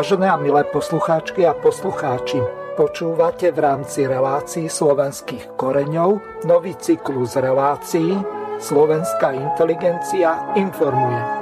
Vážené 0.00 0.32
a 0.32 0.40
milé 0.40 0.64
poslucháčky 0.64 1.44
a 1.44 1.52
poslucháči, 1.52 2.40
počúvate 2.72 3.52
v 3.52 3.58
rámci 3.60 4.08
relácií 4.08 4.64
slovenských 4.64 5.60
koreňov 5.60 6.40
nový 6.48 6.72
cyklus 6.80 7.36
relácií 7.36 8.16
Slovenská 8.56 9.36
inteligencia 9.36 10.56
informuje. 10.56 11.39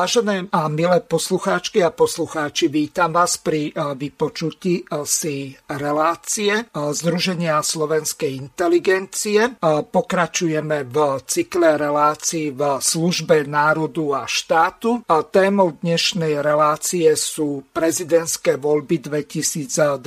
Vážené 0.00 0.48
a 0.48 0.64
milé 0.72 1.04
poslucháčky 1.04 1.84
a 1.84 1.92
poslucháči, 1.92 2.72
vítam 2.72 3.12
vás 3.12 3.36
pri 3.36 3.68
eh, 3.68 3.92
vypočutí 3.92 4.80
eh, 4.80 5.04
si 5.04 5.52
relácie 5.68 6.56
eh, 6.56 6.64
Združenia 6.72 7.60
slovenskej 7.60 8.32
inteligencie. 8.32 9.60
Pokračujeme 9.92 10.88
v 10.88 10.96
cykle 11.28 11.76
relácií 11.76 12.48
v 12.48 12.80
službe 12.80 13.44
národu 13.44 14.16
a 14.16 14.24
štátu. 14.24 15.04
Témou 15.28 15.76
dnešnej 15.76 16.40
relácie 16.40 17.12
sú 17.12 17.68
prezidentské 17.68 18.56
voľby 18.56 19.04
2024 19.04 20.00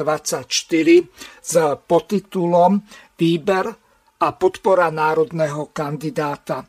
s 1.38 1.54
podtitulom 1.86 2.82
Výber 3.14 3.66
a 4.26 4.28
podpora 4.34 4.90
národného 4.90 5.70
kandidáta. 5.70 6.66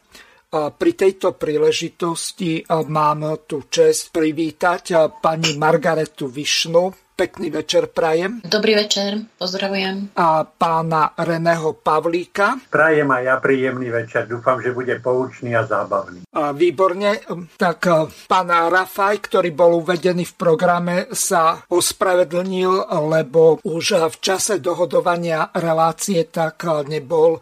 Pri 0.55 0.93
tejto 0.95 1.35
príležitosti 1.35 2.63
mám 2.87 3.43
tu 3.43 3.67
čest 3.67 4.15
privítať 4.15 5.11
pani 5.19 5.59
Margaretu 5.59 6.31
Višnu. 6.31 6.95
Pekný 7.15 7.47
večer 7.47 7.95
prajem. 7.95 8.43
Dobrý 8.43 8.75
večer, 8.75 9.19
pozdravujem. 9.39 10.19
A 10.19 10.43
pána 10.43 11.15
Reného 11.15 11.79
Pavlíka. 11.79 12.59
Prajem 12.71 13.07
aj 13.07 13.23
ja 13.23 13.37
príjemný 13.39 13.87
večer. 13.91 14.27
Dúfam, 14.27 14.59
že 14.59 14.75
bude 14.75 14.99
poučný 14.99 15.55
a 15.55 15.63
zábavný. 15.63 16.27
A 16.35 16.51
výborne. 16.51 17.23
Tak 17.55 17.79
pán 18.27 18.51
Rafaj, 18.51 19.31
ktorý 19.31 19.55
bol 19.55 19.83
uvedený 19.87 20.27
v 20.27 20.35
programe, 20.35 21.07
sa 21.15 21.63
ospravedlnil, 21.67 22.91
lebo 23.11 23.63
už 23.63 24.11
v 24.11 24.17
čase 24.19 24.59
dohodovania 24.59 25.55
relácie 25.55 26.27
tak 26.27 26.67
nebol 26.91 27.39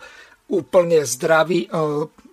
úplne 0.52 1.08
zdravý 1.08 1.72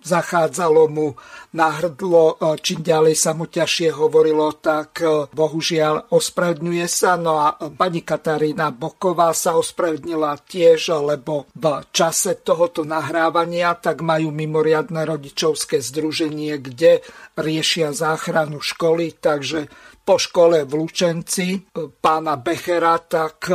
zachádzalo 0.00 0.88
mu 0.88 1.08
na 1.52 1.70
hrdlo, 1.70 2.36
e, 2.40 2.56
čím 2.60 2.80
ďalej 2.80 3.14
sa 3.18 3.36
mu 3.36 3.46
ťažšie 3.46 3.90
hovorilo, 3.94 4.54
tak 4.56 5.02
e, 5.02 5.28
bohužiaľ 5.30 6.10
ospravedňuje 6.10 6.86
sa. 6.88 7.20
No 7.20 7.40
a 7.40 7.56
pani 7.74 8.00
Katarína 8.00 8.72
Boková 8.72 9.34
sa 9.36 9.58
ospravedlnila 9.60 10.40
tiež, 10.46 10.94
lebo 11.00 11.50
v 11.52 11.84
čase 11.90 12.40
tohoto 12.40 12.86
nahrávania 12.86 13.76
tak 13.76 14.00
majú 14.00 14.32
mimoriadne 14.32 15.04
rodičovské 15.04 15.82
združenie, 15.82 16.56
kde 16.62 17.04
riešia 17.36 17.92
záchranu 17.92 18.62
školy, 18.62 19.18
takže 19.20 19.68
po 20.06 20.16
škole 20.16 20.64
v 20.64 20.72
Lučenci 20.80 21.48
e, 21.54 21.60
pána 22.00 22.40
Bechera 22.40 22.96
tak 23.00 23.52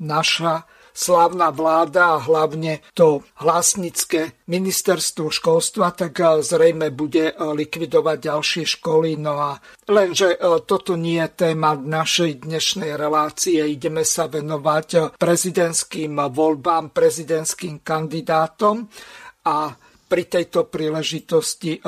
naša 0.00 0.79
slávna 0.92 1.50
vláda 1.50 2.18
a 2.18 2.22
hlavne 2.22 2.82
to 2.94 3.22
hlasnické 3.40 4.36
ministerstvo 4.50 5.30
školstva, 5.30 5.94
tak 5.94 6.18
eh, 6.20 6.42
zrejme 6.42 6.90
bude 6.90 7.30
eh, 7.30 7.34
likvidovať 7.36 8.16
ďalšie 8.18 8.64
školy. 8.78 9.16
No 9.18 9.38
a 9.38 9.50
lenže 9.88 10.34
eh, 10.34 10.38
toto 10.66 10.98
nie 10.98 11.22
je 11.22 11.48
téma 11.48 11.78
našej 11.78 12.44
dnešnej 12.46 12.98
relácie. 12.98 13.62
Ideme 13.62 14.02
sa 14.02 14.26
venovať 14.26 15.16
prezidentským 15.16 16.18
voľbám, 16.18 16.90
prezidentským 16.90 17.80
kandidátom 17.80 18.86
a 19.46 19.72
pri 20.10 20.26
tejto 20.26 20.66
príležitosti 20.66 21.78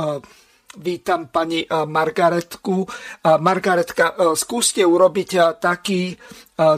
vítam 0.78 1.26
pani 1.26 1.66
Margaretku. 1.66 2.86
Margaretka, 3.26 4.14
skúste 4.38 4.86
urobiť 4.86 5.58
taký 5.58 6.14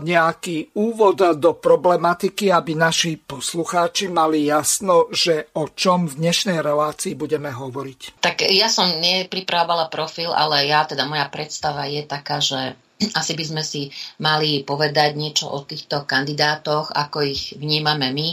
nejaký 0.03 0.77
úvod 0.78 1.21
do 1.39 1.53
problematiky, 1.56 2.50
aby 2.50 2.72
naši 2.75 3.21
poslucháči 3.21 4.09
mali 4.09 4.49
jasno, 4.49 5.09
že 5.12 5.50
o 5.59 5.71
čom 5.71 6.06
v 6.11 6.19
dnešnej 6.25 6.61
relácii 6.61 7.15
budeme 7.19 7.50
hovoriť. 7.53 8.21
Tak 8.23 8.49
ja 8.50 8.69
som 8.73 8.89
nepripravovala 9.00 9.89
profil, 9.93 10.33
ale 10.33 10.67
ja 10.69 10.84
teda 10.84 11.05
moja 11.09 11.27
predstava 11.28 11.87
je 11.89 12.03
taká, 12.06 12.39
že 12.39 12.77
asi 13.12 13.33
by 13.34 13.44
sme 13.44 13.62
si 13.67 13.91
mali 14.23 14.62
povedať 14.62 15.19
niečo 15.19 15.50
o 15.50 15.61
týchto 15.67 16.06
kandidátoch, 16.06 16.94
ako 16.94 17.27
ich 17.27 17.53
vnímame 17.59 18.15
my 18.15 18.28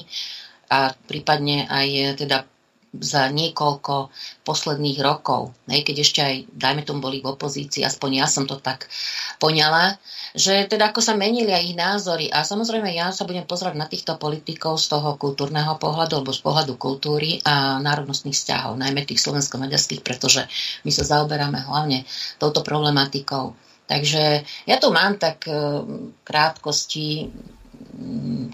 a 0.71 0.93
prípadne 0.93 1.67
aj 1.67 2.15
teda 2.21 2.47
za 2.91 3.31
niekoľko 3.31 4.11
posledných 4.43 4.99
rokov, 4.99 5.55
keď 5.63 5.95
ešte 6.03 6.19
aj, 6.19 6.35
dajme 6.51 6.83
tomu, 6.83 6.99
boli 6.99 7.23
v 7.23 7.31
opozícii, 7.31 7.87
aspoň 7.87 8.19
ja 8.19 8.27
som 8.27 8.43
to 8.43 8.59
tak 8.59 8.91
poňala, 9.39 9.95
že 10.31 10.67
teda 10.67 10.91
ako 10.91 11.03
sa 11.03 11.13
menili 11.15 11.51
aj 11.51 11.63
ich 11.63 11.77
názory. 11.77 12.25
A 12.31 12.47
samozrejme 12.47 12.91
ja 12.91 13.11
sa 13.11 13.27
budem 13.27 13.43
pozerať 13.43 13.75
na 13.75 13.87
týchto 13.87 14.15
politikov 14.15 14.79
z 14.79 14.95
toho 14.95 15.19
kultúrneho 15.19 15.75
pohľadu, 15.75 16.21
alebo 16.21 16.31
z 16.31 16.41
pohľadu 16.41 16.73
kultúry 16.79 17.43
a 17.43 17.79
národnostných 17.83 18.35
vzťahov, 18.35 18.79
najmä 18.79 19.03
tých 19.03 19.19
slovensko-maďarských, 19.19 20.01
pretože 20.01 20.47
my 20.87 20.91
sa 20.91 21.03
zaoberáme 21.03 21.67
hlavne 21.67 22.07
touto 22.39 22.63
problematikou. 22.63 23.53
Takže 23.91 24.47
ja 24.67 24.77
tu 24.79 24.87
mám 24.95 25.19
tak 25.19 25.43
e, 25.51 25.83
krátkosti 26.23 27.27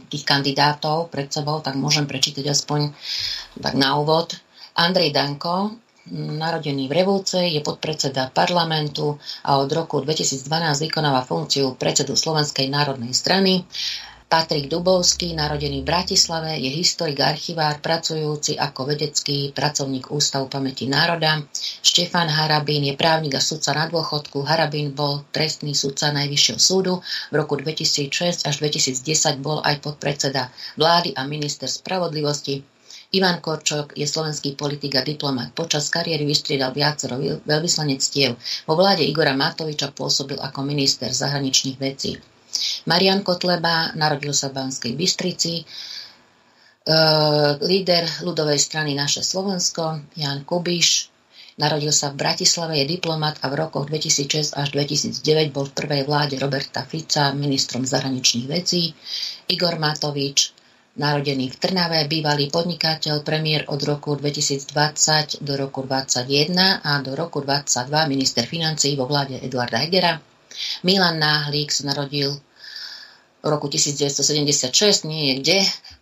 tých 0.07 0.23
kandidátov 0.25 1.13
pred 1.13 1.29
sebou, 1.29 1.61
tak 1.61 1.77
môžem 1.77 2.09
prečítať 2.09 2.47
aspoň 2.47 2.89
tak 3.61 3.77
na 3.77 3.95
úvod. 3.99 4.33
Andrej 4.77 5.13
Danko, 5.13 5.77
narodený 6.11 6.87
v 6.87 6.95
Revúce, 7.03 7.39
je 7.39 7.59
podpredseda 7.59 8.31
parlamentu 8.31 9.19
a 9.43 9.59
od 9.59 9.69
roku 9.71 9.99
2012 9.99 10.47
vykonáva 10.87 11.27
funkciu 11.27 11.75
predsedu 11.75 12.15
Slovenskej 12.15 12.71
národnej 12.71 13.11
strany. 13.11 13.67
Patrik 14.27 14.67
Dubovský, 14.67 15.31
narodený 15.39 15.87
v 15.87 15.87
Bratislave, 15.87 16.59
je 16.59 16.67
historik, 16.67 17.23
archivár, 17.23 17.79
pracujúci 17.79 18.59
ako 18.59 18.91
vedecký 18.91 19.55
pracovník 19.55 20.11
Ústavu 20.11 20.51
pamäti 20.51 20.83
národa. 20.83 21.47
Štefan 21.79 22.27
Harabín 22.27 22.83
je 22.83 22.99
právnik 22.99 23.39
a 23.39 23.41
sudca 23.41 23.71
na 23.71 23.87
dôchodku. 23.87 24.43
Harabín 24.43 24.91
bol 24.91 25.23
trestný 25.31 25.71
sudca 25.71 26.11
Najvyššieho 26.11 26.59
súdu. 26.59 26.99
V 27.31 27.35
roku 27.39 27.55
2006 27.55 28.43
až 28.43 28.55
2010 28.59 29.39
bol 29.39 29.63
aj 29.63 29.79
podpredseda 29.79 30.51
vlády 30.75 31.15
a 31.15 31.23
minister 31.23 31.71
spravodlivosti. 31.71 32.76
Ivan 33.15 33.39
Korčok 33.39 33.95
je 33.95 34.03
slovenský 34.03 34.59
politik 34.59 34.99
a 34.99 35.01
diplomat. 35.05 35.55
Počas 35.55 35.87
kariéry 35.87 36.27
vystriedal 36.27 36.75
viacero 36.75 37.15
veľvyslanectiev. 37.47 38.35
Vo 38.67 38.73
vláde 38.75 39.07
Igora 39.07 39.31
Matoviča 39.31 39.95
pôsobil 39.95 40.35
ako 40.35 40.67
minister 40.67 41.07
zahraničných 41.07 41.79
vecí. 41.79 42.19
Marian 42.87 43.23
Kotleba 43.23 43.95
narodil 43.95 44.35
sa 44.35 44.51
v 44.51 44.59
Banskej 44.59 44.93
Bystrici, 44.99 45.61
e, 45.61 45.63
líder 47.63 48.03
ľudovej 48.27 48.59
strany 48.59 48.91
Naše 48.91 49.23
Slovensko, 49.23 50.03
Jan 50.19 50.43
Kubiš, 50.43 51.11
Narodil 51.57 51.89
sa 51.89 52.13
v 52.13 52.21
Bratislave, 52.21 52.77
je 52.77 52.85
diplomat 52.85 53.41
a 53.41 53.49
v 53.49 53.65
rokoch 53.65 53.89
2006 53.89 54.53
až 54.53 54.77
2009 54.77 55.49
bol 55.49 55.65
v 55.65 55.73
prvej 55.73 56.05
vláde 56.05 56.37
Roberta 56.37 56.85
Fica 56.85 57.33
ministrom 57.33 57.81
zahraničných 57.81 58.45
vecí. 58.45 58.93
Igor 59.49 59.81
Matovič, 59.81 60.53
narodený 60.97 61.53
v 61.53 61.57
Trnave, 61.61 62.09
bývalý 62.09 62.49
podnikateľ, 62.49 63.21
premiér 63.21 63.69
od 63.69 63.77
roku 63.85 64.17
2020 64.17 65.45
do 65.45 65.53
roku 65.53 65.85
2021 65.85 66.81
a 66.81 66.91
do 67.05 67.13
roku 67.13 67.45
2022 67.45 68.11
minister 68.11 68.43
financií 68.49 68.97
vo 68.97 69.05
vláde 69.05 69.37
Eduarda 69.37 69.85
Hegera. 69.85 70.17
Milan 70.81 71.21
Náhlík 71.21 71.69
sa 71.69 71.85
narodil 71.93 72.33
v 73.37 73.45
roku 73.45 73.69
1976, 73.69 75.05
nie 75.05 75.31
je 75.31 75.33
kde, 75.39 75.59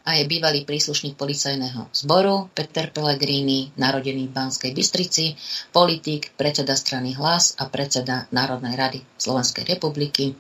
a 0.08 0.16
je 0.16 0.24
bývalý 0.24 0.64
príslušník 0.64 1.20
policajného 1.20 1.92
zboru, 1.92 2.48
Peter 2.56 2.88
Pellegrini, 2.94 3.75
narodený 3.75 4.31
v 4.31 4.34
Banskej 4.34 4.72
Bystrici, 4.72 5.36
politik, 5.75 6.31
predseda 6.40 6.78
strany 6.78 7.12
Hlas 7.18 7.60
a 7.60 7.68
predseda 7.68 8.31
Národnej 8.31 8.80
rady 8.80 9.00
Slovenskej 9.20 9.68
republiky. 9.68 10.31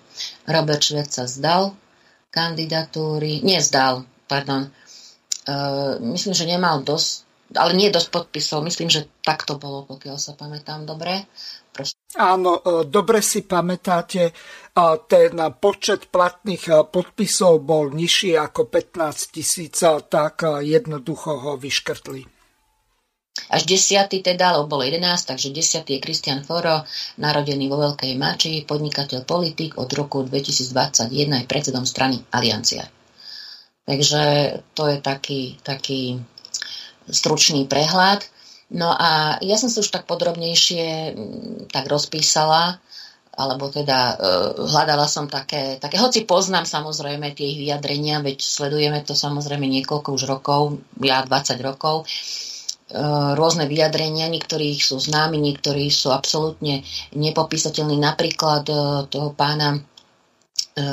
Robert 0.47 0.79
Švec 0.79 1.11
sa 1.11 1.27
zdal 1.27 1.75
kandidatúry, 2.31 3.43
nie 3.43 3.59
zdal, 3.59 4.07
pardon, 4.25 4.67
uh, 4.67 6.01
myslím, 6.01 6.33
že 6.33 6.49
nemal 6.49 6.81
dosť, 6.81 7.25
ale 7.53 7.77
nie 7.77 7.93
dosť 7.93 8.09
podpisov, 8.09 8.65
myslím, 8.65 8.89
že 8.89 9.05
tak 9.21 9.45
to 9.45 9.61
bolo, 9.61 9.85
pokiaľ 9.85 10.17
sa 10.17 10.33
pamätám 10.33 10.83
dobre. 10.89 11.29
Proste. 11.75 11.99
Áno, 12.15 12.63
e, 12.63 12.87
dobre 12.87 13.19
si 13.19 13.43
pamätáte, 13.43 14.31
ten 15.11 15.33
počet 15.59 16.07
platných 16.07 16.63
e, 16.71 16.73
podpisov 16.87 17.59
bol 17.67 17.91
nižší 17.91 18.39
ako 18.39 18.71
15 18.71 19.35
tisíc, 19.35 19.83
tak 19.83 20.47
jednoducho 20.63 21.35
ho 21.35 21.51
vyškrtli. 21.59 22.23
až 23.51 23.67
desiatý 23.67 24.23
teda, 24.23 24.55
lebo 24.55 24.79
bolo 24.79 24.87
11, 24.87 25.03
takže 25.03 25.51
desiatý 25.51 25.99
je 25.99 26.03
Kristian 26.07 26.47
Foro, 26.47 26.87
narodený 27.19 27.67
vo 27.67 27.77
Veľkej 27.83 28.15
Mači, 28.15 28.63
podnikateľ 28.63 29.27
politik 29.27 29.75
od 29.75 29.91
roku 29.91 30.23
2021 30.23 31.11
je 31.11 31.51
predsedom 31.51 31.83
strany 31.83 32.23
Aliancia. 32.31 32.94
Takže 33.85 34.21
to 34.73 34.83
je 34.89 34.97
taký, 35.01 35.41
taký 35.61 36.17
stručný 37.05 37.69
prehľad. 37.69 38.25
No 38.73 38.89
a 38.89 39.37
ja 39.45 39.55
som 39.61 39.69
sa 39.69 39.85
už 39.85 39.93
tak 39.93 40.09
podrobnejšie 40.09 41.13
tak 41.69 41.85
rozpísala, 41.85 42.81
alebo 43.37 43.69
teda 43.69 43.99
e, 43.99 44.15
hľadala 44.65 45.05
som 45.05 45.29
také, 45.29 45.77
také, 45.77 46.01
hoci 46.01 46.25
poznám 46.25 46.65
samozrejme 46.65 47.37
tie 47.37 47.45
ich 47.53 47.61
vyjadrenia, 47.61 48.25
veď 48.25 48.41
sledujeme 48.41 49.05
to 49.05 49.13
samozrejme 49.13 49.69
niekoľko 49.69 50.09
už 50.17 50.23
rokov, 50.25 50.81
ja 50.97 51.21
20 51.21 51.61
rokov, 51.61 52.09
E, 52.85 53.01
rôzne 53.33 53.65
vyjadrenia, 53.65 54.29
niektorí 54.29 54.77
sú 54.77 55.01
známi, 55.01 55.41
niektorí 55.41 55.89
sú 55.89 56.13
absolútne 56.13 56.85
nepopísateľní. 57.17 57.97
Napríklad 57.97 58.63
e, 58.69 58.75
toho 59.09 59.33
pána 59.33 59.81
e, 60.75 60.83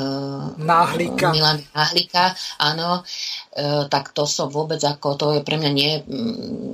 Náhlika. 0.57 1.35
Milan 1.35 1.59
Náhlika, 1.75 2.33
áno, 2.57 3.03
tak 3.91 4.17
to 4.17 4.25
som 4.25 4.49
vôbec 4.49 4.81
ako, 4.81 5.07
to 5.13 5.25
je 5.37 5.41
pre 5.45 5.61
mňa 5.61 5.71
nie, 5.75 5.91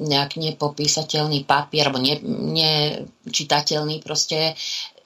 nejak 0.07 0.39
nepopísateľný 0.39 1.43
papier, 1.43 1.89
alebo 1.89 1.99
ne, 1.99 2.15
nečitateľný 2.55 3.99
proste, 3.99 4.55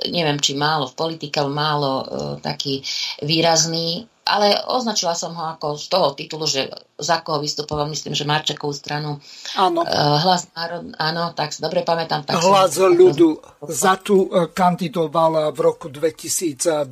neviem, 0.05 0.37
či 0.37 0.53
málo 0.53 0.85
v 0.85 0.97
politike, 0.99 1.41
málo 1.49 2.05
taký 2.45 2.85
výrazný, 3.25 4.05
ale 4.23 4.55
označila 4.71 5.11
som 5.19 5.35
ho 5.35 5.51
ako 5.51 5.75
z 5.75 5.85
toho 5.91 6.07
titulu, 6.15 6.47
že 6.47 6.71
za 6.95 7.19
koho 7.19 7.43
vystupoval, 7.43 7.91
myslím, 7.91 8.15
že 8.15 8.23
Marčekovú 8.23 8.71
stranu. 8.71 9.19
Áno. 9.59 9.83
Uh, 9.83 10.15
hlas 10.23 10.47
národ, 10.55 10.95
áno, 10.95 11.35
tak 11.35 11.51
si 11.51 11.59
dobre 11.59 11.83
pamätám. 11.83 12.23
Tak 12.23 12.39
hlas 12.39 12.79
som... 12.79 12.95
ľudu. 12.95 13.43
Za 13.67 13.99
tu 13.99 14.31
eh, 14.31 14.47
kandidoval 14.55 15.51
v 15.51 15.59
roku 15.59 15.91
2020 15.91 16.87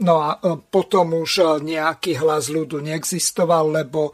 No 0.00 0.24
a 0.24 0.40
e, 0.40 0.56
potom 0.56 1.20
už 1.20 1.32
e, 1.38 1.44
nejaký 1.60 2.16
hlas 2.16 2.48
ľudu 2.48 2.80
neexistoval, 2.80 3.84
lebo 3.84 4.08
e, 4.08 4.12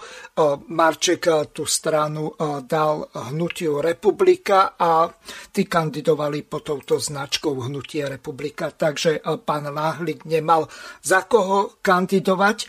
Marček 0.74 1.30
tú 1.54 1.68
stranu 1.68 2.34
dal 2.64 3.10
hnutiu 3.12 3.78
Republika 3.84 4.74
a 4.78 5.06
tí 5.52 5.68
kandidovali 5.68 6.42
pod 6.46 6.66
touto 6.66 6.96
značkou 6.96 7.68
Hnutie 7.68 8.06
Republika. 8.08 8.72
Takže 8.72 9.20
pán 9.44 9.68
Náhlik 9.68 10.24
nemal 10.24 10.70
za 11.02 11.26
koho 11.28 11.78
kandidovať. 11.82 12.64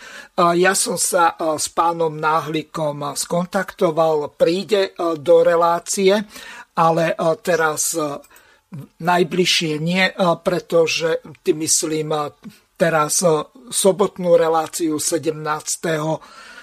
Ja 0.58 0.74
som 0.76 1.00
sa 1.00 1.38
s 1.38 1.72
pánom 1.72 2.18
Náhlikom 2.18 3.16
skontaktoval, 3.16 4.36
príde 4.36 4.92
do 4.98 5.46
relácie, 5.46 6.26
ale 6.76 7.16
teraz 7.40 7.96
najbližšie 9.00 9.74
nie, 9.82 10.04
pretože 10.44 11.24
ty 11.42 11.58
myslím 11.58 12.14
teraz 12.80 13.20
eh, 13.28 13.44
sobotnú 13.68 14.40
reláciu 14.40 14.96
17 14.96 15.36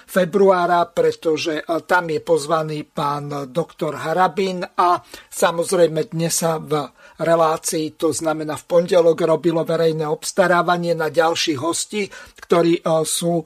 februára, 0.09 0.89
pretože 0.89 1.61
eh, 1.61 1.65
tam 1.85 2.09
je 2.09 2.19
pozvaný 2.25 2.81
pán 2.89 3.53
doktor 3.53 4.01
Harabin 4.01 4.65
a 4.65 4.97
samozrejme 5.29 6.09
dnes 6.09 6.41
sa 6.41 6.57
v 6.57 6.89
relácii, 7.21 7.93
to 7.93 8.09
znamená 8.09 8.57
v 8.57 8.65
pondelok, 8.65 9.29
robilo 9.29 9.61
verejné 9.61 10.09
obstarávanie 10.09 10.97
na 10.97 11.13
ďalších 11.13 11.59
hostí, 11.61 12.09
ktorí 12.41 12.81
eh, 12.81 13.05
sú 13.05 13.45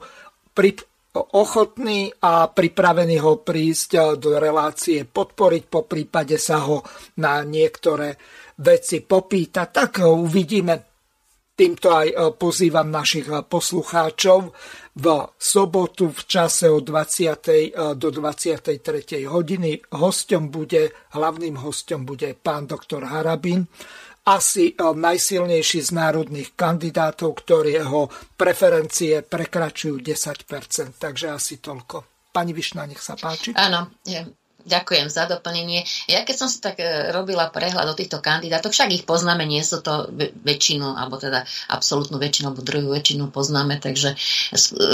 pri, 0.56 0.72
ochotní 1.12 2.08
a 2.24 2.48
pripravení 2.48 3.20
ho 3.20 3.44
prísť 3.44 4.16
do 4.16 4.40
relácie 4.40 5.04
podporiť, 5.04 5.62
po 5.68 5.84
prípade 5.84 6.40
sa 6.40 6.64
ho 6.64 6.80
na 7.20 7.44
niektoré 7.44 8.16
veci 8.64 9.04
popýtať. 9.04 9.66
Tak 9.68 9.92
uvidíme, 10.08 10.91
Týmto 11.52 11.92
aj 11.92 12.08
e, 12.08 12.14
pozývam 12.32 12.88
našich 12.88 13.28
e, 13.28 13.44
poslucháčov 13.44 14.56
v 14.96 15.06
sobotu 15.36 16.08
v 16.08 16.20
čase 16.24 16.72
od 16.72 16.80
20. 16.80 17.28
E, 17.52 17.92
do 17.92 18.08
23. 18.08 18.80
hodiny. 19.28 19.92
Hostom 19.92 20.48
bude, 20.48 20.96
hlavným 21.12 21.60
hostom 21.60 22.08
bude 22.08 22.32
pán 22.40 22.64
doktor 22.64 23.04
Harabin, 23.04 23.68
asi 24.22 24.72
najsilnejší 24.78 25.82
z 25.82 25.90
národných 25.92 26.54
kandidátov, 26.54 27.42
ktorého 27.42 28.06
preferencie 28.38 29.20
prekračujú 29.20 29.98
10%. 29.98 30.96
Takže 30.96 31.26
asi 31.34 31.58
toľko. 31.58 32.30
Pani 32.32 32.54
Višna, 32.54 32.86
nech 32.88 33.02
sa 33.02 33.18
páči. 33.18 33.52
Áno, 33.52 33.92
Ďakujem 34.62 35.10
za 35.10 35.26
doplnenie. 35.26 35.82
Ja 36.06 36.22
keď 36.22 36.36
som 36.38 36.48
si 36.48 36.62
tak 36.62 36.78
e, 36.78 37.10
robila 37.10 37.50
prehľad 37.50 37.90
o 37.90 37.98
týchto 37.98 38.22
kandidátov, 38.22 38.70
však 38.70 38.94
ich 38.94 39.04
poznáme, 39.04 39.42
nie 39.42 39.62
sú 39.66 39.82
to 39.82 40.06
väčšinu, 40.46 40.94
alebo 40.94 41.18
teda 41.18 41.42
absolútnu 41.70 42.22
väčšinu, 42.22 42.50
alebo 42.50 42.62
druhú 42.62 42.94
väčšinu 42.94 43.34
poznáme, 43.34 43.82
takže 43.82 44.14
e, 44.14 44.16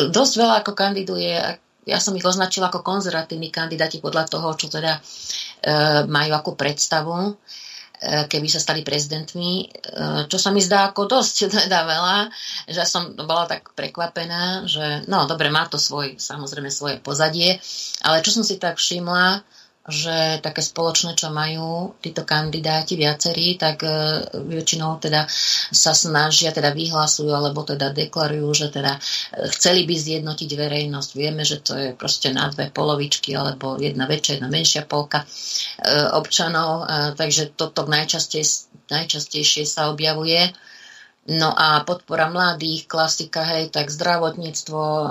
dosť 0.09 0.32
veľa 0.41 0.55
ako 0.65 0.73
kandiduje. 0.73 1.37
Ja 1.88 1.99
som 2.00 2.17
ich 2.17 2.25
označila 2.25 2.69
ako 2.69 2.85
konzervatívni 2.85 3.49
kandidáti 3.49 4.00
podľa 4.00 4.29
toho, 4.29 4.49
čo 4.56 4.73
teda 4.73 4.97
e, 4.97 5.00
majú 6.09 6.32
akú 6.32 6.53
predstavu 6.56 7.37
keby 7.99 8.47
sa 8.47 8.62
stali 8.62 8.87
prezidentmi, 8.87 9.75
čo 10.31 10.38
sa 10.38 10.55
mi 10.55 10.62
zdá 10.62 10.94
ako 10.94 11.19
dosť 11.19 11.35
teda 11.67 11.82
veľa, 11.82 12.19
že 12.71 12.87
som 12.87 13.11
bola 13.19 13.50
tak 13.50 13.75
prekvapená, 13.75 14.71
že 14.71 15.03
no 15.11 15.26
dobre, 15.26 15.50
má 15.50 15.67
to 15.67 15.82
svoj, 15.82 16.14
samozrejme 16.14 16.71
svoje 16.71 17.03
pozadie, 17.03 17.59
ale 18.06 18.23
čo 18.23 18.31
som 18.31 18.47
si 18.47 18.55
tak 18.55 18.79
všimla, 18.79 19.43
že 19.88 20.44
také 20.44 20.61
spoločné, 20.61 21.17
čo 21.17 21.32
majú 21.32 21.96
títo 22.05 22.29
kandidáti 22.29 23.00
viacerí, 23.00 23.56
tak 23.56 23.81
e, 23.81 23.90
väčšinou 24.37 25.00
teda 25.00 25.25
sa 25.73 25.96
snažia, 25.96 26.52
teda 26.52 26.76
vyhlasujú 26.76 27.32
alebo 27.32 27.64
teda 27.64 27.96
deklarujú, 27.96 28.49
že 28.52 28.69
teda 28.69 29.00
e, 29.00 29.00
chceli 29.56 29.88
by 29.88 29.94
zjednotiť 29.96 30.50
verejnosť. 30.52 31.11
Vieme, 31.17 31.40
že 31.43 31.64
to 31.64 31.73
je 31.73 31.88
proste 31.96 32.37
na 32.37 32.52
dve 32.52 32.69
polovičky 32.69 33.32
alebo 33.32 33.81
jedna 33.81 34.05
väčšia, 34.05 34.37
jedna 34.37 34.49
menšia 34.52 34.85
polka 34.85 35.25
e, 35.25 35.26
občanov, 36.12 36.85
takže 37.17 37.56
toto 37.56 37.88
najčastejšie, 37.88 38.93
najčastejšie 38.93 39.64
sa 39.64 39.88
objavuje. 39.88 40.52
No 41.28 41.52
a 41.52 41.84
podpora 41.84 42.32
mladých, 42.32 42.88
klasika, 42.88 43.44
hej, 43.44 43.69
tak 43.69 43.92
zdravotníctvo, 43.92 44.80
e, 44.80 45.06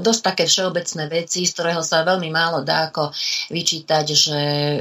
dosť 0.00 0.20
také 0.24 0.44
všeobecné 0.48 1.04
veci, 1.12 1.44
z 1.44 1.52
ktorého 1.52 1.84
sa 1.84 2.08
veľmi 2.08 2.32
málo 2.32 2.64
dá 2.64 2.88
ako 2.88 3.12
vyčítať, 3.52 4.04
že 4.08 4.40
e, 4.40 4.80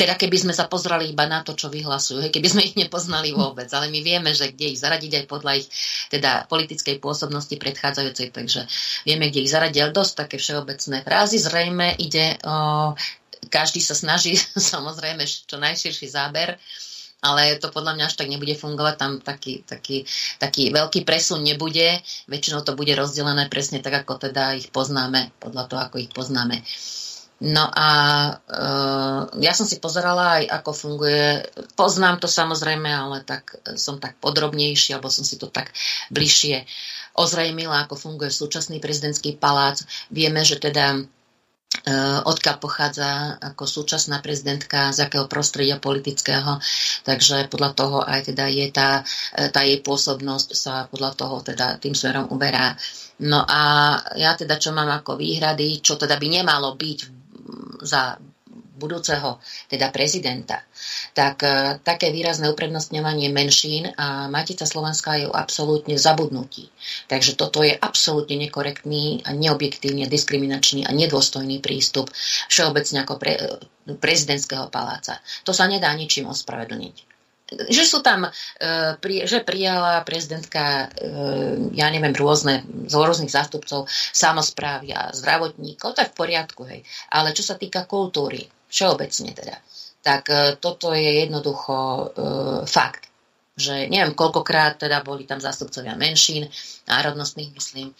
teda 0.00 0.16
keby 0.16 0.48
sme 0.48 0.56
sa 0.56 0.64
pozrali 0.64 1.12
iba 1.12 1.28
na 1.28 1.44
to, 1.44 1.52
čo 1.52 1.68
vyhlasujú, 1.68 2.24
hej, 2.24 2.32
keby 2.32 2.48
sme 2.48 2.64
ich 2.64 2.72
nepoznali 2.72 3.36
vôbec, 3.36 3.68
ale 3.76 3.92
my 3.92 4.00
vieme, 4.00 4.32
že 4.32 4.48
kde 4.48 4.72
ich 4.72 4.80
zaradiť 4.80 5.12
aj 5.12 5.24
podľa 5.28 5.52
ich 5.60 5.68
teda 6.08 6.48
politickej 6.48 6.96
pôsobnosti 6.96 7.52
predchádzajúcej, 7.52 8.32
takže 8.32 8.64
vieme, 9.04 9.28
kde 9.28 9.44
ich 9.44 9.52
zaradiť, 9.52 9.76
ale 9.84 9.92
dosť 9.92 10.12
také 10.24 10.40
všeobecné 10.40 11.04
frázy. 11.04 11.36
Zrejme 11.36 12.00
ide 12.00 12.40
o, 12.48 12.96
každý 13.52 13.84
sa 13.84 13.92
snaží 13.92 14.40
samozrejme 14.72 15.20
čo 15.28 15.60
najširší 15.60 16.08
záber, 16.08 16.56
ale 17.20 17.60
to 17.60 17.68
podľa 17.68 17.96
mňa 17.96 18.04
až 18.08 18.14
tak 18.16 18.32
nebude 18.32 18.56
fungovať, 18.56 18.94
tam 18.96 19.12
taký, 19.20 19.64
taký, 19.64 20.08
taký 20.40 20.72
veľký 20.72 21.04
presun 21.04 21.44
nebude, 21.44 22.00
väčšinou 22.28 22.64
to 22.64 22.72
bude 22.72 22.92
rozdelené 22.96 23.48
presne 23.52 23.84
tak, 23.84 24.04
ako 24.04 24.30
teda 24.30 24.56
ich 24.56 24.72
poznáme, 24.72 25.32
podľa 25.40 25.64
toho, 25.68 25.80
ako 25.84 25.96
ich 26.00 26.10
poznáme. 26.10 26.64
No 27.40 27.64
a 27.72 27.88
e, 28.28 28.32
ja 29.40 29.52
som 29.56 29.64
si 29.64 29.80
pozerala 29.80 30.40
aj, 30.40 30.60
ako 30.60 30.70
funguje, 30.76 31.40
poznám 31.72 32.20
to 32.20 32.28
samozrejme, 32.28 32.88
ale 32.88 33.24
tak 33.24 33.56
som 33.80 33.96
tak 33.96 34.20
podrobnejší, 34.20 34.92
alebo 34.92 35.08
som 35.08 35.24
si 35.24 35.40
to 35.40 35.48
tak 35.48 35.72
bližšie 36.12 36.68
ozrejmila, 37.16 37.88
ako 37.88 37.96
funguje 37.96 38.28
súčasný 38.28 38.76
prezidentský 38.76 39.40
palác. 39.40 39.80
Vieme, 40.12 40.44
že 40.44 40.60
teda 40.60 41.00
odkiaľ 42.26 42.56
pochádza 42.58 43.38
ako 43.38 43.64
súčasná 43.64 44.18
prezidentka, 44.18 44.90
z 44.90 45.06
akého 45.06 45.30
prostredia 45.30 45.78
politického, 45.78 46.58
takže 47.06 47.46
podľa 47.46 47.70
toho 47.78 47.98
aj 48.02 48.34
teda 48.34 48.50
je 48.50 48.66
tá, 48.74 49.06
e, 49.38 49.48
tá 49.48 49.62
jej 49.62 49.78
pôsobnosť 49.80 50.48
sa 50.50 50.74
podľa 50.90 51.14
toho 51.14 51.36
teda 51.46 51.78
tým 51.78 51.94
smerom 51.94 52.26
uberá. 52.34 52.74
No 53.22 53.46
a 53.46 53.96
ja 54.18 54.34
teda 54.34 54.58
čo 54.58 54.74
mám 54.74 54.90
ako 54.90 55.14
výhrady, 55.14 55.78
čo 55.78 55.94
teda 55.94 56.18
by 56.18 56.28
nemalo 56.42 56.74
byť 56.74 56.98
za 57.86 58.18
budúceho 58.80 59.36
teda 59.68 59.92
prezidenta, 59.92 60.64
tak 61.12 61.44
e, 61.44 61.76
také 61.84 62.08
výrazné 62.08 62.48
uprednostňovanie 62.48 63.28
menšín 63.28 63.92
a 63.92 64.32
Matica 64.32 64.64
Slovenská 64.64 65.20
je 65.20 65.26
absolútne 65.28 66.00
zabudnutí. 66.00 66.72
Takže 67.12 67.36
toto 67.36 67.60
je 67.60 67.76
absolútne 67.76 68.40
nekorektný 68.40 69.28
a 69.28 69.36
neobjektívne 69.36 70.08
diskriminačný 70.08 70.88
a 70.88 70.96
nedôstojný 70.96 71.60
prístup 71.60 72.08
všeobecne 72.48 73.04
ako 73.04 73.14
pre, 73.20 73.36
prezidentského 74.00 74.72
paláca. 74.72 75.20
To 75.44 75.52
sa 75.52 75.68
nedá 75.68 75.92
ničím 75.92 76.32
ospravedlniť 76.32 77.10
že 77.50 77.82
sú 77.82 77.98
tam, 78.00 78.26
e, 78.26 79.26
že 79.26 79.42
prijala 79.42 80.06
prezidentka, 80.06 80.86
e, 80.94 81.14
ja 81.74 81.90
neviem, 81.90 82.14
rôzne, 82.14 82.62
z 82.86 82.94
rôznych 82.94 83.32
zástupcov 83.32 83.90
samozprávy 84.14 84.94
a 84.94 85.10
zdravotníkov, 85.10 85.98
je 85.98 86.06
v 86.06 86.16
poriadku, 86.16 86.62
hej. 86.70 86.86
Ale 87.10 87.34
čo 87.34 87.42
sa 87.42 87.58
týka 87.58 87.84
kultúry, 87.90 88.46
všeobecne 88.70 89.30
teda, 89.34 89.56
tak 90.00 90.22
e, 90.30 90.56
toto 90.56 90.94
je 90.94 91.26
jednoducho 91.26 91.76
e, 91.76 92.04
fakt 92.64 93.10
že 93.60 93.92
neviem 93.92 94.16
koľkokrát 94.16 94.80
teda 94.80 95.04
boli 95.04 95.28
tam 95.28 95.36
zástupcovia 95.36 95.92
menšín, 95.92 96.48
národnostných 96.88 97.52
myslím. 97.52 97.92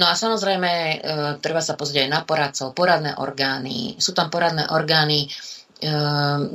No 0.00 0.08
a 0.08 0.16
samozrejme, 0.16 0.72
e, 0.72 0.96
treba 1.44 1.60
sa 1.60 1.76
pozrieť 1.76 2.08
aj 2.08 2.10
na 2.10 2.20
poradcov, 2.24 2.72
poradné 2.72 3.20
orgány. 3.20 4.00
Sú 4.00 4.16
tam 4.16 4.32
poradné 4.32 4.72
orgány 4.72 5.28
e, 5.28 5.90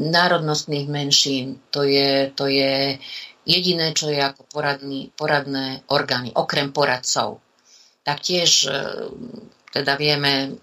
národnostných 0.10 0.90
menšín. 0.90 1.62
To 1.70 1.86
je, 1.86 2.34
to 2.34 2.50
je 2.50 2.98
jediné, 3.46 3.94
čo 3.94 4.10
je 4.10 4.18
ako 4.18 4.42
poradný, 4.50 5.14
poradné 5.14 5.86
orgány, 5.94 6.34
okrem 6.34 6.74
poradcov. 6.74 7.38
Taktiež 8.02 8.66
e, 8.66 8.74
teda 9.70 9.94
vieme 10.02 10.58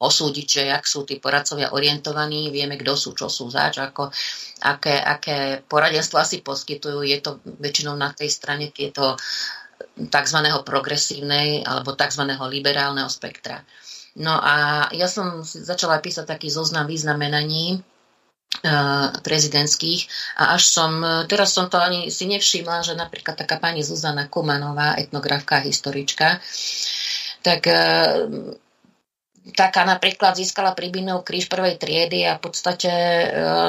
posúdiť, 0.00 0.46
že 0.48 0.62
jak 0.72 0.84
sú 0.88 1.04
tí 1.04 1.20
poradcovia 1.20 1.76
orientovaní, 1.76 2.48
vieme, 2.48 2.80
kto 2.80 2.96
sú, 2.96 3.12
čo 3.12 3.28
sú 3.28 3.52
zač, 3.52 3.76
ako, 3.76 4.08
aké, 4.64 4.96
aké 4.96 5.60
poradenstvo 5.60 6.16
asi 6.16 6.40
poskytujú. 6.40 7.04
Je 7.04 7.20
to 7.20 7.44
väčšinou 7.44 8.00
na 8.00 8.08
tej 8.16 8.32
strane 8.32 8.72
tieto 8.72 9.20
tzv. 10.08 10.38
progresívnej 10.64 11.68
alebo 11.68 11.92
tzv. 11.92 12.24
liberálneho 12.48 13.12
spektra. 13.12 13.60
No 14.16 14.40
a 14.40 14.88
ja 14.96 15.04
som 15.04 15.44
začala 15.44 16.00
písať 16.00 16.24
taký 16.26 16.48
zoznam 16.48 16.88
významenaní 16.88 17.76
e, 17.76 17.78
prezidentských 19.22 20.00
a 20.40 20.56
až 20.56 20.66
som, 20.66 21.04
teraz 21.28 21.52
som 21.54 21.68
to 21.68 21.76
ani 21.76 22.08
si 22.08 22.24
nevšimla, 22.26 22.82
že 22.82 22.98
napríklad 22.98 23.36
taká 23.36 23.60
pani 23.60 23.84
Zuzana 23.84 24.26
Kumanová, 24.26 24.98
etnografka 24.98 25.60
a 25.60 25.64
historička, 25.64 26.42
tak 27.44 27.70
e, 27.70 27.78
taká 29.52 29.86
napríklad 29.86 30.34
získala 30.34 30.72
príbinov 30.72 31.22
kríž 31.22 31.46
prvej 31.46 31.76
triedy 31.76 32.26
a 32.26 32.36
v 32.36 32.42
podstate 32.46 32.90
e, 32.90 33.26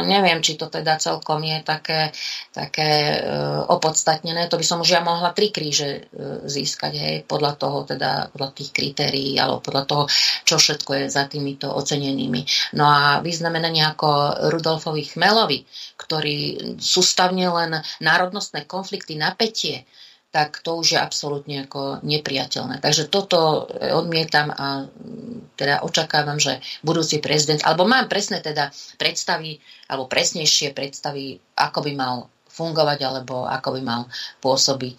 neviem, 0.08 0.40
či 0.40 0.58
to 0.58 0.72
teda 0.72 0.98
celkom 0.98 1.42
je 1.44 1.58
také, 1.62 2.14
také 2.56 3.18
e, 3.18 3.38
opodstatnené. 3.70 4.48
To 4.48 4.58
by 4.58 4.66
som 4.66 4.82
už 4.82 4.96
ja 4.96 5.02
mohla 5.02 5.34
tri 5.34 5.54
kríže 5.54 5.90
e, 5.90 6.00
získať, 6.48 6.94
hej, 6.98 7.16
podľa 7.26 7.54
toho 7.58 7.84
teda, 7.86 8.32
podľa 8.32 8.50
tých 8.56 8.72
kritérií 8.72 9.38
alebo 9.38 9.62
podľa 9.62 9.84
toho, 9.86 10.04
čo 10.48 10.56
všetko 10.62 10.92
je 11.02 11.04
za 11.10 11.28
týmito 11.28 11.70
ocenenými. 11.70 12.74
No 12.78 12.88
a 12.88 13.20
vyznamenanie 13.20 13.86
ako 13.86 14.50
Rudolfovi 14.50 15.04
Chmelovi, 15.06 15.64
ktorý 15.98 16.38
sústavne 16.78 17.46
len 17.50 17.72
národnostné 18.02 18.66
konflikty, 18.66 19.18
napätie, 19.18 19.86
tak 20.32 20.64
to 20.64 20.80
už 20.80 20.96
je 20.96 21.00
absolútne 21.00 21.68
ako 21.68 22.00
nepriateľné. 22.08 22.80
Takže 22.80 23.12
toto 23.12 23.68
odmietam 23.92 24.48
a 24.48 24.88
mm, 24.88 25.60
teda 25.60 25.84
očakávam, 25.84 26.40
že 26.40 26.64
budúci 26.82 27.20
prezident, 27.20 27.60
alebo 27.68 27.84
mám 27.84 28.08
presné 28.08 28.40
teda 28.40 28.72
predstavy, 28.96 29.60
alebo 29.92 30.08
presnejšie 30.08 30.72
predstavy, 30.72 31.36
ako 31.60 31.80
by 31.84 31.92
mal 31.94 32.16
fungovať, 32.48 33.00
alebo 33.04 33.44
ako 33.44 33.76
by 33.76 33.82
mal 33.84 34.02
pôsobiť 34.40 34.98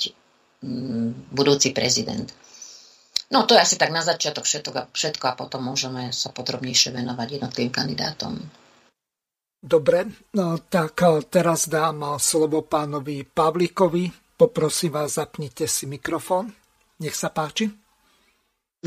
mm, 0.61 1.33
budúci 1.33 1.73
prezident. 1.73 2.29
No 3.33 3.49
to 3.49 3.57
je 3.57 3.65
asi 3.65 3.81
tak 3.81 3.89
na 3.89 4.05
začiatok 4.05 4.45
všetko, 4.45 4.93
všetko 4.93 5.25
a 5.33 5.39
potom 5.41 5.65
môžeme 5.65 6.13
sa 6.13 6.29
podrobnejšie 6.29 6.93
venovať 6.93 7.41
jednotlivým 7.41 7.73
kandidátom. 7.73 8.37
Dobre, 9.63 10.11
no, 10.37 10.59
tak 10.69 11.01
eh, 11.01 11.25
teraz 11.33 11.71
dám 11.73 12.05
eh, 12.05 12.11
slovo 12.21 12.67
pánovi 12.67 13.25
Pavlíkovi, 13.25 14.22
Poprosím 14.43 14.91
vás, 14.99 15.23
zapnite 15.23 15.71
si 15.71 15.87
mikrofón. 15.87 16.51
Nech 16.99 17.15
sa 17.15 17.31
páči. 17.31 17.71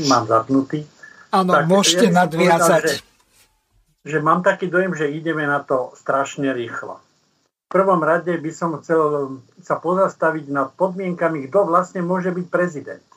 Mám 0.04 0.28
zapnutý. 0.28 0.84
Áno, 1.32 1.56
môžete 1.64 2.12
ja 2.12 2.28
nadviazať. 2.28 2.84
Povedal, 2.84 4.04
že, 4.04 4.04
že 4.04 4.18
mám 4.20 4.44
taký 4.44 4.68
dojem, 4.68 4.92
že 4.92 5.08
ideme 5.08 5.48
na 5.48 5.64
to 5.64 5.96
strašne 5.96 6.52
rýchlo. 6.52 7.00
V 7.00 7.68
prvom 7.72 8.04
rade 8.04 8.36
by 8.36 8.52
som 8.52 8.76
chcel 8.84 9.40
sa 9.64 9.80
pozastaviť 9.80 10.52
nad 10.52 10.76
podmienkami, 10.76 11.48
kto 11.48 11.64
vlastne 11.64 12.04
môže 12.04 12.36
byť 12.36 12.46
prezident. 12.52 13.08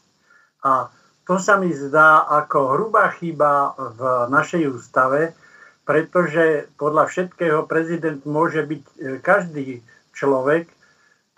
A 0.63 0.87
to 1.27 1.43
sa 1.43 1.59
mi 1.59 1.75
zdá 1.75 2.23
ako 2.23 2.79
hrubá 2.79 3.11
chyba 3.19 3.75
v 3.75 4.31
našej 4.31 4.63
ústave, 4.79 5.35
pretože 5.83 6.71
podľa 6.79 7.03
všetkého 7.03 7.67
prezident 7.67 8.23
môže 8.23 8.63
byť 8.63 8.83
e, 8.95 8.95
každý 9.19 9.83
človek, 10.15 10.78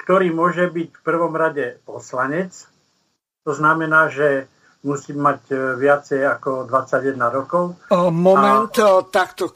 ktorý 0.01 0.33
môže 0.33 0.65
byť 0.65 0.89
v 0.97 1.01
prvom 1.05 1.33
rade 1.37 1.77
poslanec. 1.85 2.51
To 3.45 3.53
znamená, 3.53 4.09
že 4.09 4.49
musí 4.81 5.13
mať 5.13 5.41
e, 5.53 5.55
viacej 5.77 6.21
ako 6.25 6.65
21 6.65 7.21
rokov. 7.29 7.77
Moment, 7.93 8.73
a... 8.81 9.05
takto, 9.05 9.53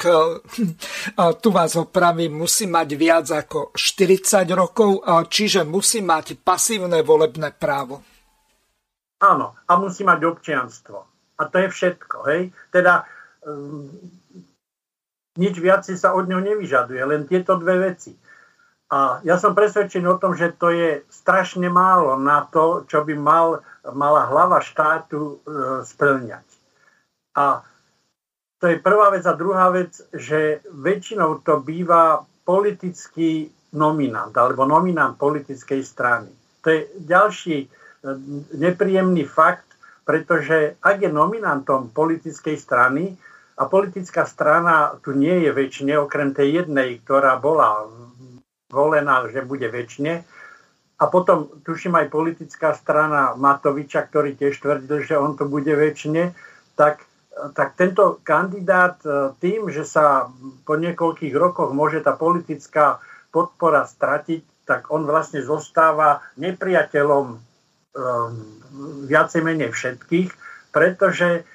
tu 1.42 1.50
vás 1.50 1.74
opravím, 1.74 2.46
musí 2.46 2.70
mať 2.70 2.90
viac 2.94 3.26
ako 3.34 3.74
40 3.74 4.46
rokov, 4.54 5.02
čiže 5.30 5.66
musí 5.66 6.06
mať 6.06 6.38
pasívne 6.46 7.02
volebné 7.02 7.58
právo. 7.58 8.06
Áno, 9.26 9.58
a 9.66 9.72
musí 9.82 10.06
mať 10.06 10.20
občianstvo. 10.22 10.98
A 11.36 11.42
to 11.50 11.56
je 11.58 11.68
všetko, 11.74 12.18
hej? 12.30 12.42
Teda 12.70 13.04
um, 13.44 13.90
nič 15.36 15.58
viac 15.58 15.84
sa 15.84 16.14
od 16.14 16.30
ňoho 16.30 16.44
nevyžaduje, 16.54 17.02
len 17.02 17.26
tieto 17.26 17.58
dve 17.58 17.92
veci. 17.92 18.14
A 18.86 19.18
ja 19.26 19.42
som 19.42 19.58
presvedčený 19.58 20.06
o 20.06 20.22
tom, 20.22 20.38
že 20.38 20.54
to 20.54 20.70
je 20.70 21.02
strašne 21.10 21.66
málo 21.74 22.22
na 22.22 22.46
to, 22.46 22.86
čo 22.86 23.02
by 23.02 23.18
mal, 23.18 23.66
mala 23.82 24.30
hlava 24.30 24.62
štátu 24.62 25.22
e, 25.22 25.36
splňať. 25.82 26.46
A 27.34 27.66
to 28.62 28.70
je 28.70 28.78
prvá 28.78 29.10
vec. 29.10 29.26
A 29.26 29.34
druhá 29.34 29.74
vec, 29.74 29.98
že 30.14 30.62
väčšinou 30.70 31.42
to 31.42 31.66
býva 31.66 32.30
politický 32.46 33.50
nominant 33.74 34.32
alebo 34.38 34.70
nominant 34.70 35.18
politickej 35.18 35.82
strany. 35.82 36.30
To 36.62 36.70
je 36.70 36.86
ďalší 37.02 37.58
e, 37.66 37.68
nepríjemný 38.54 39.26
fakt, 39.26 39.66
pretože 40.06 40.78
ak 40.78 41.02
je 41.02 41.10
nominantom 41.10 41.90
politickej 41.90 42.62
strany, 42.62 43.18
a 43.56 43.72
politická 43.72 44.28
strana 44.28 45.00
tu 45.00 45.16
nie 45.16 45.48
je 45.48 45.52
väčšine, 45.56 45.96
okrem 45.96 46.36
tej 46.36 46.64
jednej, 46.64 47.00
ktorá 47.00 47.40
bola 47.40 47.88
zvolená, 48.76 49.24
že 49.32 49.40
bude 49.48 49.72
väčšine. 49.72 50.28
A 51.00 51.04
potom, 51.08 51.48
tuším, 51.64 51.96
aj 51.96 52.12
politická 52.12 52.76
strana 52.76 53.40
Matoviča, 53.40 54.04
ktorý 54.12 54.36
tiež 54.36 54.60
tvrdil, 54.60 55.08
že 55.08 55.16
on 55.16 55.40
to 55.40 55.48
bude 55.48 55.72
väčšine, 55.72 56.36
tak, 56.76 57.08
tak 57.56 57.80
tento 57.80 58.20
kandidát 58.24 59.00
e, 59.08 59.32
tým, 59.40 59.72
že 59.72 59.88
sa 59.88 60.28
po 60.68 60.76
niekoľkých 60.76 61.36
rokoch 61.36 61.72
môže 61.72 62.04
tá 62.04 62.16
politická 62.16 63.00
podpora 63.32 63.88
stratiť, 63.88 64.68
tak 64.68 64.92
on 64.92 65.08
vlastne 65.08 65.44
zostáva 65.44 66.26
nepriateľom 66.42 67.26
um, 67.36 67.38
viacej 69.06 69.46
menej 69.46 69.70
všetkých, 69.76 70.32
pretože 70.74 71.46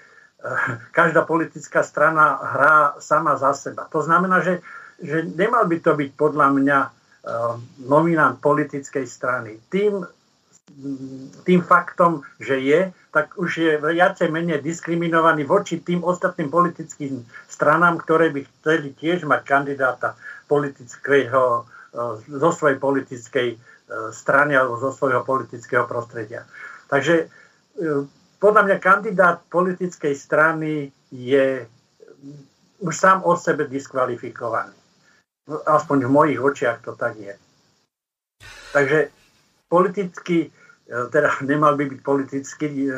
každá 0.92 1.22
politická 1.28 1.84
strana 1.84 2.40
hrá 2.40 2.76
sama 3.00 3.36
za 3.36 3.52
seba. 3.52 3.84
To 3.92 4.00
znamená, 4.00 4.40
že, 4.40 4.64
že 5.00 5.24
nemal 5.24 5.68
by 5.68 5.76
to 5.84 5.92
byť 5.92 6.10
podľa 6.16 6.48
mňa 6.56 6.78
nominant 7.84 8.40
politickej 8.40 9.04
strany. 9.04 9.60
Tým, 9.68 10.00
tým 11.44 11.60
faktom, 11.60 12.24
že 12.40 12.56
je, 12.64 12.80
tak 13.12 13.36
už 13.36 13.50
je 13.60 13.72
viacej 13.76 14.32
menej 14.32 14.64
diskriminovaný 14.64 15.44
voči 15.44 15.82
tým 15.84 16.00
ostatným 16.00 16.48
politickým 16.48 17.20
stranám, 17.50 18.00
ktoré 18.00 18.32
by 18.32 18.46
chceli 18.46 18.96
tiež 18.96 19.28
mať 19.28 19.40
kandidáta 19.44 20.16
politického, 20.48 21.68
eh, 21.92 22.14
zo 22.24 22.50
svojej 22.56 22.78
politickej 22.80 23.48
eh, 23.52 23.58
strany 24.14 24.56
alebo 24.56 24.80
zo 24.80 24.94
svojho 24.94 25.20
politického 25.26 25.84
prostredia. 25.84 26.48
Takže 26.88 27.28
podľa 28.40 28.62
mňa 28.66 28.76
kandidát 28.80 29.36
politickej 29.52 30.14
strany 30.16 30.90
je 31.12 31.68
už 32.80 32.94
sám 32.96 33.20
o 33.24 33.36
sebe 33.36 33.68
diskvalifikovaný. 33.68 34.79
Aspoň 35.50 36.06
v 36.06 36.10
mojich 36.10 36.40
očiach 36.40 36.78
to 36.86 36.94
tak 36.94 37.18
je. 37.18 37.34
Takže 38.70 39.10
politicky, 39.66 40.46
e, 40.46 40.48
teda 41.10 41.42
nemal 41.50 41.74
by 41.74 41.90
byť 41.90 42.00
politicky 42.02 42.66
e, 42.66 42.90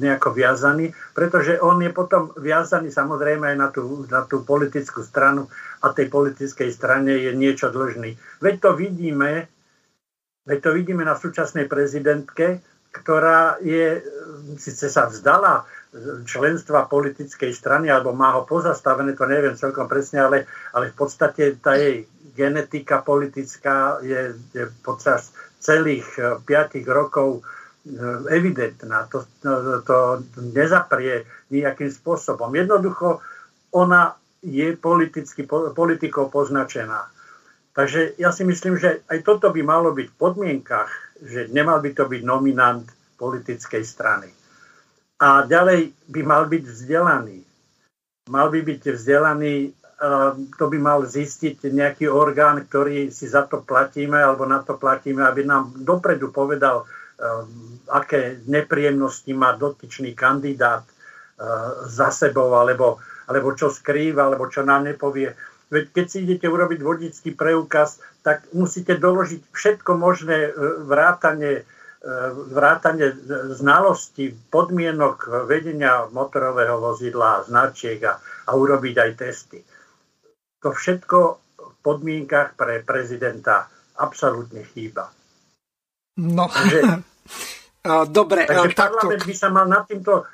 nejako 0.00 0.32
viazaný, 0.32 0.92
pretože 1.12 1.60
on 1.60 1.80
je 1.84 1.92
potom 1.92 2.32
viazaný 2.36 2.88
samozrejme 2.88 3.52
aj 3.52 3.56
na 3.56 3.68
tú, 3.68 4.08
na 4.08 4.24
tú 4.24 4.44
politickú 4.44 5.04
stranu 5.04 5.48
a 5.84 5.92
tej 5.92 6.08
politickej 6.08 6.72
strane 6.72 7.12
je 7.12 7.32
niečo 7.36 7.68
dlžný. 7.68 8.16
Veď 8.40 8.54
to 8.60 8.70
vidíme, 8.76 9.48
veď 10.48 10.58
to 10.64 10.70
vidíme 10.72 11.04
na 11.04 11.16
súčasnej 11.16 11.68
prezidentke, 11.68 12.64
ktorá 12.88 13.60
je, 13.60 14.00
síce 14.56 14.88
sa 14.88 15.06
vzdala 15.06 15.68
členstva 16.28 16.84
politickej 16.84 17.52
strany, 17.56 17.88
alebo 17.88 18.12
má 18.12 18.36
ho 18.36 18.44
pozastavené, 18.44 19.16
to 19.16 19.24
neviem 19.24 19.56
celkom 19.56 19.88
presne, 19.88 20.20
ale, 20.20 20.38
ale 20.76 20.92
v 20.92 20.96
podstate 20.96 21.56
tá 21.56 21.80
jej 21.80 22.04
genetika 22.36 23.00
politická 23.00 23.98
je, 24.04 24.36
je 24.52 24.64
počas 24.84 25.32
celých 25.58 26.06
5 26.44 26.46
eh, 26.46 26.84
rokov 26.86 27.40
eh, 27.40 27.96
evidentná. 28.30 29.08
To, 29.10 29.24
to, 29.40 29.80
to 29.82 29.96
nezaprie 30.54 31.24
nejakým 31.48 31.88
spôsobom. 31.88 32.52
Jednoducho 32.52 33.24
ona 33.72 34.14
je 34.44 34.76
politicky, 34.78 35.48
politikou 35.74 36.30
poznačená. 36.30 37.10
Takže 37.74 38.18
ja 38.18 38.30
si 38.30 38.42
myslím, 38.46 38.78
že 38.78 39.02
aj 39.06 39.22
toto 39.26 39.50
by 39.54 39.62
malo 39.62 39.94
byť 39.94 40.06
v 40.10 40.18
podmienkach, 40.18 40.90
že 41.22 41.50
nemal 41.50 41.82
by 41.82 41.90
to 41.94 42.06
byť 42.06 42.22
nominant 42.22 42.86
politickej 43.18 43.82
strany. 43.82 44.30
A 45.18 45.42
ďalej 45.44 45.92
by 46.10 46.20
mal 46.22 46.46
byť 46.46 46.62
vzdelaný. 46.62 47.42
Mal 48.30 48.48
by 48.54 48.60
byť 48.62 48.82
vzdelaný, 48.94 49.74
to 50.54 50.64
by 50.70 50.78
mal 50.78 51.02
zistiť 51.02 51.58
nejaký 51.66 52.06
orgán, 52.06 52.62
ktorý 52.62 53.10
si 53.10 53.26
za 53.26 53.42
to 53.50 53.66
platíme 53.66 54.14
alebo 54.14 54.46
na 54.46 54.62
to 54.62 54.78
platíme, 54.78 55.26
aby 55.26 55.42
nám 55.42 55.74
dopredu 55.82 56.30
povedal, 56.30 56.86
aké 57.90 58.38
nepríjemnosti 58.46 59.34
má 59.34 59.58
dotyčný 59.58 60.14
kandidát 60.14 60.86
za 61.86 62.10
sebou, 62.14 62.54
alebo, 62.54 63.02
alebo 63.26 63.54
čo 63.54 63.70
skrýva, 63.70 64.30
alebo 64.30 64.46
čo 64.46 64.62
nám 64.62 64.86
nepovie. 64.86 65.34
Veď 65.68 65.84
keď 65.92 66.06
si 66.08 66.18
idete 66.24 66.48
urobiť 66.48 66.80
vodický 66.80 67.30
preukaz, 67.36 68.00
tak 68.24 68.48
musíte 68.56 68.96
doložiť 68.96 69.52
všetko 69.52 70.00
možné 70.00 70.48
e, 70.48 70.50
vrátanie, 70.88 71.62
e, 72.08 72.32
vrátanie 72.48 73.12
znalosti, 73.52 74.32
podmienok 74.32 75.44
vedenia 75.44 76.08
motorového 76.08 76.80
vozidla, 76.80 77.44
značiek 77.44 78.00
a, 78.08 78.16
a 78.48 78.50
urobiť 78.56 78.94
aj 78.96 79.10
testy. 79.20 79.60
To 80.64 80.72
všetko 80.72 81.18
v 81.60 81.74
podmienkach 81.84 82.56
pre 82.56 82.80
prezidenta 82.80 83.68
absolútne 84.00 84.64
chýba. 84.72 85.12
No, 86.18 86.48
takže, 86.48 87.04
dobre. 88.18 88.48
Takže 88.48 88.72
parlament 88.72 89.22
by 89.22 89.34
sa 89.36 89.48
mal 89.52 89.68
nad 89.68 89.84
týmto, 89.84 90.24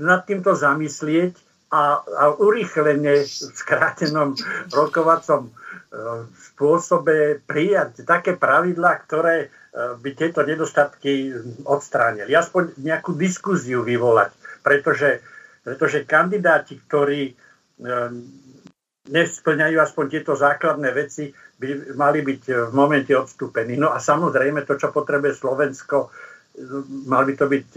nad 0.00 0.24
týmto 0.24 0.56
zamyslieť 0.56 1.36
a, 1.68 2.00
a 2.00 2.24
urýchlene 2.40 3.28
v 3.28 3.54
skrátenom 3.54 4.32
rokovacom 4.72 5.46
e, 5.46 5.52
spôsobe 6.52 7.40
prijať 7.48 8.04
také 8.04 8.36
pravidlá, 8.36 8.92
ktoré 9.08 9.36
e, 9.44 9.48
by 9.96 10.10
tieto 10.12 10.44
nedostatky 10.44 11.32
odstránili. 11.64 12.28
Aspoň 12.36 12.76
nejakú 12.76 13.16
diskuziu 13.16 13.80
vyvolať, 13.80 14.36
pretože, 14.60 15.24
pretože 15.64 16.04
kandidáti, 16.04 16.76
ktorí 16.84 17.32
e, 17.32 17.34
nesplňajú 19.08 19.76
aspoň 19.80 20.04
tieto 20.12 20.36
základné 20.36 20.92
veci, 20.92 21.32
by 21.58 21.96
mali 21.96 22.20
byť 22.20 22.42
v 22.68 22.72
momente 22.76 23.16
odstúpení. 23.16 23.80
No 23.80 23.90
a 23.90 23.98
samozrejme 23.98 24.68
to, 24.68 24.76
čo 24.76 24.92
potrebuje 24.92 25.40
Slovensko, 25.40 26.12
mal 27.08 27.24
by 27.24 27.34
to 27.34 27.46
byť 27.48 27.68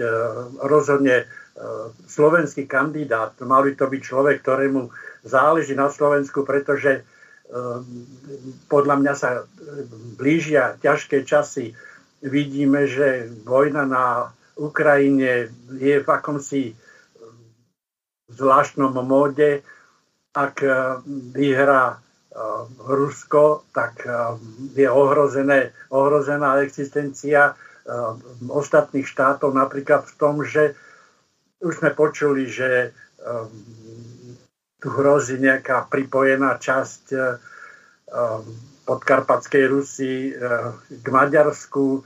rozhodne 0.67 1.25
E, 1.51 1.63
slovenský 2.07 2.63
kandidát. 2.63 3.35
Mal 3.43 3.61
by 3.67 3.71
to 3.75 3.85
byť 3.91 4.01
človek, 4.01 4.39
ktorému 4.39 4.87
záleží 5.27 5.75
na 5.75 5.91
Slovensku, 5.91 6.47
pretože 6.47 7.03
podľa 8.71 8.95
mňa 9.03 9.13
sa 9.15 9.43
blížia 10.15 10.79
ťažké 10.79 11.27
časy. 11.27 11.75
Vidíme, 12.23 12.87
že 12.87 13.27
vojna 13.43 13.83
na 13.83 14.05
Ukrajine 14.55 15.51
je 15.75 15.95
v 15.99 16.07
akomsi 16.07 16.71
zvláštnom 18.31 18.95
móde. 19.03 19.65
Ak 20.31 20.63
vyhrá 21.35 21.99
Rusko, 22.79 23.67
tak 23.75 24.07
je 24.71 24.87
ohrozené, 24.87 25.75
ohrozená 25.91 26.63
existencia 26.63 27.59
ostatných 28.47 29.03
štátov 29.03 29.51
napríklad 29.51 30.07
v 30.07 30.13
tom, 30.15 30.39
že 30.47 30.71
už 31.59 31.83
sme 31.83 31.91
počuli, 31.91 32.47
že 32.47 32.95
tu 34.81 34.89
hrozí 34.89 35.37
nejaká 35.37 35.85
pripojená 35.85 36.57
časť 36.57 37.03
um, 37.13 38.43
podkarpatskej 38.89 39.63
Rusy 39.69 40.33
uh, 40.33 40.73
k 40.89 41.05
Maďarsku. 41.05 42.01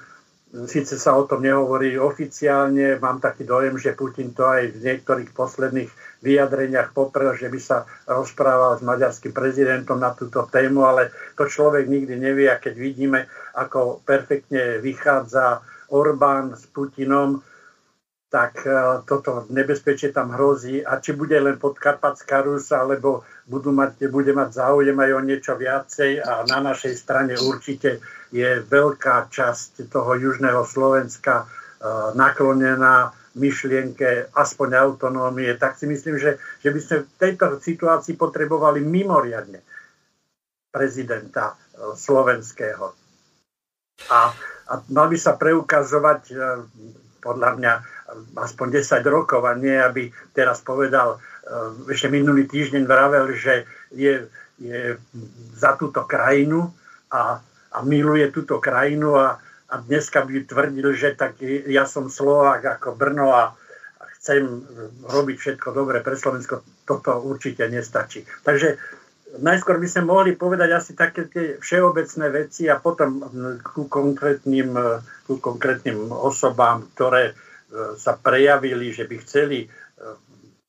Sice 0.67 0.95
sa 0.95 1.19
o 1.19 1.27
tom 1.27 1.43
nehovorí 1.43 1.99
oficiálne, 1.99 2.95
mám 2.99 3.19
taký 3.19 3.43
dojem, 3.43 3.75
že 3.75 3.91
Putin 3.91 4.31
to 4.31 4.47
aj 4.47 4.71
v 4.71 4.87
niektorých 4.87 5.35
posledných 5.35 5.91
vyjadreniach 6.23 6.95
poprel, 6.95 7.35
že 7.35 7.51
by 7.51 7.59
sa 7.59 7.83
rozprával 8.07 8.79
s 8.79 8.81
maďarským 8.87 9.35
prezidentom 9.35 9.99
na 9.99 10.15
túto 10.15 10.47
tému, 10.47 10.87
ale 10.87 11.11
to 11.35 11.43
človek 11.43 11.91
nikdy 11.91 12.15
nevie 12.15 12.47
a 12.47 12.55
keď 12.55 12.71
vidíme, 12.71 13.27
ako 13.51 13.99
perfektne 14.07 14.79
vychádza 14.79 15.59
Orbán 15.91 16.55
s 16.55 16.65
Putinom, 16.71 17.43
tak 18.35 18.67
e, 18.67 18.99
toto 19.07 19.47
nebezpečie 19.47 20.11
tam 20.11 20.35
hrozí. 20.35 20.83
A 20.83 20.99
či 20.99 21.15
bude 21.15 21.39
len 21.39 21.55
podkarpatská 21.55 22.43
Rus, 22.43 22.67
alebo 22.75 23.23
budú 23.47 23.71
mať, 23.71 24.11
bude 24.11 24.35
mať 24.35 24.59
záujem 24.59 24.91
aj 24.99 25.11
o 25.15 25.21
niečo 25.23 25.55
viacej 25.55 26.19
a 26.19 26.43
na 26.43 26.59
našej 26.59 26.99
strane 26.99 27.39
určite 27.39 28.03
je 28.35 28.59
veľká 28.59 29.31
časť 29.31 29.87
toho 29.87 30.19
južného 30.19 30.67
Slovenska 30.67 31.47
e, 31.47 31.85
naklonená 32.19 33.15
myšlienke 33.39 34.35
aspoň 34.35 34.69
autonómie, 34.83 35.55
tak 35.55 35.79
si 35.79 35.87
myslím, 35.87 36.19
že, 36.19 36.35
že 36.59 36.75
by 36.75 36.79
sme 36.83 36.97
v 37.07 37.11
tejto 37.15 37.45
situácii 37.63 38.19
potrebovali 38.19 38.83
mimoriadne 38.83 39.63
prezidenta 40.75 41.55
e, 41.55 41.95
slovenského. 41.95 42.91
A, 44.11 44.19
a 44.67 44.73
mal 44.91 45.07
by 45.07 45.15
sa 45.15 45.39
preukazovať 45.39 46.35
podľa 47.25 47.51
mňa 47.57 47.73
aspoň 48.35 48.81
10 48.81 49.01
rokov 49.07 49.41
a 49.45 49.53
nie, 49.55 49.75
aby 49.75 50.11
teraz 50.35 50.61
povedal, 50.61 51.17
eh, 51.17 51.91
ešte 51.91 52.11
minulý 52.11 52.47
týždeň 52.47 52.83
vravel, 52.85 53.33
že 53.35 53.67
je, 53.91 54.27
je 54.59 54.95
za 55.55 55.75
túto 55.79 56.03
krajinu 56.03 56.71
a, 57.11 57.39
a 57.71 57.77
miluje 57.83 58.31
túto 58.31 58.57
krajinu 58.59 59.19
a, 59.19 59.39
a 59.71 59.73
dneska 59.81 60.23
by 60.23 60.47
tvrdil, 60.47 60.93
že 60.95 61.15
tak 61.15 61.39
ja 61.67 61.83
som 61.83 62.07
Slovák 62.11 62.79
ako 62.79 62.95
Brno 62.95 63.31
a, 63.33 63.55
chcem 64.25 64.65
robiť 65.05 65.37
všetko 65.37 65.69
dobre 65.69 66.01
pre 66.01 66.17
Slovensko. 66.17 66.65
Toto 66.89 67.21
určite 67.21 67.69
nestačí. 67.69 68.25
Takže 68.41 68.81
najskôr 69.37 69.77
by 69.77 69.85
sme 69.85 70.09
mohli 70.09 70.33
povedať 70.33 70.69
asi 70.73 70.91
také 70.97 71.29
tie 71.29 71.61
všeobecné 71.61 72.25
veci 72.33 72.65
a 72.65 72.81
potom 72.81 73.21
ku 73.61 73.85
konkrétnym, 73.85 74.73
ku 75.29 75.37
konkrétnym 75.37 76.09
osobám, 76.09 76.89
ktoré 76.97 77.37
sa 77.95 78.15
prejavili, 78.15 78.91
že 78.91 79.03
by 79.07 79.15
chceli, 79.23 79.65
e, 79.65 79.67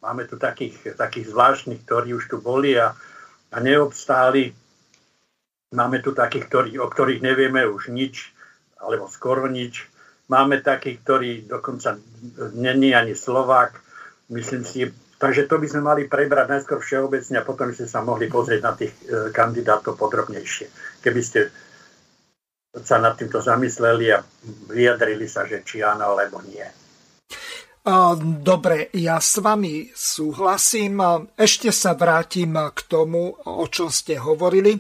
máme 0.03 0.27
tu 0.27 0.39
takých, 0.39 0.99
takých 0.99 1.31
zvláštnych, 1.31 1.83
ktorí 1.87 2.15
už 2.15 2.31
tu 2.31 2.37
boli 2.43 2.75
a, 2.79 2.95
a 3.53 3.57
neobstáli. 3.63 4.55
Máme 5.75 5.99
tu 6.03 6.15
takých, 6.15 6.47
ktorí, 6.47 6.71
o 6.79 6.87
ktorých 6.87 7.23
nevieme 7.23 7.67
už 7.67 7.91
nič, 7.91 8.31
alebo 8.79 9.11
skoro 9.11 9.51
nič. 9.51 9.87
Máme 10.27 10.63
takých, 10.63 10.99
ktorí 11.03 11.31
dokonca 11.47 11.99
není 12.55 12.95
ani 12.95 13.15
Slovák. 13.15 13.79
Myslím 14.31 14.67
si, 14.67 14.91
takže 15.23 15.47
to 15.47 15.63
by 15.63 15.67
sme 15.71 15.83
mali 15.87 16.03
prebrať 16.11 16.47
najskôr 16.51 16.83
všeobecne 16.83 17.39
a 17.39 17.47
potom 17.47 17.71
by 17.71 17.75
sme 17.79 17.89
sa 17.91 18.03
mohli 18.03 18.27
pozrieť 18.27 18.61
na 18.63 18.73
tých 18.75 18.95
e, 19.07 19.31
kandidátov 19.31 19.95
podrobnejšie. 19.95 20.67
Keby 21.03 21.21
ste 21.23 21.41
sa 22.85 23.01
nad 23.01 23.17
týmto 23.17 23.41
zamysleli 23.41 24.13
a 24.13 24.21
vyjadrili 24.69 25.25
sa, 25.31 25.49
že 25.49 25.65
či 25.65 25.81
áno 25.81 26.13
alebo 26.13 26.45
nie. 26.45 26.86
Dobre, 28.43 28.91
ja 28.99 29.23
s 29.23 29.39
vami 29.39 29.95
súhlasím. 29.95 30.99
Ešte 31.39 31.71
sa 31.71 31.95
vrátim 31.95 32.59
k 32.75 32.79
tomu, 32.91 33.31
o 33.47 33.67
čom 33.71 33.95
ste 33.95 34.19
hovorili. 34.19 34.75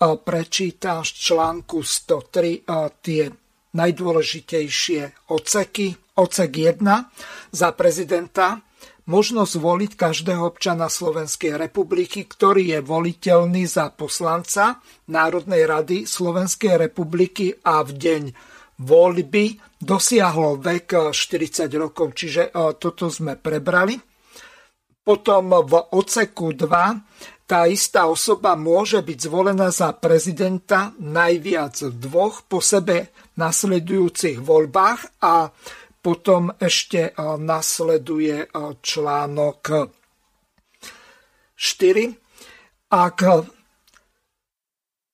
Prečítam 0.00 1.04
z 1.04 1.12
článku 1.28 1.84
103 1.84 2.64
tie 3.04 3.28
najdôležitejšie 3.76 5.28
oceky. 5.28 5.92
Ocek 6.16 6.80
1 6.80 6.88
za 7.52 7.68
prezidenta 7.76 8.64
možnosť 9.04 9.54
voliť 9.60 9.92
každého 9.92 10.48
občana 10.48 10.88
Slovenskej 10.88 11.52
republiky, 11.52 12.24
ktorý 12.24 12.74
je 12.74 12.80
voliteľný 12.80 13.68
za 13.68 13.92
poslanca 13.92 14.80
Národnej 15.04 15.68
rady 15.68 16.08
Slovenskej 16.08 16.80
republiky 16.80 17.60
a 17.60 17.84
v 17.84 17.92
deň 17.92 18.22
voľby 18.78 19.58
dosiahlo 19.78 20.58
vek 20.58 21.14
40 21.14 21.70
rokov, 21.78 22.14
čiže 22.14 22.50
e, 22.50 22.74
toto 22.78 23.10
sme 23.10 23.34
prebrali. 23.38 23.98
Potom 25.02 25.44
v 25.64 25.72
oceku 25.94 26.52
2 26.52 27.48
tá 27.48 27.64
istá 27.64 28.04
osoba 28.04 28.52
môže 28.60 29.00
byť 29.00 29.18
zvolená 29.24 29.72
za 29.72 29.96
prezidenta 29.96 30.92
najviac 31.00 31.80
v 31.80 31.94
dvoch 31.96 32.44
po 32.44 32.60
sebe 32.60 33.08
nasledujúcich 33.40 34.36
voľbách 34.44 35.24
a 35.24 35.48
potom 36.04 36.52
ešte 36.60 37.10
e, 37.10 37.12
nasleduje 37.40 38.36
e, 38.44 38.46
článok 38.84 39.62
4. 41.56 42.94
Ak 42.94 43.18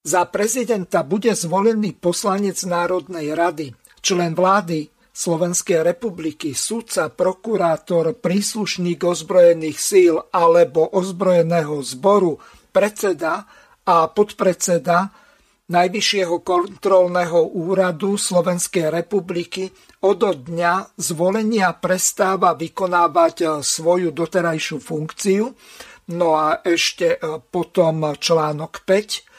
za 0.05 0.29
prezidenta 0.29 1.01
bude 1.01 1.33
zvolený 1.33 1.97
poslanec 1.97 2.61
Národnej 2.69 3.33
rady, 3.33 3.73
člen 4.05 4.37
vlády 4.37 4.93
Slovenskej 5.15 5.81
republiky, 5.81 6.53
sudca, 6.53 7.09
prokurátor, 7.09 8.13
príslušník 8.13 9.01
ozbrojených 9.01 9.79
síl 9.81 10.21
alebo 10.29 10.85
ozbrojeného 10.93 11.81
zboru, 11.81 12.37
predseda 12.69 13.49
a 13.89 14.07
podpredseda 14.13 15.09
Najvyššieho 15.65 16.45
kontrolného 16.45 17.57
úradu 17.57 18.21
Slovenskej 18.21 18.93
republiky 18.93 19.73
od 20.05 20.21
dňa 20.21 21.01
zvolenia 21.01 21.73
prestáva 21.73 22.53
vykonávať 22.53 23.65
svoju 23.65 24.13
doterajšiu 24.13 24.77
funkciu. 24.77 25.57
No 26.13 26.37
a 26.37 26.61
ešte 26.61 27.17
potom 27.49 28.13
článok 28.13 28.85
5 28.85 29.34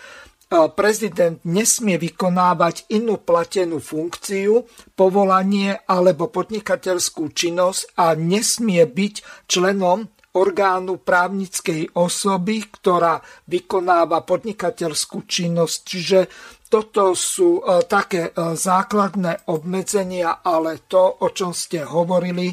prezident 0.49 1.41
nesmie 1.43 1.97
vykonávať 1.97 2.89
inú 2.93 3.17
platenú 3.17 3.81
funkciu, 3.81 4.65
povolanie 4.93 5.81
alebo 5.89 6.29
podnikateľskú 6.29 7.33
činnosť 7.33 7.97
a 7.97 8.13
nesmie 8.13 8.85
byť 8.85 9.47
členom 9.49 10.05
orgánu 10.35 10.99
právnickej 10.99 11.95
osoby, 11.95 12.67
ktorá 12.67 13.23
vykonáva 13.47 14.21
podnikateľskú 14.27 15.23
činnosť. 15.23 15.77
Čiže 15.87 16.19
toto 16.67 17.15
sú 17.15 17.63
e, 17.63 17.87
také 17.87 18.29
e, 18.29 18.31
základné 18.53 19.47
obmedzenia, 19.47 20.43
ale 20.43 20.83
to, 20.91 21.23
o 21.23 21.31
čom 21.31 21.55
ste 21.55 21.87
hovorili, 21.87 22.51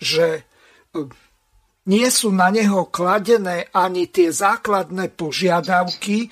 že 0.00 0.26
e, 0.32 0.42
nie 1.88 2.08
sú 2.12 2.28
na 2.30 2.52
neho 2.52 2.92
kladené 2.92 3.72
ani 3.72 4.12
tie 4.12 4.28
základné 4.28 5.08
požiadavky, 5.16 6.28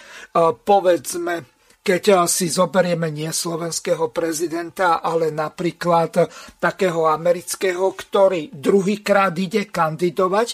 povedzme, 0.63 1.49
keď 1.81 2.29
si 2.29 2.51
zoberieme 2.51 3.09
nie 3.09 3.31
slovenského 3.31 4.13
prezidenta, 4.13 5.01
ale 5.01 5.33
napríklad 5.33 6.29
takého 6.61 7.09
amerického, 7.09 7.95
ktorý 7.95 8.53
druhýkrát 8.53 9.33
ide 9.39 9.71
kandidovať, 9.71 10.49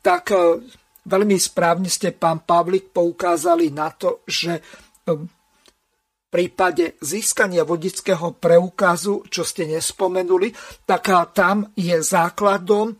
tak 0.00 0.30
veľmi 1.04 1.36
správne 1.36 1.90
ste, 1.90 2.14
pán 2.14 2.46
Pavlik, 2.46 2.94
poukázali 2.96 3.74
na 3.74 3.90
to, 3.92 4.22
že 4.24 4.62
v 5.04 5.26
prípade 6.30 6.98
získania 7.02 7.66
vodického 7.66 8.38
preukazu, 8.38 9.26
čo 9.26 9.42
ste 9.42 9.66
nespomenuli, 9.66 10.54
tak 10.86 11.10
tam 11.34 11.70
je 11.74 11.98
základom 11.98 12.94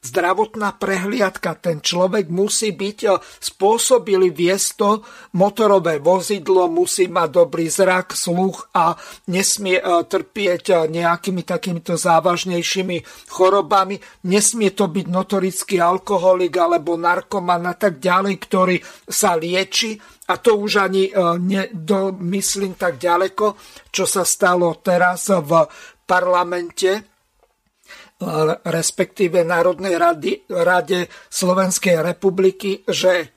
zdravotná 0.00 0.80
prehliadka. 0.80 1.60
Ten 1.60 1.84
človek 1.84 2.32
musí 2.32 2.72
byť 2.72 2.98
e, 3.04 3.08
spôsobili 3.20 4.32
viesť 4.32 4.68
to 4.80 4.90
motorové 5.36 6.00
vozidlo, 6.00 6.72
musí 6.72 7.04
mať 7.04 7.28
dobrý 7.28 7.68
zrak, 7.68 8.16
sluch 8.16 8.72
a 8.72 8.96
nesmie 9.28 9.76
e, 9.76 9.84
trpieť 9.84 10.64
e, 10.72 10.74
nejakými 10.88 11.44
takýmito 11.44 12.00
závažnejšími 12.00 13.28
chorobami. 13.28 14.00
Nesmie 14.24 14.72
to 14.72 14.88
byť 14.88 15.06
notorický 15.12 15.76
alkoholik 15.84 16.56
alebo 16.56 16.96
narkoman 16.96 17.68
a 17.68 17.76
tak 17.76 18.00
ďalej, 18.00 18.34
ktorý 18.40 18.76
sa 19.04 19.36
lieči. 19.36 20.00
A 20.30 20.38
to 20.38 20.62
už 20.62 20.78
ani 20.78 21.10
nedomyslím 21.42 22.78
tak 22.78 23.02
ďaleko, 23.02 23.58
čo 23.90 24.06
sa 24.06 24.22
stalo 24.22 24.78
teraz 24.78 25.26
v 25.26 25.66
parlamente 26.06 27.09
respektíve 28.64 29.40
Národnej 29.40 29.96
rady, 29.96 30.44
rade 30.52 31.08
Slovenskej 31.32 32.04
republiky, 32.04 32.84
že 32.84 33.32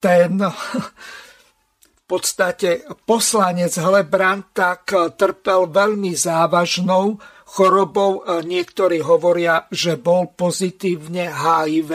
ten 0.00 0.40
v 0.46 2.02
podstate 2.08 2.86
poslanec 3.04 3.76
Hlebrant 3.76 4.54
tak 4.56 4.94
trpel 5.20 5.68
veľmi 5.68 6.16
závažnou 6.16 7.18
chorobou. 7.50 8.24
Niektorí 8.24 9.02
hovoria, 9.04 9.68
že 9.68 10.00
bol 10.00 10.32
pozitívne 10.32 11.28
HIV 11.28 11.90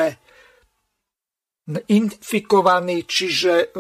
infikovaný, 1.88 3.08
čiže 3.08 3.72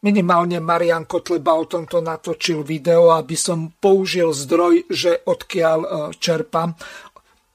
Minimálne 0.00 0.64
Marian 0.64 1.04
Kotleba 1.04 1.60
o 1.60 1.68
tomto 1.68 2.00
natočil 2.00 2.64
video, 2.64 3.12
aby 3.12 3.36
som 3.36 3.76
použil 3.76 4.32
zdroj, 4.32 4.88
že 4.88 5.20
odkiaľ 5.28 5.78
e, 5.84 5.88
čerpám. 6.16 6.72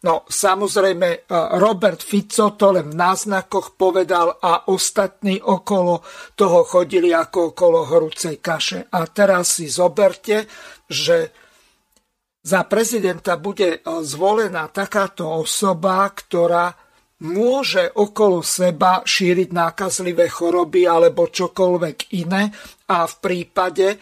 No 0.06 0.22
samozrejme 0.30 1.10
e, 1.10 1.20
Robert 1.58 2.06
Fico 2.06 2.54
to 2.54 2.78
len 2.78 2.94
v 2.94 3.02
náznakoch 3.02 3.74
povedal 3.74 4.38
a 4.38 4.70
ostatní 4.70 5.42
okolo 5.42 6.06
toho 6.38 6.62
chodili 6.70 7.10
ako 7.10 7.58
okolo 7.58 7.90
horúcej 7.90 8.38
kaše. 8.38 8.94
A 8.94 9.10
teraz 9.10 9.58
si 9.58 9.66
zoberte, 9.66 10.46
že 10.86 11.34
za 12.46 12.62
prezidenta 12.70 13.42
bude 13.42 13.82
e, 13.82 14.06
zvolená 14.06 14.70
takáto 14.70 15.26
osoba, 15.34 16.06
ktorá 16.14 16.85
môže 17.24 17.92
okolo 17.96 18.44
seba 18.44 19.00
šíriť 19.06 19.50
nákazlivé 19.56 20.28
choroby 20.28 20.84
alebo 20.84 21.32
čokoľvek 21.32 22.12
iné 22.20 22.52
a 22.92 23.08
v 23.08 23.14
prípade 23.24 23.88
e, 23.96 23.98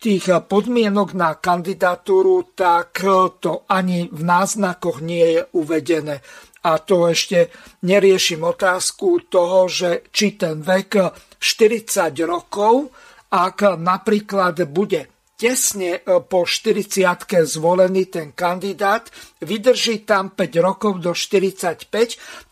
tých 0.00 0.32
podmienok 0.48 1.12
na 1.12 1.36
kandidatúru, 1.36 2.56
tak 2.56 3.04
to 3.42 3.68
ani 3.68 4.08
v 4.08 4.22
náznakoch 4.24 5.04
nie 5.04 5.36
je 5.36 5.42
uvedené. 5.52 6.24
A 6.64 6.80
to 6.80 7.08
ešte 7.08 7.52
neriešim 7.84 8.40
otázku 8.40 9.28
toho, 9.28 9.68
že 9.68 10.08
či 10.08 10.40
ten 10.40 10.64
vek 10.64 10.96
40 11.36 12.16
rokov, 12.24 12.92
ak 13.32 13.76
napríklad 13.76 14.56
bude 14.72 15.19
tesne 15.40 16.04
e, 16.04 16.20
po 16.20 16.44
40 16.44 17.48
zvolený 17.48 18.12
ten 18.12 18.36
kandidát, 18.36 19.08
vydrží 19.40 20.04
tam 20.04 20.36
5 20.36 20.60
rokov 20.60 21.00
do 21.00 21.16
45, 21.16 21.88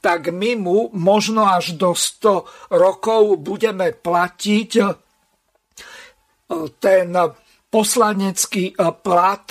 tak 0.00 0.32
my 0.32 0.56
mu 0.56 0.88
možno 0.96 1.44
až 1.44 1.76
do 1.76 1.92
100 1.92 2.72
rokov 2.72 3.36
budeme 3.44 3.92
platiť 3.92 4.70
e, 4.80 4.84
ten 6.80 7.12
poslanecký 7.68 8.72
e, 8.72 8.74
plat 9.04 9.44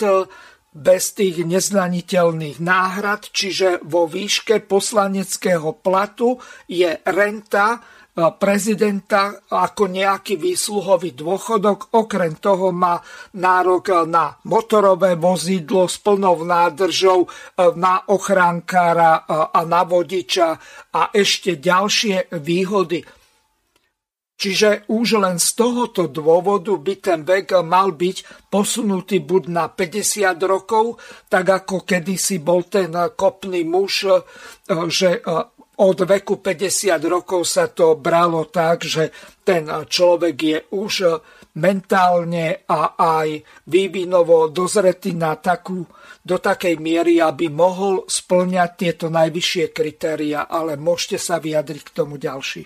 bez 0.77 1.13
tých 1.17 1.41
nezdaniteľných 1.41 2.61
náhrad, 2.61 3.33
čiže 3.33 3.81
vo 3.85 4.05
výške 4.05 4.61
poslaneckého 4.65 5.73
platu 5.81 6.37
je 6.69 7.01
renta 7.05 7.81
prezidenta 8.17 9.45
ako 9.45 9.93
nejaký 9.93 10.41
výsluhový 10.41 11.13
dôchodok. 11.13 11.93
Okrem 11.93 12.33
toho 12.41 12.73
má 12.73 12.97
nárok 13.37 14.09
na 14.09 14.33
motorové 14.49 15.13
vozidlo 15.13 15.85
s 15.85 16.01
plnou 16.01 16.41
nádržou, 16.41 17.29
na 17.77 18.09
ochránkára 18.09 19.29
a 19.29 19.61
na 19.69 19.85
vodiča 19.85 20.57
a 20.97 21.13
ešte 21.13 21.61
ďalšie 21.61 22.33
výhody. 22.41 23.05
Čiže 24.37 24.85
už 24.93 25.17
len 25.17 25.41
z 25.41 25.49
tohoto 25.57 26.05
dôvodu 26.05 26.77
by 26.77 26.93
ten 27.01 27.25
vek 27.25 27.57
mal 27.65 27.97
byť 27.97 28.49
posunutý 28.53 29.25
buď 29.25 29.43
na 29.49 29.65
50 29.65 30.37
rokov, 30.45 31.01
tak 31.25 31.49
ako 31.49 31.81
kedysi 31.81 32.37
bol 32.37 32.61
ten 32.69 32.93
kopný 33.17 33.65
muž, 33.65 34.05
že 34.93 35.25
od 35.77 35.97
veku 36.09 36.41
50 36.41 36.97
rokov 37.05 37.45
sa 37.45 37.69
to 37.69 37.93
bralo 38.01 38.49
tak, 38.49 38.81
že 38.81 39.13
ten 39.45 39.69
človek 39.69 40.35
je 40.35 40.59
už 40.73 40.93
mentálne 41.57 42.65
a 42.65 42.97
aj 42.97 43.41
vývinovo 43.69 44.49
dozretý 44.49 45.13
na 45.13 45.37
takú, 45.37 45.85
do 46.21 46.37
takej 46.37 46.81
miery, 46.81 47.21
aby 47.21 47.49
mohol 47.49 48.05
splňať 48.09 48.69
tieto 48.73 49.05
najvyššie 49.13 49.65
kritéria, 49.73 50.49
ale 50.49 50.77
môžete 50.77 51.17
sa 51.21 51.37
vyjadriť 51.37 51.81
k 51.85 51.93
tomu 51.93 52.17
ďalší. 52.17 52.65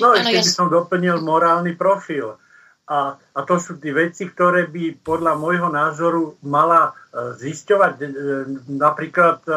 No 0.00 0.16
ešte 0.16 0.40
by 0.40 0.48
som 0.48 0.66
doplnil 0.72 1.20
morálny 1.20 1.76
profil. 1.76 2.40
A, 2.84 3.16
a 3.16 3.40
to 3.48 3.56
sú 3.56 3.80
tie 3.80 3.96
veci, 3.96 4.28
ktoré 4.28 4.68
by 4.68 5.00
podľa 5.00 5.40
môjho 5.40 5.72
názoru 5.72 6.36
mala 6.44 6.92
e, 6.92 7.32
zisťovať 7.40 7.92
e, 7.96 8.04
napríklad 8.76 9.40
e, 9.48 9.52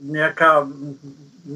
nejaká 0.00 0.66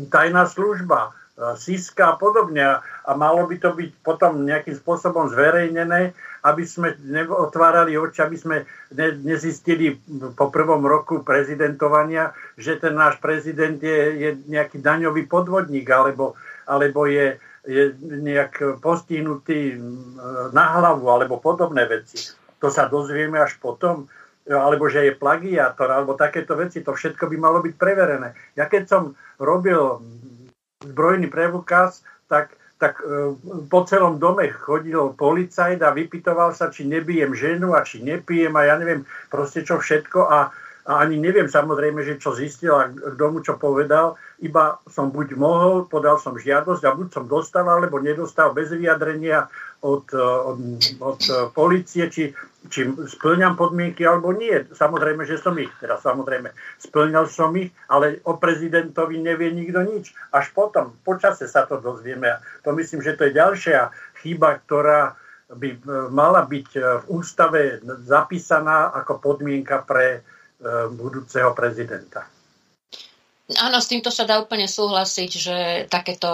tajná 0.08 0.44
služba, 0.46 1.10
e, 1.10 1.10
SISKA 1.56 2.14
a 2.14 2.18
podobne. 2.20 2.62
A 2.80 3.10
malo 3.16 3.44
by 3.48 3.56
to 3.60 3.72
byť 3.72 3.90
potom 4.00 4.44
nejakým 4.44 4.76
spôsobom 4.76 5.28
zverejnené, 5.28 6.16
aby 6.44 6.62
sme 6.68 6.92
otvárali 7.28 7.96
oči, 7.96 8.20
aby 8.20 8.36
sme 8.36 8.56
nezistili 9.24 9.96
po 10.36 10.52
prvom 10.52 10.84
roku 10.84 11.24
prezidentovania, 11.24 12.36
že 12.60 12.76
ten 12.76 12.92
náš 12.92 13.16
prezident 13.16 13.80
je, 13.80 14.00
je 14.20 14.30
nejaký 14.52 14.80
daňový 14.84 15.24
podvodník 15.24 15.88
alebo, 15.88 16.36
alebo 16.68 17.08
je, 17.08 17.40
je 17.64 17.96
nejak 18.00 18.80
postihnutý 18.84 19.80
na 20.52 20.64
hlavu 20.76 21.08
alebo 21.08 21.40
podobné 21.40 21.88
veci. 21.88 22.36
To 22.60 22.68
sa 22.68 22.92
dozvieme 22.92 23.40
až 23.40 23.56
potom 23.56 24.08
alebo 24.44 24.92
že 24.92 25.08
je 25.08 25.16
plagiátor, 25.16 25.88
alebo 25.88 26.18
takéto 26.18 26.52
veci, 26.52 26.84
to 26.84 26.92
všetko 26.92 27.32
by 27.32 27.36
malo 27.40 27.58
byť 27.64 27.74
preverené. 27.80 28.36
Ja 28.56 28.68
keď 28.68 28.82
som 28.88 29.02
robil 29.40 29.80
zbrojný 30.84 31.32
preukaz, 31.32 32.04
tak, 32.28 32.52
tak 32.76 33.00
e, 33.00 33.32
po 33.72 33.80
celom 33.88 34.20
dome 34.20 34.52
chodil 34.52 35.16
policajt 35.16 35.80
a 35.80 35.96
vypitoval 35.96 36.52
sa, 36.52 36.68
či 36.68 36.84
nebijem 36.84 37.32
ženu 37.32 37.72
a 37.72 37.88
či 37.88 38.04
nepijem 38.04 38.52
a 38.52 38.68
ja 38.68 38.76
neviem 38.76 39.08
proste 39.32 39.64
čo 39.64 39.80
všetko 39.80 40.20
a 40.28 40.52
a 40.84 41.00
ani 41.00 41.16
neviem 41.16 41.48
samozrejme, 41.48 42.04
že 42.04 42.20
čo 42.20 42.36
zistil 42.36 42.76
a 42.76 42.92
kto 42.92 43.24
mu 43.32 43.40
čo 43.40 43.56
povedal, 43.56 44.20
iba 44.44 44.76
som 44.84 45.08
buď 45.08 45.32
mohol, 45.32 45.88
podal 45.88 46.20
som 46.20 46.36
žiadosť 46.36 46.84
a 46.84 46.92
buď 46.92 47.08
som 47.08 47.24
dostal, 47.24 47.64
alebo 47.64 47.96
nedostal 48.04 48.52
bez 48.52 48.68
vyjadrenia 48.68 49.48
od, 49.80 50.04
eh, 50.12 50.20
od, 50.20 50.60
od 51.00 51.20
eh, 51.24 51.34
policie, 51.56 52.12
či, 52.12 52.36
či 52.72 52.88
splňam 52.88 53.56
podmienky 53.56 54.04
alebo 54.04 54.32
nie. 54.32 54.64
Samozrejme, 54.72 55.28
že 55.28 55.36
som 55.36 55.52
ich, 55.60 55.70
teda 55.80 56.00
samozrejme, 56.00 56.52
splňal 56.80 57.28
som 57.28 57.52
ich, 57.58 57.72
ale 57.92 58.24
o 58.24 58.40
prezidentovi 58.40 59.20
nevie 59.20 59.52
nikto 59.52 59.84
nič. 59.84 60.16
Až 60.32 60.52
potom, 60.56 60.96
počase 61.04 61.44
sa 61.44 61.68
to 61.68 61.80
dozvieme. 61.80 62.40
To 62.64 62.72
myslím, 62.72 63.04
že 63.04 63.16
to 63.16 63.28
je 63.28 63.36
ďalšia 63.36 63.92
chyba, 64.24 64.64
ktorá 64.64 65.16
by 65.52 65.68
eh, 65.70 65.78
mala 66.08 66.44
byť 66.48 66.68
v 66.76 67.04
ústave 67.12 67.84
zapísaná 68.08 68.92
ako 68.96 69.20
podmienka 69.20 69.84
pre 69.84 70.24
E, 70.64 70.88
budúceho 70.88 71.52
prezidenta. 71.52 72.24
Áno, 73.44 73.76
s 73.76 73.92
týmto 73.92 74.08
sa 74.08 74.24
dá 74.24 74.40
úplne 74.40 74.64
súhlasiť, 74.64 75.30
že 75.36 75.56
takéto 75.92 76.28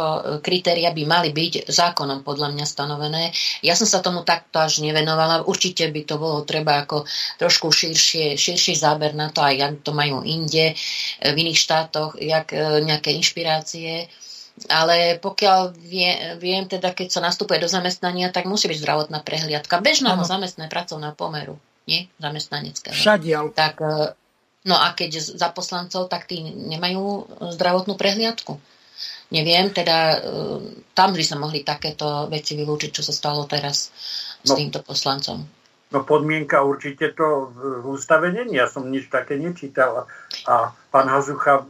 kritéria 0.46 0.94
by 0.94 1.02
mali 1.10 1.34
byť 1.34 1.66
zákonom 1.66 2.22
podľa 2.22 2.54
mňa 2.54 2.62
stanovené. 2.62 3.34
Ja 3.66 3.74
som 3.74 3.90
sa 3.90 3.98
tomu 3.98 4.22
takto 4.22 4.62
až 4.62 4.78
nevenovala. 4.78 5.42
Určite 5.42 5.90
by 5.90 6.06
to 6.06 6.22
bolo 6.22 6.46
treba 6.46 6.86
ako 6.86 7.02
trošku 7.42 7.74
širšie, 7.74 8.38
širší 8.38 8.78
záber 8.78 9.18
na 9.18 9.34
to, 9.34 9.42
aj 9.42 9.54
jak 9.58 9.72
to 9.82 9.90
majú 9.90 10.22
inde, 10.22 10.78
v 11.18 11.34
iných 11.34 11.58
štátoch, 11.58 12.14
jak 12.14 12.54
e, 12.54 12.78
nejaké 12.86 13.10
inšpirácie. 13.10 14.06
Ale 14.70 15.18
pokiaľ 15.18 15.74
vie, 15.82 16.38
viem, 16.38 16.62
teda 16.70 16.94
keď 16.94 17.10
sa 17.10 17.20
nastupuje 17.26 17.58
do 17.58 17.66
zamestnania, 17.66 18.30
tak 18.30 18.46
musí 18.46 18.70
byť 18.70 18.78
zdravotná 18.86 19.18
prehliadka 19.26 19.82
bežného 19.82 20.22
zamestné 20.22 20.70
pracovného 20.70 21.18
pomeru 21.18 21.58
nie 21.90 22.06
zamestnaneckého. 22.22 22.94
Všadiaľ. 22.94 23.50
Tak, 23.50 23.74
e, 23.82 24.14
no 24.64 24.76
a 24.76 24.92
keď 24.92 25.20
za 25.20 25.48
poslancov, 25.52 26.10
tak 26.10 26.28
tí 26.28 26.44
nemajú 26.44 27.28
zdravotnú 27.56 27.96
prehliadku. 27.96 28.60
Neviem, 29.30 29.70
teda 29.70 29.96
e, 29.96 30.18
tam 30.90 31.14
by 31.14 31.22
sa 31.22 31.38
mohli 31.38 31.62
takéto 31.62 32.26
veci 32.26 32.58
vylúčiť, 32.58 32.90
čo 32.90 33.02
sa 33.06 33.14
stalo 33.14 33.46
teraz 33.46 33.94
s 34.42 34.50
no, 34.50 34.58
týmto 34.58 34.82
poslancom. 34.82 35.46
No 35.90 35.98
podmienka 36.02 36.62
určite 36.66 37.14
to 37.14 37.54
v 37.54 37.86
ústave 37.86 38.34
není. 38.34 38.58
Ja 38.58 38.66
som 38.66 38.90
nič 38.90 39.06
také 39.06 39.38
nečítal. 39.38 40.06
A 40.50 40.74
pán 40.90 41.06
Hazucha 41.06 41.62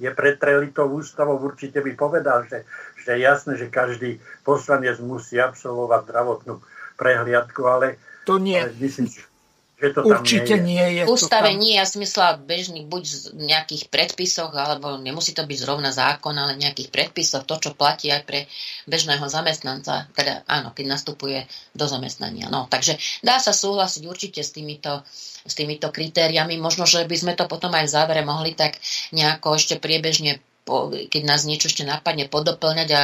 je 0.00 0.10
pretreli 0.10 0.72
to 0.72 0.88
ústavou, 0.88 1.38
určite 1.38 1.78
by 1.84 1.92
povedal, 1.94 2.44
že, 2.48 2.66
že 3.00 3.14
je 3.14 3.20
jasné, 3.22 3.52
že 3.60 3.72
každý 3.72 4.18
poslanec 4.42 4.98
musí 4.98 5.38
absolvovať 5.38 6.00
zdravotnú 6.10 6.54
prehliadku, 6.98 7.62
ale 7.64 8.00
to 8.26 8.40
nie. 8.40 8.58
myslím, 8.80 9.06
že 9.06 9.22
to 9.92 10.06
Určite 10.06 10.54
nie 10.62 10.80
je. 10.96 11.02
V 11.04 11.12
ústave 11.12 11.52
tam... 11.52 11.60
nie, 11.60 11.76
ja 11.76 11.84
si 11.84 12.00
myslela 12.00 12.40
bežný 12.40 12.86
buď 12.88 13.02
z 13.04 13.16
nejakých 13.36 13.90
predpisoch, 13.90 14.54
alebo 14.54 14.96
nemusí 14.96 15.36
to 15.36 15.44
byť 15.44 15.58
zrovna 15.58 15.90
zákon, 15.90 16.32
ale 16.32 16.56
nejakých 16.56 16.88
predpisoch, 16.88 17.44
to, 17.44 17.60
čo 17.60 17.70
platí 17.76 18.08
aj 18.08 18.22
pre 18.24 18.46
bežného 18.88 19.26
zamestnanca, 19.28 20.08
teda 20.16 20.46
áno, 20.48 20.72
keď 20.72 20.94
nastupuje 20.96 21.44
do 21.74 21.84
zamestnania. 21.84 22.48
No, 22.48 22.70
takže 22.70 22.96
dá 23.20 23.42
sa 23.42 23.52
súhlasiť 23.52 24.02
určite 24.08 24.40
s 24.40 24.54
týmito, 24.54 25.04
s 25.44 25.52
týmito 25.52 25.92
kritériami. 25.92 26.56
Možno, 26.56 26.86
že 26.86 27.04
by 27.04 27.16
sme 27.18 27.32
to 27.34 27.44
potom 27.50 27.74
aj 27.74 27.84
v 27.84 27.94
závere 27.94 28.22
mohli 28.22 28.56
tak 28.56 28.78
nejako 29.12 29.58
ešte 29.58 29.76
priebežne 29.82 30.40
keď 30.64 31.22
nás 31.28 31.44
niečo 31.44 31.68
ešte 31.68 31.84
napadne, 31.84 32.24
podoplňať 32.32 32.88
a 32.96 33.02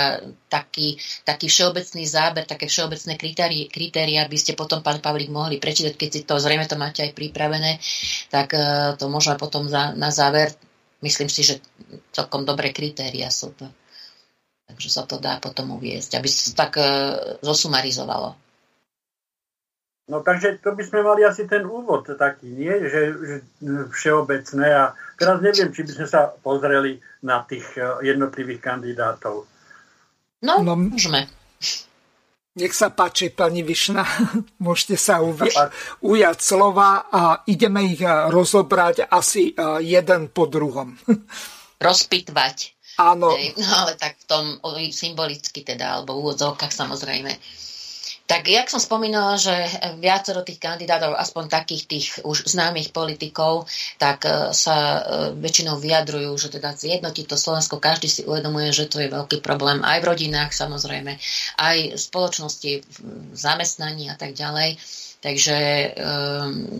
taký, 0.48 0.96
taký 1.28 1.52
všeobecný 1.52 2.08
záber, 2.08 2.48
také 2.48 2.64
všeobecné 2.64 3.20
kritéria, 3.20 3.68
kritéria 3.68 4.22
by 4.24 4.38
ste 4.40 4.56
potom, 4.56 4.80
pán 4.80 5.04
Pavlík, 5.04 5.28
mohli 5.28 5.60
prečítať, 5.60 5.92
keď 5.92 6.08
si 6.08 6.20
to 6.24 6.40
zrejme 6.40 6.64
to 6.64 6.80
máte 6.80 7.04
aj 7.04 7.12
pripravené, 7.12 7.76
tak 8.32 8.56
e, 8.56 8.96
to 8.96 9.12
môžeme 9.12 9.36
potom 9.36 9.68
za, 9.68 9.92
na 9.92 10.08
záver, 10.08 10.56
myslím 11.04 11.28
si, 11.28 11.44
že 11.44 11.60
celkom 12.16 12.48
dobré 12.48 12.72
kritéria 12.72 13.28
sú 13.28 13.52
to. 13.52 13.68
Takže 14.72 14.88
sa 14.88 15.04
to 15.04 15.20
dá 15.20 15.36
potom 15.36 15.76
uviezť, 15.76 16.16
aby 16.16 16.28
sa 16.32 16.56
tak 16.56 16.80
e, 16.80 16.84
zosumarizovalo. 17.44 18.40
No 20.10 20.26
takže 20.26 20.58
to 20.58 20.74
by 20.74 20.82
sme 20.82 21.06
mali 21.06 21.22
asi 21.22 21.46
ten 21.46 21.62
úvod 21.62 22.08
taký, 22.08 22.50
nie? 22.50 22.72
Že, 22.72 23.02
že 23.20 23.36
všeobecné 23.94 24.66
a 24.74 24.84
teraz 25.14 25.38
neviem, 25.38 25.70
či 25.70 25.86
by 25.86 25.92
sme 25.92 26.06
sa 26.10 26.34
pozreli 26.40 26.98
na 27.24 27.44
tých 27.44 27.66
eh, 27.76 28.12
jednotlivých 28.12 28.60
kandidátov. 28.60 29.44
No, 30.40 30.54
no 30.64 30.74
môžeme. 30.76 31.28
Nech 32.50 32.74
sa 32.74 32.90
páči, 32.90 33.30
pani 33.30 33.62
Višna, 33.62 34.02
môžete 34.64 34.98
sa 34.98 35.22
uvi- 35.22 35.54
ujať 36.02 36.38
slova 36.42 37.06
a 37.06 37.46
ideme 37.46 37.86
ich 37.86 38.02
eh, 38.02 38.28
rozobrať 38.28 39.06
asi 39.08 39.52
eh, 39.52 39.80
jeden 39.84 40.32
po 40.32 40.48
druhom. 40.48 40.96
Rozpitvať. 41.80 42.76
Áno. 43.00 43.32
No 43.32 43.68
ale 43.80 43.96
tak 43.96 44.20
v 44.20 44.26
tom 44.28 44.44
symbolicky 44.92 45.64
teda, 45.64 45.96
alebo 45.96 46.20
v 46.20 46.28
úvodzovkách 46.28 46.68
samozrejme. 46.68 47.32
Tak 48.30 48.46
jak 48.46 48.70
som 48.70 48.78
spomínala, 48.78 49.34
že 49.34 49.50
viacero 49.98 50.46
tých 50.46 50.62
kandidátov, 50.62 51.18
aspoň 51.18 51.50
takých 51.50 51.82
tých 51.90 52.06
už 52.22 52.46
známych 52.46 52.94
politikov, 52.94 53.66
tak 53.98 54.22
e, 54.22 54.54
sa 54.54 54.76
e, 54.78 55.00
väčšinou 55.34 55.82
vyjadrujú, 55.82 56.30
že 56.38 56.54
teda 56.54 56.78
zjednotiť 56.78 57.26
to 57.26 57.34
Slovensko, 57.34 57.82
každý 57.82 58.06
si 58.06 58.22
uvedomuje, 58.22 58.70
že 58.70 58.86
to 58.86 59.02
je 59.02 59.10
veľký 59.10 59.42
problém 59.42 59.82
aj 59.82 59.98
v 59.98 60.08
rodinách 60.14 60.54
samozrejme, 60.54 61.18
aj 61.58 61.76
v 61.90 61.98
spoločnosti, 61.98 62.72
v 62.86 63.34
zamestnaní 63.34 64.06
a 64.06 64.14
tak 64.14 64.38
ďalej. 64.38 64.78
Takže 65.18 65.58
um, 65.98 66.70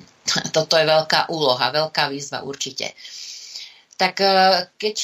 toto 0.56 0.80
je 0.80 0.88
veľká 0.88 1.28
úloha, 1.28 1.76
veľká 1.76 2.08
výzva 2.08 2.40
určite. 2.40 2.96
Tak 4.00 4.20
keď 4.76 4.96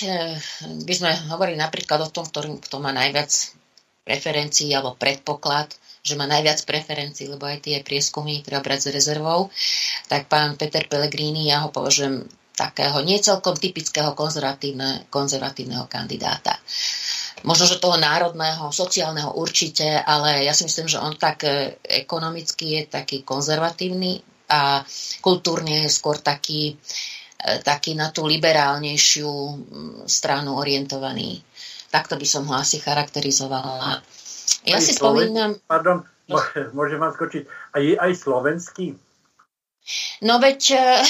by 0.85 0.95
sme 0.97 1.13
hovorili 1.33 1.57
napríklad 1.57 2.01
o 2.05 2.13
tom, 2.13 2.29
ktorý, 2.29 2.61
kto 2.61 2.77
má 2.77 2.93
najviac 2.93 3.29
preferencií 4.05 4.69
alebo 4.77 4.99
predpoklad, 5.01 5.82
že 6.03 6.19
má 6.19 6.27
najviac 6.27 6.67
preferencií, 6.67 7.31
lebo 7.31 7.47
aj 7.47 7.63
tie 7.63 7.79
prieskumy 7.87 8.43
treba 8.43 8.59
brať 8.59 8.91
s 8.91 8.93
rezervou, 8.95 9.55
tak 10.11 10.27
pán 10.27 10.59
Peter 10.59 10.91
Pellegrini, 10.91 11.47
ja 11.47 11.63
ho 11.63 11.71
považujem 11.71 12.27
takého 12.53 13.01
niecelkom 13.07 13.55
typického 13.57 14.13
konzervatívne, 14.13 15.07
konzervatívneho 15.09 15.87
kandidáta. 15.87 16.59
Možno, 17.47 17.71
že 17.71 17.83
toho 17.83 17.99
národného, 17.99 18.71
sociálneho 18.71 19.35
určite, 19.35 19.99
ale 19.99 20.47
ja 20.47 20.55
si 20.55 20.67
myslím, 20.67 20.87
že 20.91 21.03
on 21.03 21.15
tak 21.19 21.43
e, 21.47 21.79
ekonomicky 21.83 22.79
je 22.79 22.83
taký 22.87 23.27
konzervatívny 23.27 24.23
a 24.53 24.83
kultúrne 25.19 25.87
je 25.87 25.91
skôr 25.91 26.23
taký, 26.23 26.77
e, 27.41 27.59
taký 27.63 27.99
na 27.99 28.15
tú 28.15 28.27
liberálnejšiu 28.27 29.31
stranu 30.07 30.59
orientovaný. 30.59 31.43
Takto 31.91 32.15
by 32.15 32.27
som 32.29 32.47
ho 32.47 32.55
asi 32.55 32.79
charakterizovala. 32.79 34.12
Ja 34.67 34.79
aj 34.79 34.83
si 34.85 34.93
Sloven... 34.95 35.31
spomínam... 35.31 35.51
Pardon, 35.67 36.05
môžem 36.79 36.99
vám 37.01 37.13
skočiť. 37.15 37.43
A 37.75 37.77
je 37.83 37.95
aj 37.99 38.13
slovenský? 38.15 38.95
No 40.23 40.39
veď... 40.39 40.61
Eh, 40.79 41.05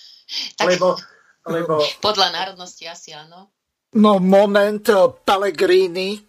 tak... 0.58 0.66
Lebo, 0.74 0.98
lebo... 1.46 1.74
Podľa 2.06 2.28
národnosti 2.34 2.84
asi 2.88 3.14
áno. 3.14 3.52
No 3.96 4.18
moment, 4.18 4.82
eh, 4.88 4.98
Pellegrini. 5.24 6.20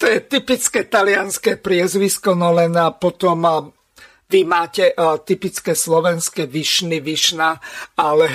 to 0.00 0.04
je 0.06 0.18
typické 0.28 0.86
talianské 0.86 1.58
priezvisko, 1.58 2.38
no 2.38 2.54
len 2.54 2.72
a 2.78 2.94
potom 2.94 3.38
a 3.44 3.56
eh, 3.60 3.80
vy 4.32 4.48
máte 4.48 4.88
a, 4.96 5.20
typické 5.20 5.76
slovenské 5.76 6.48
vyšny, 6.48 7.04
vyšna, 7.04 7.60
ale 8.00 8.32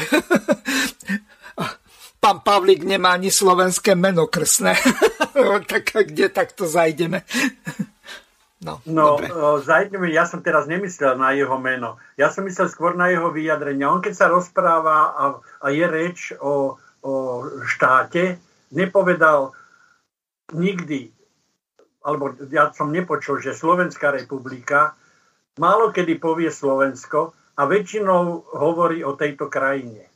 pán 2.19 2.41
Pavlík 2.41 2.84
nemá 2.84 3.15
ani 3.15 3.32
slovenské 3.32 3.95
meno 3.95 4.27
krsné. 4.27 4.75
tak 5.71 5.93
kde 5.93 6.30
takto 6.30 6.65
zajdeme? 6.67 7.23
No, 8.58 8.82
no 8.89 9.21
zajdeme, 9.62 10.10
ja 10.10 10.25
som 10.25 10.41
teraz 10.41 10.65
nemyslel 10.65 11.13
na 11.13 11.30
jeho 11.38 11.62
meno. 11.62 12.01
Ja 12.17 12.34
som 12.34 12.41
myslel 12.49 12.73
skôr 12.73 12.97
na 12.97 13.13
jeho 13.13 13.30
vyjadrenia. 13.30 13.93
On 13.93 14.01
keď 14.01 14.13
sa 14.17 14.27
rozpráva 14.34 15.13
a, 15.13 15.25
a 15.62 15.67
je 15.69 15.86
reč 15.86 16.34
o, 16.41 16.82
o 17.06 17.13
štáte, 17.69 18.41
nepovedal 18.73 19.53
nikdy, 20.58 21.13
alebo 22.01 22.34
ja 22.49 22.73
som 22.73 22.89
nepočul, 22.89 23.43
že 23.45 23.53
Slovenská 23.53 24.10
republika 24.10 24.97
málo 25.62 25.93
kedy 25.93 26.17
povie 26.17 26.49
Slovensko 26.49 27.38
a 27.58 27.62
väčšinou 27.69 28.53
hovorí 28.58 29.06
o 29.06 29.13
tejto 29.13 29.53
krajine. 29.53 30.10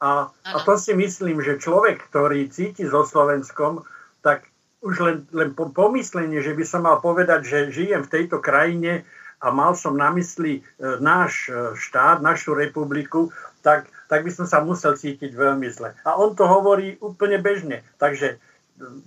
A, 0.00 0.32
a 0.32 0.56
to 0.64 0.80
si 0.80 0.96
myslím, 0.96 1.44
že 1.44 1.60
človek, 1.60 2.08
ktorý 2.08 2.48
cíti 2.48 2.88
so 2.88 3.04
Slovenskom, 3.04 3.84
tak 4.24 4.48
už 4.80 4.94
len, 5.04 5.18
len 5.36 5.52
pomyslenie, 5.52 6.40
že 6.40 6.56
by 6.56 6.64
som 6.64 6.88
mal 6.88 7.04
povedať, 7.04 7.44
že 7.44 7.58
žijem 7.72 8.00
v 8.08 8.12
tejto 8.16 8.40
krajine 8.40 9.04
a 9.44 9.52
mal 9.52 9.76
som 9.76 9.92
na 9.92 10.08
mysli 10.16 10.60
e, 10.60 10.62
náš 11.04 11.52
e, 11.52 11.76
štát, 11.76 12.24
našu 12.24 12.56
republiku, 12.56 13.28
tak, 13.60 13.92
tak 14.08 14.24
by 14.24 14.32
som 14.32 14.48
sa 14.48 14.64
musel 14.64 14.96
cítiť 14.96 15.36
veľmi 15.36 15.68
zle. 15.68 15.92
A 16.08 16.16
on 16.16 16.32
to 16.32 16.48
hovorí 16.48 16.96
úplne 17.04 17.36
bežne. 17.36 17.84
Takže 18.00 18.40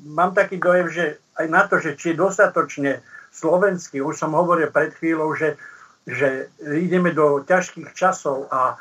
mám 0.05 0.37
taký 0.37 0.61
dojem, 0.61 0.93
že 0.93 1.05
aj 1.41 1.47
na 1.49 1.65
to, 1.65 1.81
že 1.81 1.97
či 1.97 2.13
je 2.13 2.21
dostatočne 2.21 3.01
slovenský, 3.33 3.97
už 4.05 4.13
som 4.13 4.37
hovoril 4.37 4.69
pred 4.69 4.93
chvíľou, 4.93 5.33
že, 5.33 5.57
že 6.05 6.53
ideme 6.61 7.09
do 7.09 7.41
ťažkých 7.41 7.97
časov 7.97 8.45
a 8.53 8.77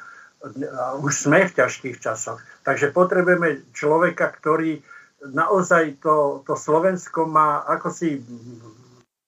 už 1.02 1.12
sme 1.14 1.46
v 1.46 1.57
ťažkých 1.57 2.02
časoch. 2.02 2.42
Takže 2.66 2.90
potrebujeme 2.90 3.62
človeka, 3.70 4.31
ktorý 4.35 4.83
naozaj 5.22 6.02
to, 6.02 6.42
to 6.42 6.59
Slovensko 6.59 7.31
má 7.31 7.62
ako 7.62 7.88
si 7.94 8.18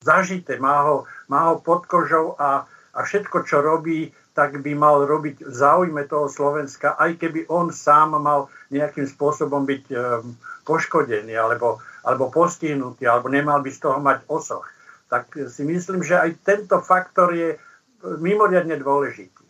zažité, 0.02 0.58
má 0.58 0.82
ho, 0.84 0.96
má 1.30 1.54
ho 1.54 1.62
pod 1.62 1.86
kožou 1.86 2.34
a, 2.36 2.66
a 2.92 2.98
všetko, 3.06 3.46
čo 3.46 3.62
robí, 3.62 4.10
tak 4.34 4.58
by 4.58 4.74
mal 4.74 5.06
robiť 5.06 5.46
v 5.46 5.54
záujme 5.54 6.02
toho 6.10 6.26
Slovenska, 6.26 6.98
aj 6.98 7.22
keby 7.22 7.46
on 7.46 7.70
sám 7.70 8.18
mal 8.18 8.50
nejakým 8.74 9.06
spôsobom 9.06 9.62
byť 9.62 9.84
um, 9.94 10.34
poškodený 10.66 11.38
alebo, 11.38 11.78
alebo 12.02 12.34
postihnutý, 12.34 13.06
alebo 13.06 13.30
nemal 13.30 13.62
by 13.62 13.70
z 13.70 13.80
toho 13.86 14.02
mať 14.02 14.26
osoch. 14.26 14.66
Tak 15.06 15.30
si 15.46 15.62
myslím, 15.62 16.02
že 16.02 16.18
aj 16.18 16.42
tento 16.42 16.82
faktor 16.82 17.30
je 17.30 17.54
mimoriadne 18.02 18.74
dôležitý. 18.82 19.43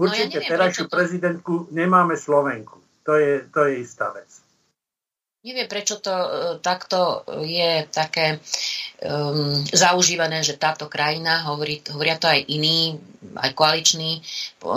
Určite 0.00 0.40
no 0.40 0.42
ja 0.42 0.48
terajšiu 0.48 0.84
to... 0.88 0.96
prezidentku 0.96 1.52
nemáme 1.70 2.16
Slovenku. 2.16 2.80
To 3.04 3.20
je, 3.20 3.44
to 3.52 3.68
je 3.68 3.84
istá 3.84 4.08
vec. 4.16 4.49
Neviem, 5.40 5.72
prečo 5.72 5.96
to 6.04 6.12
e, 6.12 6.28
takto 6.60 7.24
je 7.40 7.88
také 7.88 8.36
um, 9.00 9.56
zaužívané, 9.72 10.44
že 10.44 10.60
táto 10.60 10.84
krajina, 10.84 11.48
hovorí, 11.48 11.80
hovoria 11.88 12.20
to 12.20 12.28
aj 12.28 12.44
iní, 12.44 13.00
aj 13.40 13.56
koaliční 13.56 14.20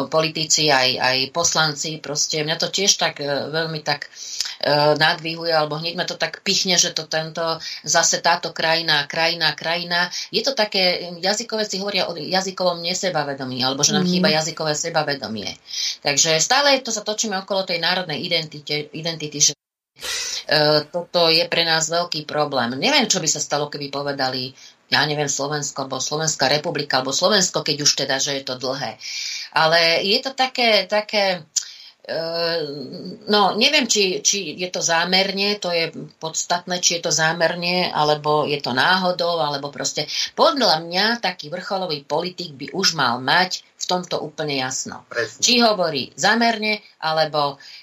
politici, 0.08 0.72
aj, 0.72 1.04
aj 1.04 1.18
poslanci, 1.36 2.00
proste 2.00 2.48
mňa 2.48 2.56
to 2.56 2.72
tiež 2.72 2.96
tak 2.96 3.20
uh, 3.20 3.52
veľmi 3.52 3.84
tak 3.84 4.08
uh, 4.08 4.96
nadvihuje, 4.96 5.52
alebo 5.52 5.84
hneď 5.84 6.00
ma 6.00 6.08
to 6.08 6.16
tak 6.16 6.40
pichne, 6.48 6.80
že 6.80 6.96
to 6.96 7.12
tento, 7.12 7.44
zase 7.84 8.24
táto 8.24 8.56
krajina, 8.56 9.04
krajina, 9.04 9.52
krajina. 9.60 10.08
Je 10.32 10.48
to 10.48 10.56
také, 10.56 11.12
jazykové 11.20 11.68
si 11.68 11.76
hovoria 11.84 12.08
o 12.08 12.16
jazykovom 12.16 12.80
nesebavedomí, 12.80 13.60
alebo 13.60 13.84
že 13.84 14.00
nám 14.00 14.08
mm. 14.08 14.12
chýba 14.16 14.32
jazykové 14.32 14.80
sebavedomie. 14.80 15.60
Takže 16.00 16.40
stále 16.40 16.80
to 16.80 16.96
sa 16.96 17.04
točíme 17.04 17.36
okolo 17.44 17.68
tej 17.68 17.84
národnej 17.84 18.24
identity, 18.24 18.88
identity 18.96 19.44
že 19.44 19.52
E, 19.52 19.63
toto 20.92 21.32
je 21.32 21.46
pre 21.48 21.64
nás 21.64 21.88
veľký 21.88 22.28
problém. 22.28 22.76
Neviem, 22.76 23.08
čo 23.08 23.24
by 23.24 23.30
sa 23.30 23.40
stalo, 23.40 23.72
keby 23.72 23.90
povedali, 23.90 24.52
ja 24.92 25.08
neviem, 25.08 25.32
Slovensko, 25.32 25.88
alebo 25.88 26.04
Slovenská 26.04 26.52
republika, 26.52 27.00
alebo 27.00 27.16
Slovensko, 27.16 27.66
keď 27.66 27.78
už 27.82 27.92
teda, 28.06 28.22
že 28.22 28.38
je 28.38 28.44
to 28.46 28.60
dlhé. 28.60 29.00
Ale 29.56 30.04
je 30.06 30.20
to 30.22 30.32
také, 30.36 30.86
také 30.86 31.42
Ehm, 32.04 33.24
no, 33.32 33.56
neviem, 33.56 33.88
či, 33.88 34.20
či 34.20 34.60
je 34.60 34.68
to 34.68 34.84
zámerne, 34.84 35.56
to 35.56 35.72
je 35.72 35.88
podstatné, 36.20 36.84
či 36.84 37.00
je 37.00 37.08
to 37.08 37.16
zámerne, 37.16 37.96
alebo 37.96 38.44
je 38.44 38.60
to 38.60 38.76
náhodou, 38.76 39.40
alebo 39.40 39.72
proste 39.72 40.04
podľa 40.36 40.84
mňa 40.84 41.24
taký 41.24 41.48
vrcholový 41.48 42.04
politik 42.04 42.60
by 42.60 42.76
už 42.76 43.00
mal 43.00 43.24
mať 43.24 43.64
v 43.80 43.86
tomto 43.88 44.20
úplne 44.20 44.60
jasno. 44.60 45.08
Presne. 45.08 45.40
Či 45.40 45.64
hovorí 45.64 46.12
zámerne, 46.20 46.84
alebo 47.00 47.56
e, 47.56 47.83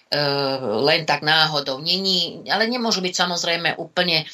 len 0.82 1.06
tak 1.06 1.22
náhodou. 1.22 1.78
Není, 1.78 2.42
ale 2.50 2.66
nemôžu 2.66 2.98
byť 2.98 3.14
samozrejme 3.14 3.78
úplne 3.78 4.26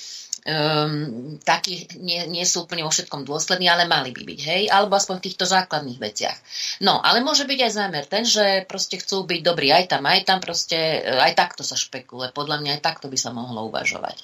um, 0.46 1.36
takí 1.42 1.90
nie, 1.98 2.22
nie 2.30 2.46
sú 2.46 2.64
úplne 2.64 2.86
vo 2.86 2.92
všetkom 2.94 3.26
dôslední, 3.26 3.66
ale 3.66 3.90
mali 3.90 4.14
by 4.14 4.22
byť, 4.22 4.40
hej, 4.46 4.62
alebo 4.70 4.94
aspoň 4.94 5.18
v 5.18 5.26
týchto 5.26 5.44
základných 5.44 5.98
veciach. 5.98 6.38
No, 6.86 7.02
ale 7.02 7.20
môže 7.20 7.44
byť 7.44 7.58
aj 7.66 7.72
zámer 7.74 8.04
ten, 8.06 8.22
že 8.22 8.62
proste 8.70 9.02
chcú 9.02 9.26
byť 9.26 9.40
dobrí 9.42 9.74
aj 9.74 9.90
tam, 9.90 10.06
aj 10.06 10.22
tam 10.22 10.38
proste, 10.38 11.02
eh, 11.02 11.18
aj 11.18 11.34
takto 11.34 11.66
sa 11.66 11.74
špekuluje. 11.74 12.30
Podľa 12.30 12.62
mňa 12.62 12.70
aj 12.78 12.82
takto 12.82 13.10
by 13.10 13.18
sa 13.18 13.34
mohlo 13.34 13.66
uvažovať. 13.66 14.16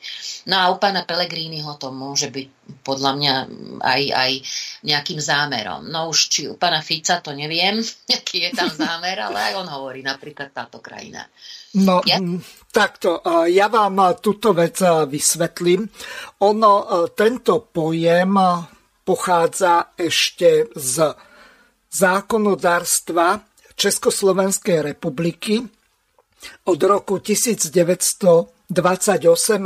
No 0.47 0.63
a 0.63 0.71
u 0.71 0.79
pána 0.79 1.03
Pelegrínyho 1.03 1.75
to 1.77 1.91
môže 1.91 2.31
byť 2.31 2.47
podľa 2.87 3.13
mňa 3.19 3.35
aj, 3.83 4.03
aj 4.15 4.33
nejakým 4.87 5.21
zámerom. 5.21 5.91
No 5.91 6.09
už 6.09 6.31
či 6.31 6.41
u 6.47 6.55
pána 6.55 6.81
Fica 6.81 7.19
to 7.19 7.35
neviem, 7.35 7.83
aký 8.17 8.47
je 8.47 8.51
tam 8.55 8.71
zámer, 8.71 9.19
ale 9.19 9.53
aj 9.53 9.59
on 9.59 9.69
hovorí 9.69 10.07
napríklad 10.07 10.55
táto 10.55 10.79
krajina. 10.79 11.27
No, 11.73 12.05
ja? 12.05 12.21
Takto, 12.73 13.21
ja 13.53 13.69
vám 13.69 14.17
túto 14.19 14.57
vec 14.57 14.81
vysvetlím. 15.07 15.87
Ono, 16.41 16.73
tento 17.13 17.69
pojem 17.69 18.33
pochádza 19.05 19.93
ešte 19.93 20.73
z 20.73 21.13
zákonodárstva 21.93 23.45
Československej 23.77 24.81
republiky 24.81 25.61
od 26.65 26.81
roku 26.81 27.21
1928 27.21 28.73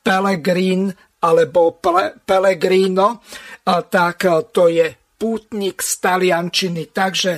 Pelegrín 0.06 0.94
alebo 1.22 1.80
Pellegrino, 2.26 3.24
tak 3.66 4.16
to 4.52 4.68
je 4.68 4.86
pútnik 5.16 5.80
z 5.80 5.92
Taliančiny. 6.00 6.92
Takže 6.92 7.32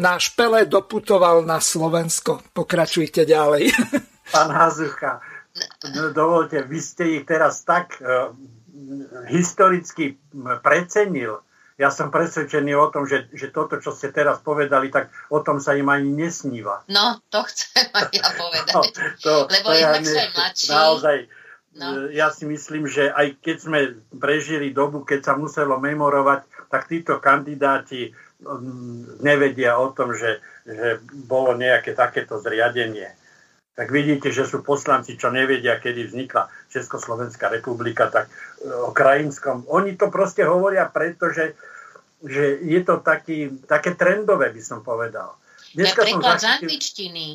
náš 0.00 0.36
Pele 0.36 0.68
doputoval 0.68 1.42
na 1.48 1.58
Slovensko. 1.58 2.44
Pokračujte 2.52 3.24
ďalej. 3.24 3.72
Pán 4.34 4.50
Hazucha, 4.52 5.22
dovolte, 6.12 6.66
vy 6.66 6.78
ste 6.82 7.04
ich 7.20 7.24
teraz 7.24 7.62
tak 7.62 7.96
uh, 8.02 8.34
historicky 9.30 10.18
precenil. 10.60 11.40
Ja 11.76 11.92
som 11.92 12.08
presvedčený 12.08 12.72
o 12.72 12.88
tom, 12.88 13.04
že, 13.04 13.28
že 13.36 13.52
toto, 13.52 13.76
čo 13.76 13.92
ste 13.92 14.08
teraz 14.08 14.40
povedali, 14.40 14.88
tak 14.88 15.12
o 15.28 15.44
tom 15.44 15.60
sa 15.60 15.76
im 15.76 15.92
ani 15.92 16.08
nesníva. 16.08 16.80
No, 16.88 17.20
to 17.28 17.44
chcem 17.52 17.84
aj 17.92 18.08
ja 18.16 18.28
povedať. 18.32 18.72
No, 18.72 18.80
to, 19.20 19.32
Lebo 19.52 19.68
to 19.70 19.76
inak 19.76 20.00
ja, 20.00 20.08
sú 20.08 20.16
aj 20.16 20.30
mladší. 20.32 20.68
Naozaj, 20.72 21.16
No. 21.76 22.08
E, 22.08 22.16
ja 22.16 22.32
si 22.32 22.48
myslím, 22.48 22.88
že 22.88 23.12
aj 23.12 23.40
keď 23.44 23.56
sme 23.60 23.80
prežili 24.16 24.72
dobu, 24.72 25.04
keď 25.04 25.20
sa 25.22 25.34
muselo 25.36 25.76
memorovať, 25.76 26.68
tak 26.72 26.88
títo 26.88 27.20
kandidáti 27.20 28.10
mm, 28.42 29.20
nevedia 29.20 29.76
o 29.76 29.92
tom, 29.92 30.16
že, 30.16 30.40
že 30.64 30.98
bolo 31.28 31.52
nejaké 31.54 31.92
takéto 31.92 32.40
zriadenie. 32.40 33.12
Tak 33.76 33.92
vidíte, 33.92 34.32
že 34.32 34.48
sú 34.48 34.64
poslanci, 34.64 35.20
čo 35.20 35.28
nevedia, 35.28 35.76
kedy 35.76 36.08
vznikla 36.08 36.48
Československá 36.72 37.52
republika, 37.52 38.08
tak 38.08 38.32
e, 38.32 38.72
o 38.72 38.90
krajinskom. 38.90 39.68
Oni 39.68 39.94
to 40.00 40.08
proste 40.08 40.42
hovoria, 40.48 40.88
pretože 40.88 41.52
že 42.24 42.64
je 42.64 42.80
to 42.80 43.04
taký, 43.04 43.60
také 43.68 43.92
trendové, 43.92 44.48
by 44.48 44.62
som 44.64 44.80
povedal. 44.80 45.36
Dneska 45.76 46.02
Napríklad 46.02 46.40
z 46.40 46.46
angličtiny. 46.48 47.26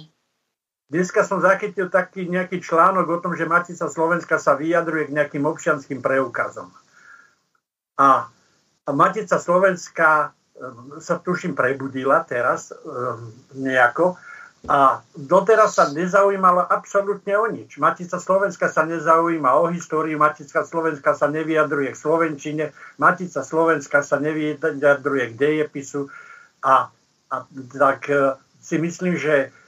Dneska 0.92 1.24
som 1.24 1.40
zachytil 1.40 1.88
taký 1.88 2.28
nejaký 2.28 2.60
článok 2.60 3.08
o 3.08 3.18
tom, 3.24 3.32
že 3.32 3.48
Matica 3.48 3.88
Slovenska 3.88 4.36
sa 4.36 4.60
vyjadruje 4.60 5.08
k 5.08 5.16
nejakým 5.16 5.48
občianským 5.48 6.04
preukazom. 6.04 6.68
A, 7.96 8.28
a 8.84 8.90
Matica 8.92 9.40
Slovenska 9.40 10.36
ehm, 10.60 11.00
sa 11.00 11.16
tuším 11.16 11.56
prebudila 11.56 12.28
teraz 12.28 12.76
um, 12.76 13.32
nejako 13.56 14.20
a 14.68 15.00
doteraz 15.16 15.80
sa 15.80 15.88
nezaujímala 15.96 16.68
absolútne 16.68 17.40
o 17.40 17.48
nič. 17.48 17.80
Matica 17.80 18.20
Slovenska 18.20 18.68
sa 18.68 18.84
nezaujíma 18.84 19.64
o 19.64 19.72
históriu, 19.72 20.20
Matica 20.20 20.68
Slovenska 20.68 21.16
sa 21.16 21.32
nevyjadruje 21.32 21.96
k 21.96 22.02
Slovenčine, 22.04 22.66
Matica 23.00 23.48
Slovenska 23.48 24.04
sa 24.04 24.20
nevyjadruje 24.20 25.34
k 25.34 25.40
dejepisu 25.40 26.12
a, 26.68 26.92
a 27.32 27.36
tak 27.80 28.12
uh, 28.12 28.36
si 28.60 28.76
myslím, 28.76 29.16
že 29.16 29.50
Ehm, 29.50 29.61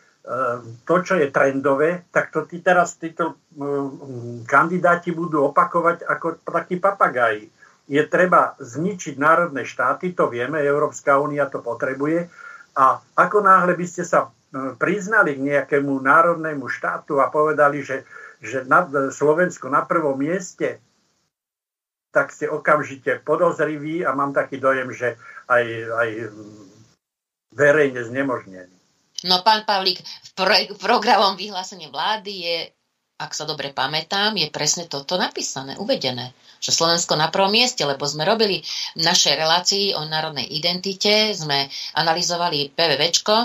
to, 0.87 0.95
čo 1.03 1.19
je 1.19 1.27
trendové, 1.35 2.07
tak 2.07 2.31
to 2.31 2.47
tí 2.47 2.63
teraz 2.63 2.95
títo 2.95 3.35
ehm, 3.59 4.47
kandidáti 4.47 5.11
budú 5.11 5.51
opakovať 5.51 6.07
ako 6.07 6.39
takí 6.47 6.79
papagáji. 6.79 7.51
Je 7.91 7.99
treba 8.07 8.55
zničiť 8.55 9.19
národné 9.19 9.67
štáty, 9.67 10.15
to 10.15 10.31
vieme, 10.31 10.63
Európska 10.63 11.19
únia 11.19 11.51
to 11.51 11.59
potrebuje. 11.59 12.31
A 12.79 13.03
ako 13.19 13.43
náhle 13.43 13.75
by 13.75 13.83
ste 13.83 14.07
sa 14.07 14.31
ehm, 14.31 14.79
priznali 14.79 15.35
k 15.35 15.43
nejakému 15.43 15.91
národnému 15.91 16.71
štátu 16.71 17.19
a 17.19 17.27
povedali, 17.27 17.83
že, 17.83 18.07
že 18.39 18.63
na 18.63 18.87
Slovensko 19.11 19.67
na 19.67 19.83
prvom 19.83 20.15
mieste, 20.15 20.79
tak 22.15 22.31
ste 22.31 22.47
okamžite 22.47 23.19
podozriví 23.27 24.07
a 24.07 24.15
mám 24.15 24.31
taký 24.31 24.55
dojem, 24.55 24.93
že 24.95 25.19
aj, 25.51 25.65
aj 25.91 26.09
verejne 27.51 28.05
znemožnený. 28.07 28.82
No 29.23 29.39
pán 29.41 29.63
Pavlík, 29.63 30.03
v, 30.03 30.29
pro- 30.35 30.67
v 30.75 30.79
programom 30.79 31.39
vyhlásenie 31.39 31.87
vlády 31.87 32.33
je, 32.43 32.57
ak 33.19 33.31
sa 33.31 33.47
dobre 33.47 33.71
pamätám, 33.71 34.35
je 34.35 34.51
presne 34.51 34.89
toto 34.91 35.15
napísané, 35.15 35.79
uvedené. 35.79 36.35
Že 36.59 36.71
Slovensko 36.75 37.15
na 37.15 37.31
prvom 37.31 37.51
mieste, 37.51 37.87
lebo 37.87 38.03
sme 38.03 38.27
robili 38.27 38.59
v 38.95 39.01
našej 39.03 39.39
relácii 39.39 39.85
o 39.95 40.03
národnej 40.03 40.47
identite, 40.51 41.31
sme 41.31 41.71
analyzovali 41.95 42.75
PVVčko 42.75 43.35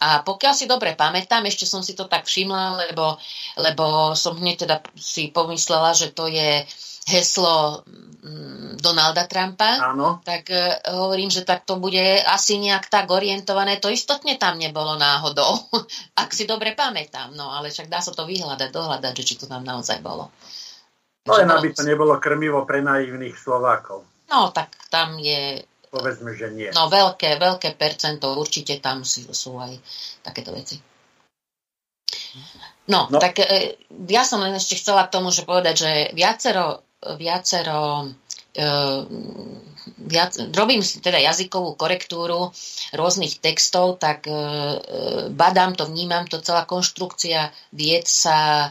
a 0.00 0.24
pokiaľ 0.24 0.54
si 0.56 0.64
dobre 0.64 0.96
pamätám, 0.96 1.44
ešte 1.44 1.68
som 1.68 1.84
si 1.84 1.92
to 1.92 2.08
tak 2.08 2.24
všimla, 2.24 2.88
lebo, 2.88 3.20
lebo 3.60 4.16
som 4.16 4.32
hneď 4.40 4.64
teda 4.64 4.76
si 4.96 5.28
pomyslela, 5.28 5.92
že 5.92 6.16
to 6.16 6.24
je 6.24 6.64
heslo 7.04 7.84
mm, 8.24 8.80
Donalda 8.80 9.28
Trumpa, 9.28 9.92
Áno. 9.92 10.24
tak 10.24 10.48
uh, 10.48 10.80
hovorím, 10.96 11.28
že 11.28 11.44
tak 11.44 11.68
to 11.68 11.76
bude 11.76 12.00
asi 12.24 12.56
nejak 12.56 12.88
tak 12.88 13.12
orientované. 13.12 13.76
To 13.80 13.92
istotne 13.92 14.40
tam 14.40 14.56
nebolo 14.56 14.96
náhodou, 14.96 15.68
ak 16.22 16.32
si 16.32 16.48
dobre 16.48 16.72
pamätám. 16.72 17.36
No 17.36 17.52
ale 17.52 17.68
však 17.68 17.92
dá 17.92 18.00
sa 18.00 18.16
to 18.16 18.24
vyhľadať, 18.24 18.72
dohľadať, 18.72 19.12
že 19.20 19.26
či 19.26 19.34
to 19.36 19.44
tam 19.44 19.66
naozaj 19.66 20.00
bolo. 20.00 20.32
No 21.28 21.36
len 21.36 21.52
aby 21.52 21.76
to 21.76 21.84
nebolo 21.84 22.16
krmivo 22.16 22.64
pre 22.64 22.80
naivných 22.80 23.36
Slovákov. 23.36 24.08
No 24.32 24.48
tak 24.54 24.72
tam 24.88 25.20
je... 25.20 25.60
Povedzme, 25.90 26.38
že 26.38 26.54
nie. 26.54 26.70
No 26.70 26.86
veľké, 26.86 27.36
veľké 27.36 27.74
percento, 27.74 28.38
určite 28.38 28.78
tam 28.78 29.02
sú, 29.02 29.26
sú 29.34 29.58
aj 29.58 29.74
takéto 30.22 30.54
veci. 30.54 30.78
No, 32.86 33.10
no, 33.10 33.18
tak 33.18 33.42
e, 33.42 33.74
ja 34.06 34.22
som 34.22 34.42
len 34.42 34.54
ešte 34.54 34.78
chcela 34.78 35.06
k 35.06 35.14
tomu, 35.18 35.34
že 35.34 35.46
povedať, 35.46 35.74
že 35.78 35.90
viacero 36.14 36.86
viacero 37.00 38.12
e, 38.52 38.66
viac, 39.96 40.36
robím 40.52 40.84
si 40.84 41.00
teda 41.00 41.16
jazykovú 41.16 41.80
korektúru 41.80 42.52
rôznych 42.92 43.40
textov, 43.40 43.96
tak 43.96 44.28
e, 44.28 44.32
e, 44.32 44.36
badám 45.32 45.72
to, 45.72 45.88
vnímam 45.88 46.28
to, 46.28 46.44
celá 46.44 46.68
konštrukcia 46.68 47.48
vied 47.72 48.04
sa 48.04 48.68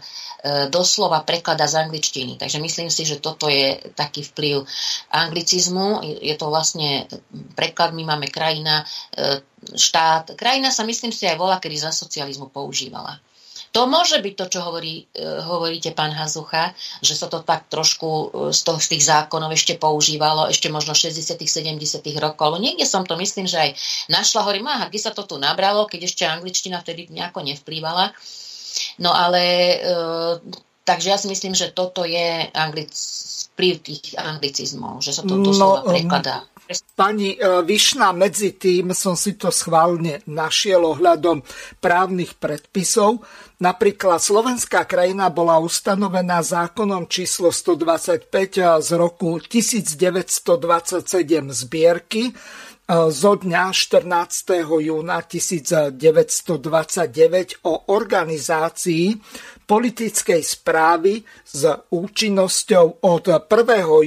doslova 0.71 1.27
preklada 1.27 1.67
z 1.67 1.83
angličtiny. 1.83 2.39
Takže 2.39 2.63
myslím 2.63 2.87
si, 2.87 3.03
že 3.03 3.19
toto 3.19 3.51
je 3.51 3.75
taký 3.91 4.23
vplyv 4.23 4.63
anglicizmu. 5.11 5.99
Je 6.23 6.35
to 6.39 6.47
vlastne 6.47 7.11
preklad, 7.59 7.91
my 7.91 8.07
máme 8.07 8.31
krajina, 8.31 8.87
štát. 9.75 10.39
Krajina 10.39 10.71
sa 10.71 10.87
myslím 10.87 11.11
si 11.11 11.27
aj 11.27 11.35
volá, 11.35 11.59
kedy 11.59 11.75
za 11.75 11.91
socializmu 11.91 12.47
používala. 12.55 13.19
To 13.69 13.85
môže 13.85 14.17
byť 14.17 14.33
to, 14.33 14.45
čo 14.49 14.59
hovorí, 14.65 15.05
e, 15.13 15.23
hovoríte, 15.45 15.93
pán 15.93 16.09
Hazucha, 16.09 16.73
že 17.05 17.13
sa 17.13 17.29
to 17.29 17.45
tak 17.45 17.69
trošku 17.69 18.09
e, 18.09 18.25
z, 18.49 18.65
toho, 18.65 18.81
z 18.81 18.97
tých 18.97 19.03
zákonov 19.05 19.53
ešte 19.53 19.77
používalo, 19.77 20.49
ešte 20.49 20.73
možno 20.73 20.97
60 20.97 21.37
70 21.37 21.77
rokov. 22.17 22.57
Niekde 22.57 22.89
som 22.89 23.05
to 23.05 23.13
myslím, 23.21 23.45
že 23.45 23.61
aj 23.61 23.71
našla, 24.09 24.41
hovorím, 24.41 24.73
aha, 24.73 24.89
kde 24.89 24.99
sa 24.99 25.13
to 25.13 25.21
tu 25.21 25.37
nabralo, 25.37 25.85
keď 25.85 26.09
ešte 26.09 26.25
angličtina 26.25 26.81
vtedy 26.81 27.13
nejako 27.13 27.45
nevplývala. 27.45 28.09
No 28.99 29.15
ale 29.15 29.43
e, 29.77 29.93
takže 30.83 31.09
ja 31.13 31.17
si 31.21 31.29
myslím, 31.29 31.53
že 31.53 31.69
toto 31.69 32.01
je 32.01 32.49
anglic, 32.49 32.91
vplyv 33.53 33.73
tých 33.83 34.05
anglicizmov, 34.17 35.03
že 35.03 35.13
sa 35.13 35.21
to 35.21 35.37
tu 35.43 35.51
no, 35.53 35.83
prekladá. 35.85 36.47
Pani 36.93 37.33
e, 37.33 37.65
Vyšná, 37.65 38.13
medzi 38.13 38.53
tým 38.53 38.93
som 38.93 39.17
si 39.17 39.33
to 39.33 39.49
schválne 39.49 40.21
našiel 40.29 40.85
ohľadom 40.85 41.41
právnych 41.81 42.37
predpisov. 42.37 43.25
Napríklad 43.57 44.21
slovenská 44.21 44.85
krajina 44.85 45.33
bola 45.33 45.57
ustanovená 45.57 46.45
zákonom 46.45 47.09
číslo 47.09 47.49
125 47.49 48.85
z 48.85 48.89
roku 48.93 49.41
1927 49.41 51.09
zbierky 51.51 52.37
zo 52.89 53.37
dňa 53.37 53.69
14. 53.69 54.65
júna 54.65 55.21
1929 55.21 55.93
o 57.69 57.93
organizácii 57.93 59.13
politickej 59.69 60.41
správy 60.41 61.21
s 61.45 61.69
účinnosťou 61.93 63.05
od 63.05 63.25
1. 63.29 63.45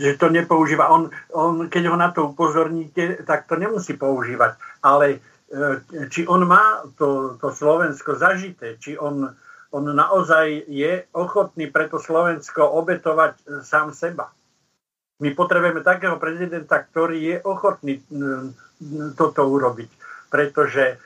že 0.00 0.10
to 0.16 0.32
nepoužíva. 0.32 0.88
On, 0.88 1.12
on, 1.36 1.68
keď 1.68 1.92
ho 1.92 1.96
na 2.00 2.08
to 2.08 2.32
upozorníte, 2.32 3.20
tak 3.28 3.44
to 3.44 3.60
nemusí 3.60 3.92
používať. 3.92 4.56
Ale 4.80 5.20
e, 5.52 6.08
či 6.08 6.24
on 6.24 6.48
má 6.48 6.80
to, 6.96 7.36
to 7.36 7.52
Slovensko 7.52 8.16
zažité, 8.16 8.80
či 8.80 8.96
on, 8.96 9.28
on 9.76 9.84
naozaj 9.92 10.72
je 10.72 11.04
ochotný 11.12 11.68
pre 11.68 11.92
to 11.92 12.00
Slovensko 12.00 12.64
obetovať 12.64 13.34
e, 13.36 13.42
sám 13.60 13.92
seba. 13.92 14.32
My 15.20 15.36
potrebujeme 15.36 15.84
takého 15.84 16.16
prezidenta, 16.16 16.82
ktorý 16.82 17.18
je 17.20 17.36
ochotný 17.46 18.02
toto 19.14 19.46
urobiť. 19.46 19.90
Pretože, 20.32 20.98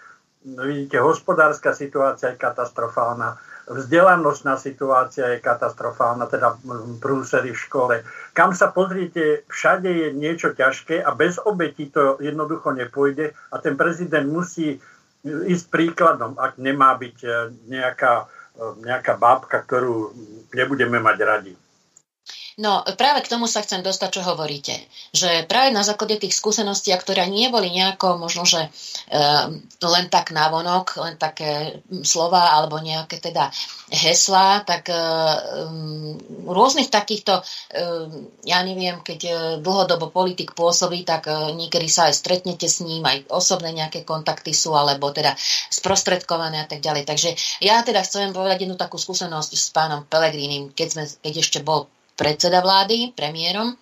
vidíte, 0.46 1.02
hospodárska 1.02 1.76
situácia 1.76 2.32
je 2.32 2.40
katastrofálna 2.40 3.36
vzdelanostná 3.66 4.54
situácia 4.56 5.34
je 5.34 5.42
katastrofálna, 5.42 6.30
teda 6.30 6.54
prúsery 7.02 7.50
v 7.50 7.62
škole. 7.66 7.94
Kam 8.30 8.54
sa 8.54 8.70
pozriete, 8.70 9.42
všade 9.50 9.90
je 9.90 10.08
niečo 10.14 10.54
ťažké 10.54 11.02
a 11.02 11.10
bez 11.12 11.42
obetí 11.42 11.90
to 11.90 12.16
jednoducho 12.22 12.70
nepôjde 12.70 13.34
a 13.50 13.56
ten 13.58 13.74
prezident 13.74 14.26
musí 14.30 14.78
ísť 15.26 15.66
príkladom, 15.74 16.38
ak 16.38 16.62
nemá 16.62 16.94
byť 16.94 17.16
e, 17.26 17.30
nejaká, 17.66 18.30
e, 18.54 18.86
nejaká 18.86 19.18
bábka, 19.18 19.66
ktorú 19.66 20.14
nebudeme 20.54 21.02
mať 21.02 21.18
radi. 21.26 21.52
No 22.56 22.80
práve 22.96 23.20
k 23.20 23.28
tomu 23.28 23.44
sa 23.44 23.60
chcem 23.60 23.84
dostať, 23.84 24.16
čo 24.16 24.22
hovoríte. 24.24 24.72
Že 25.12 25.44
práve 25.44 25.76
na 25.76 25.84
základe 25.84 26.16
tých 26.16 26.32
skúseností, 26.32 26.88
ktoré 26.88 27.28
neboli 27.28 27.68
nejako 27.68 28.16
možno, 28.16 28.48
že 28.48 28.64
e, 28.64 28.68
len 29.84 30.06
tak 30.08 30.32
návonok, 30.32 30.96
len 31.04 31.20
také 31.20 31.84
slova 32.00 32.56
alebo 32.56 32.80
nejaké 32.80 33.20
teda 33.20 33.52
heslá, 33.92 34.64
tak 34.64 34.88
e, 34.88 34.96
rôznych 36.48 36.88
takýchto, 36.88 37.36
e, 37.36 37.44
ja 38.48 38.64
neviem, 38.64 39.04
keď 39.04 39.20
e, 39.28 39.32
dlhodobo 39.60 40.08
politik 40.08 40.56
pôsobí, 40.56 41.04
tak 41.04 41.28
e, 41.28 41.52
niekedy 41.60 41.92
sa 41.92 42.08
aj 42.08 42.24
stretnete 42.24 42.72
s 42.72 42.80
ním, 42.80 43.04
aj 43.04 43.36
osobné 43.36 43.76
nejaké 43.76 44.00
kontakty 44.08 44.56
sú, 44.56 44.72
alebo 44.72 45.12
teda 45.12 45.36
sprostredkované 45.68 46.64
a 46.64 46.66
tak 46.72 46.80
ďalej. 46.80 47.04
Takže 47.04 47.36
ja 47.60 47.84
teda 47.84 48.00
chcem 48.00 48.32
povedať 48.32 48.64
jednu 48.64 48.80
takú 48.80 48.96
skúsenosť 48.96 49.52
s 49.52 49.68
pánom 49.76 50.08
Pelegrínim, 50.08 50.72
keď, 50.72 50.88
sme, 50.88 51.04
keď 51.20 51.34
ešte 51.44 51.60
bol 51.60 51.92
predseda 52.16 52.64
vlády, 52.64 53.12
premiérom, 53.12 53.76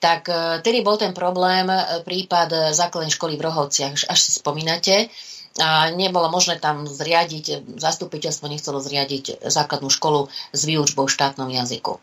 tak 0.00 0.26
e, 0.32 0.64
tedy 0.64 0.80
bol 0.80 0.96
ten 0.96 1.12
problém 1.12 1.68
e, 1.68 2.02
prípad 2.02 2.72
základnej 2.74 3.12
školy 3.12 3.36
v 3.36 3.44
Rohovciach, 3.46 4.08
až 4.08 4.18
si 4.18 4.32
spomínate. 4.32 5.12
A 5.58 5.90
nebolo 5.90 6.30
možné 6.30 6.62
tam 6.62 6.86
zriadiť, 6.86 7.66
zastupiteľstvo 7.82 8.46
nechcelo 8.46 8.78
zriadiť 8.78 9.42
základnú 9.42 9.90
školu 9.90 10.30
s 10.54 10.60
výučbou 10.62 11.10
štátnom 11.10 11.50
jazyku. 11.50 11.98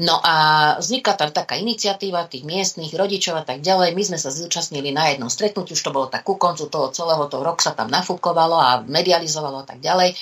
No 0.00 0.16
a 0.24 0.34
vznikla 0.80 1.12
tam 1.12 1.28
taká 1.28 1.60
iniciatíva 1.60 2.24
tých 2.32 2.48
miestnych 2.48 2.96
rodičov 2.96 3.36
a 3.36 3.44
tak 3.44 3.60
ďalej. 3.60 3.92
My 3.92 4.02
sme 4.08 4.16
sa 4.16 4.32
zúčastnili 4.32 4.88
na 4.96 5.12
jednom 5.12 5.28
stretnutí, 5.28 5.76
už 5.76 5.84
to 5.84 5.92
bolo 5.92 6.08
tak 6.08 6.24
ku 6.24 6.40
koncu 6.40 6.64
toho 6.72 6.88
celého 6.96 7.28
toho 7.28 7.44
rok 7.44 7.60
sa 7.60 7.76
tam 7.76 7.92
nafúkovalo 7.92 8.56
a 8.56 8.80
medializovalo 8.80 9.60
a 9.60 9.66
tak 9.68 9.84
ďalej. 9.84 10.16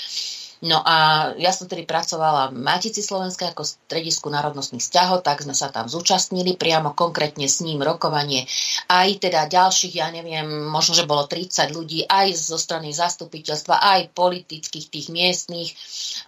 No 0.62 0.78
a 0.78 1.30
ja 1.42 1.50
som 1.50 1.66
tedy 1.66 1.82
pracovala 1.82 2.54
v 2.54 2.62
Matici 2.62 3.02
Slovenskej 3.02 3.50
ako 3.50 3.66
stredisku 3.66 4.30
národnostných 4.30 4.78
vzťahov, 4.78 5.26
tak 5.26 5.42
sme 5.42 5.58
sa 5.58 5.74
tam 5.74 5.90
zúčastnili 5.90 6.54
priamo 6.54 6.94
konkrétne 6.94 7.50
s 7.50 7.66
ním 7.66 7.82
rokovanie. 7.82 8.46
Aj 8.86 9.10
teda 9.10 9.50
ďalších, 9.50 9.98
ja 9.98 10.14
neviem, 10.14 10.46
možno, 10.70 10.94
že 10.94 11.02
bolo 11.02 11.26
30 11.26 11.66
ľudí, 11.74 12.06
aj 12.06 12.38
zo 12.38 12.54
strany 12.62 12.94
zastupiteľstva, 12.94 13.82
aj 13.82 14.14
politických 14.14 14.86
tých 14.86 15.06
miestných, 15.10 15.74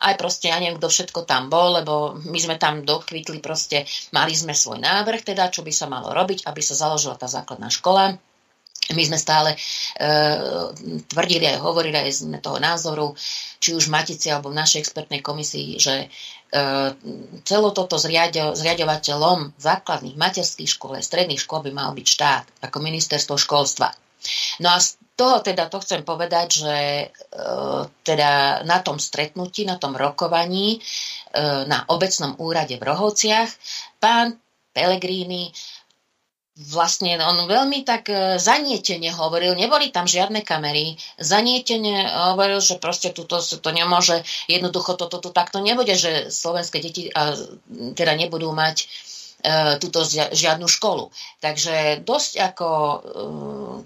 aj 0.03 0.19
proste, 0.19 0.51
ja 0.51 0.59
neviem, 0.59 0.83
kto 0.83 0.91
všetko 0.91 1.23
tam 1.31 1.47
bol, 1.47 1.79
lebo 1.79 2.19
my 2.19 2.39
sme 2.43 2.59
tam 2.59 2.83
dokvitli 2.83 3.39
proste, 3.39 3.87
mali 4.11 4.35
sme 4.35 4.51
svoj 4.51 4.83
návrh, 4.83 5.23
teda, 5.23 5.47
čo 5.47 5.63
by 5.63 5.71
sa 5.71 5.87
malo 5.87 6.11
robiť, 6.11 6.43
aby 6.51 6.59
sa 6.59 6.75
založila 6.75 7.15
tá 7.15 7.31
základná 7.31 7.71
škola 7.71 8.19
my 8.93 9.03
sme 9.09 9.17
stále 9.17 9.57
e, 9.57 9.59
tvrdili 11.09 11.49
aj 11.49 11.65
hovorili 11.65 11.97
aj 11.97 12.11
sme 12.13 12.39
toho 12.45 12.61
názoru, 12.61 13.17
či 13.57 13.73
už 13.73 13.89
v 13.89 13.95
Matici 13.97 14.29
alebo 14.29 14.53
v 14.53 14.61
našej 14.61 14.85
expertnej 14.85 15.25
komisii, 15.25 15.81
že 15.81 15.95
e, 16.05 16.07
celé 17.49 17.69
toto 17.73 17.97
zriaďo, 17.97 18.53
zriadovateľom 18.53 19.57
základných 19.57 20.21
materských 20.21 20.69
škôl 20.69 21.01
stredných 21.01 21.41
škôl 21.41 21.65
by 21.65 21.73
mal 21.73 21.97
byť 21.97 22.07
štát 22.07 22.45
ako 22.61 22.77
ministerstvo 22.85 23.41
školstva. 23.41 23.89
No 24.61 24.73
a 24.73 24.81
z 24.81 25.01
toho 25.15 25.41
teda 25.41 25.71
to 25.71 25.79
chcem 25.81 26.03
povedať, 26.03 26.49
že 26.67 26.77
e, 26.77 27.07
teda 28.03 28.63
na 28.67 28.79
tom 28.83 28.99
stretnutí, 28.99 29.65
na 29.65 29.79
tom 29.79 29.95
rokovaní 29.95 30.77
e, 30.77 30.79
na 31.65 31.87
obecnom 31.89 32.35
úrade 32.43 32.77
v 32.77 32.85
Rohovciach 32.85 33.49
pán 34.03 34.37
Pellegrini 34.75 35.55
vlastne 36.55 37.19
on 37.19 37.51
veľmi 37.51 37.83
tak 37.83 38.07
e, 38.07 38.39
zanietene 38.39 39.11
hovoril, 39.11 39.59
neboli 39.59 39.91
tam 39.91 40.07
žiadne 40.07 40.47
kamery, 40.47 40.95
zanietene 41.19 42.07
hovoril, 42.31 42.63
že 42.63 42.79
proste 42.79 43.11
tuto 43.11 43.43
to 43.43 43.71
nemôže, 43.75 44.23
jednoducho 44.47 44.95
toto 44.95 45.19
tu 45.19 45.35
takto 45.35 45.59
nebude, 45.59 45.99
že 45.99 46.31
slovenské 46.31 46.79
deti 46.79 47.11
a, 47.11 47.35
teda 47.99 48.15
nebudú 48.15 48.55
mať 48.55 48.77
e, 48.79 48.87
túto 49.83 50.07
žiadnu 50.07 50.71
školu. 50.71 51.11
Takže 51.43 52.07
dosť 52.07 52.33
ako 52.39 52.69
e, 52.71 52.99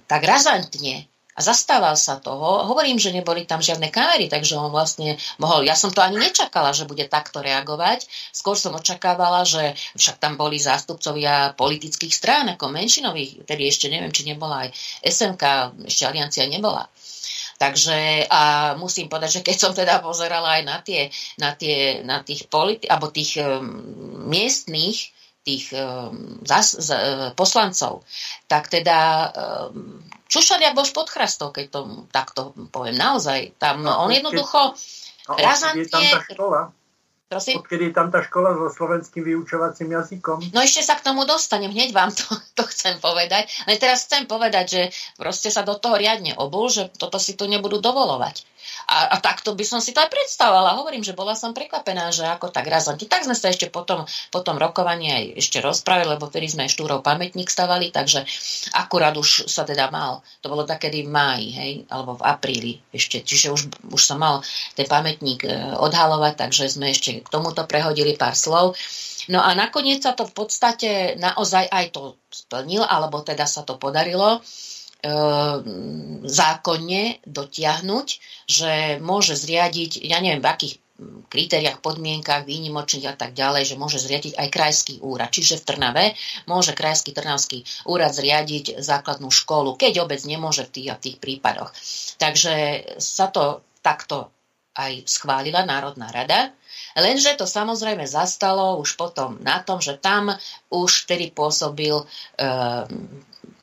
tak 0.04 0.28
razantne 0.28 1.08
a 1.38 1.40
zastával 1.40 1.94
sa 1.94 2.18
toho. 2.18 2.66
Hovorím, 2.66 2.98
že 2.98 3.14
neboli 3.14 3.46
tam 3.46 3.62
žiadne 3.62 3.94
kamery, 3.94 4.26
takže 4.26 4.58
on 4.58 4.74
vlastne 4.74 5.14
mohol, 5.38 5.62
ja 5.62 5.78
som 5.78 5.94
to 5.94 6.02
ani 6.02 6.18
nečakala, 6.18 6.74
že 6.74 6.82
bude 6.82 7.06
takto 7.06 7.38
reagovať. 7.38 8.10
Skôr 8.34 8.58
som 8.58 8.74
očakávala, 8.74 9.46
že 9.46 9.78
však 9.94 10.18
tam 10.18 10.34
boli 10.34 10.58
zástupcovia 10.58 11.54
politických 11.54 12.10
strán, 12.10 12.50
ako 12.58 12.74
menšinových, 12.74 13.46
tedy 13.46 13.70
ešte 13.70 13.86
neviem, 13.86 14.10
či 14.10 14.26
nebola 14.26 14.66
aj 14.66 14.74
SMK, 15.06 15.42
ešte 15.86 16.10
Aliancia 16.10 16.42
nebola. 16.50 16.90
Takže 17.58 18.26
a 18.30 18.74
musím 18.74 19.06
povedať, 19.10 19.38
že 19.38 19.44
keď 19.46 19.56
som 19.58 19.72
teda 19.74 20.02
pozerala 20.02 20.58
aj 20.58 20.62
na 20.66 20.78
tie, 20.82 21.10
na 21.38 21.54
tie, 21.54 22.02
na 22.02 22.22
tých 22.22 22.46
politi- 22.46 22.86
alebo 22.86 23.10
tých 23.10 23.38
um, 23.42 23.66
miestných 24.30 25.17
tých 25.48 25.72
um, 25.72 26.44
zas, 26.44 26.76
z, 26.76 26.88
uh, 26.92 27.00
poslancov, 27.32 28.04
tak 28.44 28.68
teda 28.68 28.98
um, 29.72 30.04
Čušariak 30.28 30.76
bol 30.76 30.84
pod 30.92 31.08
chrastou, 31.08 31.48
keď 31.48 31.66
to 31.72 31.80
takto 32.12 32.52
poviem. 32.68 33.00
Naozaj, 33.00 33.56
tam 33.56 33.80
no, 33.80 34.04
on 34.04 34.12
jednoducho 34.12 34.76
a 35.24 35.32
razantne... 35.40 35.88
tam 35.88 36.04
tá 36.04 36.20
škola? 36.20 36.60
Prosím? 37.28 37.60
Odkedy 37.60 37.92
je 37.92 37.94
tam 37.96 38.08
tá 38.08 38.24
škola 38.24 38.56
so 38.56 38.72
slovenským 38.72 39.20
vyučovacím 39.20 40.00
jazykom? 40.00 40.48
No 40.52 40.64
ešte 40.64 40.80
sa 40.80 40.96
k 40.96 41.04
tomu 41.12 41.28
dostanem, 41.28 41.68
hneď 41.68 41.92
vám 41.92 42.08
to, 42.12 42.24
to 42.56 42.64
chcem 42.72 42.96
povedať. 43.00 43.48
Ale 43.68 43.76
teraz 43.76 44.08
chcem 44.08 44.24
povedať, 44.24 44.64
že 44.68 44.82
proste 45.20 45.52
sa 45.52 45.60
do 45.60 45.76
toho 45.76 46.00
riadne 46.00 46.32
obul, 46.40 46.72
že 46.72 46.88
toto 46.96 47.20
si 47.20 47.36
tu 47.36 47.44
nebudú 47.44 47.84
dovolovať. 47.84 48.47
A, 48.88 49.12
a 49.12 49.16
takto 49.20 49.52
by 49.52 49.64
som 49.68 49.84
si 49.84 49.92
to 49.92 50.00
aj 50.00 50.08
predstavovala. 50.08 50.80
Hovorím, 50.80 51.04
že 51.04 51.12
bola 51.12 51.36
som 51.36 51.52
prekvapená, 51.52 52.08
že 52.08 52.24
ako 52.24 52.48
tak 52.48 52.64
razantne. 52.72 53.04
Tak 53.04 53.28
sme 53.28 53.36
sa 53.36 53.52
ešte 53.52 53.68
potom, 53.68 54.08
potom 54.32 54.56
rokovanie 54.56 55.12
aj 55.12 55.24
ešte 55.44 55.60
rozpravili, 55.60 56.16
lebo 56.16 56.32
vtedy 56.32 56.48
sme 56.48 56.72
Štúrov 56.72 57.04
pamätník 57.04 57.52
stavali, 57.52 57.92
takže 57.92 58.24
akurát 58.72 59.12
už 59.12 59.44
sa 59.44 59.68
teda 59.68 59.92
mal. 59.92 60.24
To 60.40 60.48
bolo 60.48 60.64
takedy 60.64 61.04
v 61.04 61.12
máji, 61.12 61.48
hej, 61.52 61.72
alebo 61.92 62.16
v 62.16 62.24
apríli 62.24 62.72
ešte. 62.88 63.20
Čiže 63.20 63.52
už, 63.52 63.62
už 63.92 64.00
sa 64.00 64.16
mal 64.16 64.40
ten 64.72 64.88
pamätník 64.88 65.44
e, 65.44 65.52
odhalovať, 65.76 66.48
takže 66.48 66.72
sme 66.72 66.88
ešte 66.88 67.20
k 67.20 67.28
tomuto 67.28 67.68
prehodili 67.68 68.16
pár 68.16 68.32
slov. 68.32 68.72
No 69.28 69.44
a 69.44 69.52
nakoniec 69.52 70.00
sa 70.00 70.16
to 70.16 70.24
v 70.24 70.32
podstate 70.32 70.90
naozaj 71.20 71.68
aj 71.68 71.92
to 71.92 72.16
splnil, 72.32 72.88
alebo 72.88 73.20
teda 73.20 73.44
sa 73.44 73.60
to 73.68 73.76
podarilo. 73.76 74.40
Ehm, 74.98 76.26
zákonne 76.26 77.22
dotiahnuť, 77.22 78.06
že 78.50 78.98
môže 78.98 79.38
zriadiť, 79.38 80.02
ja 80.02 80.18
neviem 80.18 80.42
v 80.42 80.50
akých 80.50 80.74
kritériách, 81.30 81.78
podmienkach, 81.78 82.42
výnimočných 82.42 83.06
a 83.06 83.14
tak 83.14 83.30
ďalej, 83.30 83.62
že 83.70 83.78
môže 83.78 84.02
zriadiť 84.02 84.34
aj 84.34 84.48
krajský 84.50 84.94
úrad. 84.98 85.30
Čiže 85.30 85.62
v 85.62 85.66
Trnave 85.70 86.04
môže 86.50 86.74
krajský 86.74 87.14
trnavský 87.14 87.62
úrad 87.86 88.10
zriadiť 88.10 88.82
základnú 88.82 89.30
školu, 89.30 89.78
keď 89.78 90.02
obec 90.02 90.18
nemôže 90.26 90.66
v 90.66 90.74
tých 90.74 90.88
a 90.90 90.98
tých 90.98 91.22
prípadoch. 91.22 91.70
Takže 92.18 92.82
sa 92.98 93.30
to 93.30 93.62
takto 93.78 94.34
aj 94.74 95.06
schválila 95.06 95.62
Národná 95.62 96.10
rada, 96.10 96.50
lenže 96.98 97.38
to 97.38 97.46
samozrejme 97.46 98.02
zastalo 98.02 98.82
už 98.82 98.98
potom 98.98 99.38
na 99.46 99.62
tom, 99.62 99.78
že 99.78 99.94
tam 99.94 100.34
už 100.74 101.06
vtedy 101.06 101.30
pôsobil 101.30 101.94
e, 101.94 102.04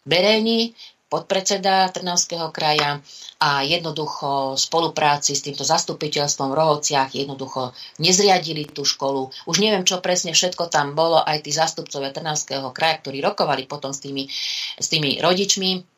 Bereni, 0.06 0.72
podpredseda 1.16 1.88
Trnavského 1.96 2.52
kraja 2.52 3.00
a 3.40 3.64
jednoducho 3.64 4.56
v 4.56 4.60
spolupráci 4.60 5.32
s 5.32 5.48
týmto 5.48 5.64
zastupiteľstvom 5.64 6.52
v 6.52 6.58
Rohovciach 6.60 7.16
jednoducho 7.16 7.72
nezriadili 8.04 8.68
tú 8.68 8.84
školu. 8.84 9.32
Už 9.48 9.64
neviem, 9.64 9.88
čo 9.88 10.04
presne 10.04 10.36
všetko 10.36 10.68
tam 10.68 10.92
bolo, 10.92 11.24
aj 11.24 11.48
tí 11.48 11.56
zastupcovia 11.56 12.12
Trnavského 12.12 12.76
kraja, 12.76 13.00
ktorí 13.00 13.24
rokovali 13.24 13.64
potom 13.64 13.96
s 13.96 14.04
tými, 14.04 14.28
s 14.76 14.88
tými 14.92 15.24
rodičmi, 15.24 15.96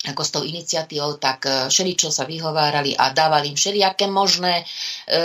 ako 0.00 0.22
s 0.24 0.30
tou 0.32 0.42
iniciatívou, 0.46 1.20
tak 1.20 1.44
e, 1.44 1.50
všeličo 1.68 2.08
sa 2.08 2.24
vyhovárali 2.24 2.96
a 2.96 3.12
dávali 3.12 3.52
im 3.52 3.58
všelijaké 3.58 4.08
možné 4.08 4.64
e, 5.04 5.20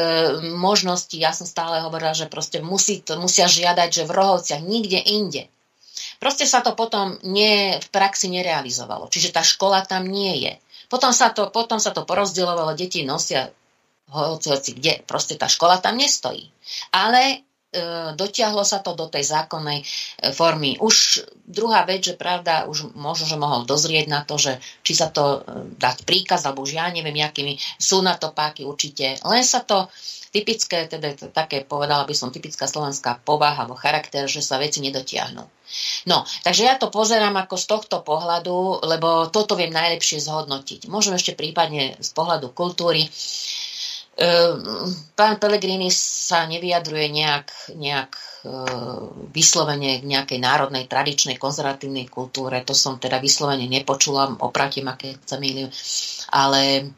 možnosti. 0.52 1.16
Ja 1.16 1.32
som 1.32 1.48
stále 1.48 1.80
hovorila, 1.80 2.12
že 2.12 2.28
proste 2.28 2.60
musí, 2.60 3.00
to, 3.00 3.16
musia 3.16 3.48
žiadať, 3.48 3.88
že 3.88 4.04
v 4.04 4.16
Rohovciach, 4.20 4.60
nikde 4.60 5.00
inde 5.00 5.48
Proste 6.20 6.48
sa 6.48 6.64
to 6.64 6.74
potom 6.74 7.20
nie, 7.28 7.76
v 7.78 7.88
praxi 7.92 8.32
nerealizovalo. 8.32 9.12
Čiže 9.12 9.36
tá 9.36 9.44
škola 9.44 9.84
tam 9.84 10.08
nie 10.08 10.44
je. 10.44 10.54
Potom 10.88 11.12
sa 11.12 11.34
to, 11.34 11.50
potom 11.50 11.82
sa 11.82 11.92
to 11.92 12.06
porozdielovalo, 12.06 12.78
deti 12.78 13.04
nosia 13.04 13.50
hoci, 14.10 14.54
hoci 14.54 14.72
kde, 14.78 15.02
proste 15.04 15.34
tá 15.36 15.50
škola 15.50 15.82
tam 15.82 15.98
nestojí. 15.98 16.46
Ale 16.94 17.22
e, 17.26 17.38
dotiahlo 18.14 18.62
sa 18.62 18.86
to 18.86 18.94
do 18.94 19.10
tej 19.10 19.26
zákonnej 19.26 19.82
e, 19.82 19.86
formy. 20.30 20.78
Už 20.78 21.26
druhá 21.42 21.82
vec, 21.90 22.06
že 22.06 22.14
pravda, 22.14 22.70
už 22.70 22.94
možno, 22.94 23.26
že 23.26 23.42
mohol 23.42 23.66
dozrieť 23.66 24.06
na 24.06 24.22
to, 24.22 24.38
že 24.38 24.62
či 24.86 24.94
sa 24.94 25.10
to 25.10 25.42
e, 25.42 25.74
dať 25.74 26.06
príkaz, 26.06 26.46
alebo 26.46 26.62
už 26.62 26.78
ja 26.78 26.86
neviem, 26.94 27.18
jakými 27.18 27.58
sú 27.82 28.06
na 28.06 28.14
to 28.14 28.30
páky 28.30 28.62
určite. 28.62 29.18
Len 29.26 29.42
sa 29.42 29.66
to 29.66 29.90
typické, 30.36 30.92
teda 30.92 31.16
také 31.32 31.64
povedala 31.64 32.04
by 32.04 32.12
som 32.12 32.28
typická 32.28 32.68
slovenská 32.68 33.24
povaha 33.24 33.64
alebo 33.64 33.80
charakter, 33.80 34.28
že 34.28 34.44
sa 34.44 34.60
veci 34.60 34.84
nedotiahnu. 34.84 35.44
No, 36.12 36.28
takže 36.44 36.68
ja 36.68 36.76
to 36.76 36.92
pozerám 36.92 37.40
ako 37.40 37.56
z 37.56 37.66
tohto 37.72 37.98
pohľadu, 38.04 38.84
lebo 38.84 39.32
toto 39.32 39.56
viem 39.56 39.72
najlepšie 39.72 40.20
zhodnotiť. 40.20 40.92
Môžem 40.92 41.16
ešte 41.16 41.40
prípadne 41.40 41.96
z 42.04 42.10
pohľadu 42.12 42.52
kultúry. 42.52 43.08
Ehm, 44.16 44.64
pán 45.12 45.36
Pellegrini 45.44 45.92
sa 45.92 46.48
nevyjadruje 46.48 47.12
nejak, 47.12 47.76
nejak 47.76 48.12
ehm, 48.48 49.32
vyslovene 49.36 50.00
k 50.00 50.08
nejakej 50.08 50.40
národnej, 50.40 50.88
tradičnej, 50.88 51.36
konzervatívnej 51.36 52.08
kultúre. 52.08 52.64
To 52.64 52.72
som 52.72 52.96
teda 52.96 53.20
vyslovene 53.20 53.68
nepočula, 53.68 54.40
opratím, 54.40 54.88
aké 54.88 55.20
sa 55.28 55.36
milím. 55.36 55.68
Ale 56.32 56.92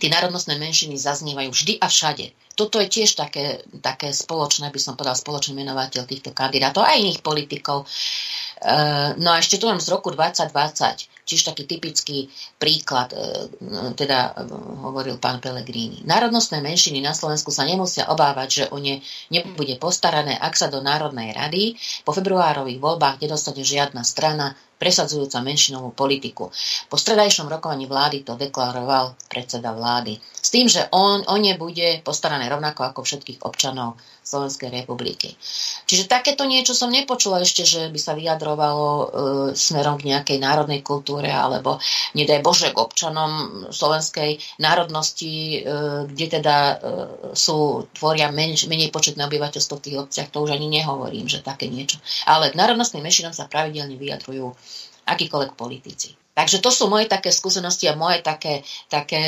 tie 0.00 0.08
národnostné 0.08 0.56
menšiny 0.56 0.96
zaznievajú 0.96 1.52
vždy 1.52 1.72
a 1.76 1.92
všade. 1.92 2.32
Toto 2.56 2.80
je 2.80 2.88
tiež 2.88 3.20
také, 3.20 3.60
také 3.84 4.16
spoločné, 4.16 4.72
by 4.72 4.80
som 4.80 4.96
povedal, 4.96 5.14
spoločný 5.14 5.52
menovateľ 5.60 6.08
týchto 6.08 6.32
kandidátov 6.32 6.82
a 6.88 6.96
iných 6.96 7.20
politikov. 7.20 7.84
E, 7.84 7.86
no 9.20 9.28
a 9.28 9.36
ešte 9.36 9.60
tu 9.60 9.68
mám 9.68 9.76
z 9.76 9.92
roku 9.92 10.08
2020 10.08 11.16
Čiže 11.26 11.50
taký 11.50 11.66
typický 11.66 12.30
príklad, 12.54 13.10
e, 13.10 13.50
teda 13.98 14.30
e, 14.30 14.46
hovoril 14.86 15.18
pán 15.18 15.42
Pellegrini. 15.42 16.06
Národnostné 16.06 16.62
menšiny 16.62 17.02
na 17.02 17.10
Slovensku 17.10 17.50
sa 17.50 17.66
nemusia 17.66 18.06
obávať, 18.14 18.48
že 18.48 18.64
o 18.70 18.78
ne 18.78 19.02
nebude 19.34 19.74
postarané, 19.82 20.38
ak 20.38 20.54
sa 20.54 20.70
do 20.70 20.78
Národnej 20.78 21.34
rady 21.34 21.74
po 22.06 22.14
februárových 22.14 22.78
voľbách 22.78 23.18
nedostane 23.18 23.66
žiadna 23.66 24.06
strana 24.06 24.54
presadzujúca 24.78 25.42
menšinovú 25.42 25.90
politiku. 25.90 26.54
Po 26.86 26.94
stredajšom 26.94 27.50
rokovaní 27.50 27.90
vlády 27.90 28.22
to 28.22 28.38
deklaroval 28.38 29.18
predseda 29.26 29.74
vlády. 29.74 30.22
S 30.46 30.54
tým, 30.54 30.70
že 30.70 30.86
on, 30.94 31.26
o 31.26 31.36
ne 31.42 31.58
bude 31.58 32.06
postarané 32.06 32.46
rovnako 32.46 32.86
ako 32.86 33.02
všetkých 33.02 33.42
občanov 33.42 33.98
Slovenskej 34.22 34.70
republiky. 34.70 35.34
Čiže 35.90 36.06
takéto 36.06 36.46
niečo 36.46 36.70
som 36.70 36.90
nepočula 36.90 37.42
ešte, 37.42 37.66
že 37.66 37.90
by 37.90 37.98
sa 37.98 38.14
vyjadrovalo 38.14 38.86
e, 38.86 39.06
smerom 39.58 39.98
k 39.98 40.14
nejakej 40.14 40.38
národnej 40.38 40.86
kultúre 40.86 41.30
alebo 41.30 41.82
nedaj 42.14 42.46
Bože 42.46 42.70
k 42.70 42.78
občanom 42.78 43.30
slovenskej 43.74 44.62
národnosti, 44.62 45.34
e, 45.34 45.70
kde 46.10 46.26
teda 46.38 46.56
e, 46.58 46.74
sú, 47.34 47.90
tvoria 47.90 48.30
menš, 48.30 48.70
menej 48.70 48.94
početné 48.94 49.26
obyvateľstvo 49.26 49.74
v 49.78 49.84
tých 49.86 49.98
obciach, 49.98 50.30
to 50.30 50.46
už 50.46 50.54
ani 50.54 50.70
nehovorím, 50.70 51.26
že 51.26 51.42
také 51.42 51.66
niečo. 51.66 51.98
Ale 52.22 52.54
k 52.54 52.58
národnostným 52.58 53.02
menšinám 53.02 53.34
sa 53.34 53.50
pravidelne 53.50 53.98
vyjadrujú 53.98 54.54
akýkoľvek 55.10 55.52
politici. 55.58 56.14
Takže 56.36 56.60
to 56.60 56.68
sú 56.68 56.92
moje 56.92 57.08
také 57.08 57.32
skúsenosti 57.32 57.88
a 57.88 57.96
moje 57.96 58.20
také, 58.20 58.60
také, 58.92 59.24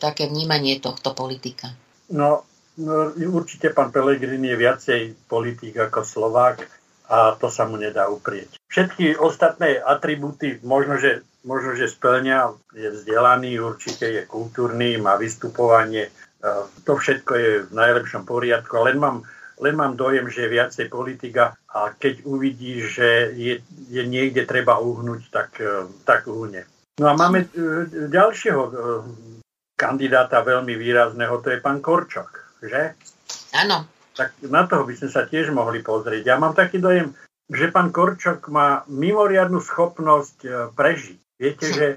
také 0.00 0.24
vnímanie 0.24 0.80
tohto 0.80 1.12
politika. 1.12 1.68
No, 2.08 2.48
no, 2.80 3.12
určite 3.12 3.76
pán 3.76 3.92
Pelegrini 3.92 4.56
je 4.56 4.62
viacej 4.64 5.00
politik 5.28 5.76
ako 5.76 6.00
Slovák 6.00 6.64
a 7.12 7.36
to 7.36 7.52
sa 7.52 7.68
mu 7.68 7.76
nedá 7.76 8.08
uprieť. 8.08 8.56
Všetky 8.72 9.20
ostatné 9.20 9.76
atribúty 9.84 10.56
možno, 10.64 10.96
že 10.96 11.22
možno, 11.46 11.78
že 11.78 11.92
splňa, 11.92 12.56
je 12.74 12.88
vzdelaný, 12.90 13.62
určite 13.62 14.10
je 14.10 14.22
kultúrny, 14.26 14.98
má 14.98 15.14
vystupovanie, 15.14 16.10
to 16.82 16.92
všetko 16.98 17.32
je 17.36 17.50
v 17.70 17.72
najlepšom 17.72 18.26
poriadku, 18.26 18.74
len 18.82 18.98
mám, 18.98 19.16
len 19.60 19.74
mám 19.76 19.96
dojem, 19.96 20.28
že 20.28 20.46
je 20.46 20.54
viacej 20.54 20.86
politika 20.92 21.56
a 21.72 21.92
keď 21.96 22.28
uvidí, 22.28 22.84
že 22.84 23.32
je, 23.32 23.60
je 23.88 24.02
niekde 24.04 24.44
treba 24.44 24.76
uhnúť, 24.76 25.20
tak, 25.32 25.60
tak 26.04 26.28
uhne. 26.28 26.68
No 26.96 27.12
a 27.12 27.14
máme 27.14 27.44
e, 27.44 27.48
ďalšieho 28.08 28.62
e, 28.64 28.70
kandidáta 29.76 30.40
veľmi 30.40 30.72
výrazného, 30.80 31.44
to 31.44 31.52
je 31.52 31.60
pán 31.60 31.84
Korčok, 31.84 32.56
že? 32.64 32.96
Áno. 33.52 33.84
Tak 34.16 34.40
na 34.48 34.64
toho 34.64 34.88
by 34.88 34.96
sme 34.96 35.12
sa 35.12 35.28
tiež 35.28 35.52
mohli 35.52 35.84
pozrieť. 35.84 36.24
Ja 36.24 36.40
mám 36.40 36.56
taký 36.56 36.80
dojem, 36.80 37.12
že 37.52 37.68
pán 37.68 37.92
Korčok 37.92 38.48
má 38.48 38.80
mimoriadnu 38.88 39.60
schopnosť 39.60 40.38
e, 40.48 40.50
prežiť. 40.72 41.18
Viete, 41.36 41.66
že, 41.68 41.88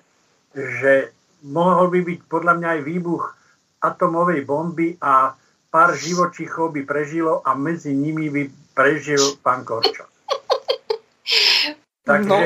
že 0.51 1.16
mohol 1.47 1.88
by 1.95 1.99
byť 2.03 2.20
podľa 2.28 2.53
mňa 2.60 2.70
aj 2.76 2.82
výbuch 2.84 3.24
atomovej 3.80 4.43
bomby 4.43 4.99
a 4.99 5.32
pár 5.70 5.93
živočíchov 5.93 6.74
by 6.74 6.82
prežilo 6.84 7.45
a 7.45 7.53
medzi 7.53 7.93
nimi 7.93 8.30
by 8.30 8.43
prežil 8.74 9.38
pán 9.41 9.61
Korčok. 9.61 10.09
Takže... 12.09 12.26
No, 12.26 12.41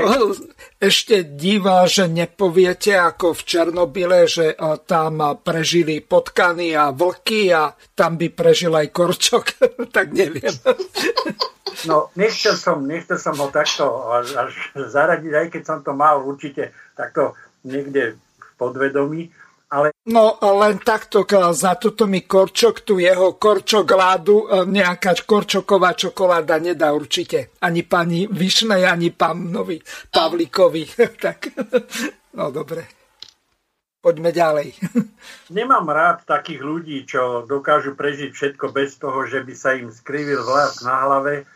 ešte 0.75 1.23
divá, 1.23 1.87
že 1.87 2.11
nepoviete 2.11 2.99
ako 2.99 3.31
v 3.31 3.41
Černobyle, 3.47 4.27
že 4.27 4.59
tam 4.83 5.23
prežili 5.39 6.03
potkany 6.03 6.75
a 6.75 6.91
vlky 6.91 7.47
a 7.55 7.71
tam 7.95 8.19
by 8.19 8.27
prežil 8.27 8.75
aj 8.75 8.91
Korčok, 8.91 9.45
tak 9.95 10.11
neviem. 10.11 10.51
No, 11.83 12.13
nechcel 12.15 12.55
som, 12.55 12.85
nechcel 12.85 13.17
som 13.17 13.35
ho 13.35 13.49
takto 13.51 14.07
až, 14.07 14.37
až 14.39 14.53
zaradiť, 14.93 15.33
aj 15.35 15.47
keď 15.51 15.63
som 15.67 15.79
to 15.81 15.91
mal 15.91 16.21
určite 16.21 16.71
takto 16.95 17.35
niekde 17.65 18.15
v 18.15 18.49
podvedomí, 18.55 19.33
ale... 19.73 19.97
No 20.05 20.37
len 20.37 20.77
takto 20.85 21.25
za 21.49 21.73
toto 21.81 22.05
mi 22.05 22.21
Korčok, 22.21 22.85
tu 22.85 23.01
jeho 23.01 23.33
Korčok 23.41 23.89
ládu, 23.89 24.45
e, 24.45 24.69
nejaká 24.69 25.17
Korčoková 25.25 25.97
čokoláda 25.97 26.61
nedá 26.61 26.93
určite. 26.93 27.57
Ani 27.65 27.81
pani 27.81 28.29
Višnej, 28.29 28.85
ani 28.85 29.09
pánovi 29.09 29.81
Pavlíkovi. 30.13 30.83
tak, 31.25 31.57
no 32.37 32.53
dobre. 32.53 32.85
Poďme 34.03 34.35
ďalej. 34.35 34.75
Nemám 35.57 35.87
rád 35.87 36.27
takých 36.27 36.59
ľudí, 36.59 37.07
čo 37.07 37.47
dokážu 37.47 37.95
prežiť 37.95 38.35
všetko 38.35 38.75
bez 38.75 38.99
toho, 38.99 39.25
že 39.25 39.41
by 39.41 39.53
sa 39.55 39.79
im 39.79 39.89
skrivil 39.89 40.43
vlas 40.43 40.83
na 40.83 41.07
hlave 41.07 41.47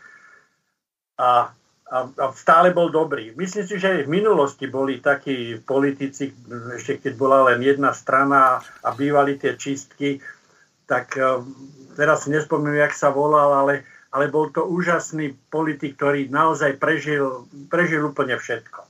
a 1.20 1.52
a, 1.88 1.98
a 2.04 2.24
stále 2.36 2.76
bol 2.76 2.92
dobrý. 2.92 3.32
Myslím 3.32 3.64
si, 3.64 3.80
že 3.80 3.88
aj 3.88 4.02
v 4.04 4.14
minulosti 4.20 4.68
boli 4.68 5.00
takí 5.00 5.56
politici, 5.64 6.28
ešte 6.76 7.00
keď 7.00 7.12
bola 7.16 7.48
len 7.52 7.64
jedna 7.64 7.96
strana 7.96 8.60
a 8.84 8.88
bývali 8.92 9.40
tie 9.40 9.56
čistky, 9.56 10.20
tak 10.84 11.16
uh, 11.16 11.40
teraz 11.96 12.24
si 12.24 12.32
nespomínam, 12.32 12.76
jak 12.76 12.92
sa 12.92 13.08
volal, 13.08 13.64
ale, 13.64 13.88
ale 14.12 14.28
bol 14.28 14.52
to 14.52 14.68
úžasný 14.68 15.32
politik, 15.48 15.96
ktorý 15.96 16.28
naozaj 16.28 16.76
prežil, 16.76 17.48
prežil 17.72 18.04
úplne 18.04 18.36
všetko. 18.36 18.80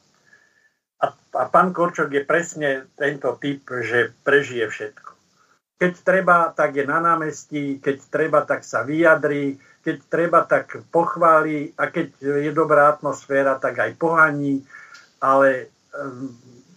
A, 0.99 1.07
a 1.15 1.43
pán 1.47 1.71
Korčok 1.71 2.11
je 2.11 2.23
presne 2.27 2.91
tento 2.99 3.31
typ, 3.39 3.63
že 3.71 4.11
prežije 4.27 4.67
všetko. 4.67 5.11
Keď 5.79 5.93
treba, 6.03 6.51
tak 6.51 6.75
je 6.75 6.83
na 6.83 6.99
námestí, 6.99 7.79
keď 7.79 7.97
treba, 8.11 8.43
tak 8.43 8.67
sa 8.67 8.83
vyjadrí, 8.83 9.63
keď 9.89 9.97
treba, 10.13 10.45
tak 10.45 10.85
pochváli 10.93 11.73
a 11.81 11.89
keď 11.89 12.21
je 12.21 12.53
dobrá 12.53 12.93
atmosféra, 12.93 13.57
tak 13.57 13.81
aj 13.81 13.97
pohaní, 13.97 14.61
ale 15.17 15.73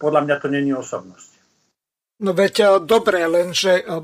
podľa 0.00 0.20
mňa 0.24 0.36
to 0.40 0.48
není 0.48 0.72
osobnosť. 0.72 1.30
No 2.22 2.32
veď 2.32 2.54
eh, 2.58 2.68
dobre, 2.82 3.20
lenže 3.28 3.82
eh, 3.82 4.02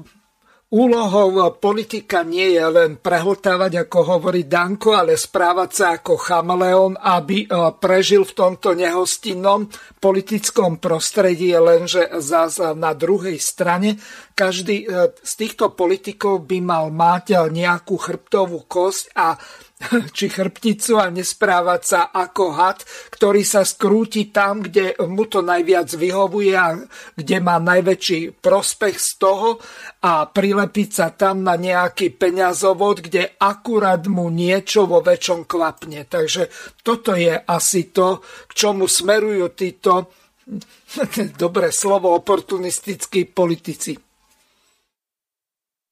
Úlohou 0.69 1.57
politika 1.57 2.21
nie 2.21 2.53
je 2.53 2.61
len 2.61 3.01
prehltávať, 3.01 3.89
ako 3.89 3.99
hovorí 4.05 4.45
Danko, 4.45 4.93
ale 5.01 5.17
správať 5.17 5.71
sa 5.73 5.87
ako 5.97 6.21
chameleón, 6.21 6.93
aby 6.93 7.49
e, 7.49 7.73
prežil 7.81 8.29
v 8.29 8.37
tomto 8.37 8.77
nehostinnom 8.77 9.65
politickom 9.97 10.77
prostredí, 10.77 11.57
lenže 11.57 12.21
zase 12.21 12.77
na 12.77 12.93
druhej 12.93 13.41
strane 13.41 13.97
každý 14.37 14.87
z 15.25 15.33
týchto 15.35 15.73
politikov 15.75 16.47
by 16.47 16.63
mal 16.63 16.93
mať 16.93 17.51
nejakú 17.51 17.99
chrbtovú 17.99 18.69
kosť 18.71 19.17
a 19.17 19.35
či 20.17 20.27
chrbticu 20.27 20.99
a 20.99 21.07
nesprávať 21.07 21.83
sa 21.87 22.01
ako 22.11 22.45
had, 22.51 22.83
ktorý 23.15 23.47
sa 23.47 23.63
skrúti 23.63 24.35
tam, 24.35 24.67
kde 24.67 24.99
mu 25.07 25.31
to 25.31 25.39
najviac 25.39 25.87
vyhovuje 25.95 26.53
a 26.59 26.75
kde 27.15 27.37
má 27.39 27.63
najväčší 27.63 28.43
prospech 28.43 28.97
z 28.99 29.11
toho 29.23 29.63
a 30.03 30.27
prilepiť 30.27 30.89
sa 30.91 31.15
tam 31.15 31.47
na 31.47 31.55
nejaký 31.55 32.11
peňazovod, 32.19 33.07
kde 33.07 33.39
akurát 33.39 34.03
mu 34.11 34.27
niečo 34.35 34.91
vo 34.91 34.99
väčšom 34.99 35.47
kvapne. 35.47 36.03
Takže 36.11 36.51
toto 36.83 37.15
je 37.15 37.39
asi 37.39 37.95
to, 37.95 38.19
k 38.51 38.53
čomu 38.55 38.91
smerujú 38.91 39.55
títo, 39.55 40.11
dobré 41.43 41.71
slovo, 41.71 42.19
oportunistickí 42.19 43.31
politici. 43.31 43.95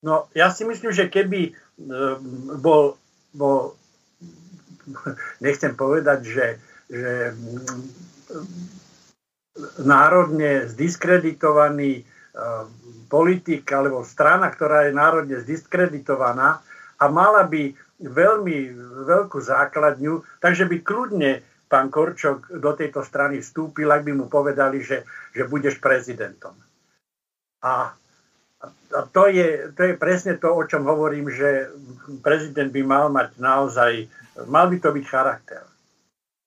No, 0.07 0.31
ja 0.35 0.55
si 0.55 0.63
myslím, 0.63 0.95
že 0.95 1.11
keby 1.11 1.51
e, 1.51 1.53
bol 2.63 2.95
bol, 3.37 3.77
nechcem 5.45 5.77
povedať, 5.77 6.21
že, 6.25 6.47
že 6.89 7.37
národne 9.85 10.69
zdiskreditovaný 10.69 12.01
e, 12.01 12.05
politik 13.09 13.65
alebo 13.73 14.05
strana, 14.05 14.49
ktorá 14.49 14.89
je 14.89 14.93
národne 14.97 15.37
zdiskreditovaná 15.41 16.61
a 16.97 17.05
mala 17.13 17.45
by 17.45 17.73
veľmi 18.01 18.57
veľkú 19.09 19.39
základňu, 19.41 20.41
takže 20.41 20.69
by 20.69 20.77
kľudne 20.85 21.41
pán 21.67 21.89
Korčok 21.89 22.61
do 22.61 22.73
tejto 22.77 23.03
strany 23.03 23.41
vstúpil, 23.41 23.89
ak 23.91 24.05
by 24.05 24.13
mu 24.13 24.27
povedali, 24.29 24.85
že, 24.85 25.03
že 25.33 25.49
budeš 25.49 25.81
prezidentom. 25.81 26.55
A 27.65 27.91
to 29.13 29.23
je, 29.27 29.73
to 29.75 29.83
je 29.83 29.95
presne 29.97 30.39
to, 30.39 30.49
o 30.55 30.63
čom 30.65 30.87
hovorím, 30.87 31.31
že 31.31 31.71
prezident 32.23 32.71
by 32.71 32.83
mal 32.83 33.07
mať 33.11 33.39
naozaj, 33.39 33.93
mal 34.47 34.71
by 34.71 34.77
to 34.79 34.89
byť 34.93 35.05
charakter. 35.07 35.63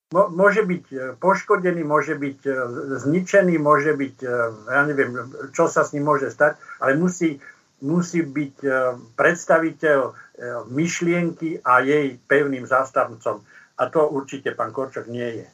Môže 0.09 0.65
byť 0.65 0.85
e, 0.89 0.97
poškodený, 1.21 1.85
môže 1.85 2.17
byť 2.17 2.39
e, 2.41 2.51
zničený, 2.97 3.61
môže 3.61 3.93
byť, 3.93 4.15
e, 4.25 4.29
ja 4.65 4.81
neviem, 4.89 5.13
čo 5.53 5.69
sa 5.69 5.85
s 5.85 5.93
ním 5.93 6.09
môže 6.09 6.33
stať, 6.33 6.57
ale 6.81 6.97
musí, 6.97 7.37
musí 7.85 8.25
byť 8.25 8.55
predstaviteľ 9.13 9.99
myšlienky 10.73 11.61
a 11.61 11.85
jej 11.85 12.17
pevným 12.25 12.65
zástavcom. 12.65 13.45
A 13.77 13.83
to 13.87 14.09
určite 14.09 14.49
pán 14.57 14.73
Korčok 14.73 15.05
nie 15.05 15.45
je. 15.45 15.47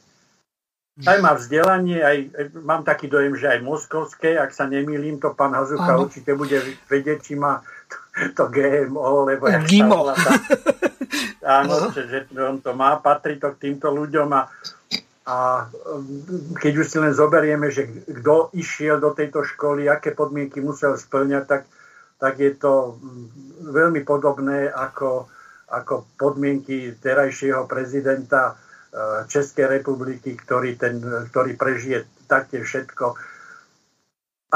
Aj 1.04 1.20
má 1.20 1.36
vzdelanie, 1.36 2.00
aj, 2.00 2.32
mám 2.64 2.80
taký 2.80 3.12
dojem, 3.12 3.36
že 3.36 3.52
aj 3.52 3.60
moskovské, 3.60 4.40
ak 4.40 4.56
sa 4.56 4.64
nemýlim, 4.64 5.20
to 5.20 5.36
pán 5.36 5.52
Hazucha 5.52 5.92
ano. 5.92 6.08
určite 6.08 6.32
bude 6.32 6.56
vedieť, 6.88 7.20
či 7.20 7.36
má 7.36 7.60
to, 7.84 7.96
to 8.32 8.44
GMO, 8.48 9.28
lebo 9.28 9.44
jak 9.44 9.68
Gimo. 9.68 10.08
Tá, 10.08 10.32
áno, 11.60 11.92
že, 11.92 12.08
že 12.08 12.24
on 12.40 12.64
to 12.64 12.72
má, 12.72 12.96
patrí 12.96 13.36
to 13.36 13.52
k 13.52 13.68
týmto 13.68 13.92
ľuďom 13.92 14.28
a, 14.40 14.48
a 15.28 15.36
keď 16.64 16.72
už 16.80 16.86
si 16.88 16.96
len 16.96 17.12
zoberieme, 17.12 17.68
že 17.68 17.92
kto 18.08 18.56
išiel 18.56 18.96
do 18.96 19.12
tejto 19.12 19.44
školy, 19.44 19.92
aké 19.92 20.16
podmienky 20.16 20.64
musel 20.64 20.96
splňať, 20.96 21.44
tak, 21.44 21.62
tak 22.16 22.40
je 22.40 22.56
to 22.56 22.96
veľmi 23.68 24.00
podobné 24.00 24.72
ako, 24.72 25.28
ako 25.68 26.08
podmienky 26.16 26.96
terajšieho 26.96 27.68
prezidenta 27.68 28.56
Českej 29.28 29.68
republiky, 29.68 30.36
ktorý, 30.36 30.80
ten, 30.80 31.00
ktorý 31.32 31.52
prežije 31.56 32.08
taktiež 32.24 32.64
všetko. 32.64 33.12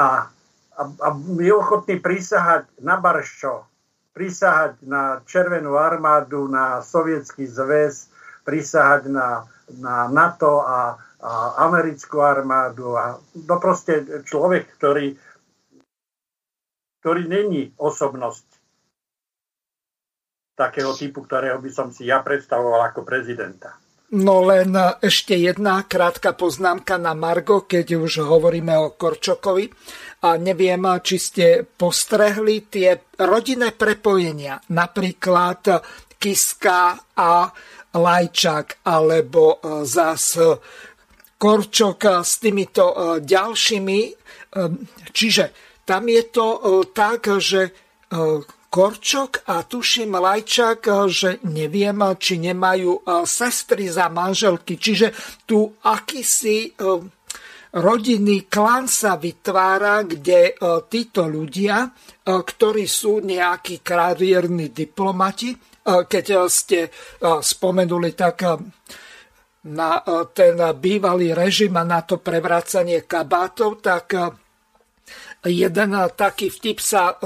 A, 0.01 0.29
a, 0.77 0.83
a 0.83 1.09
je 1.37 1.53
ochotný 1.53 2.01
prísahať 2.01 2.65
na 2.81 2.97
Barščo, 2.97 3.69
prísahať 4.17 4.81
na 4.85 5.21
Červenú 5.29 5.77
armádu, 5.77 6.49
na 6.49 6.81
Sovietský 6.81 7.45
zväz, 7.45 8.09
prísahať 8.49 9.13
na, 9.13 9.45
na 9.77 10.09
NATO 10.09 10.65
a, 10.65 10.97
a 11.21 11.33
americkú 11.69 12.25
armádu. 12.25 12.97
A 12.97 13.21
to 13.33 13.57
proste 13.61 14.25
človek, 14.25 14.73
ktorý, 14.81 15.21
ktorý 17.05 17.23
není 17.29 17.77
osobnosť 17.77 18.49
takého 20.61 20.93
typu, 20.93 21.25
ktorého 21.25 21.57
by 21.57 21.71
som 21.73 21.89
si 21.89 22.05
ja 22.05 22.21
predstavoval 22.21 22.93
ako 22.93 23.01
prezidenta. 23.01 23.80
No 24.11 24.43
len 24.43 24.75
ešte 24.99 25.39
jedna 25.39 25.87
krátka 25.87 26.35
poznámka 26.35 26.99
na 26.99 27.15
Margo, 27.15 27.63
keď 27.63 27.95
už 27.95 28.27
hovoríme 28.27 28.75
o 28.75 28.99
Korčokovi. 28.99 29.71
A 30.27 30.35
neviem, 30.35 30.83
či 31.01 31.17
ste 31.17 31.63
postrehli 31.63 32.67
tie 32.67 33.17
rodinné 33.23 33.71
prepojenia, 33.73 34.61
napríklad 34.75 35.81
Kiska 36.21 37.15
a 37.17 37.49
Lajčák, 37.95 38.85
alebo 38.85 39.63
zas 39.87 40.37
Korčok 41.39 42.01
s 42.21 42.33
týmito 42.37 43.17
ďalšími. 43.23 44.01
Čiže 45.09 45.45
tam 45.87 46.03
je 46.11 46.23
to 46.29 46.47
tak, 46.93 47.31
že 47.41 47.73
Korčok 48.71 49.51
a 49.51 49.67
tuším 49.67 50.15
Lajčák, 50.15 51.11
že 51.11 51.43
neviem, 51.51 51.99
či 52.15 52.39
nemajú 52.39 53.03
sestry 53.27 53.91
za 53.91 54.07
manželky. 54.07 54.79
Čiže 54.79 55.11
tu 55.43 55.75
akýsi 55.83 56.79
rodinný 57.75 58.47
klan 58.47 58.87
sa 58.87 59.19
vytvára, 59.19 60.07
kde 60.07 60.55
títo 60.87 61.27
ľudia, 61.27 61.91
ktorí 62.23 62.87
sú 62.87 63.19
nejakí 63.27 63.83
kariérni 63.83 64.71
diplomati, 64.71 65.51
keď 65.83 66.27
ste 66.47 66.87
spomenuli 67.43 68.15
tak 68.15 68.55
na 69.67 69.91
ten 70.31 70.55
bývalý 70.79 71.35
režim 71.35 71.75
a 71.75 71.83
na 71.83 72.07
to 72.07 72.23
prevracanie 72.23 73.03
kabátov, 73.03 73.83
tak 73.83 74.15
jeden 75.43 75.91
taký 76.15 76.55
vtip 76.55 76.79
sa 76.79 77.19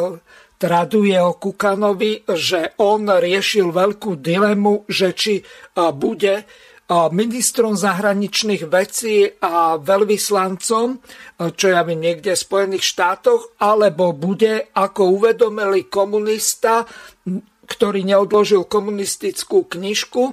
traduje 0.64 1.20
o 1.20 1.36
Kukanovi, 1.36 2.24
že 2.24 2.72
on 2.80 3.04
riešil 3.04 3.68
veľkú 3.68 4.16
dilemu, 4.16 4.88
že 4.88 5.12
či 5.12 5.44
bude 5.92 6.48
ministrom 6.88 7.76
zahraničných 7.76 8.64
vecí 8.72 9.28
a 9.44 9.76
veľvyslancom, 9.76 10.86
čo 11.52 11.66
ja 11.68 11.84
viem 11.84 12.00
niekde 12.00 12.32
v 12.32 12.44
Spojených 12.44 12.84
štátoch, 12.96 13.60
alebo 13.60 14.16
bude 14.16 14.72
ako 14.72 15.20
uvedomelý 15.20 15.92
komunista 15.92 16.88
ktorý 17.64 18.04
neodložil 18.04 18.68
komunistickú 18.68 19.64
knižku, 19.66 20.22
e, 20.28 20.32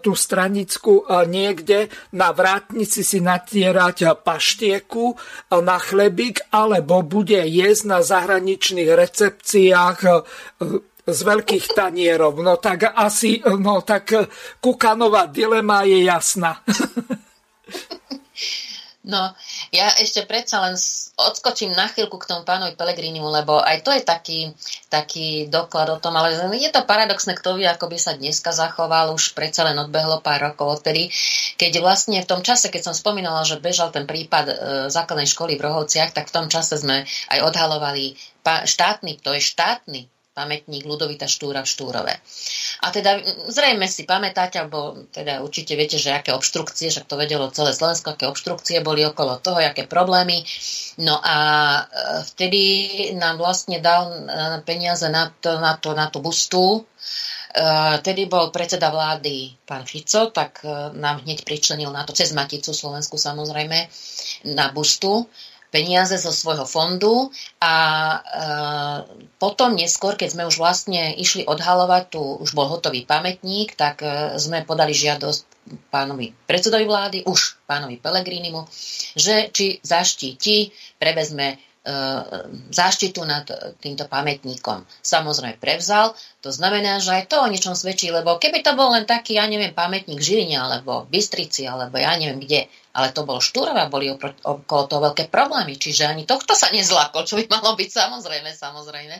tú 0.00 0.16
stranickú 0.16 1.04
e, 1.04 1.28
niekde 1.28 1.92
na 2.16 2.32
vrátnici 2.32 3.04
si 3.04 3.20
natierať 3.20 4.24
paštieku 4.24 5.04
e, 5.12 5.14
na 5.60 5.76
chlebík, 5.76 6.48
alebo 6.50 7.04
bude 7.04 7.44
jesť 7.44 7.82
na 7.86 7.98
zahraničných 8.00 8.90
recepciách 8.90 9.98
z 11.02 11.20
veľkých 11.22 11.66
tanierov. 11.76 12.40
No 12.40 12.56
tak 12.56 12.94
asi, 12.94 13.42
no 13.44 13.82
tak 13.82 14.10
Kukanová 14.62 15.28
dilema 15.28 15.84
je 15.84 16.08
jasná. 16.08 16.58
No, 19.02 19.34
ja 19.72 19.88
ešte 19.96 20.28
predsa 20.28 20.60
len 20.60 20.76
odskočím 21.16 21.72
na 21.72 21.88
chvíľku 21.88 22.20
k 22.20 22.28
tomu 22.28 22.44
pánovi 22.44 22.76
Pelegrinimu, 22.76 23.24
lebo 23.32 23.56
aj 23.56 23.80
to 23.80 23.88
je 23.96 24.04
taký, 24.04 24.40
taký 24.92 25.48
doklad 25.48 25.88
o 25.88 25.96
tom, 25.96 26.12
ale 26.12 26.36
je 26.60 26.68
to 26.68 26.84
paradoxné, 26.84 27.32
kto 27.40 27.56
vie, 27.56 27.64
ako 27.64 27.88
by 27.88 27.96
sa 27.96 28.12
dneska 28.12 28.52
zachoval, 28.52 29.16
už 29.16 29.32
predsa 29.32 29.64
len 29.64 29.80
odbehlo 29.80 30.20
pár 30.20 30.52
rokov 30.52 30.84
odtedy, 30.84 31.08
keď 31.56 31.80
vlastne 31.80 32.20
v 32.20 32.28
tom 32.28 32.44
čase, 32.44 32.68
keď 32.68 32.92
som 32.92 32.94
spomínala, 32.94 33.48
že 33.48 33.64
bežal 33.64 33.88
ten 33.88 34.04
prípad 34.04 34.44
e, 34.44 34.54
základnej 34.92 35.24
školy 35.24 35.56
v 35.56 35.64
Rohovciach, 35.64 36.12
tak 36.12 36.28
v 36.28 36.36
tom 36.36 36.46
čase 36.52 36.76
sme 36.76 37.08
aj 37.32 37.40
odhalovali 37.40 38.12
štátny, 38.44 39.24
to 39.24 39.32
je 39.32 39.40
štátny 39.40 40.11
pamätník 40.32 40.88
Ludovita 40.88 41.28
Štúra 41.28 41.60
v 41.60 41.68
Štúrove. 41.68 42.14
A 42.82 42.86
teda 42.88 43.20
zrejme 43.52 43.84
si 43.84 44.08
pamätáte, 44.08 44.56
alebo 44.56 45.04
teda 45.12 45.44
určite 45.44 45.76
viete, 45.76 46.00
že 46.00 46.16
aké 46.16 46.32
obštrukcie, 46.32 46.88
že 46.88 47.04
to 47.04 47.20
vedelo 47.20 47.52
celé 47.52 47.76
Slovensko, 47.76 48.16
aké 48.16 48.24
obštrukcie 48.24 48.80
boli 48.80 49.04
okolo 49.04 49.38
toho, 49.44 49.60
aké 49.60 49.84
problémy. 49.84 50.40
No 51.04 51.20
a 51.20 51.36
e, 51.36 51.82
vtedy 52.32 52.62
nám 53.20 53.36
vlastne 53.36 53.78
dal 53.84 54.08
e, 54.08 54.16
peniaze 54.64 55.04
na, 55.12 55.28
to, 55.28 55.60
na, 55.60 55.76
to, 55.76 55.92
na 55.92 56.08
tú 56.08 56.24
bustu, 56.24 56.80
e, 57.52 58.24
bol 58.24 58.48
predseda 58.48 58.88
vlády 58.88 59.52
pán 59.68 59.84
Fico, 59.84 60.32
tak 60.32 60.64
nám 60.96 61.28
hneď 61.28 61.44
pričlenil 61.44 61.92
na 61.92 62.08
to, 62.08 62.16
cez 62.16 62.32
Maticu 62.32 62.72
Slovensku 62.72 63.20
samozrejme, 63.20 63.84
na 64.48 64.72
bustu 64.72 65.28
peniaze 65.72 66.20
zo 66.20 66.28
svojho 66.28 66.68
fondu 66.68 67.32
a 67.58 67.74
e, 68.12 68.18
potom 69.40 69.72
neskôr, 69.72 70.20
keď 70.20 70.36
sme 70.36 70.44
už 70.44 70.60
vlastne 70.60 71.16
išli 71.16 71.48
odhalovať, 71.48 72.02
tu 72.12 72.20
už 72.20 72.52
bol 72.52 72.68
hotový 72.68 73.08
pamätník, 73.08 73.72
tak 73.72 74.04
e, 74.04 74.36
sme 74.36 74.68
podali 74.68 74.92
žiadosť 74.92 75.42
pánovi 75.88 76.36
predsedovi 76.44 76.84
vlády, 76.84 77.18
už 77.24 77.64
pánovi 77.64 77.96
Pelegrinimu, 77.96 78.68
že 79.16 79.48
či 79.48 79.80
zaštíti, 79.80 80.68
prevezme 81.00 81.56
E, 81.82 81.90
záštitu 82.70 83.26
nad 83.26 83.42
týmto 83.82 84.06
pamätníkom. 84.06 84.86
Samozrejme 85.02 85.58
prevzal, 85.58 86.14
to 86.38 86.54
znamená, 86.54 87.02
že 87.02 87.10
aj 87.10 87.26
to 87.26 87.42
o 87.42 87.50
niečom 87.50 87.74
svedčí, 87.74 88.06
lebo 88.14 88.38
keby 88.38 88.62
to 88.62 88.78
bol 88.78 88.94
len 88.94 89.02
taký, 89.02 89.34
ja 89.34 89.50
neviem, 89.50 89.74
pamätník 89.74 90.22
Žiline, 90.22 90.62
alebo 90.62 91.10
Bystrici, 91.10 91.66
alebo 91.66 91.98
ja 91.98 92.14
neviem 92.14 92.38
kde, 92.38 92.70
ale 92.92 93.12
to 93.16 93.24
bol 93.24 93.40
Štúrova, 93.40 93.88
boli 93.88 94.12
okolo 94.12 94.82
toho 94.88 95.00
veľké 95.12 95.32
problémy, 95.32 95.76
čiže 95.80 96.08
ani 96.08 96.28
tohto 96.28 96.52
sa 96.52 96.68
nezlakol, 96.68 97.24
čo 97.24 97.40
by 97.40 97.48
malo 97.48 97.72
byť 97.76 97.90
samozrejme, 97.90 98.50
samozrejme 98.52 99.16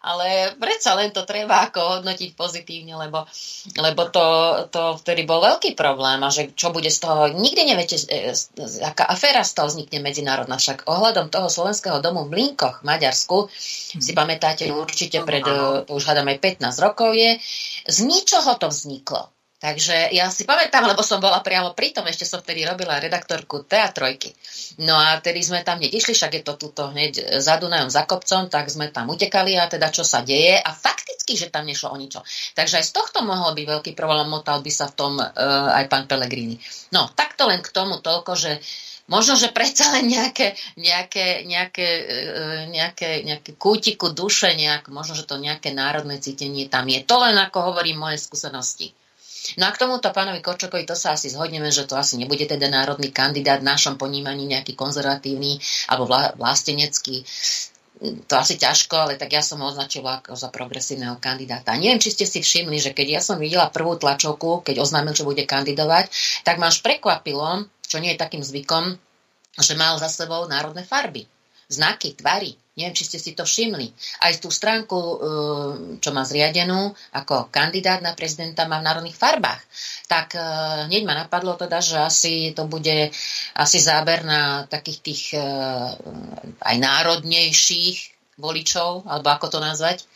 ale 0.00 0.56
predsa 0.56 0.96
len 0.96 1.12
to 1.12 1.28
treba 1.28 1.68
ako 1.68 2.00
hodnotiť 2.00 2.32
pozitívne, 2.32 2.96
lebo, 2.96 3.28
lebo 3.76 4.02
to, 4.08 4.26
to 4.72 4.96
vtedy 5.04 5.28
bol 5.28 5.44
veľký 5.44 5.76
problém 5.76 6.24
a 6.24 6.32
že 6.32 6.56
čo 6.56 6.72
bude 6.72 6.88
z 6.88 6.98
toho, 7.04 7.28
nikdy 7.28 7.68
neviete, 7.68 8.00
e, 8.08 8.32
aká 8.80 9.04
aféra 9.04 9.44
z 9.44 9.52
toho 9.52 9.68
vznikne 9.68 10.00
medzinárodná. 10.00 10.56
Však 10.56 10.88
ohľadom 10.88 11.28
toho 11.28 11.52
slovenského 11.52 12.00
domu 12.00 12.24
v 12.24 12.40
Linkoch 12.40 12.80
v 12.80 12.88
Maďarsku, 12.88 13.38
hmm. 13.44 14.00
si 14.00 14.12
pamätáte 14.16 14.72
určite 14.72 15.20
pred, 15.20 15.44
e, 15.44 15.84
už 15.84 16.02
hádam 16.08 16.32
aj 16.32 16.64
15 16.64 16.80
rokov 16.80 17.12
je, 17.12 17.36
z 17.84 17.98
ničoho 18.08 18.56
to 18.56 18.72
vzniklo. 18.72 19.28
Takže 19.60 20.08
ja 20.16 20.32
si 20.32 20.48
pamätám, 20.48 20.88
lebo 20.88 21.04
som 21.04 21.20
bola 21.20 21.44
priamo 21.44 21.76
pri 21.76 21.92
tom, 21.92 22.08
ešte 22.08 22.24
som 22.24 22.40
vtedy 22.40 22.64
robila 22.64 22.96
redaktorku 22.96 23.68
Teatrojky. 23.68 24.32
No 24.80 24.96
a 24.96 25.20
tedy 25.20 25.44
sme 25.44 25.60
tam 25.60 25.76
hneď 25.76 26.00
išli, 26.00 26.16
však 26.16 26.40
je 26.40 26.42
to 26.48 26.56
tuto 26.56 26.88
hneď 26.88 27.36
za 27.44 27.60
Dunajom, 27.60 27.92
za 27.92 28.08
kopcom, 28.08 28.48
tak 28.48 28.72
sme 28.72 28.88
tam 28.88 29.12
utekali 29.12 29.60
a 29.60 29.68
teda 29.68 29.92
čo 29.92 30.00
sa 30.00 30.24
deje 30.24 30.56
a 30.56 30.72
fakticky, 30.72 31.36
že 31.36 31.52
tam 31.52 31.68
nešlo 31.68 31.92
o 31.92 32.00
ničo. 32.00 32.24
Takže 32.56 32.80
aj 32.80 32.88
z 32.88 32.92
tohto 32.96 33.20
mohol 33.20 33.52
byť 33.52 33.66
veľký 33.68 33.92
problém, 33.92 34.32
motal 34.32 34.64
by 34.64 34.72
sa 34.72 34.88
v 34.88 34.96
tom 34.96 35.20
uh, 35.20 35.28
aj 35.76 35.92
pán 35.92 36.08
Pellegrini. 36.08 36.56
No, 36.96 37.12
takto 37.12 37.44
len 37.44 37.60
k 37.60 37.68
tomu 37.68 38.00
toľko, 38.00 38.32
že 38.40 38.64
možno, 39.12 39.36
že 39.36 39.52
predsa 39.52 39.92
len 39.92 40.08
nejaké, 40.08 40.56
nejaké, 40.80 41.44
nejaké, 41.44 41.88
e, 42.06 42.16
nejaké, 42.70 43.26
nejaké 43.26 43.58
kútiku 43.58 44.14
duše, 44.14 44.54
nejak, 44.54 44.86
možno, 44.88 45.18
že 45.18 45.26
to 45.26 45.36
nejaké 45.36 45.74
národné 45.74 46.22
cítenie 46.22 46.70
tam 46.70 46.86
je. 46.86 47.02
To 47.04 47.18
len 47.18 47.34
ako 47.34 47.74
hovorím 47.74 48.06
moje 48.06 48.22
skúsenosti. 48.22 48.94
No 49.56 49.68
a 49.68 49.74
k 49.74 49.80
tomuto 49.80 50.12
pánovi 50.12 50.44
Korčokovi 50.44 50.84
to 50.84 50.98
sa 50.98 51.16
asi 51.16 51.32
zhodneme, 51.32 51.72
že 51.72 51.88
to 51.88 51.96
asi 51.96 52.20
nebude 52.20 52.44
teda 52.44 52.68
národný 52.68 53.12
kandidát 53.14 53.64
v 53.64 53.68
našom 53.70 53.96
ponímaní 53.96 54.46
nejaký 54.48 54.76
konzervatívny 54.76 55.60
alebo 55.88 56.08
vlastenecký 56.36 57.24
to 58.00 58.32
asi 58.32 58.56
ťažko, 58.56 58.96
ale 58.96 59.20
tak 59.20 59.28
ja 59.36 59.44
som 59.44 59.60
ho 59.60 59.68
označila 59.68 60.24
ako 60.24 60.32
za 60.32 60.48
progresívneho 60.48 61.20
kandidáta. 61.20 61.76
Neviem, 61.76 62.00
či 62.00 62.16
ste 62.16 62.24
si 62.24 62.40
všimli, 62.40 62.80
že 62.80 62.96
keď 62.96 63.06
ja 63.12 63.20
som 63.20 63.36
videla 63.36 63.68
prvú 63.68 64.00
tlačovku, 64.00 64.64
keď 64.64 64.80
oznámil, 64.80 65.12
že 65.12 65.28
bude 65.28 65.44
kandidovať, 65.44 66.08
tak 66.40 66.56
ma 66.56 66.72
až 66.72 66.80
prekvapilo, 66.80 67.68
čo 67.84 68.00
nie 68.00 68.16
je 68.16 68.22
takým 68.24 68.40
zvykom, 68.40 68.96
že 69.60 69.76
mal 69.76 70.00
za 70.00 70.08
sebou 70.08 70.48
národné 70.48 70.80
farby 70.88 71.28
znaky, 71.70 72.18
tvary. 72.18 72.58
Neviem, 72.80 72.96
či 72.96 73.04
ste 73.04 73.20
si 73.20 73.36
to 73.36 73.44
všimli. 73.44 73.92
Aj 74.24 74.32
tú 74.40 74.48
stránku, 74.48 74.96
e, 74.96 75.16
čo 76.00 76.10
má 76.16 76.24
zriadenú 76.24 76.96
ako 77.12 77.52
kandidát 77.52 78.00
na 78.00 78.16
prezidenta, 78.16 78.64
má 78.64 78.80
v 78.80 78.88
národných 78.88 79.20
farbách. 79.20 79.60
Tak 80.08 80.32
e, 80.32 80.40
hneď 80.88 81.02
ma 81.04 81.12
napadlo 81.20 81.60
teda, 81.60 81.84
že 81.84 82.00
asi 82.00 82.56
to 82.56 82.64
bude 82.64 83.12
asi 83.52 83.78
záber 83.78 84.24
na 84.24 84.64
takých 84.64 84.98
tých 85.04 85.22
e, 85.36 85.44
aj 86.64 86.76
národnejších 86.80 88.16
voličov, 88.40 89.04
alebo 89.04 89.28
ako 89.28 89.46
to 89.52 89.58
nazvať 89.60 90.08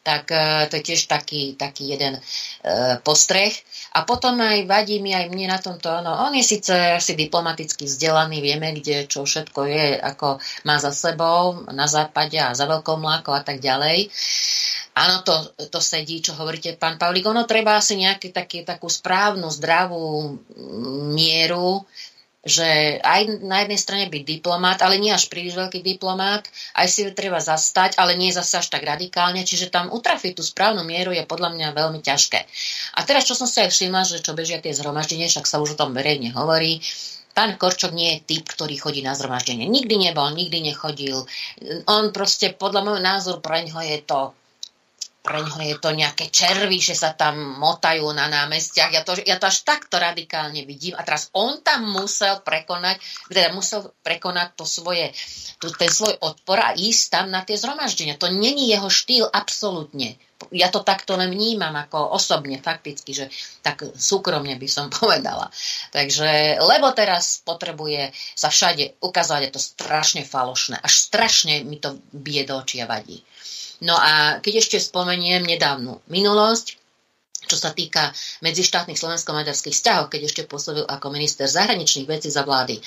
tak 0.00 0.32
to 0.70 0.72
je 0.80 0.82
tiež 0.92 1.06
taký, 1.06 1.54
taký 1.60 1.92
jeden 1.92 2.16
postreh. 3.04 3.52
A 3.92 4.06
potom 4.08 4.38
aj 4.40 4.64
vadí 4.70 5.02
mi 5.02 5.12
aj 5.12 5.28
mne 5.28 5.50
na 5.50 5.58
tomto, 5.58 5.90
no 6.00 6.14
on 6.24 6.32
je 6.38 6.46
síce 6.46 6.70
asi 6.70 7.18
diplomaticky 7.18 7.84
vzdelaný, 7.84 8.38
vieme, 8.38 8.70
kde 8.72 9.10
čo 9.10 9.26
všetko 9.26 9.60
je, 9.66 9.98
ako 9.98 10.38
má 10.64 10.78
za 10.78 10.94
sebou 10.94 11.66
na 11.74 11.90
západe 11.90 12.38
a 12.38 12.54
za 12.54 12.70
veľkou 12.70 12.96
mlákou 12.96 13.34
a 13.34 13.42
tak 13.42 13.58
ďalej. 13.58 14.08
Áno, 14.90 15.22
to, 15.22 15.54
to 15.70 15.78
sedí, 15.78 16.18
čo 16.18 16.34
hovoríte, 16.34 16.74
pán 16.74 16.98
Pavlík. 16.98 17.22
Ono 17.30 17.46
treba 17.46 17.78
asi 17.78 17.94
nejaký 17.94 18.34
taký, 18.34 18.66
takú 18.66 18.90
správnu, 18.90 19.46
zdravú 19.46 20.34
mieru 21.14 21.86
že 22.40 22.96
aj 23.04 23.44
na 23.44 23.60
jednej 23.64 23.76
strane 23.76 24.06
byť 24.08 24.22
diplomát, 24.24 24.80
ale 24.80 24.96
nie 24.96 25.12
až 25.12 25.28
príliš 25.28 25.60
veľký 25.60 25.84
diplomát, 25.84 26.40
aj 26.72 26.86
si 26.88 27.04
ju 27.04 27.12
treba 27.12 27.36
zastať, 27.36 28.00
ale 28.00 28.16
nie 28.16 28.32
zase 28.32 28.64
až 28.64 28.72
tak 28.72 28.80
radikálne, 28.88 29.44
čiže 29.44 29.68
tam 29.68 29.92
utrafiť 29.92 30.40
tú 30.40 30.42
správnu 30.44 30.80
mieru 30.80 31.12
je 31.12 31.20
podľa 31.28 31.52
mňa 31.52 31.76
veľmi 31.76 32.00
ťažké. 32.00 32.40
A 32.96 33.00
teraz, 33.04 33.28
čo 33.28 33.36
som 33.36 33.44
sa 33.44 33.68
aj 33.68 33.76
všimla, 33.76 34.08
že 34.08 34.24
čo 34.24 34.32
bežia 34.32 34.56
tie 34.56 34.72
zhromaždenie, 34.72 35.28
však 35.28 35.44
sa 35.44 35.60
už 35.60 35.76
o 35.76 35.80
tom 35.80 35.92
verejne 35.92 36.32
hovorí, 36.32 36.80
Pán 37.30 37.54
Korčok 37.54 37.94
nie 37.94 38.18
je 38.18 38.34
typ, 38.34 38.50
ktorý 38.50 38.74
chodí 38.74 39.06
na 39.06 39.14
zhromaždenie. 39.14 39.70
Nikdy 39.70 40.10
nebol, 40.10 40.34
nikdy 40.34 40.66
nechodil. 40.66 41.30
On 41.86 42.10
proste, 42.10 42.50
podľa 42.58 42.82
môjho 42.82 43.02
názoru, 43.06 43.38
pre 43.38 43.62
ňoho 43.70 43.86
je 43.86 43.98
to 44.02 44.34
pre 45.20 45.44
ňoho 45.44 45.60
je 45.60 45.76
to 45.76 45.92
nejaké 45.92 46.32
červy, 46.32 46.80
že 46.80 46.96
sa 46.96 47.12
tam 47.12 47.60
motajú 47.60 48.08
na 48.16 48.26
námestiach. 48.32 48.90
Ja 48.90 49.02
to, 49.04 49.20
ja 49.20 49.36
to 49.36 49.52
až 49.52 49.68
takto 49.68 50.00
radikálne 50.00 50.64
vidím. 50.64 50.96
A 50.96 51.04
teraz 51.04 51.28
on 51.36 51.60
tam 51.60 51.84
musel 51.92 52.40
prekonať, 52.40 53.04
teda 53.28 53.52
musel 53.52 53.92
prekonať 54.00 54.56
to 54.56 54.64
svoje, 54.64 55.12
to, 55.60 55.68
ten 55.76 55.92
svoj 55.92 56.16
odpor 56.24 56.56
a 56.64 56.72
ísť 56.72 57.04
tam 57.12 57.26
na 57.28 57.44
tie 57.44 57.60
zhromaždenia. 57.60 58.16
To 58.16 58.32
není 58.32 58.72
jeho 58.72 58.88
štýl 58.88 59.28
absolútne. 59.28 60.16
Ja 60.56 60.72
to 60.72 60.80
takto 60.80 61.20
len 61.20 61.36
vnímam 61.36 61.76
ako 61.76 62.16
osobne, 62.16 62.56
fakticky, 62.56 63.12
že 63.12 63.28
tak 63.60 63.84
súkromne 63.92 64.56
by 64.56 64.68
som 64.72 64.88
povedala. 65.04 65.52
Takže, 65.92 66.56
lebo 66.64 66.96
teraz 66.96 67.44
potrebuje 67.44 68.08
sa 68.32 68.48
všade 68.48 69.04
ukázať, 69.04 69.40
je 69.44 69.52
to 69.52 69.60
strašne 69.60 70.24
falošné. 70.24 70.80
Až 70.80 71.12
strašne 71.12 71.60
mi 71.60 71.76
to 71.76 72.00
bije 72.08 72.48
do 72.48 72.56
očí 72.56 72.80
a 72.80 72.88
vadí. 72.88 73.20
No 73.80 73.96
a 73.96 74.38
keď 74.44 74.60
ešte 74.60 74.76
spomeniem 74.76 75.44
nedávnu 75.44 76.04
minulosť, 76.12 76.80
čo 77.50 77.56
sa 77.56 77.72
týka 77.72 78.12
medzištátnych 78.44 79.00
slovensko-maďarských 79.00 79.74
vzťahov, 79.74 80.12
keď 80.12 80.20
ešte 80.28 80.42
pôsobil 80.46 80.84
ako 80.84 81.10
minister 81.10 81.48
zahraničných 81.48 82.06
vecí 82.06 82.28
za 82.28 82.44
vlády 82.46 82.78
e, 82.78 82.82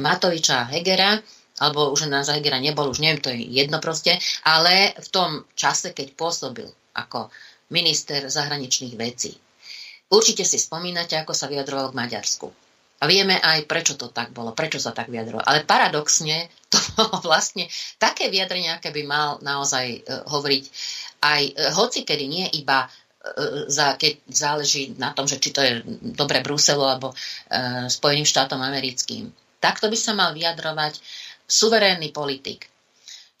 Matoviča 0.00 0.70
Hegera, 0.70 1.18
alebo 1.60 1.92
už 1.92 2.08
na 2.08 2.24
Hegera 2.24 2.62
nebol, 2.62 2.88
už 2.88 3.04
neviem, 3.04 3.20
to 3.20 3.28
je 3.34 3.42
jedno 3.42 3.82
proste, 3.82 4.16
ale 4.48 4.96
v 4.96 5.08
tom 5.12 5.30
čase, 5.52 5.92
keď 5.92 6.16
pôsobil 6.16 6.70
ako 6.96 7.28
minister 7.74 8.24
zahraničných 8.30 8.94
vecí, 8.96 9.36
určite 10.08 10.46
si 10.46 10.56
spomínate, 10.56 11.18
ako 11.18 11.36
sa 11.36 11.50
vyjadroval 11.50 11.92
k 11.92 11.98
Maďarsku. 11.98 12.48
A 13.02 13.10
vieme 13.10 13.34
aj, 13.42 13.66
prečo 13.66 13.98
to 13.98 14.14
tak 14.14 14.30
bolo, 14.30 14.54
prečo 14.54 14.78
sa 14.78 14.94
tak 14.94 15.10
vyjadroval. 15.10 15.42
Ale 15.42 15.66
paradoxne 15.66 16.46
to 16.72 16.78
bolo 16.96 17.20
vlastne 17.28 17.68
také 18.00 18.32
vyjadrenie, 18.32 18.72
aké 18.72 18.88
by 18.88 19.02
mal 19.04 19.28
naozaj 19.44 19.86
uh, 20.00 20.24
hovoriť 20.32 20.64
aj 21.20 21.42
uh, 21.52 21.70
hoci 21.76 22.08
kedy 22.08 22.24
nie 22.24 22.46
iba 22.56 22.88
uh, 22.88 23.68
za, 23.68 24.00
keď 24.00 24.24
záleží 24.32 24.96
na 24.96 25.12
tom, 25.12 25.28
že 25.28 25.36
či 25.36 25.52
to 25.52 25.60
je 25.60 25.84
dobre 26.16 26.40
Bruselu 26.40 26.80
alebo 26.80 27.12
uh, 27.12 27.86
Spojeným 27.92 28.24
štátom 28.24 28.58
americkým. 28.58 29.28
Takto 29.60 29.92
by 29.92 29.98
sa 30.00 30.16
mal 30.16 30.32
vyjadrovať 30.32 30.98
suverénny 31.46 32.10
politik. 32.10 32.71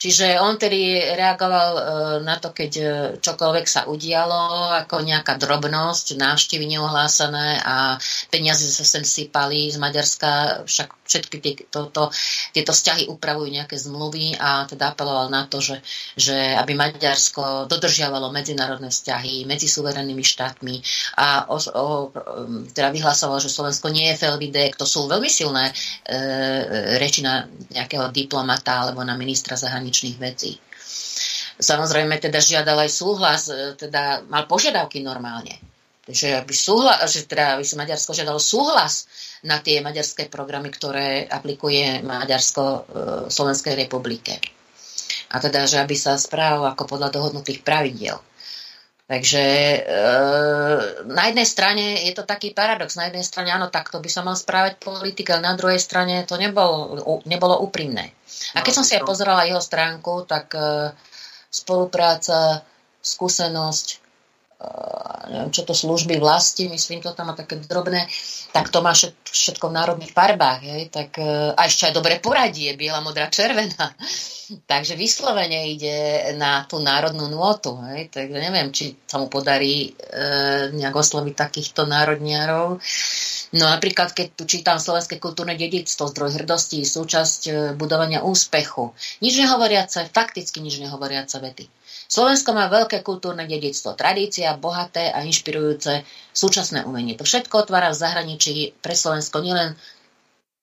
Čiže 0.02 0.42
on 0.42 0.58
tedy 0.58 0.98
reagoval 1.14 1.70
e, 1.78 1.82
na 2.26 2.34
to, 2.42 2.50
keď 2.50 2.72
e, 2.74 2.84
čokoľvek 3.22 3.66
sa 3.70 3.86
udialo, 3.86 4.74
ako 4.82 4.98
nejaká 4.98 5.38
drobnosť, 5.38 6.18
návštevy 6.18 6.66
neohlásené 6.74 7.62
a 7.62 7.94
peniaze 8.26 8.66
sa 8.66 8.82
sem 8.82 9.06
sypali 9.06 9.70
z 9.70 9.78
Maďarska, 9.78 10.66
však 10.66 11.06
všetky 11.06 11.36
tieto, 11.38 12.10
tieto 12.50 12.72
vzťahy 12.74 13.06
upravujú 13.14 13.46
nejaké 13.46 13.78
zmluvy 13.78 14.34
a 14.42 14.66
teda 14.66 14.90
apeloval 14.90 15.30
na 15.30 15.46
to, 15.46 15.62
že, 15.62 15.78
že 16.18 16.34
aby 16.34 16.74
Maďarsko 16.74 17.70
dodržiavalo 17.70 18.34
medzinárodné 18.34 18.90
vzťahy 18.90 19.46
medzi 19.46 19.70
suverennými 19.70 20.24
štátmi 20.26 20.82
a 21.20 21.46
o, 21.46 21.62
o, 21.62 21.84
teda 22.74 22.90
vyhlasoval, 22.90 23.38
že 23.38 23.54
Slovensko 23.54 23.86
nie 23.94 24.10
je 24.10 24.18
felvidek. 24.18 24.74
To 24.80 24.88
sú 24.88 25.06
veľmi 25.06 25.30
silné 25.30 25.70
e, 25.70 25.72
reči 26.98 27.22
na 27.22 27.46
nejakého 27.70 28.10
diplomata 28.10 28.82
alebo 28.88 29.06
na 29.06 29.14
ministra 29.14 29.54
zahraničných 29.54 29.91
zahraničných 29.92 30.16
vecí. 30.16 30.56
Samozrejme 31.60 32.16
teda 32.16 32.40
žiadal 32.40 32.88
aj 32.88 32.90
súhlas, 32.90 33.52
e, 33.52 33.76
teda 33.76 34.24
mal 34.26 34.48
požiadavky 34.48 35.04
normálne. 35.04 35.60
Že 36.02 36.42
aby, 36.42 36.50
súhla, 36.50 36.98
že 37.06 37.28
teda 37.28 37.54
aby 37.54 37.62
si 37.62 37.78
Maďarsko 37.78 38.10
žiadalo 38.10 38.40
súhlas 38.42 39.06
na 39.46 39.62
tie 39.62 39.78
maďarské 39.78 40.26
programy, 40.26 40.74
ktoré 40.74 41.30
aplikuje 41.30 42.02
Maďarsko 42.02 42.64
v 42.90 43.30
Slovenskej 43.30 43.78
republike. 43.78 44.42
A 45.30 45.38
teda, 45.38 45.62
že 45.62 45.78
aby 45.78 45.94
sa 45.94 46.18
správal 46.18 46.74
ako 46.74 46.90
podľa 46.90 47.14
dohodnutých 47.14 47.62
pravidiel. 47.62 48.18
Takže 49.12 49.44
e, 49.44 49.78
na 51.04 51.28
jednej 51.28 51.44
strane 51.44 52.00
je 52.08 52.16
to 52.16 52.24
taký 52.24 52.56
paradox. 52.56 52.96
Na 52.96 53.12
jednej 53.12 53.20
strane 53.20 53.52
áno, 53.52 53.68
takto 53.68 54.00
by 54.00 54.08
sa 54.08 54.24
mal 54.24 54.32
správať 54.32 54.80
politik, 54.80 55.28
ale 55.28 55.44
na 55.44 55.52
druhej 55.52 55.76
strane 55.76 56.24
to 56.24 56.40
nebolo, 56.40 56.96
nebolo 57.28 57.60
úprimné. 57.60 58.08
A 58.56 58.64
keď 58.64 58.72
som 58.72 58.84
si 58.88 58.96
aj 58.96 59.04
pozerala 59.04 59.44
jeho 59.44 59.60
stránku, 59.60 60.24
tak 60.24 60.56
e, 60.56 60.96
spolupráca, 61.52 62.64
skúsenosť, 63.04 64.00
neviem, 65.32 65.50
čo 65.50 65.62
to 65.64 65.72
služby 65.72 66.20
vlasti, 66.20 66.68
myslím, 66.68 67.00
to 67.00 67.16
tam 67.16 67.32
má 67.32 67.34
také 67.34 67.56
drobné, 67.56 68.04
tak 68.52 68.68
to 68.68 68.84
má 68.84 68.92
všetko 68.92 69.72
v 69.72 69.76
národných 69.80 70.12
farbách, 70.12 70.60
hej, 70.60 70.82
tak 70.92 71.16
e, 71.16 71.56
a 71.56 71.60
ešte 71.64 71.88
aj 71.88 71.96
dobre 71.96 72.20
poradie, 72.20 72.76
biela, 72.76 73.00
modrá, 73.00 73.32
červená. 73.32 73.96
Takže 74.72 75.00
vyslovene 75.00 75.72
ide 75.72 76.28
na 76.36 76.68
tú 76.68 76.76
národnú 76.76 77.32
nôtu, 77.32 77.72
hej, 77.88 78.12
takže 78.12 78.36
neviem, 78.36 78.68
či 78.68 78.92
sa 79.08 79.16
mu 79.16 79.32
podarí 79.32 79.88
e, 79.88 79.90
nejak 80.76 80.92
osloviť 80.92 81.32
takýchto 81.32 81.88
národniarov. 81.88 82.76
No 83.56 83.64
napríklad, 83.64 84.12
keď 84.12 84.36
tu 84.36 84.44
čítam 84.44 84.76
slovenské 84.76 85.16
kultúrne 85.16 85.56
dedictvo, 85.56 86.04
zdroj 86.04 86.36
hrdosti, 86.36 86.84
súčasť 86.84 87.72
budovania 87.80 88.20
úspechu, 88.20 88.92
nič 89.24 89.40
nehovoriace, 89.40 90.12
fakticky 90.12 90.60
nič 90.60 90.84
nehovoriace 90.84 91.40
vety. 91.40 91.64
Slovensko 92.12 92.52
má 92.52 92.68
veľké 92.68 93.00
kultúrne 93.00 93.48
dedictvo, 93.48 93.96
tradícia, 93.96 94.52
bohaté 94.60 95.08
a 95.08 95.24
inšpirujúce 95.24 96.04
súčasné 96.36 96.84
umenie. 96.84 97.16
To 97.16 97.24
všetko 97.24 97.64
otvára 97.64 97.88
v 97.88 98.00
zahraničí 98.04 98.76
pre 98.84 98.92
Slovensko 98.92 99.40
nielen 99.40 99.72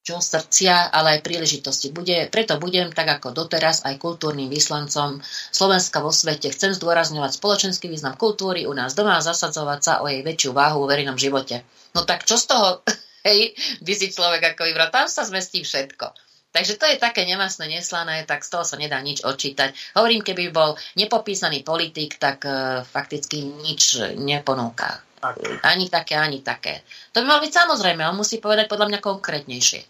čo 0.06 0.22
srdcia, 0.22 0.94
ale 0.94 1.18
aj 1.18 1.26
príležitosti. 1.26 1.90
Bude, 1.90 2.30
preto 2.30 2.62
budem, 2.62 2.94
tak 2.94 3.20
ako 3.20 3.34
doteraz, 3.34 3.82
aj 3.82 3.98
kultúrnym 3.98 4.46
vyslancom 4.46 5.22
Slovenska 5.50 6.06
vo 6.06 6.14
svete. 6.14 6.54
Chcem 6.54 6.78
zdôrazňovať 6.78 7.42
spoločenský 7.42 7.90
význam 7.90 8.14
kultúry 8.14 8.70
u 8.70 8.74
nás 8.78 8.94
doma 8.94 9.18
a 9.18 9.26
zasadzovať 9.26 9.80
sa 9.82 9.94
o 10.02 10.10
jej 10.10 10.22
väčšiu 10.22 10.54
váhu 10.54 10.86
vo 10.86 10.90
verejnom 10.90 11.18
živote. 11.18 11.66
No 11.98 12.06
tak 12.06 12.30
čo 12.30 12.38
z 12.38 12.46
toho, 12.46 12.86
hej, 13.28 13.58
by 13.82 13.94
si 13.98 14.14
človek 14.14 14.54
ako 14.54 14.70
vybral? 14.70 14.94
Tam 14.94 15.10
sa 15.10 15.26
zmestí 15.26 15.66
všetko. 15.66 16.29
Takže 16.50 16.82
to 16.82 16.86
je 16.90 16.98
také 16.98 17.30
nemastné, 17.30 17.70
neslané, 17.70 18.26
tak 18.26 18.42
z 18.42 18.50
toho 18.50 18.66
sa 18.66 18.74
nedá 18.74 18.98
nič 19.06 19.22
odčítať. 19.22 19.94
Hovorím, 19.94 20.26
keby 20.26 20.50
bol 20.50 20.74
nepopísaný 20.98 21.62
politik, 21.62 22.18
tak 22.18 22.42
uh, 22.42 22.82
fakticky 22.82 23.46
nič 23.46 24.02
neponúka. 24.18 24.98
Tak. 25.20 25.36
Ani 25.62 25.92
také, 25.92 26.16
ani 26.16 26.40
také. 26.40 26.82
To 27.12 27.22
by 27.22 27.26
malo 27.28 27.44
byť 27.44 27.52
samozrejme, 27.52 28.02
on 28.08 28.18
musí 28.18 28.40
povedať 28.40 28.72
podľa 28.72 28.88
mňa 28.88 29.00
konkrétnejšie. 29.04 29.82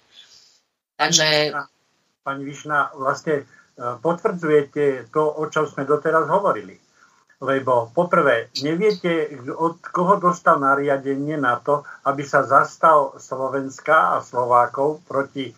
Takže... 0.97 1.53
Pani 2.25 2.43
Višna, 2.43 2.91
vlastne 2.97 3.33
e, 3.39 3.43
potvrdzujete 3.77 5.13
to, 5.13 5.23
o 5.23 5.45
čom 5.47 5.69
sme 5.69 5.85
doteraz 5.85 6.27
hovorili. 6.27 6.75
Lebo 7.39 7.87
poprvé, 7.95 8.51
neviete, 8.59 9.31
od 9.55 9.79
koho 9.79 10.19
dostal 10.19 10.59
nariadenie 10.59 11.39
na 11.39 11.55
to, 11.63 11.87
aby 12.03 12.27
sa 12.27 12.43
zastal 12.43 13.15
Slovenska 13.15 14.19
a 14.19 14.23
Slovákov 14.23 14.99
proti 15.07 15.55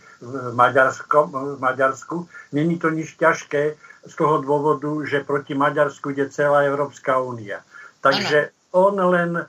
Maďarsku. 1.57 2.29
Není 2.53 2.77
to 2.77 2.93
nič 2.93 3.17
ťažké 3.17 3.63
z 4.05 4.13
toho 4.13 4.45
dôvodu, 4.45 4.93
že 5.09 5.25
proti 5.25 5.57
Maďarsku 5.57 6.13
ide 6.13 6.29
celá 6.29 6.69
Európska 6.69 7.17
únia. 7.17 7.65
Takže 8.01 8.53
on 8.77 8.97
len 8.97 9.41
e, 9.41 9.45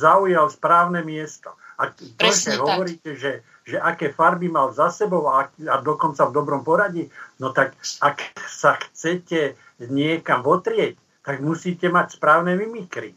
zaujal 0.00 0.48
správne 0.48 1.04
miesto. 1.04 1.52
A 1.76 1.92
to, 1.92 2.28
že 2.32 2.56
hovoríte, 2.56 3.20
že, 3.20 3.44
že 3.68 3.76
aké 3.76 4.16
farby 4.16 4.48
mal 4.48 4.72
za 4.72 4.88
sebou 4.88 5.28
a, 5.28 5.48
a 5.48 5.76
dokonca 5.84 6.24
v 6.24 6.32
dobrom 6.32 6.64
poradí, 6.64 7.08
no 7.36 7.52
tak 7.52 7.76
ak 8.00 8.32
sa 8.48 8.80
chcete 8.80 9.60
niekam 9.84 10.40
votrieť, 10.40 10.96
tak 11.26 11.42
musíte 11.42 11.90
mať 11.90 12.22
správne 12.22 12.54
mimikry. 12.54 13.10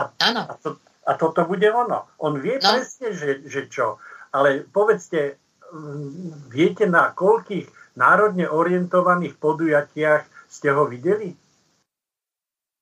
A, 0.00 0.08
a, 0.08 0.56
to, 0.56 0.80
a 1.04 1.12
toto 1.20 1.44
bude 1.44 1.68
ono. 1.68 2.08
On 2.16 2.32
vie 2.40 2.56
no. 2.56 2.64
presne, 2.64 3.12
že, 3.12 3.44
že 3.44 3.68
čo. 3.68 4.00
Ale 4.32 4.64
povedzte, 4.64 5.36
viete, 6.48 6.88
na 6.88 7.12
koľkých 7.12 7.68
národne 8.00 8.48
orientovaných 8.48 9.36
podujatiach 9.36 10.48
ste 10.48 10.72
ho 10.72 10.88
videli? 10.88 11.36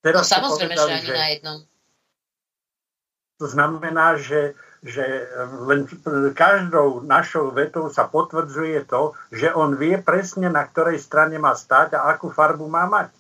Teraz 0.07 0.31
no, 0.31 0.39
samozrejme, 0.39 0.79
povedali, 0.79 0.87
že 0.87 0.95
ani 0.95 1.07
že, 1.11 1.15
na 1.19 1.29
jednom. 1.35 1.59
To 3.43 3.47
znamená, 3.51 4.07
že, 4.23 4.41
že 4.87 5.05
len 5.67 5.91
každou 6.31 7.03
našou 7.03 7.51
vetou 7.51 7.91
sa 7.91 8.07
potvrdzuje 8.07 8.87
to, 8.87 9.19
že 9.35 9.51
on 9.51 9.75
vie 9.75 9.99
presne, 9.99 10.47
na 10.47 10.63
ktorej 10.63 11.03
strane 11.03 11.43
má 11.43 11.59
stať 11.59 11.99
a 11.99 12.15
akú 12.15 12.31
farbu 12.31 12.71
má 12.71 12.87
mať. 12.87 13.11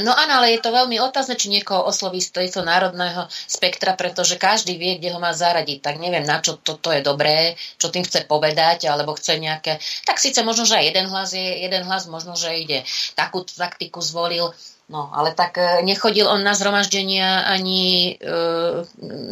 No 0.00 0.16
áno, 0.16 0.40
ale 0.40 0.56
je 0.56 0.64
to 0.64 0.72
veľmi 0.72 0.96
otázne, 1.04 1.36
či 1.36 1.52
niekoho 1.52 1.84
osloví 1.84 2.24
z 2.24 2.32
tejto 2.32 2.64
národného 2.64 3.28
spektra, 3.28 3.92
pretože 3.92 4.40
každý 4.40 4.80
vie, 4.80 4.96
kde 4.96 5.12
ho 5.12 5.20
má 5.20 5.36
zaradiť. 5.36 5.84
Tak 5.84 6.00
neviem, 6.00 6.24
na 6.24 6.40
čo 6.40 6.56
toto 6.56 6.88
je 6.88 7.04
dobré, 7.04 7.60
čo 7.76 7.92
tým 7.92 8.00
chce 8.00 8.24
povedať, 8.24 8.88
alebo 8.88 9.12
chce 9.12 9.36
nejaké... 9.36 9.76
Tak 10.08 10.16
síce 10.16 10.40
možno, 10.40 10.64
že 10.64 10.80
aj 10.80 10.84
jeden 10.88 11.06
hlas 11.12 11.36
je 11.36 11.48
jeden 11.68 11.84
hlas, 11.84 12.08
možno, 12.08 12.32
že 12.40 12.56
ide 12.56 12.88
takú 13.12 13.44
taktiku 13.44 14.00
zvolil, 14.00 14.56
No, 14.92 15.08
ale 15.08 15.32
tak 15.32 15.56
e, 15.56 15.80
nechodil 15.88 16.28
on 16.28 16.44
na 16.44 16.52
zhromaždenia 16.52 17.48
ani 17.48 18.12
e, 18.12 18.34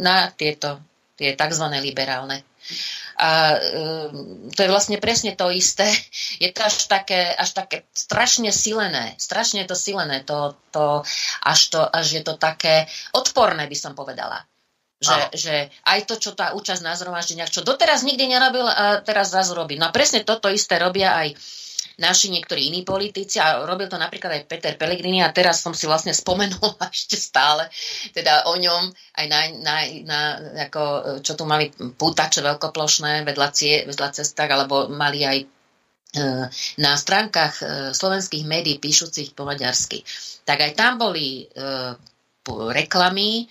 na 0.01 0.33
tieto, 0.33 0.81
tie 1.19 1.37
tzv. 1.37 1.65
liberálne. 1.85 2.41
A 3.21 3.53
to 4.57 4.59
je 4.65 4.69
vlastne 4.73 4.97
presne 4.97 5.37
to 5.37 5.53
isté. 5.53 5.85
Je 6.43 6.49
to 6.49 6.65
až 6.65 6.89
také, 6.89 7.29
až 7.29 7.53
také 7.53 7.85
strašne 7.93 8.49
silené. 8.49 9.13
Strašne 9.21 9.61
to 9.69 9.77
silené. 9.77 10.25
To, 10.25 10.57
to, 10.73 11.05
až, 11.45 11.59
to, 11.69 11.81
až 11.85 12.17
je 12.17 12.21
to 12.25 12.33
také 12.41 12.89
odporné, 13.13 13.69
by 13.69 13.77
som 13.77 13.93
povedala. 13.93 14.41
Že, 15.01 15.33
že 15.33 15.55
aj 15.85 15.99
to, 16.05 16.17
čo 16.17 16.37
tá 16.37 16.53
účasť 16.53 16.81
na 16.85 16.93
zhromaždeniach, 16.93 17.49
čo 17.49 17.65
doteraz 17.65 18.05
nikdy 18.05 18.25
nerobil, 18.29 18.65
a 18.69 19.01
teraz 19.01 19.33
zrazu 19.33 19.57
robí. 19.57 19.77
No 19.77 19.89
a 19.89 19.93
presne 19.93 20.21
toto 20.21 20.45
isté 20.49 20.77
robia 20.77 21.13
aj 21.17 21.33
naši 22.01 22.33
niektorí 22.33 22.73
iní 22.73 22.81
politici 22.81 23.37
a 23.37 23.61
robil 23.61 23.85
to 23.85 24.01
napríklad 24.01 24.33
aj 24.33 24.49
Peter 24.49 24.73
Pellegrini 24.73 25.21
a 25.21 25.29
teraz 25.29 25.61
som 25.61 25.77
si 25.77 25.85
vlastne 25.85 26.11
spomenul 26.11 26.73
ešte 26.89 27.15
stále 27.15 27.69
teda 28.11 28.49
o 28.49 28.57
ňom 28.57 28.89
aj 29.21 29.25
na, 29.29 29.39
na, 29.61 29.75
na 30.03 30.19
ako, 30.65 30.83
čo 31.21 31.37
tu 31.37 31.45
mali 31.45 31.69
pútače 31.71 32.41
veľkoplošné 32.41 33.21
vedľa, 33.21 33.47
cie, 33.53 33.85
vedľa 33.85 34.09
cestách 34.17 34.49
alebo 34.49 34.89
mali 34.89 35.21
aj 35.21 35.37
e, 35.37 35.45
na 36.81 36.91
stránkach 36.97 37.53
e, 37.61 37.65
slovenských 37.93 38.49
médií 38.49 38.81
píšucich 38.81 39.37
po 39.37 39.45
maďarsky. 39.45 40.01
Tak 40.41 40.57
aj 40.57 40.71
tam 40.73 40.97
boli 40.97 41.45
e, 41.45 41.55
reklamy 42.49 43.45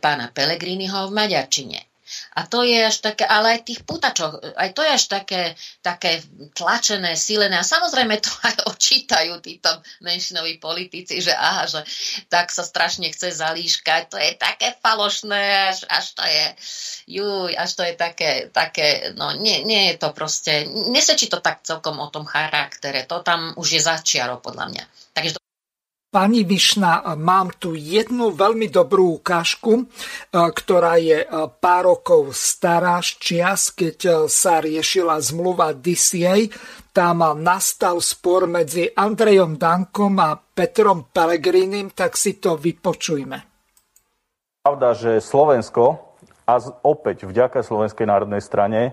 pána 0.00 0.32
Pellegriniho 0.32 1.12
v 1.12 1.12
maďarčine. 1.12 1.91
A 2.32 2.48
to 2.48 2.64
je 2.64 2.78
až 2.80 3.04
také, 3.04 3.28
ale 3.28 3.58
aj 3.58 3.60
tých 3.68 3.80
putačoch, 3.84 4.40
aj 4.56 4.70
to 4.72 4.80
je 4.80 4.90
až 4.90 5.04
také, 5.10 5.42
také 5.84 6.24
tlačené, 6.56 7.18
silené. 7.18 7.60
A 7.60 7.66
samozrejme 7.66 8.16
to 8.22 8.32
aj 8.46 8.54
očítajú 8.72 9.42
títo 9.44 9.68
menšinoví 10.00 10.56
politici, 10.56 11.20
že 11.20 11.36
aha, 11.36 11.68
že 11.68 11.80
tak 12.32 12.48
sa 12.48 12.64
strašne 12.64 13.10
chce 13.12 13.34
zalíškať. 13.34 14.02
To 14.12 14.16
je 14.16 14.32
také 14.38 14.72
falošné, 14.80 15.74
až, 15.74 15.84
až 15.90 16.06
to 16.16 16.24
je, 16.24 16.44
juj, 17.20 17.52
až 17.52 17.70
to 17.74 17.82
je 17.84 17.94
také, 17.98 18.30
také 18.48 19.12
no 19.18 19.34
nie, 19.36 19.66
nie 19.66 19.92
je 19.92 19.94
to 20.00 20.14
proste, 20.14 20.70
nesečí 20.70 21.28
to 21.28 21.42
tak 21.42 21.66
celkom 21.66 21.98
o 21.98 22.08
tom 22.08 22.24
charaktere. 22.24 23.04
To 23.10 23.20
tam 23.20 23.52
už 23.58 23.68
je 23.76 23.80
začiarov 23.82 24.40
podľa 24.40 24.72
mňa. 24.72 24.84
Takže 25.12 25.41
Pani 26.12 26.44
Višna, 26.44 27.16
mám 27.16 27.56
tu 27.56 27.72
jednu 27.72 28.36
veľmi 28.36 28.68
dobrú 28.68 29.16
ukážku, 29.16 29.80
e, 29.80 29.84
ktorá 30.28 31.00
je 31.00 31.24
e, 31.24 31.26
pár 31.56 31.88
rokov 31.88 32.36
stará 32.36 33.00
z 33.00 33.16
čias, 33.16 33.72
keď 33.72 33.96
e, 34.04 34.10
sa 34.28 34.60
riešila 34.60 35.16
zmluva 35.24 35.72
DCA. 35.72 36.52
Tam 36.92 37.24
nastal 37.40 38.04
spor 38.04 38.44
medzi 38.44 38.92
Andrejom 38.92 39.56
Dankom 39.56 40.20
a 40.20 40.36
Petrom 40.36 41.08
Pelegrinim, 41.08 41.96
tak 41.96 42.20
si 42.20 42.36
to 42.36 42.60
vypočujme. 42.60 43.38
Pravda, 44.68 44.92
že 44.92 45.16
Slovensko, 45.16 46.12
a 46.44 46.60
opäť 46.84 47.24
vďaka 47.24 47.64
Slovenskej 47.64 48.04
národnej 48.04 48.44
strane, 48.44 48.92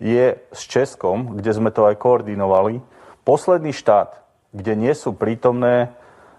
je 0.00 0.32
s 0.48 0.64
Českom, 0.64 1.36
kde 1.36 1.52
sme 1.52 1.68
to 1.68 1.84
aj 1.84 2.00
koordinovali, 2.00 2.80
posledný 3.28 3.76
štát, 3.76 4.16
kde 4.56 4.72
nie 4.80 4.96
sú 4.96 5.12
prítomné 5.12 5.92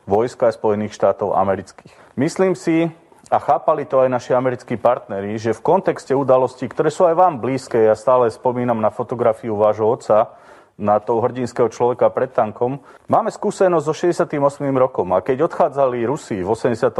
vojska 0.05 0.53
Spojených 0.53 0.93
štátov 0.93 1.35
amerických. 1.35 1.93
Myslím 2.15 2.55
si, 2.55 2.89
a 3.33 3.41
chápali 3.41 3.89
to 3.89 4.05
aj 4.05 4.09
naši 4.09 4.31
americkí 4.37 4.77
partneri, 4.77 5.41
že 5.41 5.57
v 5.57 5.65
kontexte 5.65 6.13
udalostí, 6.13 6.69
ktoré 6.69 6.93
sú 6.93 7.09
aj 7.09 7.17
vám 7.17 7.41
blízke, 7.41 7.81
ja 7.81 7.97
stále 7.97 8.29
spomínam 8.29 8.77
na 8.77 8.93
fotografiu 8.93 9.57
vášho 9.57 9.89
otca, 9.89 10.37
na 10.75 10.99
toho 10.99 11.23
hrdinského 11.23 11.71
človeka 11.71 12.11
pred 12.11 12.35
tankom. 12.35 12.83
Máme 13.07 13.31
skúsenosť 13.31 13.85
so 13.87 13.95
68. 13.95 14.37
rokom 14.75 15.07
a 15.15 15.23
keď 15.23 15.47
odchádzali 15.47 16.03
Rusi 16.03 16.43
v 16.43 16.49
89. 16.51 16.99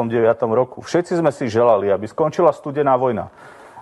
roku, 0.56 0.80
všetci 0.80 1.20
sme 1.20 1.30
si 1.36 1.52
želali, 1.52 1.92
aby 1.92 2.08
skončila 2.08 2.56
studená 2.56 2.96
vojna 2.96 3.30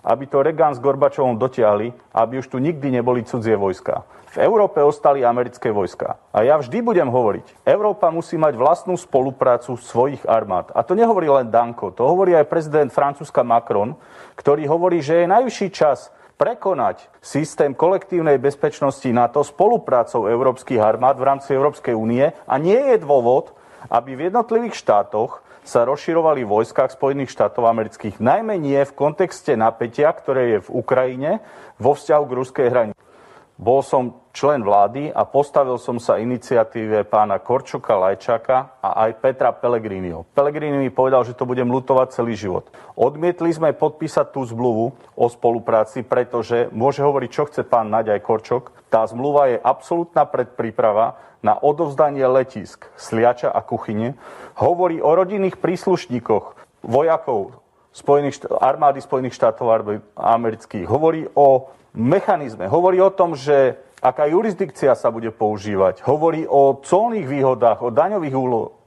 aby 0.04 0.28
to 0.28 0.44
Reagan 0.44 0.76
s 0.76 0.84
Gorbačovom 0.84 1.40
dotiahli, 1.40 1.96
aby 2.12 2.44
už 2.44 2.52
tu 2.52 2.60
nikdy 2.60 2.92
neboli 2.92 3.24
cudzie 3.24 3.56
vojska. 3.56 4.04
V 4.34 4.42
Európe 4.42 4.82
ostali 4.82 5.22
americké 5.22 5.70
vojska. 5.70 6.18
A 6.34 6.42
ja 6.42 6.58
vždy 6.58 6.82
budem 6.82 7.06
hovoriť, 7.06 7.70
Európa 7.70 8.10
musí 8.10 8.34
mať 8.34 8.58
vlastnú 8.58 8.98
spoluprácu 8.98 9.78
svojich 9.78 10.26
armád. 10.26 10.74
A 10.74 10.82
to 10.82 10.98
nehovorí 10.98 11.30
len 11.30 11.54
Danko, 11.54 11.94
to 11.94 12.02
hovorí 12.02 12.34
aj 12.34 12.50
prezident 12.50 12.90
Francúzska 12.90 13.46
Macron, 13.46 13.94
ktorý 14.34 14.66
hovorí, 14.66 15.06
že 15.06 15.22
je 15.22 15.30
najvyšší 15.30 15.70
čas 15.70 16.10
prekonať 16.34 17.06
systém 17.22 17.78
kolektívnej 17.78 18.42
bezpečnosti 18.42 19.06
NATO 19.14 19.46
spoluprácou 19.46 20.26
európskych 20.26 20.82
armád 20.82 21.22
v 21.22 21.30
rámci 21.30 21.54
Európskej 21.54 21.94
únie 21.94 22.26
a 22.34 22.56
nie 22.58 22.82
je 22.90 23.06
dôvod, 23.06 23.54
aby 23.94 24.18
v 24.18 24.34
jednotlivých 24.34 24.74
štátoch 24.82 25.46
sa 25.62 25.86
rozširovali 25.86 26.42
vojskách 26.42 26.98
Spojených 26.98 27.30
štátov 27.30 27.70
amerických, 27.70 28.18
najmä 28.18 28.58
nie 28.58 28.82
v 28.82 28.98
kontexte 28.98 29.54
napätia, 29.54 30.10
ktoré 30.10 30.58
je 30.58 30.60
v 30.66 30.74
Ukrajine 30.74 31.38
vo 31.78 31.94
vzťahu 31.94 32.24
k 32.26 32.38
ruskej 32.42 32.68
hranici. 32.74 33.13
Bol 33.54 33.86
som 33.86 34.26
člen 34.34 34.66
vlády 34.66 35.14
a 35.14 35.30
postavil 35.30 35.78
som 35.78 36.02
sa 36.02 36.18
iniciatíve 36.18 37.06
pána 37.06 37.38
Korčuka 37.38 37.94
Lajčaka 37.94 38.82
a 38.82 39.06
aj 39.06 39.22
Petra 39.22 39.54
Pellegriniho. 39.54 40.26
Pellegrini 40.34 40.82
mi 40.82 40.90
povedal, 40.90 41.22
že 41.22 41.38
to 41.38 41.46
budem 41.46 41.70
lutovať 41.70 42.18
celý 42.18 42.34
život. 42.34 42.66
Odmietli 42.98 43.54
sme 43.54 43.78
podpísať 43.78 44.34
tú 44.34 44.42
zmluvu 44.42 44.98
o 45.14 45.26
spolupráci, 45.30 46.02
pretože 46.02 46.66
môže 46.74 47.06
hovoriť, 47.06 47.30
čo 47.30 47.46
chce 47.46 47.62
pán 47.62 47.94
Naďaj 47.94 48.26
Korčok. 48.26 48.64
Tá 48.90 49.06
zmluva 49.06 49.54
je 49.54 49.62
absolútna 49.62 50.26
predpríprava 50.26 51.22
na 51.46 51.54
odovzdanie 51.54 52.26
letisk 52.26 52.90
Sliača 52.98 53.54
a 53.54 53.62
Kuchyne. 53.62 54.18
Hovorí 54.58 54.98
o 54.98 55.14
rodinných 55.14 55.62
príslušníkoch 55.62 56.58
vojakov 56.90 57.62
Spojených 57.94 58.50
armády 58.50 59.06
Spojených 59.06 59.38
štátov 59.38 59.70
amerických. 60.18 60.90
Hovorí 60.90 61.30
o 61.38 61.70
mechanizme. 61.94 62.68
Hovorí 62.68 63.00
o 63.00 63.14
tom, 63.14 63.38
že 63.38 63.78
aká 64.04 64.28
jurisdikcia 64.28 64.94
sa 64.98 65.14
bude 65.14 65.32
používať. 65.32 66.04
Hovorí 66.04 66.44
o 66.50 66.78
colných 66.82 67.30
výhodách, 67.30 67.80
o 67.86 67.94
daňových 67.94 68.36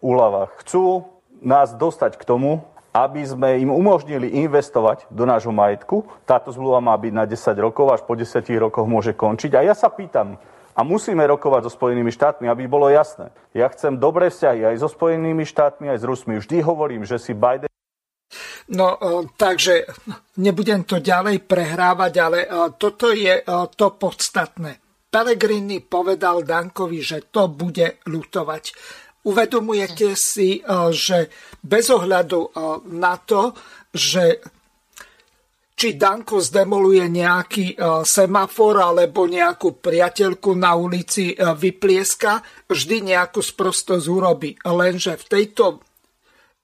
úľavách. 0.05 0.51
Chcú 0.61 1.07
nás 1.41 1.73
dostať 1.73 2.21
k 2.21 2.27
tomu, 2.27 2.67
aby 2.97 3.23
sme 3.25 3.61
im 3.61 3.71
umožnili 3.73 4.41
investovať 4.45 5.05
do 5.13 5.29
nášho 5.29 5.53
majetku. 5.53 6.09
Táto 6.25 6.49
zmluva 6.53 6.81
má 6.81 6.97
byť 6.97 7.13
na 7.13 7.25
10 7.29 7.57
rokov, 7.61 7.93
až 7.93 8.01
po 8.05 8.17
10 8.17 8.41
rokoch 8.57 8.89
môže 8.89 9.13
končiť. 9.13 9.53
A 9.57 9.61
ja 9.69 9.75
sa 9.77 9.93
pýtam, 9.93 10.41
a 10.77 10.85
musíme 10.85 11.25
rokovať 11.25 11.69
so 11.69 11.73
Spojenými 11.73 12.13
štátmi, 12.13 12.53
aby 12.53 12.69
bolo 12.69 12.93
jasné. 12.93 13.33
Ja 13.57 13.73
chcem 13.73 13.97
dobré 13.97 14.29
vzťahy 14.29 14.77
aj 14.77 14.85
so 14.85 14.93
Spojenými 14.93 15.49
štátmi, 15.49 15.89
aj 15.89 16.05
s 16.05 16.05
Rusmi. 16.05 16.37
Vždy 16.37 16.61
hovorím, 16.61 17.09
že 17.09 17.17
si 17.17 17.33
Biden 17.33 17.73
No, 18.67 18.99
e, 18.99 19.31
takže 19.39 19.87
nebudem 20.43 20.83
to 20.83 20.99
ďalej 20.99 21.47
prehrávať, 21.47 22.13
ale 22.19 22.39
e, 22.43 22.49
toto 22.75 23.15
je 23.15 23.39
e, 23.39 23.43
to 23.79 23.95
podstatné. 23.95 24.83
Pellegrini 25.07 25.79
povedal 25.79 26.43
Dankovi, 26.43 26.99
že 26.99 27.31
to 27.31 27.47
bude 27.47 28.03
lutovať. 28.11 28.65
Uvedomujete 29.27 30.15
si, 30.15 30.63
že 30.95 31.19
bez 31.59 31.91
ohľadu 31.91 32.55
na 32.95 33.19
to, 33.19 33.51
že 33.91 34.39
či 35.75 35.99
Danko 35.99 36.39
zdemoluje 36.39 37.11
nejaký 37.11 37.75
semafor 38.07 38.87
alebo 38.87 39.27
nejakú 39.27 39.83
priateľku 39.83 40.55
na 40.55 40.79
ulici 40.79 41.35
vyplieska, 41.35 42.39
vždy 42.71 43.11
nejakú 43.17 43.43
sprostosť 43.43 44.07
urobí. 44.07 44.55
Lenže 44.63 45.19
v 45.19 45.25
tejto 45.27 45.83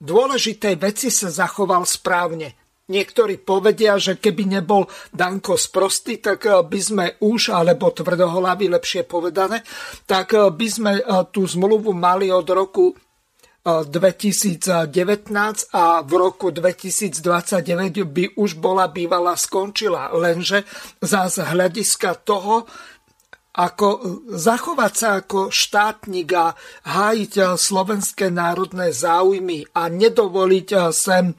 dôležitej 0.03 0.75
veci 0.83 1.09
sa 1.15 1.31
zachoval 1.31 1.87
správne. 1.87 2.59
Niektorí 2.91 3.39
povedia, 3.39 3.95
že 3.95 4.19
keby 4.19 4.59
nebol 4.59 4.91
Danko 5.15 5.55
sprostý, 5.55 6.19
tak 6.19 6.45
eh, 6.45 6.61
by 6.61 6.81
sme 6.83 7.05
už, 7.23 7.55
alebo 7.55 7.95
tvrdohlavy 7.95 8.67
lepšie 8.69 9.07
povedané, 9.07 9.63
tak 10.05 10.35
eh, 10.35 10.51
by 10.51 10.67
sme 10.67 10.93
eh, 10.99 11.03
tú 11.31 11.47
zmluvu 11.47 11.95
mali 11.95 12.29
od 12.29 12.45
roku 12.51 12.93
2019 13.63 14.91
a 15.71 15.85
v 16.03 16.13
roku 16.19 16.51
2029 16.51 17.23
by 18.03 18.35
už 18.35 18.59
bola 18.59 18.91
bývala 18.91 19.39
skončila. 19.39 20.11
Lenže 20.11 20.67
za 20.99 21.31
hľadiska 21.31 22.27
toho, 22.27 22.67
ako 23.53 23.89
zachovať 24.33 24.93
sa 24.97 25.09
ako 25.21 25.53
štátnik 25.53 26.33
a 26.33 26.57
hájiť 26.89 27.53
slovenské 27.61 28.33
národné 28.33 28.97
záujmy 28.97 29.69
a 29.77 29.93
nedovoliť 29.93 30.69
sem 30.89 31.37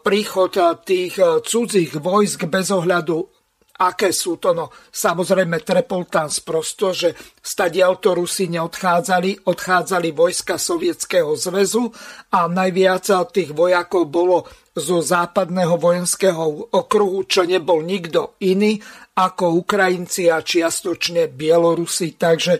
príchod 0.00 0.56
tých 0.88 1.20
cudzích 1.44 2.00
vojsk 2.00 2.48
bez 2.48 2.72
ohľadu 2.72 3.28
aké 3.74 4.14
sú 4.14 4.38
to. 4.38 4.54
No, 4.54 4.70
samozrejme, 4.94 5.66
Trepoltán 5.66 6.30
sprosto, 6.30 6.94
že 6.94 7.18
stadialto 7.42 8.14
Rusi 8.14 8.46
neodchádzali, 8.46 9.50
odchádzali 9.50 10.08
vojska 10.14 10.62
Sovietskeho 10.62 11.34
zväzu 11.34 11.90
a 12.30 12.46
najviac 12.46 13.34
tých 13.34 13.50
vojakov 13.50 14.06
bolo 14.06 14.46
zo 14.74 14.98
západného 14.98 15.78
vojenského 15.78 16.74
okruhu, 16.74 17.30
čo 17.30 17.46
nebol 17.46 17.86
nikto 17.86 18.34
iný 18.42 18.82
ako 19.14 19.62
Ukrajinci 19.62 20.26
a 20.26 20.42
čiastočne 20.42 21.30
Bielorusi. 21.30 22.18
Takže 22.18 22.58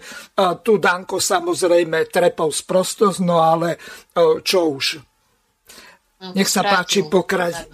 tu 0.63 0.79
Danko 0.79 1.19
samozrejme 1.19 2.07
trepol 2.07 2.55
sprostosť, 2.55 3.19
no 3.27 3.43
ale 3.43 3.75
čo 4.47 4.79
už. 4.79 5.03
No, 6.23 6.31
nech 6.39 6.47
sa 6.47 6.63
páči, 6.63 7.03
pokrač... 7.11 7.67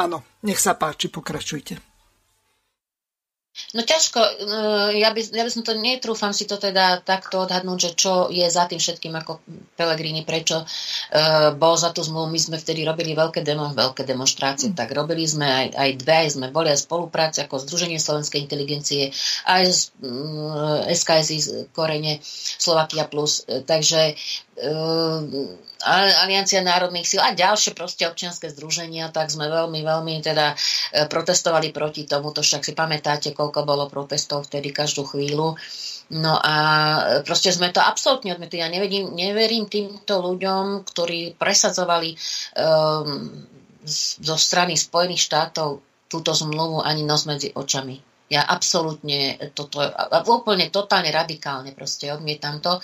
Áno, 0.00 0.40
nech 0.48 0.56
sa 0.56 0.72
páči, 0.72 1.12
pokračujte. 1.12 1.91
No 3.76 3.84
ťažko, 3.84 4.20
eh, 4.20 5.04
ja 5.04 5.12
by, 5.12 5.20
ja 5.28 5.44
by 5.44 5.50
som 5.52 5.60
to, 5.60 5.76
netrúfam 5.76 6.32
si 6.32 6.48
to 6.48 6.56
teda 6.56 7.04
takto 7.04 7.44
odhadnúť, 7.44 7.78
že 7.78 7.90
čo 7.92 8.12
je 8.32 8.44
za 8.48 8.64
tým 8.64 8.80
všetkým 8.80 9.12
ako 9.12 9.44
Pelegrini, 9.76 10.24
prečo 10.24 10.64
uh, 10.64 11.52
bol 11.52 11.76
za 11.76 11.92
tú 11.92 12.00
zmluvu. 12.00 12.32
My 12.32 12.40
sme 12.40 12.56
vtedy 12.56 12.84
robili 12.84 13.12
veľké, 13.12 13.44
demo, 13.44 13.68
veľké 13.72 14.08
demonstrácie, 14.08 14.72
mm. 14.72 14.76
tak 14.76 14.96
robili 14.96 15.28
sme 15.28 15.44
aj, 15.44 15.66
aj 15.76 15.90
dve, 16.00 16.16
aj 16.24 16.30
sme 16.32 16.46
boli 16.48 16.72
aj 16.72 16.84
spolupráci 16.84 17.44
ako 17.44 17.64
Združenie 17.64 18.00
slovenskej 18.00 18.40
inteligencie, 18.40 19.12
aj 19.44 19.62
z 19.68 19.80
mm, 20.00 20.88
SKS 20.92 21.28
z 21.42 21.48
korene 21.76 22.24
Slovakia 22.56 23.04
Plus, 23.04 23.44
takže 23.68 24.16
uh, 24.64 25.71
Aliancia 25.84 26.62
národných 26.62 27.06
síl 27.06 27.20
a 27.22 27.34
ďalšie 27.34 27.74
proste 27.74 28.06
občianske 28.06 28.50
združenia, 28.54 29.10
tak 29.10 29.28
sme 29.28 29.50
veľmi, 29.50 29.82
veľmi 29.82 30.14
teda 30.22 30.54
e, 30.54 30.56
protestovali 31.10 31.74
proti 31.74 32.06
tomu. 32.06 32.30
To 32.30 32.40
však 32.40 32.62
si 32.62 32.72
pamätáte, 32.72 33.34
koľko 33.34 33.66
bolo 33.66 33.90
protestov 33.90 34.46
vtedy 34.46 34.70
každú 34.70 35.02
chvíľu. 35.04 35.58
No 36.12 36.36
a 36.36 36.54
proste 37.24 37.48
sme 37.54 37.72
to 37.72 37.80
absolútne 37.80 38.36
odmietli. 38.36 38.60
Ja 38.60 38.68
neverím, 38.68 39.16
neverím 39.16 39.64
týmto 39.66 40.20
ľuďom, 40.20 40.84
ktorí 40.84 41.40
presadzovali 41.40 42.12
um, 42.12 43.32
zo 44.20 44.36
strany 44.36 44.76
Spojených 44.76 45.24
štátov 45.24 45.80
túto 46.12 46.36
zmluvu 46.36 46.84
ani 46.84 47.08
nos 47.08 47.24
medzi 47.24 47.48
očami. 47.48 47.96
Ja 48.28 48.44
absolútne 48.48 49.36
toto, 49.52 49.80
úplne 50.28 50.68
totálne 50.72 51.08
radikálne 51.12 51.72
proste 51.72 52.12
odmietam 52.12 52.60
to. 52.60 52.80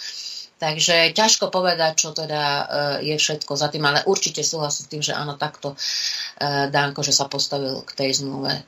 Takže 0.58 1.14
ťažko 1.14 1.54
povedať, 1.54 1.92
čo 1.94 2.10
teda 2.10 2.42
e, 2.42 2.64
je 3.06 3.16
všetko 3.16 3.54
za 3.54 3.70
tým, 3.70 3.86
ale 3.86 4.02
určite 4.10 4.42
súhlasím 4.42 4.84
s 4.84 4.90
tým, 4.90 5.02
že 5.06 5.14
áno, 5.14 5.38
takto 5.38 5.78
e, 5.78 6.66
Danko, 6.66 7.06
že 7.06 7.14
sa 7.14 7.30
postavil 7.30 7.86
k 7.86 7.90
tej 7.94 8.26
zmluve. 8.26 8.66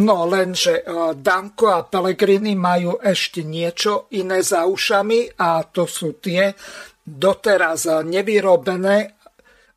No 0.00 0.24
lenže 0.24 0.80
e, 0.80 0.82
Danko 1.20 1.68
a 1.68 1.84
Pellegrini 1.84 2.56
majú 2.56 2.96
ešte 3.04 3.44
niečo 3.44 4.08
iné 4.16 4.40
za 4.40 4.64
ušami 4.64 5.36
a 5.36 5.68
to 5.68 5.84
sú 5.84 6.16
tie 6.16 6.56
doteraz 7.04 7.88
nevyrobené 8.08 9.16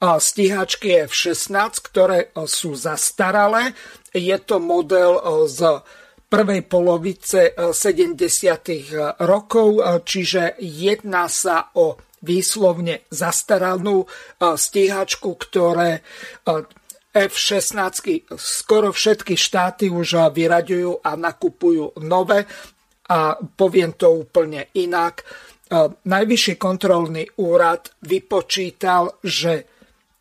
stíhačky 0.01 1.05
F-16, 1.05 1.53
ktoré 1.85 2.33
sú 2.49 2.73
zastaralé. 2.73 3.77
Je 4.11 4.33
to 4.41 4.57
model 4.57 5.45
z 5.45 5.83
prvej 6.31 6.63
polovice 6.63 7.51
70. 7.51 8.95
Eh, 8.95 9.11
rokov, 9.27 9.83
eh, 9.83 9.99
čiže 9.99 10.55
jedná 10.63 11.27
sa 11.27 11.75
o 11.75 11.99
výslovne 12.23 13.03
zastaranú 13.11 14.07
eh, 14.07 14.55
stíhačku, 14.55 15.35
ktoré 15.35 15.99
F-16 17.11 18.31
skoro 18.39 18.95
všetky 18.95 19.35
štáty 19.35 19.91
už 19.91 20.31
vyraďujú 20.31 21.03
a 21.03 21.19
nakupujú 21.19 21.99
nové. 22.07 22.47
A 23.11 23.35
poviem 23.35 23.91
to 23.99 24.15
úplne 24.15 24.71
inak. 24.79 25.27
Najvyšší 26.07 26.55
kontrolný 26.55 27.27
úrad 27.43 27.91
vypočítal, 28.07 29.19
že 29.19 29.70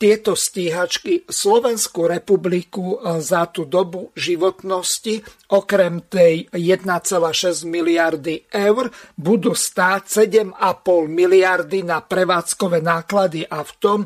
tieto 0.01 0.33
stíhačky 0.33 1.29
Slovenskú 1.29 2.09
republiku 2.09 2.97
e, 2.97 3.21
za 3.21 3.45
tú 3.53 3.69
dobu 3.69 4.09
životnosti 4.17 5.21
okrem 5.53 6.09
tej 6.09 6.49
1,6 6.49 7.69
miliardy 7.69 8.49
eur 8.49 8.89
budú 9.21 9.53
stáť 9.53 10.25
7,5 10.25 10.57
miliardy 11.05 11.85
na 11.85 12.01
prevádzkové 12.01 12.81
náklady 12.81 13.45
a 13.45 13.61
v 13.61 13.73
tom 13.77 13.99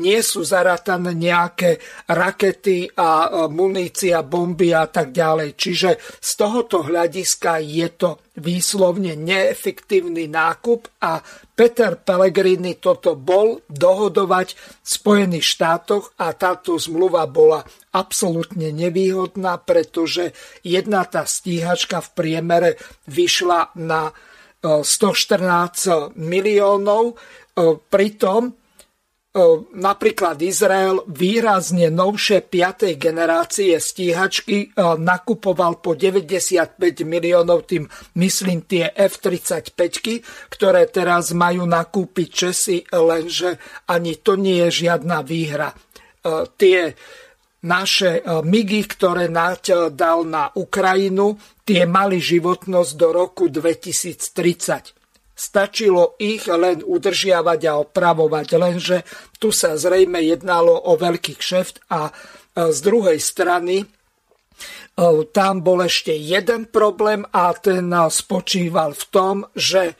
nie 0.00 0.24
sú 0.24 0.40
zaratané 0.40 1.12
nejaké 1.12 1.76
rakety 2.08 2.88
a 2.96 3.28
e, 3.28 3.52
munícia, 3.52 4.24
bomby 4.24 4.72
a 4.72 4.88
tak 4.88 5.12
ďalej. 5.12 5.52
Čiže 5.52 6.00
z 6.16 6.30
tohoto 6.32 6.80
hľadiska 6.80 7.60
je 7.60 7.88
to 7.92 8.24
výslovne 8.32 9.12
neefektívny 9.12 10.24
nákup 10.24 10.88
a 11.04 11.20
Peter 11.52 12.00
Pellegrini 12.00 12.80
toto 12.80 13.12
bol 13.12 13.60
dohodovať 13.68 14.56
v 14.56 14.88
Spojených 14.88 15.44
štátoch 15.44 16.16
a 16.16 16.32
táto 16.32 16.80
zmluva 16.80 17.28
bola 17.28 17.60
absolútne 17.92 18.72
nevýhodná, 18.72 19.60
pretože 19.60 20.32
jedna 20.64 21.04
tá 21.04 21.28
stíhačka 21.28 22.00
v 22.00 22.08
priemere 22.16 22.70
vyšla 23.04 23.76
na 23.76 24.08
114 24.62 25.42
e, 25.84 25.92
miliónov, 26.16 27.12
e, 27.12 27.14
pritom 27.76 28.61
napríklad 29.72 30.36
Izrael 30.44 31.08
výrazne 31.08 31.88
novšie 31.88 32.44
5. 32.44 33.00
generácie 33.00 33.80
stíhačky 33.80 34.76
nakupoval 34.76 35.80
po 35.80 35.96
95 35.96 36.76
miliónov, 37.08 37.64
tým 37.64 37.88
myslím 38.20 38.68
tie 38.68 38.92
F-35, 38.92 39.72
ktoré 40.52 40.84
teraz 40.92 41.32
majú 41.32 41.64
nakúpiť 41.64 42.28
Česi, 42.28 42.84
lenže 42.92 43.56
ani 43.88 44.20
to 44.20 44.36
nie 44.36 44.68
je 44.68 44.84
žiadna 44.84 45.24
výhra. 45.24 45.72
Tie 46.60 46.92
naše 47.64 48.20
MIGy, 48.26 48.80
ktoré 48.84 49.32
Naď 49.32 49.88
dal 49.96 50.28
na 50.28 50.52
Ukrajinu, 50.52 51.40
tie 51.64 51.88
mali 51.88 52.20
životnosť 52.20 52.92
do 53.00 53.08
roku 53.16 53.48
2030 53.48 55.01
Stačilo 55.32 56.14
ich 56.20 56.44
len 56.46 56.84
udržiavať 56.84 57.60
a 57.66 57.72
opravovať, 57.80 58.48
lenže 58.60 58.98
tu 59.40 59.48
sa 59.48 59.74
zrejme 59.80 60.20
jednalo 60.20 60.76
o 60.76 60.92
veľký 60.94 61.40
kšeft 61.40 61.88
a 61.88 62.08
e, 62.08 62.12
z 62.68 62.78
druhej 62.84 63.16
strany 63.16 63.82
e, 63.82 63.86
tam 65.32 65.64
bol 65.64 65.82
ešte 65.88 66.12
jeden 66.12 66.68
problém 66.68 67.24
a 67.32 67.56
ten 67.56 67.88
spočíval 67.90 68.92
v 68.92 69.04
tom, 69.08 69.36
že 69.56 69.96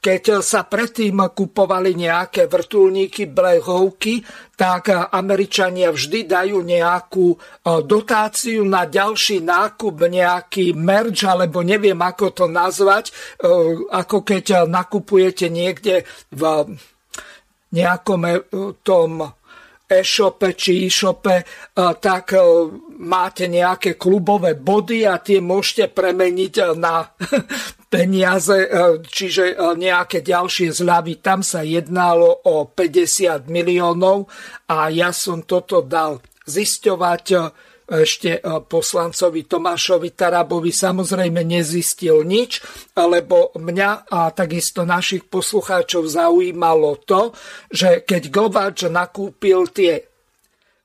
keď 0.00 0.44
sa 0.44 0.62
predtým 0.62 1.18
kupovali 1.32 1.96
nejaké 1.96 2.46
vrtulníky 2.46 3.26
Black 3.30 3.66
Hawky, 3.66 4.22
tak 4.56 4.88
Američania 5.12 5.92
vždy 5.92 6.24
dajú 6.24 6.64
nejakú 6.64 7.26
e, 7.34 7.36
dotáciu 7.84 8.64
na 8.64 8.88
ďalší 8.88 9.44
nákup, 9.44 10.08
nejaký 10.08 10.72
merch, 10.72 11.28
alebo 11.28 11.60
neviem 11.60 12.00
ako 12.00 12.32
to 12.32 12.44
nazvať, 12.48 13.10
e, 13.10 13.12
ako 13.92 14.24
keď 14.24 14.64
nakupujete 14.64 15.52
niekde 15.52 16.08
v 16.32 16.42
nejakom 17.76 18.22
e, 18.24 18.32
tom 18.80 19.36
e-shope 19.86 20.52
či 20.58 20.90
e-shope, 20.90 21.46
tak 21.74 22.34
máte 22.98 23.46
nejaké 23.46 23.94
klubové 23.94 24.58
body 24.58 25.06
a 25.06 25.22
tie 25.22 25.38
môžete 25.38 25.94
premeniť 25.94 26.54
na 26.74 27.06
peniaze, 27.94 28.66
čiže 29.06 29.54
nejaké 29.78 30.26
ďalšie 30.26 30.74
zľavy. 30.74 31.22
Tam 31.22 31.46
sa 31.46 31.62
jednalo 31.62 32.42
o 32.50 32.66
50 32.66 33.46
miliónov 33.46 34.26
a 34.66 34.90
ja 34.90 35.14
som 35.14 35.46
toto 35.46 35.86
dal 35.86 36.18
zisťovať 36.46 37.24
ešte 37.86 38.42
poslancovi 38.66 39.46
Tomášovi 39.46 40.10
Tarabovi 40.10 40.74
samozrejme 40.74 41.46
nezistil 41.46 42.26
nič, 42.26 42.58
lebo 42.98 43.54
mňa 43.54 44.10
a 44.10 44.34
takisto 44.34 44.82
našich 44.82 45.30
poslucháčov 45.30 46.10
zaujímalo 46.10 46.98
to, 47.06 47.30
že 47.70 48.02
keď 48.02 48.22
Govač 48.34 48.90
nakúpil 48.90 49.70
tie 49.70 50.02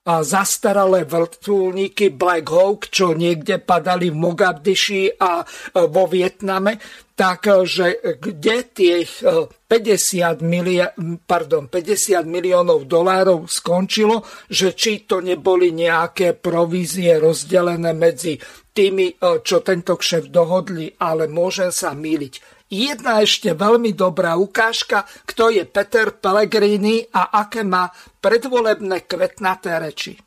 zastaralé 0.01 1.05
vrtulníky 1.05 2.09
Black 2.13 2.49
Hawk, 2.49 2.89
čo 2.89 3.13
niekde 3.13 3.61
padali 3.61 4.09
v 4.09 4.17
Mogabdiši 4.17 5.21
a 5.21 5.45
vo 5.89 6.09
Vietname, 6.09 6.81
takže 7.21 8.17
kde 8.17 8.57
tých 8.73 9.21
50, 9.21 10.41
milia- 10.41 10.89
pardon, 11.29 11.69
50 11.69 12.25
miliónov 12.25 12.89
dolárov 12.89 13.45
skončilo, 13.45 14.25
že 14.49 14.73
či 14.73 15.05
to 15.05 15.21
neboli 15.21 15.69
nejaké 15.69 16.33
provízie 16.33 17.21
rozdelené 17.21 17.93
medzi 17.93 18.41
tými, 18.73 19.21
čo 19.21 19.61
tento 19.61 20.01
kšef 20.01 20.33
dohodli, 20.33 20.97
ale 20.97 21.29
môžem 21.29 21.69
sa 21.69 21.93
míliť. 21.93 22.65
Jedna 22.73 23.21
ešte 23.21 23.53
veľmi 23.53 23.93
dobrá 23.93 24.33
ukážka, 24.39 25.05
kto 25.29 25.53
je 25.53 25.61
Peter 25.69 26.17
Pellegrini 26.17 27.05
a 27.13 27.37
aké 27.45 27.61
má 27.61 27.85
predvolebné 28.17 29.05
kvetnaté 29.05 29.77
reči. 29.77 30.17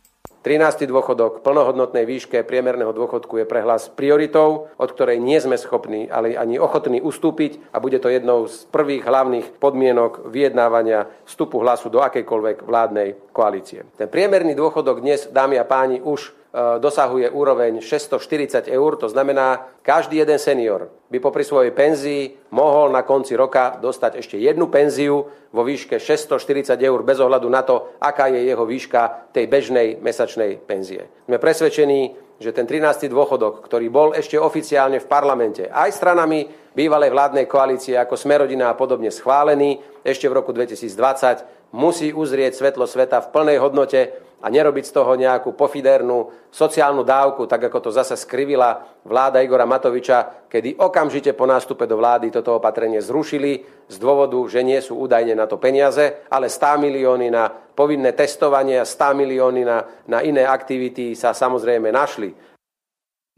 13. 0.44 0.84
dôchodok 0.84 1.40
plnohodnotnej 1.40 2.04
výške 2.04 2.44
priemerného 2.44 2.92
dôchodku 2.92 3.40
je 3.40 3.48
pre 3.48 3.64
hlas 3.64 3.88
prioritou, 3.88 4.68
od 4.76 4.88
ktorej 4.92 5.16
nie 5.16 5.40
sme 5.40 5.56
schopní, 5.56 6.04
ale 6.12 6.36
ani 6.36 6.60
ochotní 6.60 7.00
ustúpiť 7.00 7.72
a 7.72 7.80
bude 7.80 7.96
to 7.96 8.12
jednou 8.12 8.44
z 8.44 8.68
prvých 8.68 9.08
hlavných 9.08 9.56
podmienok 9.56 10.28
vyjednávania 10.28 11.08
vstupu 11.24 11.64
hlasu 11.64 11.88
do 11.88 12.04
akejkoľvek 12.04 12.60
vládnej 12.60 13.32
koalície. 13.32 13.88
Ten 13.96 14.12
priemerný 14.12 14.52
dôchodok 14.52 15.00
dnes, 15.00 15.32
dámy 15.32 15.56
a 15.56 15.64
páni, 15.64 16.04
už 16.04 16.36
dosahuje 16.55 17.26
úroveň 17.35 17.82
640 17.82 18.70
eur, 18.70 18.93
to 18.94 19.10
znamená, 19.10 19.74
každý 19.82 20.22
jeden 20.22 20.39
senior 20.39 20.86
by 21.10 21.18
popri 21.18 21.43
svojej 21.43 21.74
penzii 21.74 22.55
mohol 22.55 22.94
na 22.94 23.02
konci 23.02 23.35
roka 23.35 23.74
dostať 23.82 24.22
ešte 24.22 24.36
jednu 24.39 24.70
penziu 24.70 25.26
vo 25.51 25.62
výške 25.66 25.98
640 25.98 26.78
eur 26.78 27.02
bez 27.02 27.18
ohľadu 27.18 27.51
na 27.51 27.66
to, 27.66 27.98
aká 27.98 28.31
je 28.31 28.47
jeho 28.47 28.62
výška 28.62 29.35
tej 29.35 29.51
bežnej 29.51 29.98
mesačnej 29.98 30.62
penzie. 30.62 31.10
Sme 31.26 31.43
presvedčení, 31.43 32.14
že 32.39 32.55
ten 32.55 32.70
13. 32.70 33.10
dôchodok, 33.10 33.62
ktorý 33.66 33.86
bol 33.90 34.09
ešte 34.14 34.39
oficiálne 34.39 35.02
v 35.02 35.10
parlamente 35.10 35.66
aj 35.66 35.90
stranami 35.90 36.47
bývalej 36.74 37.10
vládnej 37.10 37.47
koalície 37.51 37.98
ako 37.98 38.14
Smerodina 38.14 38.70
a 38.70 38.78
podobne 38.78 39.10
schválený 39.10 39.82
ešte 40.06 40.31
v 40.31 40.39
roku 40.39 40.51
2020, 40.55 41.74
musí 41.74 42.14
uzrieť 42.14 42.59
svetlo 42.59 42.86
sveta 42.86 43.22
v 43.22 43.31
plnej 43.35 43.59
hodnote 43.59 44.01
a 44.44 44.46
nerobiť 44.52 44.84
z 44.84 44.92
toho 44.92 45.16
nejakú 45.16 45.56
pofidernú 45.56 46.52
sociálnu 46.52 47.00
dávku, 47.00 47.48
tak 47.48 47.72
ako 47.72 47.88
to 47.88 47.90
zase 47.96 48.12
skrivila 48.20 49.00
vláda 49.00 49.40
Igora 49.40 49.64
Matoviča, 49.64 50.44
kedy 50.52 50.76
okamžite 50.76 51.32
po 51.32 51.48
nástupe 51.48 51.88
do 51.88 51.96
vlády 51.96 52.28
toto 52.28 52.60
opatrenie 52.60 53.00
zrušili 53.00 53.64
z 53.88 53.96
dôvodu, 53.96 54.36
že 54.52 54.60
nie 54.60 54.76
sú 54.84 55.00
údajne 55.00 55.32
na 55.32 55.48
to 55.48 55.56
peniaze, 55.56 56.28
ale 56.28 56.52
100 56.52 56.76
milióny 56.76 57.32
na 57.32 57.48
povinné 57.48 58.12
testovanie 58.12 58.76
a 58.76 58.84
100 58.84 59.16
milióny 59.16 59.64
na, 59.64 59.80
na 60.12 60.20
iné 60.20 60.44
aktivity 60.44 61.16
sa 61.16 61.32
samozrejme 61.32 61.88
našli. 61.88 62.36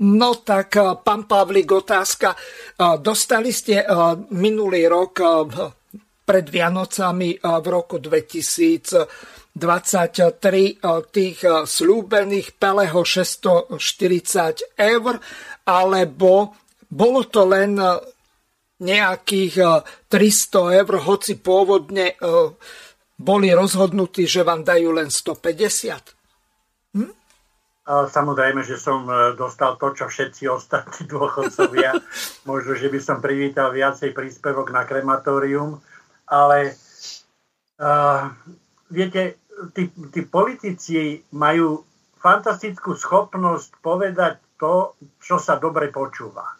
No 0.03 0.43
tak, 0.43 0.77
eh, 0.77 0.99
pán 1.01 1.25
Pavlík, 1.25 1.71
otázka. 1.73 2.35
Eh, 2.35 2.99
dostali 2.99 3.55
ste 3.55 3.81
eh, 3.81 3.87
minulý 4.35 4.91
rok 4.91 5.15
pred 6.27 6.51
Vianocami 6.51 7.39
v 7.39 7.67
roku 7.71 8.03
2000 8.03 9.46
23 9.57 10.37
eh, 10.37 11.01
tých 11.09 11.39
eh, 11.49 11.65
slúbených 11.65 12.61
Peleho 12.61 13.01
640 13.01 14.77
eur, 14.77 15.17
alebo 15.65 16.53
bolo 16.93 17.25
to 17.25 17.49
len 17.49 17.81
eh, 17.81 17.97
nejakých 18.77 19.57
300 20.13 20.85
eur, 20.85 21.01
hoci 21.09 21.41
pôvodne 21.41 22.13
boli 23.17 23.49
rozhodnutí, 23.49 24.29
že 24.29 24.45
vám 24.45 24.69
dajú 24.69 25.01
len 25.01 25.09
150. 25.09 26.93
Hm? 26.93 27.09
Samozrejme, 27.89 28.61
že 28.69 28.77
som 28.77 29.09
dostal 29.33 29.81
to, 29.81 29.97
čo 29.97 30.13
všetci 30.13 30.53
ostatní 30.53 31.09
dôchodcovia. 31.09 31.97
Možno, 32.53 32.77
že 32.77 32.93
by 32.93 33.01
som 33.01 33.25
privítal 33.25 33.73
viacej 33.73 34.13
príspevok 34.13 34.69
na 34.69 34.85
krematórium, 34.85 35.81
ale 36.29 36.77
uh, 37.81 38.29
viete, 38.91 39.46
tí, 39.73 39.89
tí 40.13 40.21
politici 40.27 41.25
majú 41.33 41.85
fantastickú 42.21 42.97
schopnosť 42.97 43.81
povedať 43.81 44.41
to, 44.57 44.97
čo 45.21 45.37
sa 45.37 45.61
dobre 45.61 45.93
počúva. 45.93 46.57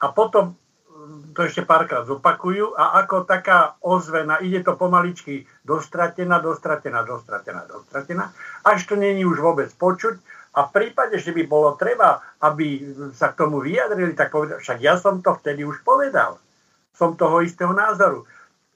A 0.00 0.06
potom 0.14 0.54
mm, 0.54 1.34
to 1.34 1.44
ešte 1.44 1.66
párkrát 1.66 2.06
zopakujú 2.06 2.74
a 2.78 3.02
ako 3.04 3.26
taká 3.26 3.76
ozvena, 3.82 4.40
ide 4.40 4.62
to 4.62 4.78
pomaličky 4.78 5.44
dostratená, 5.66 6.40
dostratená, 6.40 7.02
dostratená, 7.04 7.66
dostratená, 7.66 8.24
až 8.64 8.86
to 8.86 8.94
není 8.96 9.26
už 9.26 9.38
vôbec 9.42 9.70
počuť. 9.74 10.18
A 10.50 10.66
v 10.66 10.74
prípade, 10.74 11.14
že 11.22 11.30
by 11.30 11.46
bolo 11.46 11.78
treba, 11.78 12.18
aby 12.42 12.82
sa 13.14 13.30
k 13.30 13.38
tomu 13.38 13.62
vyjadrili, 13.62 14.18
tak 14.18 14.34
povedal, 14.34 14.58
však 14.58 14.82
ja 14.82 14.98
som 14.98 15.22
to 15.22 15.38
vtedy 15.38 15.62
už 15.62 15.78
povedal. 15.86 16.42
Som 16.90 17.14
toho 17.14 17.38
istého 17.46 17.70
názoru. 17.70 18.26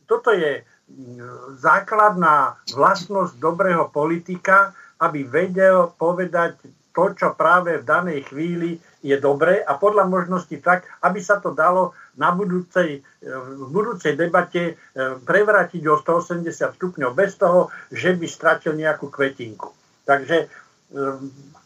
Toto 0.07 0.31
je 0.31 0.63
základná 1.59 2.61
vlastnosť 2.71 3.41
dobrého 3.41 3.89
politika, 3.89 4.77
aby 5.01 5.25
vedel 5.25 5.91
povedať 5.97 6.61
to, 6.95 7.05
čo 7.19 7.35
práve 7.35 7.83
v 7.83 7.85
danej 7.85 8.31
chvíli 8.31 8.79
je 9.03 9.19
dobré 9.19 9.61
a 9.61 9.75
podľa 9.75 10.07
možnosti 10.07 10.55
tak, 10.63 10.87
aby 11.03 11.19
sa 11.19 11.43
to 11.43 11.51
dalo 11.53 11.93
na 12.15 12.31
budúcej, 12.31 13.03
v 13.21 13.67
budúcej 13.75 14.15
debate 14.15 14.63
e, 14.65 14.75
prevrátiť 15.27 15.83
o 15.91 15.99
180 15.99 16.47
stupňov 16.55 17.11
bez 17.13 17.35
toho, 17.35 17.75
že 17.91 18.15
by 18.15 18.27
stratil 18.31 18.79
nejakú 18.79 19.11
kvetinku. 19.11 19.75
Takže 20.07 20.37
e, 20.39 20.49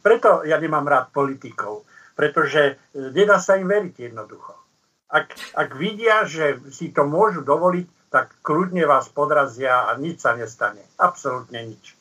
preto 0.00 0.42
ja 0.48 0.56
nemám 0.56 0.88
rád 0.88 1.12
politikov, 1.12 1.84
pretože 2.16 2.74
e, 2.74 3.12
nedá 3.12 3.36
sa 3.36 3.60
im 3.60 3.68
veriť 3.68 3.94
jednoducho. 4.10 4.56
Ak, 5.12 5.36
ak 5.52 5.76
vidia, 5.76 6.24
že 6.24 6.56
si 6.72 6.90
to 6.90 7.04
môžu 7.04 7.44
dovoliť, 7.44 7.97
tak 8.08 8.32
kľudne 8.40 8.84
vás 8.88 9.08
podrazia 9.12 9.88
a 9.88 9.96
nič 10.00 10.24
sa 10.24 10.32
nestane. 10.32 10.80
Absolútne 10.96 11.76
nič. 11.76 11.96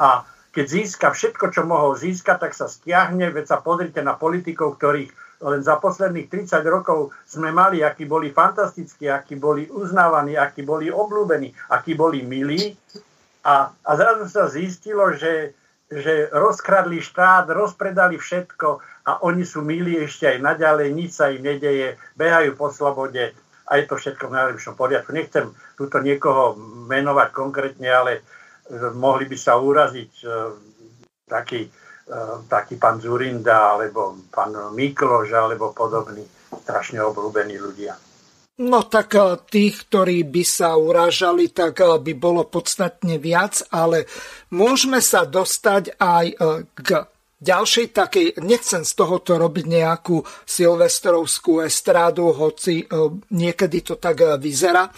A 0.00 0.24
keď 0.54 0.66
získa 0.70 1.10
všetko, 1.10 1.50
čo 1.50 1.66
mohol 1.66 1.98
získať, 1.98 2.48
tak 2.48 2.52
sa 2.54 2.70
stiahne, 2.70 3.34
veď 3.34 3.44
sa 3.50 3.58
pozrite 3.58 3.98
na 4.00 4.14
politikov, 4.14 4.78
ktorých 4.78 5.10
len 5.44 5.60
za 5.60 5.76
posledných 5.76 6.30
30 6.30 6.62
rokov 6.64 7.12
sme 7.28 7.52
mali, 7.52 7.84
akí 7.84 8.08
boli 8.08 8.32
fantastickí, 8.32 9.10
akí 9.10 9.36
boli 9.36 9.68
uznávaní, 9.68 10.38
akí 10.38 10.64
boli 10.64 10.88
obľúbení, 10.88 11.52
akí 11.68 11.92
boli 11.98 12.24
milí. 12.24 12.72
A, 13.44 13.68
a 13.68 13.90
zrazu 13.98 14.24
sa 14.30 14.48
zistilo, 14.48 15.12
že, 15.12 15.52
že 15.90 16.32
rozkradli 16.32 17.02
štát, 17.02 17.50
rozpredali 17.52 18.16
všetko 18.16 18.80
a 19.04 19.20
oni 19.20 19.44
sú 19.44 19.60
milí 19.60 20.00
ešte 20.00 20.32
aj 20.32 20.38
naďalej, 20.40 20.96
nič 20.96 21.10
sa 21.12 21.28
im 21.28 21.44
nedeje, 21.44 22.00
behajú 22.16 22.56
po 22.56 22.72
slobode, 22.72 23.36
a 23.64 23.80
je 23.80 23.84
to 23.88 23.96
všetko 23.96 24.28
v 24.28 24.36
najlepšom 24.36 24.74
poriadku. 24.76 25.10
Nechcem 25.16 25.48
túto 25.76 25.96
niekoho 26.04 26.56
menovať 26.88 27.28
konkrétne, 27.32 27.88
ale 27.88 28.12
e, 28.18 28.22
mohli 28.92 29.24
by 29.24 29.36
sa 29.40 29.56
uraziť 29.56 30.12
e, 30.20 30.26
taký, 31.24 31.64
e, 31.64 31.70
taký 32.44 32.76
pán 32.76 33.00
Zurinda, 33.00 33.76
alebo 33.76 34.20
pán 34.28 34.52
Mikloš, 34.76 35.32
alebo 35.32 35.72
podobní 35.72 36.24
strašne 36.60 37.00
obľúbení 37.00 37.56
ľudia. 37.56 37.96
No 38.54 38.86
tak 38.86 39.18
tých, 39.50 39.90
ktorí 39.90 40.22
by 40.30 40.44
sa 40.46 40.78
urážali, 40.78 41.50
tak 41.50 41.82
by 41.82 42.12
bolo 42.14 42.46
podstatne 42.46 43.18
viac, 43.18 43.66
ale 43.74 44.06
môžeme 44.54 45.02
sa 45.02 45.26
dostať 45.26 45.98
aj 45.98 46.26
k 46.70 46.88
ďalšej 47.44 47.86
takej, 47.92 48.26
nechcem 48.40 48.80
z 48.80 48.92
tohoto 48.96 49.36
robiť 49.36 49.64
nejakú 49.68 50.24
silvestrovskú 50.48 51.60
estrádu, 51.60 52.32
hoci 52.32 52.82
e, 52.82 52.84
niekedy 53.36 53.84
to 53.84 54.00
tak 54.00 54.24
e, 54.24 54.40
vyzerá. 54.40 54.88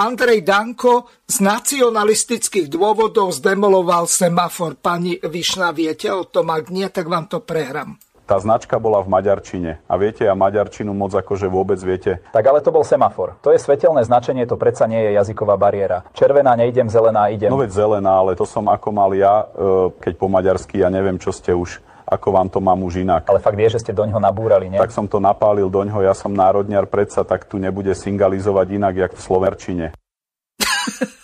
Andrej 0.00 0.40
Danko 0.40 1.12
z 1.28 1.44
nacionalistických 1.44 2.72
dôvodov 2.72 3.36
zdemoloval 3.36 4.08
semafor. 4.08 4.80
Pani 4.80 5.20
Višna, 5.20 5.76
viete 5.76 6.08
o 6.08 6.24
tom? 6.24 6.48
Ak 6.48 6.72
nie, 6.72 6.88
tak 6.88 7.06
vám 7.06 7.28
to 7.28 7.44
prehrám. 7.44 8.00
Tá 8.30 8.38
značka 8.38 8.78
bola 8.78 9.02
v 9.02 9.10
maďarčine. 9.10 9.82
A 9.90 9.98
viete, 9.98 10.22
ja 10.22 10.38
maďarčinu 10.38 10.94
moc 10.94 11.10
akože 11.10 11.50
vôbec 11.50 11.82
viete. 11.82 12.22
Tak 12.30 12.46
ale 12.46 12.62
to 12.62 12.70
bol 12.70 12.86
semafor. 12.86 13.34
To 13.42 13.50
je 13.50 13.58
svetelné 13.58 14.06
značenie, 14.06 14.46
to 14.46 14.54
predsa 14.54 14.86
nie 14.86 15.02
je 15.02 15.18
jazyková 15.18 15.58
bariéra. 15.58 16.06
Červená 16.14 16.54
neidem, 16.54 16.86
zelená 16.86 17.26
idem. 17.26 17.50
No 17.50 17.58
veď 17.58 17.74
zelená, 17.74 18.22
ale 18.22 18.38
to 18.38 18.46
som 18.46 18.70
ako 18.70 18.94
mal 18.94 19.10
ja, 19.18 19.50
e, 19.50 19.90
keď 19.98 20.12
po 20.14 20.30
maďarsky, 20.30 20.78
ja 20.78 20.86
neviem, 20.94 21.18
čo 21.18 21.34
ste 21.34 21.50
už 21.50 21.82
ako 22.10 22.28
vám 22.34 22.48
to 22.50 22.58
mám 22.58 22.82
už 22.82 23.06
inak. 23.06 23.30
Ale 23.30 23.38
fakt 23.38 23.54
vie, 23.54 23.70
že 23.70 23.78
ste 23.78 23.94
doňho 23.94 24.18
nabúrali, 24.18 24.66
nie? 24.66 24.82
Tak 24.82 24.90
som 24.90 25.06
to 25.06 25.22
napálil 25.22 25.70
doňho, 25.70 26.02
ja 26.02 26.12
som 26.12 26.34
národniar, 26.34 26.90
predsa 26.90 27.22
tak 27.22 27.46
tu 27.46 27.62
nebude 27.62 27.94
singalizovať 27.94 28.66
inak, 28.74 28.94
jak 28.98 29.12
v 29.14 29.20
Sloverčine. 29.22 29.86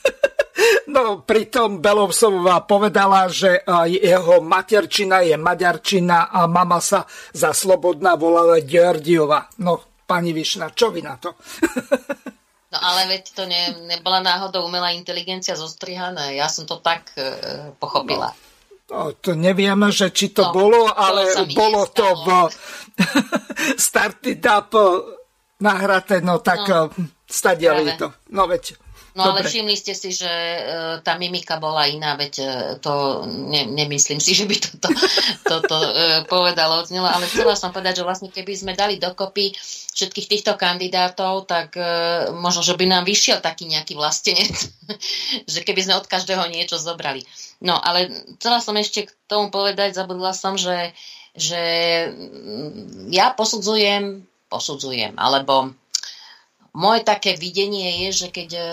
No, 0.86 1.20
pritom 1.20 1.84
Belovsová 1.84 2.64
povedala, 2.64 3.28
že 3.28 3.60
jeho 3.84 4.40
materčina 4.40 5.20
je 5.20 5.36
maďarčina 5.36 6.32
a 6.32 6.48
mama 6.48 6.80
sa 6.80 7.04
za 7.36 7.52
slobodná 7.52 8.16
volala 8.16 8.64
Georgiova. 8.64 9.44
No, 9.60 10.00
pani 10.08 10.32
Višna, 10.32 10.72
čo 10.72 10.88
vy 10.88 11.04
na 11.04 11.20
to? 11.20 11.36
No 12.66 12.82
ale 12.82 13.08
veď 13.08 13.24
to 13.32 13.46
ne, 13.46 13.72
nebola 13.88 14.20
náhodou 14.20 14.66
umelá 14.66 14.90
inteligencia 14.92 15.54
zostrihaná. 15.54 16.34
Ja 16.34 16.50
som 16.50 16.66
to 16.66 16.82
tak 16.82 17.08
e, 17.14 17.24
pochopila. 17.78 18.34
No. 18.34 18.55
To 18.86 19.32
nevieme, 19.34 19.90
že 19.90 20.14
či 20.14 20.30
to 20.30 20.50
no, 20.50 20.54
bolo, 20.54 20.86
ale 20.86 21.34
to 21.34 21.44
bolo 21.58 21.90
to 21.90 22.06
v 22.22 22.26
Started 23.74 24.46
Up 24.46 24.70
nahraté, 25.58 26.22
no 26.22 26.38
tak 26.38 26.70
no, 26.70 26.94
stadiali 27.26 27.98
to. 27.98 28.14
No 28.30 28.46
veď. 28.46 28.85
No 29.16 29.32
Dobre. 29.32 29.48
ale 29.48 29.48
všimli 29.48 29.72
ste 29.80 29.96
si, 29.96 30.12
že 30.12 30.28
uh, 30.28 31.00
tá 31.00 31.16
mimika 31.16 31.56
bola 31.56 31.88
iná, 31.88 32.20
veď 32.20 32.32
uh, 32.44 32.48
to 32.76 33.24
ne, 33.24 33.64
nemyslím 33.64 34.20
si, 34.20 34.36
že 34.38 34.44
by 34.44 34.56
toto 34.60 34.92
to, 35.48 35.56
to, 35.64 35.76
uh, 35.80 36.20
povedalo, 36.28 36.84
odznelo, 36.84 37.08
ale 37.08 37.24
chcela 37.24 37.56
som 37.56 37.72
povedať, 37.72 38.04
že 38.04 38.04
vlastne 38.04 38.28
keby 38.28 38.52
sme 38.52 38.72
dali 38.76 39.00
dokopy 39.00 39.56
všetkých 39.96 40.28
týchto 40.28 40.52
kandidátov, 40.60 41.48
tak 41.48 41.72
uh, 41.80 42.28
možno, 42.36 42.60
že 42.60 42.76
by 42.76 42.84
nám 42.84 43.08
vyšiel 43.08 43.40
taký 43.40 43.64
nejaký 43.64 43.96
vlastenec, 43.96 44.52
že 45.52 45.64
keby 45.64 45.80
sme 45.80 45.96
od 45.96 46.04
každého 46.04 46.44
niečo 46.52 46.76
zobrali. 46.76 47.24
No, 47.64 47.80
ale 47.80 48.12
chcela 48.36 48.60
som 48.60 48.76
ešte 48.76 49.08
k 49.08 49.10
tomu 49.32 49.48
povedať, 49.48 49.96
zabudla 49.96 50.36
som, 50.36 50.60
že, 50.60 50.92
že 51.32 51.64
ja 53.08 53.32
posudzujem, 53.32 54.28
posudzujem, 54.52 55.16
alebo 55.16 55.72
moje 56.76 57.08
také 57.08 57.40
videnie 57.40 58.06
je, 58.06 58.26
že 58.26 58.28
keď 58.28 58.48
e, 58.52 58.60
e, 58.60 58.70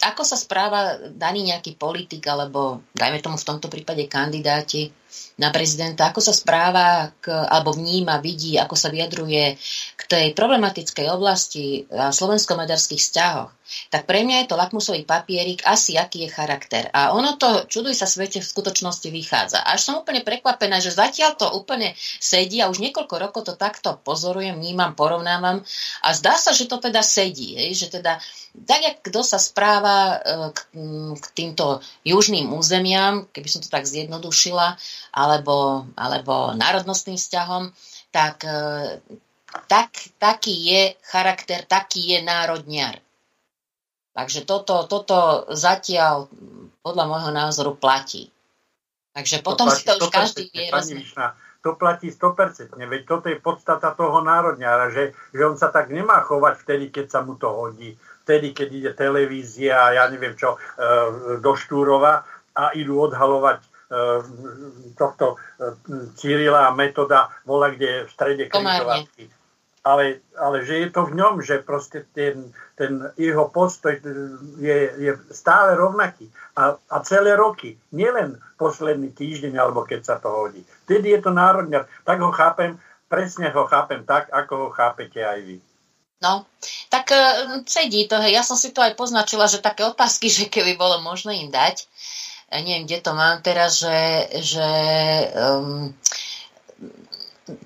ako 0.00 0.22
sa 0.24 0.40
správa 0.40 0.96
daný 1.12 1.52
nejaký 1.52 1.76
politik, 1.76 2.24
alebo 2.24 2.80
dajme 2.96 3.20
tomu 3.20 3.36
v 3.36 3.48
tomto 3.48 3.68
prípade 3.68 4.08
kandidáti 4.08 4.88
na 5.36 5.52
prezidenta, 5.52 6.08
ako 6.08 6.20
sa 6.24 6.32
správa 6.32 7.12
k, 7.20 7.28
alebo 7.28 7.76
vníma, 7.76 8.24
vidí, 8.24 8.56
ako 8.56 8.72
sa 8.72 8.88
vyjadruje 8.88 9.60
k 9.96 10.02
tej 10.08 10.26
problematickej 10.32 11.12
oblasti 11.12 11.84
a 11.92 12.08
slovensko-maďarských 12.08 13.02
vzťahoch, 13.04 13.52
tak 13.90 14.06
pre 14.06 14.22
mňa 14.22 14.46
je 14.46 14.48
to 14.48 14.56
lakmusový 14.56 15.02
papierik, 15.02 15.66
asi 15.66 15.98
aký 15.98 16.26
je 16.26 16.30
charakter. 16.30 16.86
A 16.94 17.12
ono 17.12 17.34
to, 17.34 17.66
čuduj 17.66 17.98
sa 17.98 18.06
svete, 18.06 18.38
v 18.38 18.46
skutočnosti 18.46 19.08
vychádza. 19.10 19.58
Až 19.60 19.90
som 19.90 19.98
úplne 19.98 20.22
prekvapená, 20.22 20.78
že 20.78 20.94
zatiaľ 20.94 21.34
to 21.34 21.50
úplne 21.50 21.92
sedí 22.22 22.62
a 22.62 22.70
už 22.70 22.78
niekoľko 22.78 23.14
rokov 23.18 23.42
to 23.50 23.54
takto 23.58 23.98
pozorujem, 24.06 24.56
vnímam, 24.56 24.94
porovnávam 24.94 25.66
a 26.00 26.08
zdá 26.14 26.38
sa, 26.38 26.54
že 26.54 26.70
to 26.70 26.78
teda 26.78 27.02
sedí. 27.02 27.58
Že 27.74 28.00
teda 28.00 28.22
tak, 28.64 28.80
jak 28.80 28.96
kto 29.04 29.20
sa 29.20 29.36
správa 29.36 30.16
e, 30.16 30.18
k, 30.54 30.60
k 31.20 31.26
týmto 31.36 31.84
južným 32.06 32.54
územiam, 32.56 33.28
keby 33.34 33.48
som 33.50 33.60
to 33.60 33.68
tak 33.68 33.84
zjednodušila, 33.84 34.78
alebo, 35.26 35.86
alebo 35.98 36.54
národnostným 36.54 37.18
vzťahom, 37.18 37.74
tak, 38.14 38.46
e, 38.46 39.02
tak, 39.66 39.90
taký 40.22 40.54
je 40.54 40.82
charakter, 41.02 41.66
taký 41.66 42.14
je 42.14 42.18
národňar. 42.22 43.02
Takže 44.14 44.48
toto, 44.48 44.86
toto 44.88 45.50
zatiaľ 45.52 46.30
podľa 46.80 47.04
môjho 47.04 47.30
názoru 47.34 47.74
platí. 47.74 48.30
Takže 49.12 49.42
potom 49.42 49.68
to 49.68 49.74
si 49.74 49.82
to 49.84 49.98
už 49.98 50.08
každý 50.08 50.48
vie 50.54 50.70
to 51.66 51.74
platí 51.74 52.14
100%. 52.14 52.78
Veď 52.78 53.02
toto 53.02 53.26
je 53.26 53.42
podstata 53.42 53.90
toho 53.98 54.22
národňára, 54.22 54.94
že, 54.94 55.18
že 55.34 55.42
on 55.42 55.58
sa 55.58 55.74
tak 55.74 55.90
nemá 55.90 56.22
chovať 56.22 56.62
vtedy, 56.62 56.94
keď 56.94 57.06
sa 57.10 57.20
mu 57.26 57.34
to 57.34 57.50
hodí. 57.50 57.98
Vtedy, 58.22 58.54
keď 58.54 58.68
ide 58.70 58.90
televízia, 58.94 59.98
ja 59.98 60.06
neviem 60.06 60.38
čo, 60.38 60.54
e, 60.54 60.58
do 61.42 61.52
Štúrova 61.58 62.22
a 62.54 62.70
idú 62.78 63.02
odhalovať 63.02 63.66
tohto 64.98 65.38
e, 65.62 65.74
Cyrila 66.18 66.66
a 66.66 66.74
metoda 66.74 67.30
bola 67.46 67.70
kde 67.70 68.06
v 68.06 68.10
strede 68.10 68.44
križovatky 68.50 69.30
ale, 69.86 70.18
ale 70.34 70.66
že 70.66 70.82
je 70.82 70.88
to 70.90 71.06
v 71.06 71.14
ňom, 71.14 71.34
že 71.46 71.62
proste 71.62 72.02
ten, 72.10 72.50
ten 72.74 73.06
jeho 73.14 73.46
postoj 73.46 73.94
je, 74.58 74.78
je 74.98 75.12
stále 75.30 75.78
rovnaký. 75.78 76.26
A, 76.58 76.74
a 76.74 76.96
celé 77.06 77.38
roky, 77.38 77.78
nielen 77.94 78.42
posledný 78.58 79.14
týždeň, 79.14 79.54
alebo 79.54 79.86
keď 79.86 80.00
sa 80.02 80.16
to 80.18 80.26
hodí. 80.26 80.66
Vtedy 80.90 81.14
je 81.14 81.20
to 81.22 81.30
národňar. 81.30 81.86
Tak 82.02 82.18
ho 82.18 82.34
chápem, 82.34 82.74
presne 83.06 83.54
ho 83.54 83.62
chápem 83.70 84.02
tak, 84.02 84.26
ako 84.34 84.66
ho 84.66 84.68
chápete 84.74 85.22
aj 85.22 85.38
vy. 85.46 85.56
No, 86.18 86.48
tak 86.90 87.12
uh, 87.14 87.62
sedí 87.68 88.10
to, 88.10 88.18
hej. 88.18 88.34
Ja 88.34 88.42
som 88.42 88.58
si 88.58 88.74
to 88.74 88.82
aj 88.82 88.98
poznačila, 88.98 89.46
že 89.46 89.62
také 89.62 89.86
otázky, 89.86 90.26
že 90.26 90.50
keby 90.50 90.74
bolo 90.74 90.98
možné 90.98 91.46
im 91.46 91.54
dať, 91.54 91.86
ja 92.46 92.58
neviem, 92.62 92.86
kde 92.86 92.98
to 93.02 93.12
mám 93.12 93.42
teraz, 93.42 93.82
že, 93.82 94.30
že 94.38 94.68
um, 95.34 95.90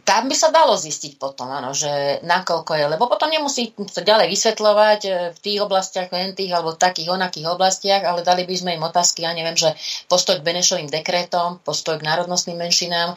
tam 0.05 0.29
by 0.29 0.37
sa 0.37 0.53
dalo 0.53 0.77
zistiť 0.77 1.17
potom, 1.17 1.49
áno, 1.49 1.73
že 1.73 2.21
nakoľko 2.21 2.77
je, 2.77 2.85
lebo 2.85 3.09
potom 3.09 3.33
nemusí 3.33 3.73
sa 3.89 4.05
ďalej 4.05 4.29
vysvetľovať 4.29 5.01
e, 5.09 5.11
v 5.33 5.39
tých 5.41 5.59
oblastiach, 5.65 6.13
len 6.13 6.37
tých, 6.37 6.53
alebo 6.53 6.77
v 6.77 6.83
takých 6.85 7.09
onakých 7.09 7.49
oblastiach, 7.49 8.03
ale 8.05 8.21
dali 8.21 8.45
by 8.45 8.55
sme 8.61 8.77
im 8.77 8.85
otázky, 8.85 9.25
ja 9.25 9.33
neviem, 9.33 9.57
že 9.57 9.73
postoj 10.05 10.37
k 10.37 10.45
Benešovým 10.45 10.93
dekrétom, 10.93 11.65
postoj 11.65 11.97
k 11.97 12.05
národnostným 12.05 12.61
menšinám, 12.61 13.17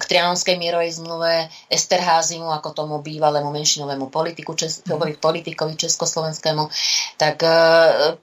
k 0.00 0.02
Trianonskej 0.08 0.56
mierovej 0.56 0.96
zmluve, 0.96 1.52
Esterházimu, 1.68 2.48
ako 2.48 2.72
tomu 2.72 3.04
bývalému 3.04 3.52
menšinovému 3.52 4.08
politiku, 4.08 4.56
čes, 4.56 4.80
mm. 4.88 5.20
politikovi 5.20 5.76
československému, 5.76 6.72
tak 7.20 7.44
e, 7.44 7.56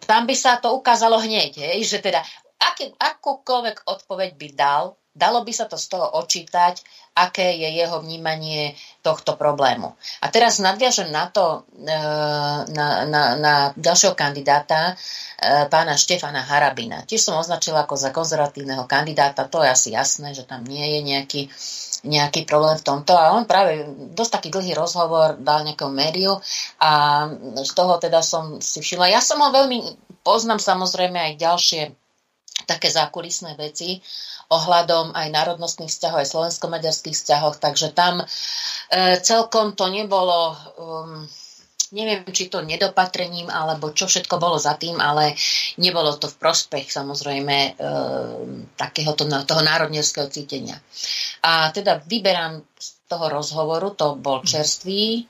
tam 0.10 0.26
by 0.26 0.34
sa 0.34 0.58
to 0.58 0.74
ukázalo 0.74 1.22
hneď, 1.22 1.62
hej, 1.62 1.86
že 1.86 2.02
teda 2.02 2.26
aký, 2.60 2.92
akúkoľvek 2.96 3.88
odpoveď 3.88 4.30
by 4.36 4.48
dal, 4.54 5.00
Dalo 5.20 5.44
by 5.44 5.52
sa 5.52 5.68
to 5.68 5.76
z 5.76 5.92
toho 5.92 6.08
očítať, 6.22 6.80
aké 7.20 7.52
je 7.60 7.70
jeho 7.82 8.00
vnímanie 8.00 8.72
tohto 9.04 9.36
problému. 9.36 9.92
A 10.24 10.32
teraz 10.32 10.64
nadviažem 10.64 11.12
na 11.12 11.28
to, 11.28 11.68
e, 11.76 11.98
na, 12.72 13.04
na, 13.04 13.24
na 13.36 13.54
ďalšieho 13.76 14.16
kandidáta, 14.16 14.94
e, 14.94 15.66
pána 15.68 16.00
Štefana 16.00 16.46
Harabina. 16.48 17.04
Tiež 17.04 17.26
som 17.26 17.36
označila 17.36 17.84
ako 17.84 18.00
za 18.00 18.16
konzervatívneho 18.16 18.88
kandidáta, 18.88 19.52
to 19.52 19.60
je 19.60 19.70
asi 19.74 19.90
jasné, 19.92 20.32
že 20.32 20.48
tam 20.48 20.64
nie 20.64 20.88
je 20.96 21.00
nejaký 21.04 21.42
nejaký 22.00 22.48
problém 22.48 22.80
v 22.80 22.88
tomto 22.88 23.12
a 23.12 23.36
on 23.36 23.44
práve 23.44 23.84
dosť 24.16 24.40
taký 24.40 24.50
dlhý 24.56 24.72
rozhovor 24.72 25.36
dal 25.36 25.68
nejakého 25.68 25.92
médiu 25.92 26.40
a 26.80 27.28
z 27.60 27.72
toho 27.76 28.00
teda 28.00 28.24
som 28.24 28.64
si 28.64 28.80
všimla. 28.80 29.12
Ja 29.12 29.20
som 29.20 29.44
ho 29.44 29.52
veľmi 29.52 29.84
poznám 30.24 30.64
samozrejme 30.64 31.20
aj 31.20 31.34
ďalšie 31.36 31.82
také 32.70 32.94
zákulisné 32.94 33.58
veci 33.58 33.98
ohľadom 34.50 35.14
aj 35.14 35.28
národnostných 35.30 35.90
vzťahov, 35.90 36.22
aj 36.22 36.30
slovensko-maďarských 36.30 37.18
vzťahov, 37.18 37.58
takže 37.58 37.94
tam 37.94 38.22
e, 38.22 38.26
celkom 39.22 39.78
to 39.78 39.90
nebolo, 39.94 40.58
um, 40.78 41.22
neviem, 41.94 42.26
či 42.34 42.50
to 42.50 42.66
nedopatrením, 42.66 43.50
alebo 43.50 43.94
čo 43.94 44.10
všetko 44.10 44.42
bolo 44.42 44.58
za 44.58 44.74
tým, 44.78 44.98
ale 44.98 45.38
nebolo 45.78 46.18
to 46.18 46.30
v 46.30 46.40
prospech 46.42 46.90
samozrejme 46.90 47.58
e, 47.58 47.72
takéhoto, 48.74 49.30
toho 49.30 49.62
národnerského 49.62 50.30
cítenia. 50.34 50.82
A 51.46 51.70
teda 51.70 52.02
vyberám 52.02 52.66
z 52.74 52.88
toho 53.06 53.30
rozhovoru, 53.30 53.94
to 53.94 54.18
bol 54.18 54.42
čerstvý, 54.42 55.30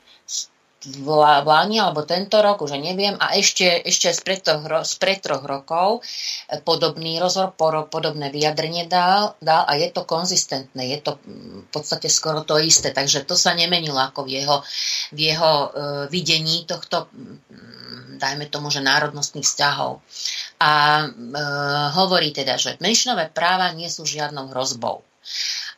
v 0.79 1.07
Lani 1.43 1.83
alebo 1.83 2.07
tento 2.07 2.39
rok, 2.39 2.63
už 2.63 2.79
neviem, 2.79 3.19
a 3.19 3.35
ešte, 3.35 3.83
ešte 3.83 4.15
spred, 4.15 4.39
troch, 4.39 4.87
spred 4.87 5.19
troch 5.19 5.43
rokov 5.43 5.99
e, 6.47 6.63
podobný 6.63 7.19
rozhor, 7.19 7.51
podobné 7.91 8.31
vyjadrenie 8.31 8.87
dal, 8.87 9.35
dal 9.43 9.67
a 9.67 9.75
je 9.75 9.91
to 9.91 10.07
konzistentné, 10.07 10.95
je 10.95 10.99
to 11.03 11.11
mm, 11.19 11.67
v 11.67 11.69
podstate 11.75 12.07
skoro 12.07 12.47
to 12.47 12.55
isté, 12.63 12.95
takže 12.95 13.27
to 13.27 13.35
sa 13.35 13.51
nemenilo 13.51 13.99
ako 13.99 14.23
v 14.23 14.39
jeho, 14.39 14.63
v 15.11 15.19
jeho 15.19 15.51
uh, 15.51 15.69
videní 16.07 16.63
tohto, 16.63 17.11
um, 17.11 17.35
dajme 18.15 18.47
tomu, 18.47 18.71
že 18.71 18.79
národnostných 18.79 19.43
vzťahov. 19.43 19.99
A 20.63 20.71
uh, 21.03 21.87
hovorí 21.99 22.31
teda, 22.31 22.55
že 22.55 22.79
menšinové 22.79 23.35
práva 23.35 23.75
nie 23.75 23.91
sú 23.91 24.07
žiadnou 24.07 24.55
hrozbou. 24.55 25.03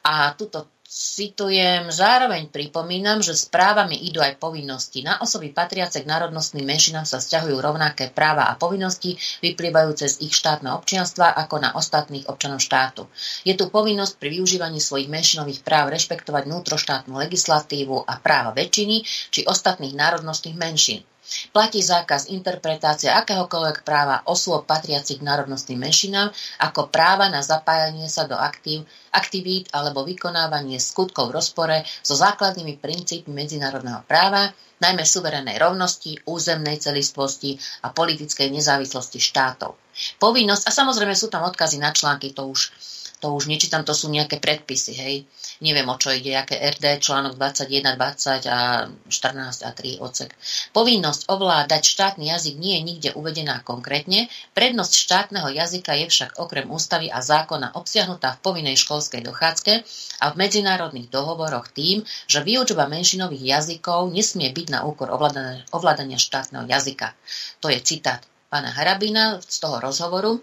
A 0.05 0.33
tuto 0.37 0.69
Citujem, 0.91 1.87
zároveň 1.87 2.51
pripomínam, 2.51 3.23
že 3.23 3.31
s 3.31 3.47
právami 3.47 3.95
idú 4.11 4.19
aj 4.19 4.35
povinnosti. 4.35 4.99
Na 4.99 5.23
osoby 5.23 5.47
patriace 5.55 6.03
k 6.03 6.09
národnostným 6.11 6.67
menšinám 6.67 7.07
sa 7.07 7.23
vzťahujú 7.23 7.63
rovnaké 7.63 8.11
práva 8.11 8.51
a 8.51 8.59
povinnosti 8.59 9.15
vyplývajúce 9.39 10.11
z 10.11 10.27
ich 10.27 10.35
štátneho 10.35 10.75
občianstva 10.75 11.31
ako 11.31 11.55
na 11.63 11.71
ostatných 11.79 12.27
občanov 12.27 12.59
štátu. 12.59 13.07
Je 13.47 13.55
tu 13.55 13.71
povinnosť 13.71 14.19
pri 14.19 14.35
využívaní 14.35 14.83
svojich 14.83 15.07
menšinových 15.07 15.63
práv 15.63 15.95
rešpektovať 15.95 16.51
vnútroštátnu 16.51 17.15
legislatívu 17.15 18.03
a 18.03 18.19
práva 18.19 18.51
väčšiny 18.51 19.07
či 19.31 19.47
ostatných 19.47 19.95
národnostných 19.95 20.59
menšín. 20.59 21.07
Platí 21.51 21.79
zákaz 21.79 22.27
interpretácie 22.31 23.07
akéhokoľvek 23.07 23.87
práva 23.87 24.23
osôb 24.27 24.67
patriacich 24.67 25.19
k 25.19 25.27
národnostným 25.27 25.79
menšinám 25.79 26.29
ako 26.59 26.91
práva 26.91 27.31
na 27.31 27.39
zapájanie 27.39 28.07
sa 28.11 28.27
do 28.27 28.35
aktív, 28.35 28.83
aktivít 29.15 29.71
alebo 29.71 30.03
vykonávanie 30.03 30.79
skutkov 30.79 31.31
v 31.31 31.35
rozpore 31.39 31.77
so 32.03 32.15
základnými 32.15 32.79
princípmi 32.79 33.31
medzinárodného 33.31 34.03
práva, 34.07 34.51
najmä 34.81 35.05
suverenej 35.05 35.61
rovnosti, 35.61 36.17
územnej 36.25 36.81
celistvosti 36.81 37.55
a 37.85 37.93
politickej 37.93 38.49
nezávislosti 38.49 39.21
štátov. 39.21 39.77
Povinnosť, 40.17 40.63
a 40.67 40.71
samozrejme 40.73 41.13
sú 41.13 41.29
tam 41.29 41.45
odkazy 41.45 41.77
na 41.77 41.93
články, 41.93 42.33
to 42.33 42.49
už 42.49 42.73
to 43.21 43.37
už 43.37 43.45
nečítam, 43.45 43.85
to 43.85 43.93
sú 43.93 44.09
nejaké 44.09 44.41
predpisy, 44.41 44.97
hej. 44.97 45.15
Neviem, 45.61 45.85
o 45.85 45.95
čo 45.95 46.09
ide, 46.09 46.33
aké 46.33 46.57
RD, 46.57 46.97
článok 47.05 47.37
21, 47.37 47.93
20 47.93 48.49
a 48.49 48.89
14 48.89 49.61
a 49.61 49.69
3 49.69 50.01
odsek. 50.01 50.33
Povinnosť 50.73 51.29
ovládať 51.29 51.85
štátny 51.85 52.33
jazyk 52.33 52.57
nie 52.57 52.81
je 52.81 52.81
nikde 52.81 53.09
uvedená 53.13 53.61
konkrétne, 53.61 54.25
prednosť 54.57 54.93
štátneho 54.97 55.53
jazyka 55.53 55.93
je 56.01 56.09
však 56.09 56.41
okrem 56.41 56.65
ústavy 56.65 57.13
a 57.13 57.21
zákona 57.21 57.77
obsiahnutá 57.77 58.41
v 58.41 58.43
povinnej 58.43 58.75
školskej 58.81 59.21
dochádzke 59.21 59.73
a 60.19 60.25
v 60.33 60.35
medzinárodných 60.41 61.13
dohovoroch 61.13 61.69
tým, 61.69 62.01
že 62.25 62.41
výučba 62.41 62.89
menšinových 62.89 63.45
jazykov 63.45 64.09
nesmie 64.09 64.49
byť 64.49 64.67
na 64.73 64.81
úkor 64.81 65.13
ovládania, 65.13 66.17
štátneho 66.17 66.65
jazyka. 66.65 67.13
To 67.61 67.69
je 67.69 67.77
citát 67.85 68.25
pána 68.49 68.73
Harabina 68.73 69.37
z 69.39 69.57
toho 69.61 69.77
rozhovoru. 69.77 70.41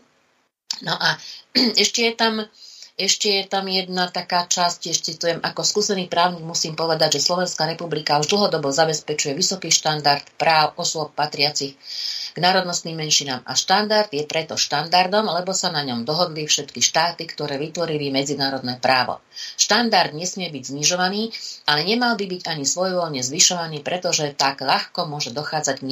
No 0.87 0.95
a 0.95 1.19
ešte 1.83 2.07
je 2.07 2.13
tam 2.15 2.47
ešte 2.99 3.31
je 3.31 3.45
tam 3.47 3.71
jedna 3.71 4.11
taká 4.11 4.51
časť, 4.51 4.81
ešte 4.91 5.11
to 5.15 5.31
ako 5.39 5.63
skúsený 5.63 6.11
právnik 6.11 6.43
musím 6.43 6.75
povedať, 6.75 7.23
že 7.23 7.31
Slovenská 7.31 7.71
republika 7.71 8.19
už 8.19 8.27
dlhodobo 8.27 8.75
zabezpečuje 8.75 9.39
vysoký 9.39 9.71
štandard 9.71 10.27
práv 10.35 10.75
osôb 10.75 11.15
patriacich 11.15 11.79
k 12.35 12.39
národnostným 12.43 12.99
menšinám 12.99 13.47
a 13.47 13.55
štandard 13.55 14.11
je 14.11 14.27
preto 14.27 14.59
štandardom, 14.59 15.31
lebo 15.31 15.55
sa 15.55 15.71
na 15.71 15.87
ňom 15.87 16.03
dohodli 16.03 16.43
všetky 16.43 16.83
štáty, 16.83 17.31
ktoré 17.31 17.55
vytvorili 17.55 18.11
medzinárodné 18.11 18.83
právo. 18.83 19.23
Štandard 19.55 20.11
nesmie 20.11 20.51
byť 20.51 20.75
znižovaný, 20.75 21.31
ale 21.71 21.87
nemal 21.87 22.19
by 22.19 22.27
byť 22.27 22.43
ani 22.51 22.67
svojvoľne 22.67 23.23
zvyšovaný, 23.23 23.87
pretože 23.87 24.35
tak 24.35 24.59
ľahko 24.63 25.07
môže 25.07 25.31
dochádzať 25.31 25.83
k, 25.83 25.87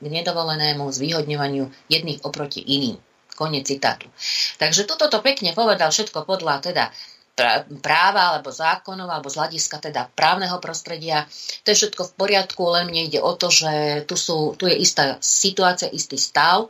nedovolenému 0.00 0.84
zvýhodňovaniu 0.88 1.68
jedných 1.92 2.24
oproti 2.24 2.64
iným. 2.64 2.96
Konec 3.40 3.64
citátu. 3.64 4.04
Takže 4.60 4.84
toto 4.84 5.08
to 5.08 5.24
pekne 5.24 5.56
povedal 5.56 5.88
všetko 5.88 6.28
podľa 6.28 6.60
teda 6.60 6.92
práva 7.80 8.36
alebo 8.36 8.52
zákonov 8.52 9.08
alebo 9.08 9.32
z 9.32 9.40
hľadiska 9.40 9.80
teda 9.80 10.12
právneho 10.12 10.60
prostredia. 10.60 11.24
To 11.64 11.72
je 11.72 11.78
všetko 11.80 12.12
v 12.12 12.16
poriadku, 12.20 12.62
len 12.68 12.92
mne 12.92 13.08
ide 13.08 13.20
o 13.24 13.32
to, 13.32 13.48
že 13.48 14.04
tu, 14.04 14.20
sú, 14.20 14.52
tu 14.60 14.68
je 14.68 14.76
istá 14.76 15.16
situácia, 15.24 15.88
istý 15.88 16.20
stav 16.20 16.68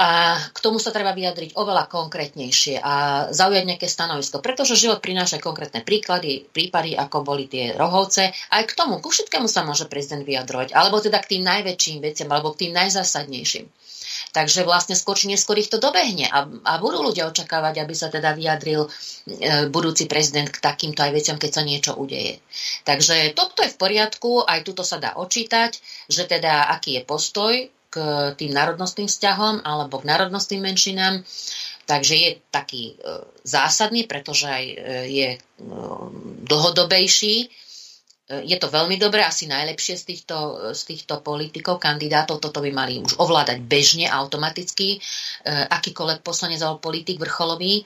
a 0.00 0.40
k 0.56 0.58
tomu 0.64 0.80
sa 0.80 0.96
treba 0.96 1.12
vyjadriť 1.12 1.60
oveľa 1.60 1.84
konkrétnejšie 1.92 2.80
a 2.80 3.28
zaujať 3.36 3.64
nejaké 3.68 3.84
stanovisko, 3.84 4.40
pretože 4.40 4.80
život 4.80 5.04
prináša 5.04 5.36
konkrétne 5.36 5.84
príklady, 5.84 6.48
prípady, 6.48 6.96
ako 6.96 7.20
boli 7.20 7.52
tie 7.52 7.76
rohovce. 7.76 8.32
Aj 8.32 8.64
k 8.64 8.72
tomu, 8.72 8.96
ku 9.04 9.12
všetkému 9.12 9.44
sa 9.44 9.60
môže 9.60 9.92
prezident 9.92 10.24
vyjadrovať, 10.24 10.72
alebo 10.72 11.04
teda 11.04 11.20
k 11.20 11.36
tým 11.36 11.44
najväčším 11.44 12.00
veciam, 12.00 12.32
alebo 12.32 12.56
k 12.56 12.64
tým 12.64 12.72
najzásadnejším. 12.80 13.68
Takže 14.30 14.62
vlastne 14.62 14.94
skôr 14.94 15.18
či 15.18 15.26
neskôr 15.26 15.58
ich 15.58 15.66
to 15.66 15.82
dobehne 15.82 16.30
a, 16.30 16.46
a 16.46 16.72
budú 16.78 17.02
ľudia 17.02 17.26
očakávať, 17.26 17.82
aby 17.82 17.94
sa 17.98 18.06
teda 18.06 18.30
vyjadril 18.38 18.86
e, 18.86 18.90
budúci 19.66 20.06
prezident 20.06 20.46
k 20.46 20.62
takýmto 20.62 21.02
aj 21.02 21.10
veciam, 21.10 21.38
keď 21.38 21.50
sa 21.50 21.62
niečo 21.66 21.92
udeje. 21.98 22.38
Takže 22.86 23.34
toto 23.34 23.66
je 23.66 23.74
v 23.74 23.80
poriadku, 23.80 24.46
aj 24.46 24.62
tuto 24.62 24.86
sa 24.86 25.02
dá 25.02 25.18
očítať, 25.18 25.82
že 26.06 26.30
teda 26.30 26.70
aký 26.70 26.98
je 26.98 27.02
postoj 27.02 27.54
k 27.90 27.96
tým 28.38 28.54
národnostným 28.54 29.10
vzťahom 29.10 29.66
alebo 29.66 29.98
k 29.98 30.08
národnostným 30.08 30.62
menšinám. 30.62 31.26
Takže 31.90 32.14
je 32.14 32.30
taký 32.54 32.94
e, 32.94 33.26
zásadný, 33.42 34.06
pretože 34.06 34.46
aj 34.46 34.64
e, 34.64 34.76
je 35.10 35.28
dlhodobejší 36.46 37.50
je 38.30 38.56
to 38.62 38.70
veľmi 38.70 38.94
dobré, 38.94 39.26
asi 39.26 39.50
najlepšie 39.50 39.98
z 39.98 40.04
týchto, 40.06 40.36
z 40.70 40.82
týchto 40.86 41.18
politikov, 41.18 41.82
kandidátov. 41.82 42.38
Toto 42.38 42.62
by 42.62 42.70
mali 42.70 43.02
už 43.02 43.18
ovládať 43.18 43.58
bežne, 43.66 44.06
automaticky, 44.06 44.96
e, 44.96 44.98
akýkoľvek 45.50 46.22
poslanec 46.22 46.62
alebo 46.62 46.78
politik 46.78 47.18
vrcholový. 47.18 47.82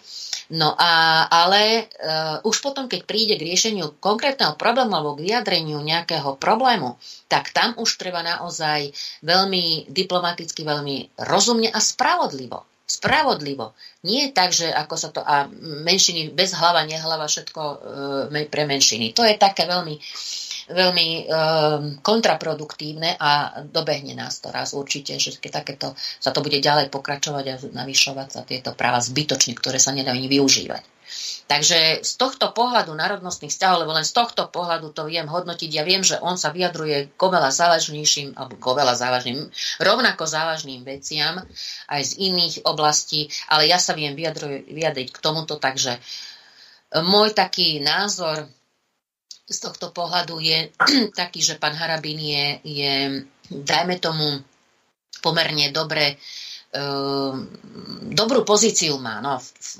No 0.52 0.76
a, 0.76 1.24
ale 1.32 1.88
uh, 1.88 2.36
už 2.44 2.60
potom, 2.60 2.84
keď 2.84 3.08
príde 3.08 3.40
k 3.40 3.48
riešeniu 3.48 3.96
konkrétneho 3.96 4.60
problému 4.60 4.92
alebo 4.92 5.16
k 5.16 5.24
vyjadreniu 5.24 5.80
nejakého 5.80 6.36
problému, 6.36 7.00
tak 7.32 7.48
tam 7.56 7.72
už 7.80 7.96
treba 7.96 8.20
naozaj 8.20 8.92
veľmi 9.24 9.88
diplomaticky, 9.88 10.68
veľmi 10.68 11.16
rozumne 11.16 11.72
a 11.72 11.80
spravodlivo 11.80 12.73
spravodlivo. 13.00 13.74
Nie 14.06 14.30
tak, 14.30 14.54
že 14.54 14.70
ako 14.70 14.94
sa 14.94 15.08
to, 15.10 15.20
a 15.20 15.50
menšiny 15.60 16.30
bez 16.30 16.54
hlava, 16.54 16.86
nehlava, 16.86 17.26
všetko 17.26 17.62
e, 18.30 18.46
pre 18.46 18.64
menšiny. 18.68 19.16
To 19.18 19.26
je 19.26 19.34
také 19.34 19.66
veľmi, 19.66 19.98
veľmi 20.68 21.08
e, 21.08 21.22
kontraproduktívne 22.00 23.20
a 23.20 23.62
dobehne 23.68 24.16
nás 24.16 24.40
to 24.40 24.48
raz 24.48 24.72
určite, 24.72 25.20
že 25.20 25.36
keď 25.36 25.50
takéto 25.64 25.88
sa 25.98 26.32
to 26.32 26.40
bude 26.40 26.56
ďalej 26.60 26.88
pokračovať 26.88 27.44
a 27.52 27.54
navyšovať 27.84 28.28
sa 28.28 28.40
tieto 28.48 28.72
práva 28.72 29.00
zbytočne, 29.04 29.52
ktoré 29.56 29.76
sa 29.76 29.92
nedajú 29.92 30.16
ani 30.16 30.28
využívať. 30.30 30.94
Takže 31.44 32.00
z 32.00 32.12
tohto 32.16 32.56
pohľadu 32.56 32.96
národnostných 32.96 33.52
vzťahov, 33.52 33.84
lebo 33.84 33.92
len 33.92 34.08
z 34.08 34.16
tohto 34.16 34.48
pohľadu 34.48 34.96
to 34.96 35.04
viem 35.04 35.28
hodnotiť, 35.28 35.70
ja 35.70 35.84
viem, 35.84 36.00
že 36.00 36.16
on 36.24 36.40
sa 36.40 36.48
vyjadruje 36.48 37.12
k 37.12 37.20
oveľa 37.20 37.52
závažnejším, 37.52 38.32
alebo 38.40 38.56
k 38.56 38.64
oveľa 38.64 38.94
závažným, 38.96 39.38
rovnako 39.84 40.24
závažným 40.24 40.80
veciam 40.88 41.44
aj 41.92 42.00
z 42.00 42.12
iných 42.32 42.54
oblastí, 42.64 43.28
ale 43.52 43.68
ja 43.68 43.76
sa 43.76 43.92
viem 43.92 44.16
vyjadriť 44.16 45.08
k 45.12 45.18
tomuto, 45.20 45.60
takže 45.60 46.00
môj 47.04 47.36
taký 47.36 47.84
názor 47.84 48.48
z 49.54 49.62
tohto 49.62 49.94
pohľadu 49.94 50.42
je 50.42 50.74
taký, 51.20 51.38
že 51.38 51.62
pán 51.62 51.78
Harabín 51.78 52.18
je, 52.18 52.46
je 52.66 52.94
dajme 53.54 54.02
tomu, 54.02 54.42
pomerne 55.22 55.70
dobre 55.70 56.18
Ehm, 56.74 57.46
dobrú 58.10 58.42
pozíciu 58.42 58.98
má 58.98 59.22
no, 59.22 59.38
v, 59.38 59.46
v, 59.46 59.72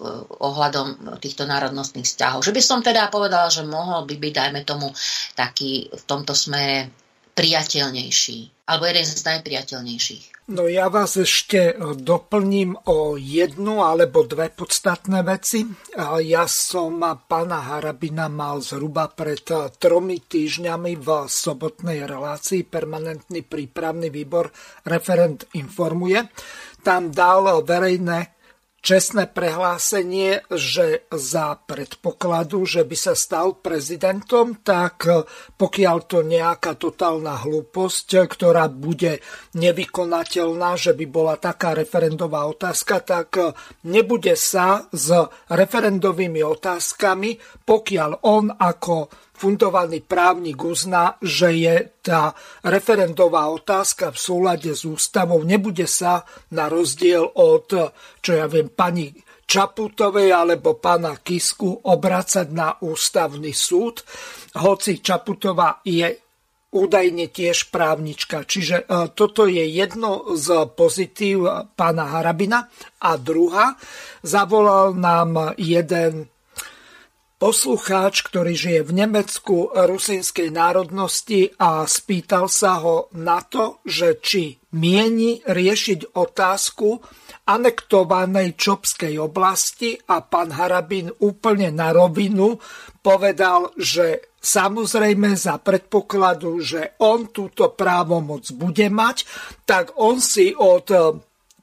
ohľadom 0.47 1.19
týchto 1.19 1.43
národnostných 1.43 2.07
vzťahov. 2.07 2.47
Že 2.47 2.55
by 2.55 2.63
som 2.63 2.87
teda 2.87 3.11
povedala, 3.11 3.51
že 3.51 3.67
mohol 3.67 4.07
by 4.07 4.15
byť, 4.15 4.33
dajme 4.33 4.63
tomu, 4.63 4.95
taký 5.35 5.91
v 5.91 6.03
tomto 6.07 6.39
smere 6.39 6.95
priateľnejší. 7.35 8.71
Alebo 8.71 8.87
jeden 8.87 9.03
z 9.11 9.27
najpriateľnejších. 9.27 10.25
No 10.45 10.69
ja 10.69 10.93
vás 10.93 11.17
ešte 11.17 11.73
doplním 11.97 12.77
o 12.85 13.17
jednu 13.17 13.81
alebo 13.81 14.29
dve 14.29 14.53
podstatné 14.53 15.25
veci. 15.25 15.65
Ja 16.21 16.45
som 16.45 17.01
pána 17.01 17.65
Harabina 17.65 18.29
mal 18.29 18.61
zhruba 18.61 19.09
pred 19.09 19.41
tromi 19.81 20.21
týždňami 20.21 21.01
v 21.01 21.09
sobotnej 21.33 22.05
relácii 22.05 22.61
permanentný 22.69 23.41
prípravný 23.41 24.13
výbor 24.13 24.53
referent 24.85 25.49
informuje. 25.57 26.29
Tam 26.85 27.09
dal 27.09 27.65
verejné 27.65 28.34
čestné 28.85 29.25
prehlásenie, 29.33 30.45
že 30.53 31.09
za 31.09 31.57
predpokladu, 31.57 32.69
že 32.69 32.85
by 32.85 32.93
sa 32.93 33.17
stal 33.17 33.57
prezidentom, 33.57 34.61
tak 34.61 35.09
pokiaľ 35.57 35.97
to 36.05 36.21
nejaká 36.21 36.77
totálna 36.77 37.41
hlúposť, 37.41 38.29
ktorá 38.29 38.69
bude 38.69 39.25
nevykonateľná, 39.57 40.77
že 40.77 40.93
by 40.93 41.07
bola 41.09 41.41
taká 41.41 41.73
referendová 41.73 42.45
otázka, 42.45 43.01
tak 43.01 43.57
nebude 43.89 44.37
sa 44.37 44.85
s 44.93 45.09
referendovými 45.49 46.45
otázkami, 46.45 47.65
pokiaľ 47.65 48.21
on 48.29 48.53
ako 48.53 49.09
fundovaný 49.35 50.01
právnik 50.01 50.63
uzná, 50.63 51.19
že 51.19 51.51
je 51.53 51.77
tá 52.01 52.33
referendová 52.63 53.51
otázka 53.51 54.15
v 54.15 54.19
súlade 54.19 54.71
s 54.71 54.87
ústavou, 54.87 55.43
nebude 55.43 55.91
sa 55.91 56.23
na 56.55 56.71
rozdiel 56.71 57.27
od, 57.35 57.93
čo 58.23 58.31
ja 58.31 58.47
viem, 58.47 58.71
pani 58.71 59.11
Čaputovej 59.45 60.33
alebo 60.33 60.81
pána 60.81 61.21
Kisku 61.21 61.85
obracať 61.85 62.49
na 62.49 62.81
ústavný 62.81 63.53
súd, 63.53 64.01
hoci 64.57 65.05
Čaputová 65.05 65.85
je 65.85 66.25
údajne 66.75 67.31
tiež 67.31 67.71
právnička. 67.71 68.43
Čiže 68.43 68.77
e, 68.83 68.85
toto 69.15 69.47
je 69.47 69.63
jedno 69.63 70.35
z 70.35 70.67
pozitív 70.75 71.47
pána 71.79 72.19
Harabina. 72.19 72.67
A 72.99 73.15
druhá, 73.15 73.79
zavolal 74.27 74.99
nám 74.99 75.55
jeden 75.55 76.34
poslucháč, 77.45 78.25
ktorý 78.25 78.57
žije 78.57 78.81
v 78.89 79.05
Nemecku 79.05 79.69
rusinskej 79.69 80.49
národnosti 80.49 81.53
a 81.61 81.85
spýtal 81.85 82.49
sa 82.49 82.81
ho 82.81 83.13
na 83.13 83.45
to, 83.45 83.85
že 83.85 84.17
či 84.25 84.57
mieni 84.73 85.45
riešiť 85.45 86.17
otázku 86.17 87.05
anektovanej 87.45 88.57
Čopskej 88.57 89.21
oblasti 89.21 89.93
a 90.09 90.25
pán 90.25 90.57
Harabín 90.57 91.13
úplne 91.21 91.69
na 91.69 91.93
rovinu 91.93 92.57
povedal, 93.05 93.77
že 93.77 94.33
samozrejme 94.41 95.37
za 95.37 95.61
predpokladu, 95.61 96.65
že 96.65 96.97
on 97.05 97.29
túto 97.29 97.77
právomoc 97.77 98.49
bude 98.57 98.89
mať, 98.89 99.29
tak 99.69 99.93
on 100.01 100.17
si 100.17 100.57
od 100.57 100.89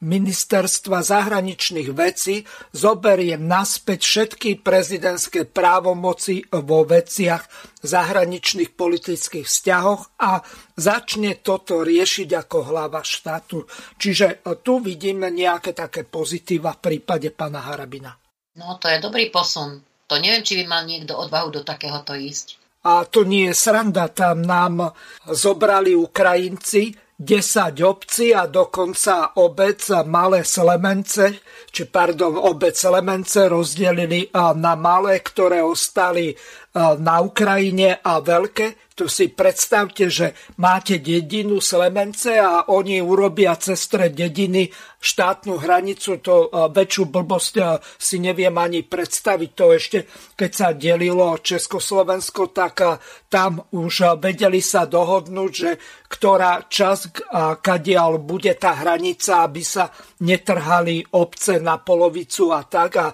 ministerstva 0.01 1.05
zahraničných 1.05 1.89
vecí 1.93 2.41
zoberie 2.73 3.37
naspäť 3.37 4.01
všetky 4.01 4.65
prezidentské 4.65 5.45
právomoci 5.45 6.41
vo 6.49 6.81
veciach 6.83 7.45
zahraničných 7.85 8.73
politických 8.73 9.45
vzťahoch 9.45 10.17
a 10.17 10.41
začne 10.73 11.37
toto 11.45 11.85
riešiť 11.85 12.29
ako 12.33 12.57
hlava 12.73 13.05
štátu. 13.05 13.65
Čiže 14.01 14.41
tu 14.65 14.81
vidíme 14.81 15.29
nejaké 15.29 15.77
také 15.77 16.05
pozitíva 16.05 16.73
v 16.77 16.81
prípade 16.81 17.29
pána 17.29 17.61
Harabina. 17.61 18.17
No 18.57 18.81
to 18.81 18.89
je 18.89 18.97
dobrý 18.99 19.29
posun. 19.29 19.85
To 20.11 20.19
neviem, 20.19 20.43
či 20.43 20.59
by 20.59 20.65
mal 20.67 20.83
niekto 20.83 21.15
odvahu 21.15 21.55
do 21.55 21.61
takéhoto 21.63 22.17
ísť. 22.17 22.59
A 22.81 23.05
to 23.05 23.21
nie 23.23 23.53
je 23.53 23.55
sranda, 23.55 24.09
tam 24.09 24.41
nám 24.41 24.97
zobrali 25.29 25.93
Ukrajinci 25.93 26.97
10 27.21 27.77
obcí 27.85 28.33
a 28.33 28.49
dokonca 28.49 29.37
obec 29.37 29.77
Malé 30.09 30.41
Slemence, 30.41 31.37
či 31.69 31.85
pardon, 31.85 32.33
obec 32.33 32.73
Slemence 32.73 33.45
rozdelili 33.45 34.25
na 34.33 34.73
malé, 34.73 35.21
ktoré 35.21 35.61
ostali 35.61 36.33
na 36.73 37.21
Ukrajine 37.21 38.01
a 38.01 38.17
veľké. 38.17 38.90
Tu 39.01 39.09
si 39.09 39.33
predstavte, 39.33 40.13
že 40.13 40.37
máte 40.61 41.01
dedinu 41.01 41.57
Slemence 41.57 42.37
a 42.37 42.69
oni 42.69 43.01
urobia 43.01 43.57
cez 43.57 43.89
dediny 43.89 44.69
štátnu 45.01 45.57
hranicu, 45.57 46.21
to 46.21 46.53
väčšiu 46.69 47.09
blbosť 47.09 47.81
si 47.97 48.21
neviem 48.21 48.53
ani 48.61 48.85
predstaviť. 48.85 49.49
To 49.57 49.73
ešte, 49.73 50.05
keď 50.37 50.51
sa 50.53 50.77
delilo 50.77 51.33
Československo, 51.33 52.53
tak 52.53 53.01
tam 53.25 53.65
už 53.73 54.21
vedeli 54.21 54.61
sa 54.61 54.85
dohodnúť, 54.85 55.49
že 55.49 55.81
ktorá 56.05 56.69
časť 56.69 57.33
a 57.33 57.57
kadiaľ 57.57 58.21
bude 58.21 58.53
tá 58.53 58.85
hranica, 58.85 59.41
aby 59.41 59.65
sa 59.65 59.89
netrhali 60.21 61.01
obce 61.17 61.57
na 61.57 61.81
polovicu 61.81 62.53
a 62.53 62.61
tak. 62.69 62.91
A 63.01 63.09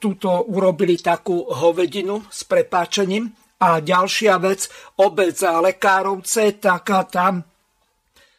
túto 0.00 0.48
urobili 0.48 0.96
takú 0.96 1.44
hovedinu 1.52 2.24
s 2.32 2.48
prepáčením. 2.48 3.37
A 3.58 3.82
ďalšia 3.82 4.38
vec, 4.38 4.70
obec 5.02 5.34
Lekárovce, 5.42 6.58
tak 6.62 6.86
tam 7.10 7.42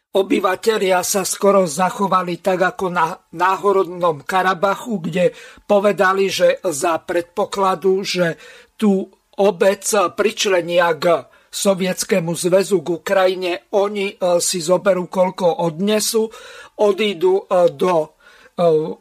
obyvateľia 0.10 1.06
sa 1.06 1.22
skoro 1.22 1.70
zachovali 1.70 2.41
tak 2.41 2.76
ako 2.76 2.86
na 2.90 3.14
náhorodnom 3.36 4.26
Karabachu, 4.26 5.06
kde 5.06 5.36
povedali, 5.70 6.32
že 6.32 6.58
za 6.66 6.98
predpokladu, 6.98 8.02
že 8.02 8.40
tú 8.74 9.06
obec 9.38 9.86
pričlenia 10.18 10.91
k 10.98 11.30
Sovietskému 11.50 12.38
zväzu 12.38 12.86
k 12.86 13.02
Ukrajine, 13.02 13.52
oni 13.74 14.14
e, 14.14 14.38
si 14.38 14.62
zoberú, 14.62 15.10
koľko 15.10 15.66
odnesú, 15.66 16.30
odídu 16.78 17.41
e, 17.41 17.74
do 17.74 17.96
e, 18.06 18.08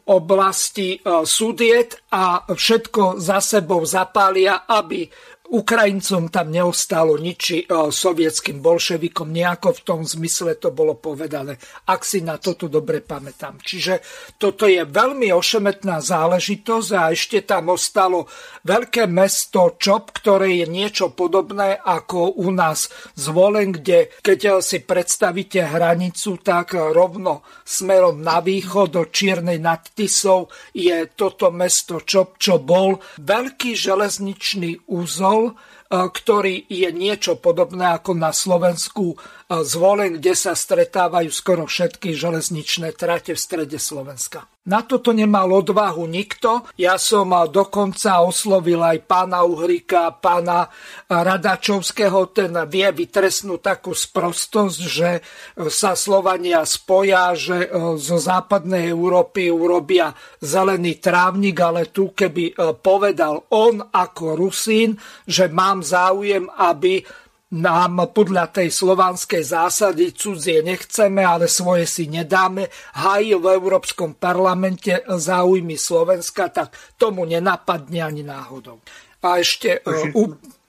oblasti 0.09 0.97
súdiet 1.05 2.01
a 2.09 2.49
všetko 2.49 3.21
za 3.21 3.37
sebou 3.37 3.85
zapália, 3.85 4.65
aby 4.65 5.05
Ukrajincom 5.49 6.29
tam 6.29 6.53
neostalo 6.53 7.17
nič, 7.17 7.65
sovietským 7.89 8.61
bolševikom 8.61 9.33
nejako 9.33 9.73
v 9.73 9.81
tom 9.81 10.01
zmysle 10.05 10.61
to 10.61 10.69
bolo 10.69 10.93
povedané, 11.01 11.57
ak 11.89 12.05
si 12.05 12.21
na 12.21 12.37
toto 12.37 12.69
dobre 12.69 13.01
pamätám. 13.01 13.57
Čiže 13.57 13.97
toto 14.37 14.69
je 14.69 14.85
veľmi 14.85 15.33
ošemetná 15.33 16.05
záležitosť 16.05 16.89
a 16.93 17.09
ešte 17.09 17.49
tam 17.49 17.73
ostalo 17.73 18.29
veľké 18.63 19.05
mesto 19.07 19.75
Čop, 19.75 20.11
ktoré 20.15 20.63
je 20.63 20.67
niečo 20.67 21.11
podobné 21.13 21.77
ako 21.77 22.39
u 22.39 22.49
nás 22.51 22.87
zvolen, 23.15 23.75
kde 23.75 24.11
keď 24.23 24.59
si 24.63 24.83
predstavíte 24.83 25.63
hranicu, 25.63 26.39
tak 26.41 26.75
rovno 26.75 27.45
smerom 27.63 28.23
na 28.23 28.39
východ 28.43 28.87
do 28.95 29.03
Čiernej 29.07 29.61
nad 29.61 29.83
Tisou 29.93 30.49
je 30.73 31.07
toto 31.13 31.51
mesto 31.53 32.01
Čop, 32.03 32.39
čo 32.41 32.59
bol 32.59 32.99
veľký 33.19 33.75
železničný 33.75 34.89
úzol, 34.89 35.55
E, 35.89 36.05
ktorý 36.05 36.69
je 36.69 36.89
niečo 36.93 37.41
podobné 37.41 37.97
ako 37.97 38.13
na 38.13 38.29
Slovensku 38.29 39.17
zvolen, 39.49 40.21
kde 40.21 40.37
sa 40.37 40.53
stretávajú 40.53 41.33
skoro 41.33 41.65
všetky 41.65 42.13
železničné 42.13 42.93
trate 42.93 43.33
v 43.33 43.41
strede 43.41 43.81
Slovenska. 43.81 44.45
Na 44.69 44.85
toto 44.85 45.09
nemal 45.09 45.49
odvahu 45.49 46.05
nikto. 46.05 46.69
Ja 46.77 47.01
som 47.01 47.33
dokonca 47.49 48.21
oslovil 48.21 48.77
aj 48.85 49.09
pána 49.09 49.41
Uhrika, 49.41 50.13
pána 50.13 50.69
Radačovského. 51.09 52.29
Ten 52.29 52.53
vie 52.69 52.85
vytresnúť 52.85 53.59
takú 53.65 53.97
sprostosť, 53.97 54.79
že 54.85 55.25
sa 55.73 55.97
Slovania 55.97 56.61
spoja, 56.69 57.33
že 57.33 57.65
zo 57.97 58.21
západnej 58.21 58.93
Európy 58.93 59.49
urobia 59.49 60.13
zelený 60.37 61.01
trávnik, 61.01 61.57
ale 61.57 61.89
tu 61.89 62.13
keby 62.13 62.53
povedal 62.85 63.49
on 63.49 63.81
ako 63.81 64.37
Rusín, 64.37 64.93
že 65.25 65.49
mám 65.49 65.81
záujem, 65.81 66.45
aby 66.45 67.01
nám 67.49 68.13
podľa 68.13 68.53
tej 68.53 68.69
slovanskej 68.69 69.41
zásady 69.41 70.13
cudzie 70.13 70.61
nechceme, 70.61 71.25
ale 71.25 71.49
svoje 71.49 71.89
si 71.89 72.05
nedáme, 72.05 72.69
hájí 72.93 73.33
v 73.33 73.45
Európskom 73.57 74.13
parlamente 74.21 75.01
záujmy 75.09 75.73
Slovenska, 75.73 76.53
tak 76.53 76.77
tomu 76.93 77.25
nenapadne 77.25 78.05
ani 78.05 78.21
náhodou. 78.21 78.85
A 79.25 79.41
ešte 79.41 79.81
e, 79.81 80.13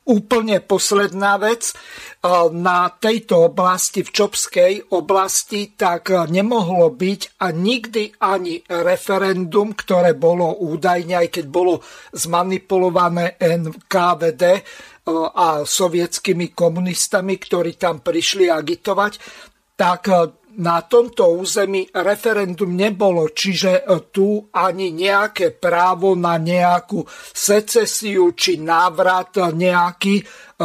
úplne 0.09 0.59
posledná 0.65 1.37
vec. 1.37 1.71
E, 1.71 1.75
na 2.51 2.89
tejto 2.91 3.53
oblasti, 3.53 4.01
v 4.01 4.11
Čopskej 4.11 4.73
oblasti, 4.97 5.77
tak 5.77 6.11
nemohlo 6.11 6.91
byť 6.91 7.45
a 7.45 7.53
nikdy 7.53 8.25
ani 8.25 8.65
referendum, 8.67 9.77
ktoré 9.77 10.17
bolo 10.17 10.65
údajne, 10.65 11.23
aj 11.23 11.29
keď 11.29 11.45
bolo 11.47 11.85
zmanipulované 12.17 13.37
NKVD, 13.39 14.43
a 15.09 15.65
sovietskými 15.65 16.53
komunistami, 16.53 17.41
ktorí 17.41 17.81
tam 17.81 18.05
prišli 18.05 18.53
agitovať, 18.53 19.17
tak 19.75 20.07
na 20.51 20.83
tomto 20.83 21.31
území 21.41 21.87
referendum 21.95 22.75
nebolo, 22.75 23.31
čiže 23.33 23.87
tu 24.11 24.51
ani 24.51 24.91
nejaké 24.93 25.55
právo 25.57 26.19
na 26.19 26.37
nejakú 26.37 27.07
secesiu 27.33 28.35
či 28.35 28.59
návrat 28.61 29.41
nejaký 29.41 30.21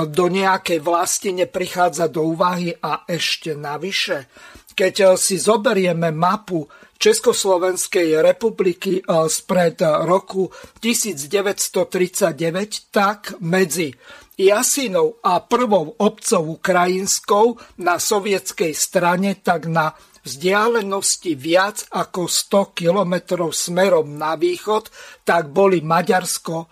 do 0.10 0.26
nejakej 0.28 0.84
vlasti 0.84 1.32
neprichádza 1.38 2.12
do 2.12 2.34
úvahy 2.34 2.76
a 2.76 3.08
ešte 3.08 3.56
navyše. 3.56 4.28
Keď 4.76 5.16
si 5.16 5.40
zoberieme 5.40 6.12
mapu 6.12 6.68
Československej 7.00 8.20
republiky 8.20 9.00
spred 9.08 9.80
roku 10.04 10.52
1939, 10.84 12.92
tak 12.92 13.40
medzi 13.40 13.96
Jasinov 14.36 15.24
a 15.24 15.40
prvou 15.40 15.96
obcov 15.96 16.60
ukrajinskou 16.60 17.80
na 17.80 18.00
sovietskej 18.00 18.76
strane, 18.76 19.40
tak 19.40 19.72
na 19.72 19.96
vzdialenosti 20.26 21.38
viac 21.40 21.88
ako 21.94 22.28
100 22.28 22.76
kilometrov 22.76 23.56
smerom 23.56 24.18
na 24.20 24.36
východ, 24.36 24.92
tak 25.24 25.54
boli 25.54 25.80
Maďarsko, 25.86 26.68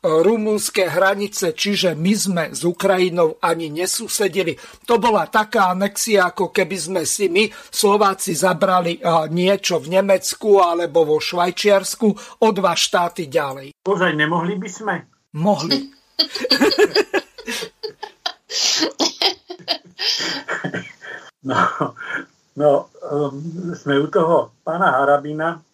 rumunské 0.00 0.88
hranice, 0.88 1.52
čiže 1.52 1.92
my 1.92 2.12
sme 2.16 2.44
s 2.56 2.64
Ukrajinou 2.64 3.36
ani 3.36 3.68
nesúsedili. 3.68 4.56
To 4.88 4.96
bola 4.96 5.28
taká 5.28 5.76
anexia, 5.76 6.32
ako 6.32 6.48
keby 6.48 6.76
sme 6.80 7.02
si 7.04 7.28
my, 7.28 7.52
Slováci, 7.52 8.32
zabrali 8.32 8.96
niečo 9.28 9.76
v 9.76 10.00
Nemecku 10.00 10.56
alebo 10.56 11.04
vo 11.04 11.20
Švajčiarsku 11.20 12.08
o 12.40 12.48
dva 12.48 12.72
štáty 12.72 13.28
ďalej. 13.28 13.76
Ozaj, 13.84 14.12
nemohli 14.16 14.56
by 14.56 14.68
sme? 14.72 14.94
Mohli. 15.36 15.99
No, 21.40 21.56
no 22.56 22.92
um, 23.00 23.40
sme 23.72 23.96
u 23.96 24.12
toho 24.12 24.52
pána 24.60 24.92
Harabina, 24.92 25.64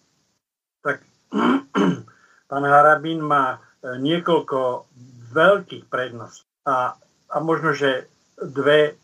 tak 0.79 1.03
pán 2.49 2.63
Harabin 2.63 3.19
má 3.19 3.59
e, 3.83 3.99
niekoľko 3.99 4.87
veľkých 5.35 5.91
predností 5.91 6.47
a, 6.63 6.95
a 7.27 7.35
možno, 7.43 7.75
že 7.75 8.07
dve 8.39 8.95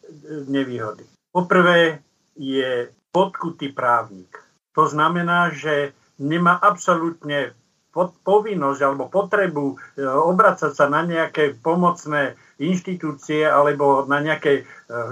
nevýhody. 0.47 1.03
Poprvé 1.35 1.99
je 2.39 2.87
podkutý 3.11 3.75
právnik. 3.75 4.31
To 4.79 4.87
znamená, 4.87 5.51
že 5.51 5.91
nemá 6.15 6.55
absolútne 6.55 7.51
povinnosť 7.93 8.79
alebo 8.81 9.05
potrebu 9.05 9.77
e, 9.77 10.01
obracať 10.01 10.73
sa 10.73 10.89
na 10.89 11.05
nejaké 11.05 11.53
pomocné 11.61 12.33
inštitúcie 12.57 13.45
alebo 13.45 14.09
na 14.09 14.17
nejaké 14.17 14.61
e, 14.61 14.63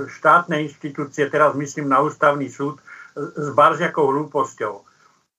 štátne 0.09 0.65
inštitúcie, 0.65 1.29
teraz 1.29 1.53
myslím 1.53 1.93
na 1.93 2.01
ústavný 2.01 2.49
súd, 2.49 2.81
e, 2.81 3.21
s 3.21 3.47
barziakou 3.53 4.09
hlúposťou. 4.09 4.75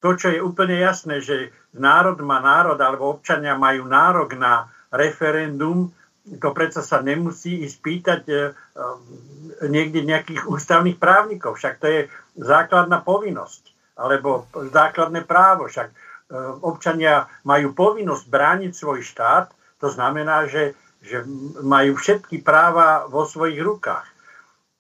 To, 0.03 0.09
čo 0.15 0.31
je 0.31 0.39
úplne 0.39 0.79
jasné, 0.79 1.19
že 1.23 1.51
národ 1.75 2.19
má 2.23 2.39
národ 2.39 2.79
alebo 2.79 3.19
občania 3.19 3.59
majú 3.59 3.91
nárok 3.91 4.39
na 4.39 4.71
referendum, 4.95 5.91
to 6.23 6.49
predsa 6.55 6.83
sa 6.87 7.03
nemusí 7.03 7.67
ísť 7.67 7.79
pýtať 7.83 8.23
niekde 9.67 10.07
nejakých 10.07 10.47
ústavných 10.47 10.99
právnikov. 10.99 11.59
Však 11.59 11.83
to 11.83 11.87
je 11.87 12.01
základná 12.39 13.03
povinnosť 13.03 13.75
alebo 13.99 14.47
základné 14.55 15.23
právo. 15.27 15.67
Však 15.71 15.91
E, 15.91 16.12
občania 16.65 17.29
majú 17.45 17.77
povinnosť 17.77 18.25
brániť 18.27 18.73
svoj 18.73 19.05
štát, 19.05 19.53
to 19.79 19.93
znamená, 19.93 20.49
že, 20.49 20.73
že 21.05 21.27
majú 21.61 21.99
všetky 21.99 22.41
práva 22.41 23.05
vo 23.11 23.29
svojich 23.29 23.61
rukách. 23.61 24.09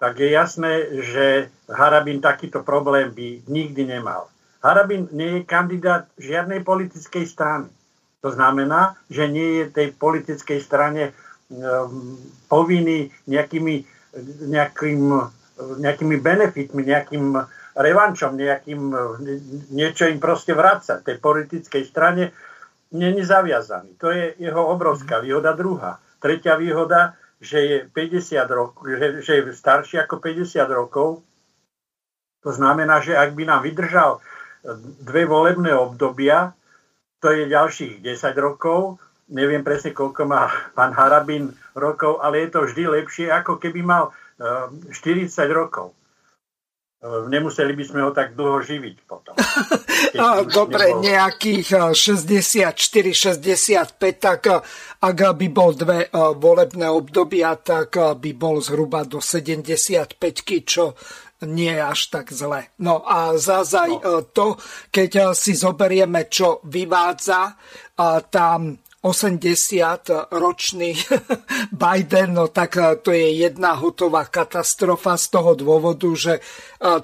Tak 0.02 0.18
je 0.18 0.28
jasné, 0.34 0.72
že 1.04 1.26
Harabin 1.70 2.18
takýto 2.18 2.66
problém 2.66 3.14
by 3.14 3.46
nikdy 3.46 3.86
nemal. 3.86 4.26
Harabin 4.62 5.10
nie 5.14 5.42
je 5.42 5.48
kandidát 5.48 6.10
žiadnej 6.18 6.62
politickej 6.62 7.26
strany. 7.26 7.70
To 8.22 8.30
znamená, 8.30 8.94
že 9.10 9.26
nie 9.26 9.62
je 9.62 9.74
tej 9.74 9.88
politickej 9.98 10.62
strane 10.62 11.10
um, 11.50 12.14
povinný 12.46 13.10
nejakými, 13.26 13.82
nejakým, 14.46 15.00
nejakými 15.82 16.16
benefitmi, 16.22 16.82
nejakým 16.86 17.34
revančom, 17.76 18.36
nejakým, 18.36 18.80
niečo 19.72 20.08
im 20.08 20.20
proste 20.20 20.52
vrácať 20.52 21.04
tej 21.04 21.16
politickej 21.18 21.84
strane, 21.88 22.32
není 22.92 23.24
zaviazaný. 23.24 23.96
To 23.96 24.12
je 24.12 24.36
jeho 24.36 24.62
obrovská 24.68 25.20
mhm. 25.20 25.24
výhoda. 25.24 25.50
Druhá. 25.56 25.92
Tretia 26.22 26.54
výhoda, 26.54 27.16
že 27.42 27.58
je 27.58 27.76
50 27.90 28.38
rokov, 28.46 28.86
že, 28.86 29.06
že 29.26 29.32
je 29.40 29.42
starší 29.50 30.06
ako 30.06 30.22
50 30.22 30.62
rokov. 30.70 31.26
To 32.46 32.50
znamená, 32.50 33.02
že 33.02 33.18
ak 33.18 33.34
by 33.34 33.42
nám 33.46 33.62
vydržal 33.66 34.22
dve 35.02 35.26
volebné 35.26 35.74
obdobia, 35.74 36.54
to 37.22 37.30
je 37.30 37.50
ďalších 37.50 38.02
10 38.02 38.34
rokov, 38.38 38.98
neviem 39.30 39.62
presne, 39.62 39.94
koľko 39.94 40.22
má 40.26 40.50
pán 40.74 40.94
Harabin 40.94 41.54
rokov, 41.74 42.18
ale 42.22 42.46
je 42.46 42.48
to 42.50 42.60
vždy 42.66 42.82
lepšie, 42.86 43.26
ako 43.30 43.58
keby 43.58 43.82
mal 43.82 44.10
40 44.38 45.30
eh, 45.30 45.50
rokov. 45.50 45.94
Ehm, 47.02 47.34
nemuseli 47.34 47.74
by 47.74 47.82
sme 47.82 48.00
ho 48.06 48.14
tak 48.14 48.38
dlho 48.38 48.62
živiť 48.62 48.96
potom. 49.10 49.34
Dobre, 50.54 50.94
nebol... 50.94 51.02
nejakých 51.02 51.98
64-65, 51.98 53.42
eh, 53.42 54.14
tak 54.22 54.46
eh, 54.46 54.62
ak 55.02 55.18
by 55.34 55.46
bol 55.50 55.74
dve 55.74 56.06
eh, 56.06 56.14
volebné 56.14 56.86
obdobia, 56.86 57.58
tak 57.58 57.98
by 57.98 58.30
bol 58.38 58.62
zhruba 58.62 59.02
do 59.02 59.18
75 59.18 60.14
čo 60.62 60.94
nie 61.42 61.74
je 61.74 61.82
až 61.82 62.06
tak 62.06 62.30
zle. 62.30 62.70
No 62.86 63.02
a 63.02 63.34
zázaj 63.34 63.98
no. 63.98 64.22
to, 64.30 64.54
keď 64.94 65.34
si 65.34 65.58
zoberieme, 65.58 66.30
čo 66.30 66.62
vyvádza, 66.70 67.58
tam 68.30 68.78
80-ročný 69.02 70.94
Biden, 71.82 72.38
no 72.38 72.54
tak 72.54 73.02
to 73.02 73.10
je 73.10 73.42
jedna 73.42 73.74
hotová 73.74 74.30
katastrofa 74.30 75.18
z 75.18 75.26
toho 75.26 75.58
dôvodu, 75.58 76.06
že 76.14 76.38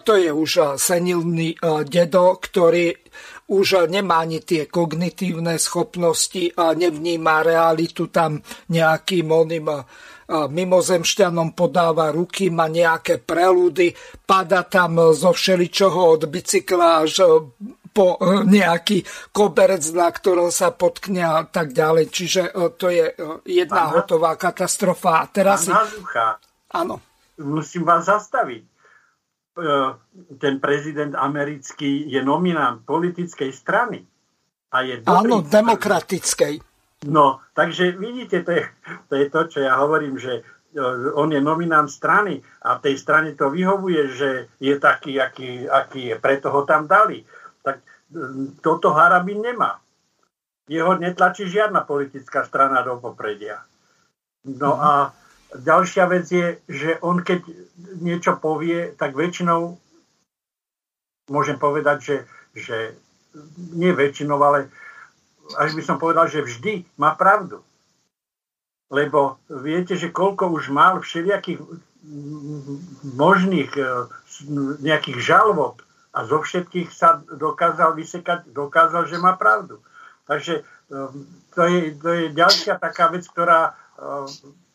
to 0.06 0.14
je 0.14 0.30
už 0.30 0.78
senilný 0.78 1.58
dedo, 1.90 2.38
ktorý 2.38 2.94
už 3.50 3.90
nemá 3.90 4.22
ani 4.22 4.44
tie 4.44 4.70
kognitívne 4.70 5.58
schopnosti, 5.58 6.54
a 6.54 6.76
nevníma 6.78 7.42
realitu 7.42 8.06
tam 8.12 8.38
nejakým 8.70 9.26
oným 9.26 9.66
mimozemšťanom 10.28 11.56
podáva 11.56 12.12
ruky, 12.12 12.52
má 12.52 12.68
nejaké 12.68 13.16
prelúdy, 13.24 13.96
pada 14.28 14.68
tam 14.68 15.16
zo 15.16 15.32
všeličoho 15.32 16.20
od 16.20 16.28
bicykla 16.28 17.08
až 17.08 17.24
po 17.98 18.14
e, 18.14 18.46
nejaký 18.46 19.02
koberec, 19.34 19.82
na 19.90 20.06
ktorom 20.06 20.54
sa 20.54 20.70
potkne 20.70 21.26
a 21.26 21.42
tak 21.42 21.74
ďalej. 21.74 22.14
Čiže 22.14 22.42
e, 22.46 22.52
to 22.78 22.86
je 22.94 23.10
e, 23.10 23.14
jedna 23.42 23.90
Pán 23.90 23.94
hotová 23.98 24.38
katastrofa. 24.38 25.18
A 25.18 25.24
teraz 25.26 25.66
si... 25.66 25.74
Áno. 26.70 27.02
Musím 27.42 27.82
vás 27.82 28.06
zastaviť 28.06 28.78
ten 30.38 30.62
prezident 30.62 31.18
americký 31.18 32.06
je 32.06 32.22
nominant 32.22 32.78
politickej 32.86 33.50
strany. 33.50 34.06
A 34.70 34.86
je 34.86 35.02
Áno, 35.02 35.42
demokratickej. 35.42 36.62
No, 37.10 37.42
takže 37.58 37.98
vidíte, 37.98 38.46
to 38.46 38.54
je, 38.54 38.62
to 39.10 39.14
je 39.18 39.26
to, 39.26 39.40
čo 39.50 39.58
ja 39.66 39.74
hovorím, 39.82 40.14
že 40.14 40.46
on 41.14 41.32
je 41.32 41.40
nominant 41.40 41.88
strany 41.88 42.44
a 42.62 42.76
tej 42.76 43.00
strane 43.00 43.32
to 43.32 43.48
vyhovuje, 43.48 44.02
že 44.12 44.30
je 44.60 44.74
taký, 44.76 45.16
aký, 45.16 45.64
aký 45.64 46.12
je, 46.12 46.16
preto 46.20 46.52
ho 46.52 46.68
tam 46.68 46.84
dali. 46.84 47.24
Toto 48.64 48.92
Harabin 48.96 49.42
nemá. 49.44 49.80
Jeho 50.68 50.96
netlačí 51.00 51.48
žiadna 51.48 51.84
politická 51.84 52.44
strana 52.44 52.84
do 52.84 53.00
popredia. 53.00 53.64
No 54.44 54.76
a 54.76 55.12
Ďalšia 55.48 56.04
vec 56.12 56.28
je, 56.28 56.60
že 56.68 57.00
on 57.00 57.24
keď 57.24 57.40
niečo 58.04 58.36
povie, 58.36 58.92
tak 59.00 59.16
väčšinou 59.16 59.80
môžem 61.32 61.56
povedať, 61.56 61.98
že, 62.04 62.16
že 62.52 62.76
nie 63.72 63.96
väčšinou, 63.96 64.36
ale 64.36 64.68
až 65.56 65.72
by 65.72 65.82
som 65.84 65.96
povedal, 65.96 66.28
že 66.28 66.44
vždy 66.44 66.84
má 67.00 67.16
pravdu. 67.16 67.64
Lebo 68.92 69.40
viete, 69.48 69.96
že 69.96 70.12
koľko 70.12 70.52
už 70.52 70.68
mal 70.68 71.00
všelijakých 71.00 71.64
možných 73.16 73.72
e, 73.76 73.84
nejakých 74.84 75.18
žalob 75.20 75.80
a 76.18 76.26
zo 76.26 76.42
všetkých 76.42 76.90
sa 76.90 77.22
dokázal 77.22 77.94
vysekať, 77.94 78.50
dokázal, 78.50 79.06
že 79.06 79.22
má 79.22 79.38
pravdu. 79.38 79.78
Takže 80.26 80.60
e, 80.60 80.62
to 81.54 81.62
je, 81.62 81.78
to 81.94 82.08
je 82.10 82.24
ďalšia 82.34 82.82
taká 82.82 83.06
vec, 83.14 83.22
ktorá 83.30 83.78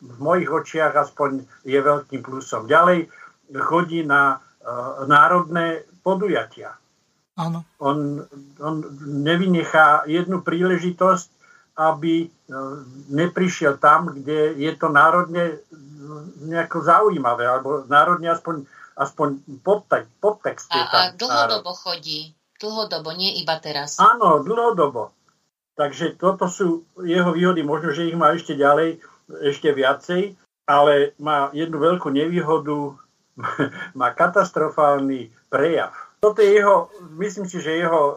v 0.04 0.18
mojich 0.20 0.52
očiach 0.52 0.92
aspoň 0.92 1.48
je 1.64 1.80
veľkým 1.80 2.20
plusom. 2.20 2.68
Ďalej 2.68 3.08
chodí 3.56 4.04
na 4.04 4.36
uh, 4.36 5.08
národné 5.08 5.88
podujatia. 6.04 6.76
Áno. 7.40 7.64
On, 7.80 8.20
on 8.60 8.76
nevynechá 9.24 10.04
jednu 10.06 10.44
príležitosť, 10.44 11.28
aby 11.74 12.30
neprišiel 13.10 13.82
tam, 13.82 14.14
kde 14.14 14.54
je 14.54 14.70
to 14.78 14.86
národne 14.94 15.58
nejako 16.46 16.86
zaujímavé, 16.86 17.48
alebo 17.48 17.82
národne 17.90 18.30
aspoň, 18.30 18.62
aspoň 18.94 19.42
podtek, 19.62 20.06
podtext. 20.22 20.70
A, 20.70 20.86
a 20.86 21.00
dlhodobo 21.14 21.70
národ. 21.74 21.82
chodí. 21.82 22.34
Dlhodobo, 22.58 23.10
nie 23.12 23.42
iba 23.42 23.58
teraz. 23.58 23.98
Áno, 23.98 24.40
dlhodobo. 24.40 25.10
Takže 25.74 26.14
toto 26.14 26.46
sú 26.46 26.86
jeho 27.02 27.34
výhody, 27.34 27.66
možno, 27.66 27.90
že 27.90 28.06
ich 28.06 28.14
má 28.14 28.30
ešte 28.30 28.54
ďalej 28.54 29.02
ešte 29.26 29.74
viacej, 29.74 30.38
ale 30.68 31.16
má 31.18 31.50
jednu 31.50 31.82
veľkú 31.82 32.08
nevýhodu, 32.14 32.94
má 34.00 34.08
katastrofálny 34.14 35.34
prejav. 35.50 35.92
Toto 36.22 36.40
je 36.40 36.56
jeho, 36.56 36.88
myslím 37.20 37.44
si, 37.44 37.60
že 37.60 37.84
jeho 37.84 38.02
e, 38.02 38.14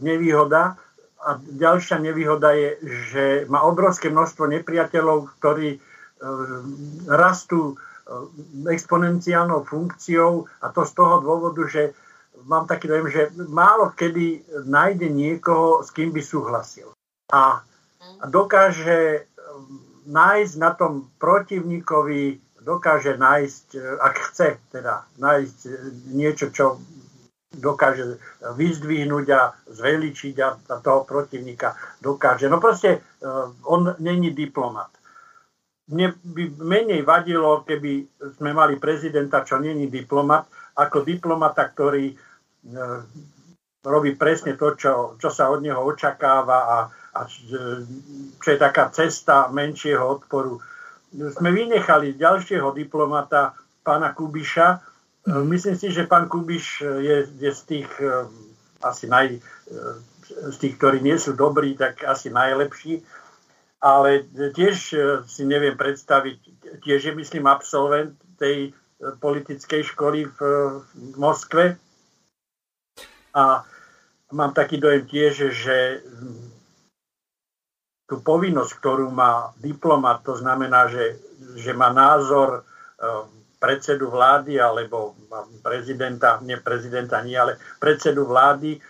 nevýhoda 0.00 0.80
a 1.20 1.36
ďalšia 1.36 2.00
nevýhoda 2.00 2.56
je, 2.56 2.70
že 3.12 3.24
má 3.52 3.60
obrovské 3.68 4.08
množstvo 4.08 4.48
nepriateľov, 4.48 5.28
ktorí 5.36 5.76
e, 5.76 5.78
rastú 7.04 7.76
exponenciálnou 8.66 9.64
funkciou 9.64 10.46
a 10.62 10.68
to 10.74 10.82
z 10.84 10.92
toho 10.94 11.22
dôvodu, 11.22 11.62
že 11.70 11.94
mám 12.44 12.66
taký 12.66 12.88
dojem, 12.88 13.08
že 13.10 13.22
málo 13.48 13.92
kedy 13.94 14.42
nájde 14.66 15.08
niekoho, 15.10 15.84
s 15.84 15.90
kým 15.94 16.10
by 16.10 16.22
súhlasil. 16.22 16.90
A 17.30 17.62
dokáže 18.26 19.30
nájsť 20.10 20.54
na 20.58 20.70
tom 20.74 21.06
protivníkovi, 21.20 22.40
dokáže 22.64 23.16
nájsť, 23.16 23.66
e, 23.76 23.80
ak 24.00 24.14
chce 24.30 24.48
teda, 24.72 25.06
nájsť 25.16 25.58
e, 25.66 25.70
niečo, 26.12 26.50
čo 26.50 26.80
dokáže 27.50 28.18
vyzdvihnúť 28.54 29.26
a 29.34 29.54
zveličiť 29.66 30.36
a, 30.38 30.48
a 30.54 30.74
toho 30.78 31.02
protivníka 31.02 31.74
dokáže. 31.98 32.46
No 32.46 32.62
proste 32.62 32.98
e, 32.98 32.98
on 33.66 33.94
není 33.98 34.30
diplomat. 34.30 34.99
Mne 35.90 36.14
by 36.22 36.44
menej 36.62 37.02
vadilo, 37.02 37.66
keby 37.66 38.06
sme 38.38 38.54
mali 38.54 38.78
prezidenta, 38.78 39.42
čo 39.42 39.58
není 39.58 39.90
diplomat, 39.90 40.46
ako 40.78 41.02
diplomata, 41.02 41.66
ktorý 41.66 42.14
robí 43.80 44.12
presne 44.16 44.54
to, 44.54 44.76
čo, 44.76 44.92
čo 45.16 45.28
sa 45.32 45.48
od 45.48 45.64
neho 45.64 45.80
očakáva 45.80 46.58
a, 46.68 46.78
a 47.16 47.20
čo 48.38 48.48
je 48.48 48.58
taká 48.60 48.92
cesta 48.92 49.48
menšieho 49.48 50.04
odporu. 50.04 50.60
Sme 51.10 51.50
vynechali 51.50 52.14
ďalšieho 52.14 52.70
diplomata, 52.70 53.56
pána 53.82 54.12
Kubiša. 54.14 54.78
Myslím 55.42 55.76
si, 55.76 55.90
že 55.90 56.06
pán 56.06 56.28
Kubiš 56.28 56.84
je, 56.84 57.16
je 57.40 57.50
z 57.50 57.62
tých 57.66 57.90
eh, 57.98 58.28
asi 58.84 59.08
naj, 59.08 59.36
eh, 59.36 59.40
z 60.30 60.56
tých, 60.60 60.78
ktorí 60.78 61.02
nie 61.02 61.18
sú 61.18 61.34
dobrí, 61.34 61.74
tak 61.74 62.04
asi 62.06 62.30
najlepší. 62.30 63.02
Ale 63.80 64.28
tiež 64.52 64.76
eh, 64.92 65.00
si 65.24 65.42
neviem 65.48 65.76
predstaviť, 65.76 66.38
tiež 66.84 67.00
je 67.10 67.14
myslím 67.16 67.48
absolvent 67.48 68.16
tej 68.36 68.76
politickej 69.00 69.82
školy 69.96 70.28
v, 70.28 70.38
v 70.92 71.16
Moskve. 71.16 71.80
A 73.32 73.64
mám 74.32 74.52
taký 74.52 74.76
dojem 74.76 75.08
tiež, 75.08 75.48
že 75.56 76.04
tú 78.04 78.20
povinnosť, 78.20 78.72
ktorú 78.76 79.08
má 79.08 79.54
diplomat, 79.56 80.20
to 80.26 80.36
znamená, 80.36 80.90
že, 80.90 81.16
že 81.56 81.72
má 81.72 81.94
názor 81.94 82.66
predsedu 83.60 84.10
vlády 84.10 84.56
alebo 84.56 85.14
prezidenta, 85.60 86.40
nie 86.40 86.56
prezidenta 86.56 87.20
nie, 87.20 87.36
ale 87.36 87.60
predsedu 87.76 88.24
vlády, 88.24 88.80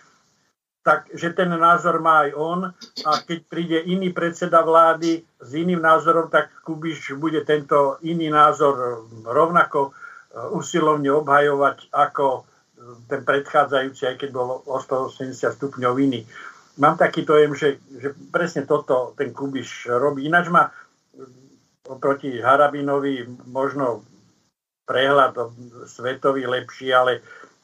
tak 0.81 1.13
že 1.13 1.29
ten 1.37 1.49
názor 1.49 2.01
má 2.01 2.25
aj 2.25 2.31
on 2.33 2.59
a 3.05 3.11
keď 3.21 3.39
príde 3.45 3.77
iný 3.85 4.09
predseda 4.09 4.65
vlády 4.65 5.21
s 5.37 5.49
iným 5.53 5.81
názorom, 5.81 6.29
tak 6.33 6.49
Kubiš 6.65 7.13
bude 7.21 7.45
tento 7.45 8.01
iný 8.01 8.33
názor 8.33 9.05
rovnako 9.25 9.93
eh, 9.93 10.57
usilovne 10.57 11.13
obhajovať 11.21 11.93
ako 11.93 12.49
ten 13.05 13.21
predchádzajúci, 13.21 14.09
aj 14.09 14.15
keď 14.25 14.29
bol 14.33 14.65
o 14.65 14.77
180 14.81 15.37
stupňov 15.37 15.93
iný 16.01 16.25
mám 16.81 16.95
taký 16.97 17.27
dojem, 17.27 17.53
že, 17.53 17.77
že 17.99 18.15
presne 18.31 18.63
toto 18.63 19.13
ten 19.13 19.29
Kubiš 19.35 19.85
robí. 19.91 20.25
Ináč 20.25 20.47
má 20.47 20.71
oproti 21.85 22.39
Harabinovi 22.39 23.27
možno 23.49 24.05
prehľad 24.87 25.35
svetový 25.87 26.47
lepší, 26.47 26.89
ale, 26.91 27.21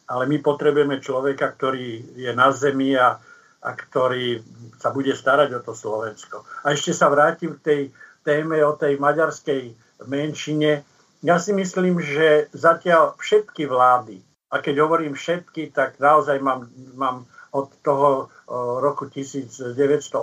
ale 0.07 0.23
my 0.25 0.37
potrebujeme 0.39 1.03
človeka, 1.03 1.51
ktorý 1.51 2.15
je 2.15 2.31
na 2.31 2.49
zemi 2.55 2.95
a, 2.95 3.19
a 3.59 3.69
ktorý 3.75 4.39
sa 4.79 4.95
bude 4.95 5.11
starať 5.11 5.59
o 5.59 5.61
to 5.63 5.75
Slovensko. 5.75 6.47
A 6.63 6.71
ešte 6.71 6.95
sa 6.95 7.11
vrátim 7.11 7.59
k 7.59 7.63
tej 7.63 7.81
téme 8.23 8.59
o 8.63 8.75
tej 8.75 8.95
maďarskej 8.99 9.75
menšine. 10.07 10.83
Ja 11.23 11.37
si 11.37 11.51
myslím, 11.51 11.99
že 11.99 12.47
zatiaľ 12.55 13.19
všetky 13.19 13.67
vlády, 13.67 14.23
a 14.47 14.63
keď 14.63 14.87
hovorím 14.87 15.11
všetky, 15.11 15.75
tak 15.75 15.99
naozaj 15.99 16.39
mám, 16.39 16.71
mám 16.95 17.27
od 17.51 17.67
toho 17.83 18.31
roku 18.79 19.11
1918 19.11 20.15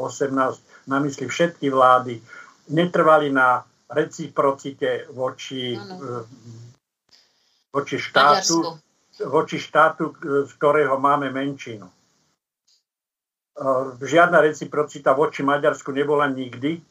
na 0.89 0.99
mysli 1.01 1.29
všetky 1.29 1.69
vlády 1.69 2.21
netrvali 2.69 3.29
na 3.33 3.65
reciprocite 3.91 5.09
voči, 5.13 5.77
ano. 5.77 6.25
voči 7.73 8.01
štátu, 8.01 8.81
voči 9.23 9.63
štátu, 9.63 10.15
z 10.21 10.51
ktorého 10.59 10.99
máme 10.99 11.31
menšinu. 11.31 11.87
Žiadna 14.03 14.43
reciprocita 14.43 15.15
voči 15.15 15.47
Maďarsku 15.47 15.95
nebola 15.95 16.27
nikdy. 16.27 16.83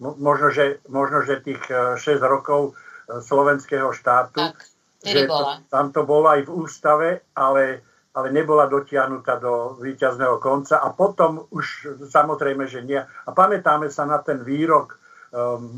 Možno, 0.00 0.52
že, 0.52 0.84
možno, 0.92 1.24
že 1.24 1.40
tých 1.40 1.62
6 1.64 2.20
rokov 2.20 2.76
slovenského 3.08 3.88
štátu. 3.96 4.36
Tak 4.36 4.76
že 5.06 5.30
to, 5.30 5.44
tam 5.70 5.94
to 5.94 6.02
bolo 6.02 6.26
aj 6.32 6.42
v 6.48 6.50
ústave, 6.50 7.08
ale, 7.36 7.84
ale 8.16 8.26
nebola 8.34 8.66
dotiahnutá 8.66 9.38
do 9.38 9.78
víťazného 9.78 10.42
konca 10.42 10.82
a 10.82 10.90
potom 10.90 11.46
už 11.54 11.96
samozrejme, 12.10 12.66
že 12.66 12.82
nie. 12.82 12.98
A 12.98 13.30
pamätáme 13.30 13.92
sa 13.92 14.08
na 14.08 14.18
ten 14.18 14.42
výrok 14.42 14.96
um, 15.30 15.70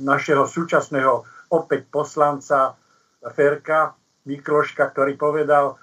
našeho 0.00 0.48
súčasného 0.48 1.26
opäť 1.52 1.84
poslanca 1.92 2.78
Ferka 3.36 3.92
Mikloška, 4.22 4.90
ktorý 4.90 5.18
povedal, 5.18 5.78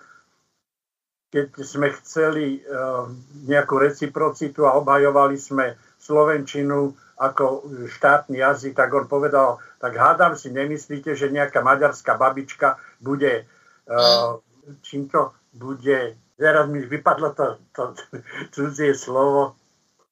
keď 1.29 1.61
sme 1.61 1.93
chceli 2.01 2.63
um, 2.65 3.13
nejakú 3.45 3.77
reciprocitu 3.77 4.65
a 4.65 4.77
obhajovali 4.81 5.37
sme 5.37 5.77
Slovenčinu 5.99 6.95
ako 7.19 7.67
štátny 7.91 8.39
jazyk, 8.39 8.73
tak 8.79 8.89
on 8.95 9.05
povedal, 9.05 9.59
tak 9.77 9.93
hádam 9.99 10.39
si, 10.39 10.49
nemyslíte, 10.49 11.13
že 11.13 11.27
nejaká 11.27 11.59
maďarská 11.59 12.15
babička 12.15 12.79
bude, 13.03 13.45
uh, 13.91 14.39
čím 14.81 15.11
to 15.11 15.35
bude, 15.53 16.15
teraz 16.39 16.65
mi 16.71 16.79
vypadlo 16.79 17.35
to, 17.35 17.59
to 17.75 17.83
cudzie 18.55 18.95
slovo. 18.95 19.59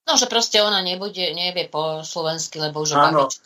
No, 0.08 0.16
že 0.16 0.28
proste 0.28 0.60
ona 0.60 0.84
nebude, 0.84 1.36
nevie 1.36 1.68
po 1.68 2.04
slovensky, 2.04 2.60
lebo 2.60 2.84
už 2.84 2.94
je 2.94 2.98
babička. 3.00 3.44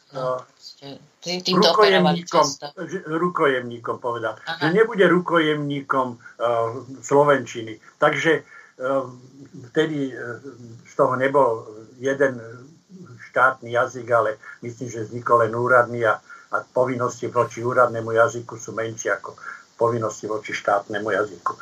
No, 0.82 0.98
tým, 1.22 1.46
tým 1.46 1.62
rukojemníkom, 1.62 2.46
rukojemníkom 3.06 4.02
povedal. 4.02 4.42
Aha. 4.50 4.66
Že 4.66 4.68
nebude 4.74 5.06
rukojemníkom 5.06 6.08
uh, 6.18 6.20
Slovenčiny. 7.06 7.78
Takže 8.02 8.42
uh, 8.42 9.06
vtedy 9.70 10.10
uh, 10.10 10.42
z 10.90 10.94
toho 10.98 11.14
nebol 11.14 11.70
jeden 12.02 12.42
štátny 13.30 13.72
jazyk, 13.78 14.08
ale 14.10 14.42
myslím, 14.66 14.90
že 14.90 15.06
vznikol 15.06 15.46
len 15.46 15.54
úradný 15.54 16.02
a, 16.04 16.18
a 16.52 16.56
povinnosti 16.74 17.30
voči 17.30 17.62
úradnému 17.62 18.12
jazyku 18.12 18.58
sú 18.58 18.74
menšie 18.74 19.14
ako 19.14 19.38
povinnosti 19.78 20.26
voči 20.26 20.52
štátnemu 20.58 21.14
jazyku. 21.14 21.54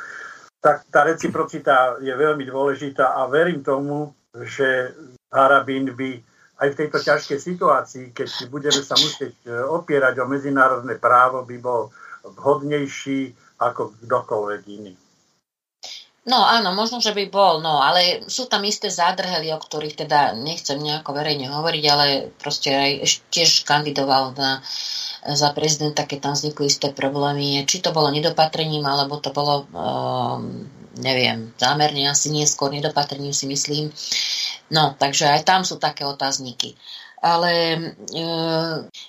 Tak 0.59 0.87
tá 0.91 1.03
reciprocita 1.07 1.99
je 1.99 2.11
veľmi 2.11 2.47
dôležitá 2.47 3.15
a 3.15 3.27
verím 3.27 3.63
tomu, 3.63 4.11
že 4.31 4.95
Harabin 5.31 5.91
by 5.91 6.28
aj 6.59 6.67
v 6.75 6.77
tejto 6.85 6.99
ťažkej 6.99 7.39
situácii, 7.39 8.05
keď 8.11 8.27
budeme 8.51 8.83
sa 8.83 8.99
musieť 8.99 9.33
e, 9.47 9.51
opierať 9.51 10.19
o 10.19 10.27
medzinárodné 10.27 10.99
právo, 10.99 11.47
by 11.47 11.57
bol 11.59 11.87
vhodnejší 12.23 13.31
ako 13.59 13.95
kdokoľvek 14.03 14.61
iný. 14.67 14.93
No 16.27 16.45
áno, 16.45 16.75
možno, 16.75 16.99
že 17.01 17.15
by 17.15 17.31
bol, 17.31 17.63
no, 17.63 17.81
ale 17.81 18.27
sú 18.27 18.45
tam 18.45 18.61
isté 18.67 18.91
zádrhely, 18.91 19.49
o 19.55 19.57
ktorých 19.57 20.05
teda 20.05 20.37
nechcem 20.37 20.77
nejako 20.77 21.15
verejne 21.15 21.49
hovoriť, 21.49 21.83
ale 21.89 22.29
proste 22.37 22.69
aj 22.69 22.91
tiež 23.33 23.65
kandidoval 23.65 24.35
na, 24.37 24.61
za 25.25 25.49
prezidenta, 25.55 26.05
keď 26.05 26.29
tam 26.29 26.33
vznikli 26.37 26.69
isté 26.69 26.91
problémy. 26.93 27.63
Či 27.65 27.81
to 27.81 27.95
bolo 27.95 28.13
nedopatrením, 28.13 28.85
alebo 28.85 29.17
to 29.17 29.31
bolo, 29.33 29.65
um, 29.73 30.69
neviem, 31.01 31.49
zámerne 31.55 32.11
asi 32.11 32.29
nie, 32.29 32.45
skôr 32.45 32.69
nedopatrením 32.69 33.33
si 33.33 33.49
myslím. 33.49 33.89
No, 34.69 34.93
takže 34.93 35.25
aj 35.25 35.41
tam 35.45 35.61
sú 35.65 35.81
také 35.81 36.05
otázniky. 36.05 36.77
Ale 37.19 37.51
e, 38.15 38.23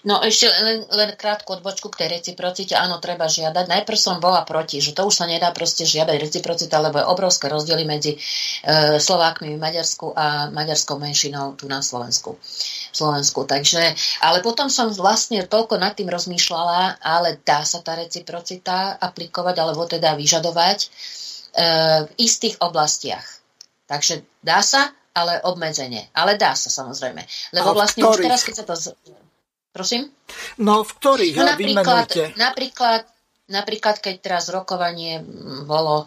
no 0.03 0.15
ešte 0.27 0.51
len, 0.51 0.83
len 0.91 1.15
krátku 1.15 1.55
odbočku 1.55 1.95
k 1.95 2.03
tej 2.03 2.09
reciprocite. 2.19 2.75
Áno, 2.75 2.99
treba 2.99 3.31
žiadať. 3.31 3.71
Najprv 3.71 3.99
som 3.99 4.19
bola 4.19 4.43
proti, 4.43 4.83
že 4.83 4.99
to 4.99 5.07
už 5.07 5.15
sa 5.15 5.31
nedá 5.31 5.55
proste 5.55 5.87
žiadať 5.87 6.19
reciprocita, 6.19 6.83
lebo 6.83 6.99
je 6.99 7.07
obrovské 7.07 7.47
rozdiely 7.47 7.87
medzi 7.87 8.19
e, 8.19 8.99
Slovákmi 8.99 9.55
v 9.55 9.63
Maďarsku 9.63 10.11
a 10.11 10.51
maďarskou 10.51 10.99
menšinou 10.99 11.55
tu 11.55 11.71
na 11.71 11.87
Slovensku. 11.87 12.35
Slovensku. 12.91 13.47
Takže, 13.47 13.95
ale 14.27 14.43
potom 14.43 14.67
som 14.67 14.91
vlastne 14.91 15.47
toľko 15.47 15.79
nad 15.79 15.95
tým 15.95 16.11
rozmýšľala, 16.11 16.99
ale 16.99 17.39
dá 17.47 17.63
sa 17.63 17.79
tá 17.79 17.95
reciprocita 17.95 18.99
aplikovať, 18.99 19.55
alebo 19.63 19.87
teda 19.87 20.19
vyžadovať 20.19 20.79
e, 20.83 20.89
v 22.11 22.13
istých 22.19 22.59
oblastiach. 22.59 23.23
Takže 23.87 24.27
dá 24.43 24.67
sa, 24.67 24.91
ale 25.15 25.43
obmedzenie. 25.43 26.11
Ale 26.15 26.39
dá 26.39 26.55
sa 26.55 26.71
samozrejme. 26.71 27.23
Lebo 27.55 27.75
vlastne 27.75 28.07
už 28.07 28.23
teraz, 28.23 28.47
keď 28.47 28.55
sa 28.63 28.65
to... 28.67 28.75
Prosím? 29.71 30.11
No, 30.59 30.83
v 30.83 30.93
ktorých? 30.99 31.35
No, 31.39 31.47
napríklad, 31.55 32.09
napríklad, 32.35 33.03
napríklad, 33.51 33.97
keď 34.03 34.15
teraz 34.19 34.51
rokovanie 34.51 35.23
bolo 35.63 36.03
e, 36.03 36.07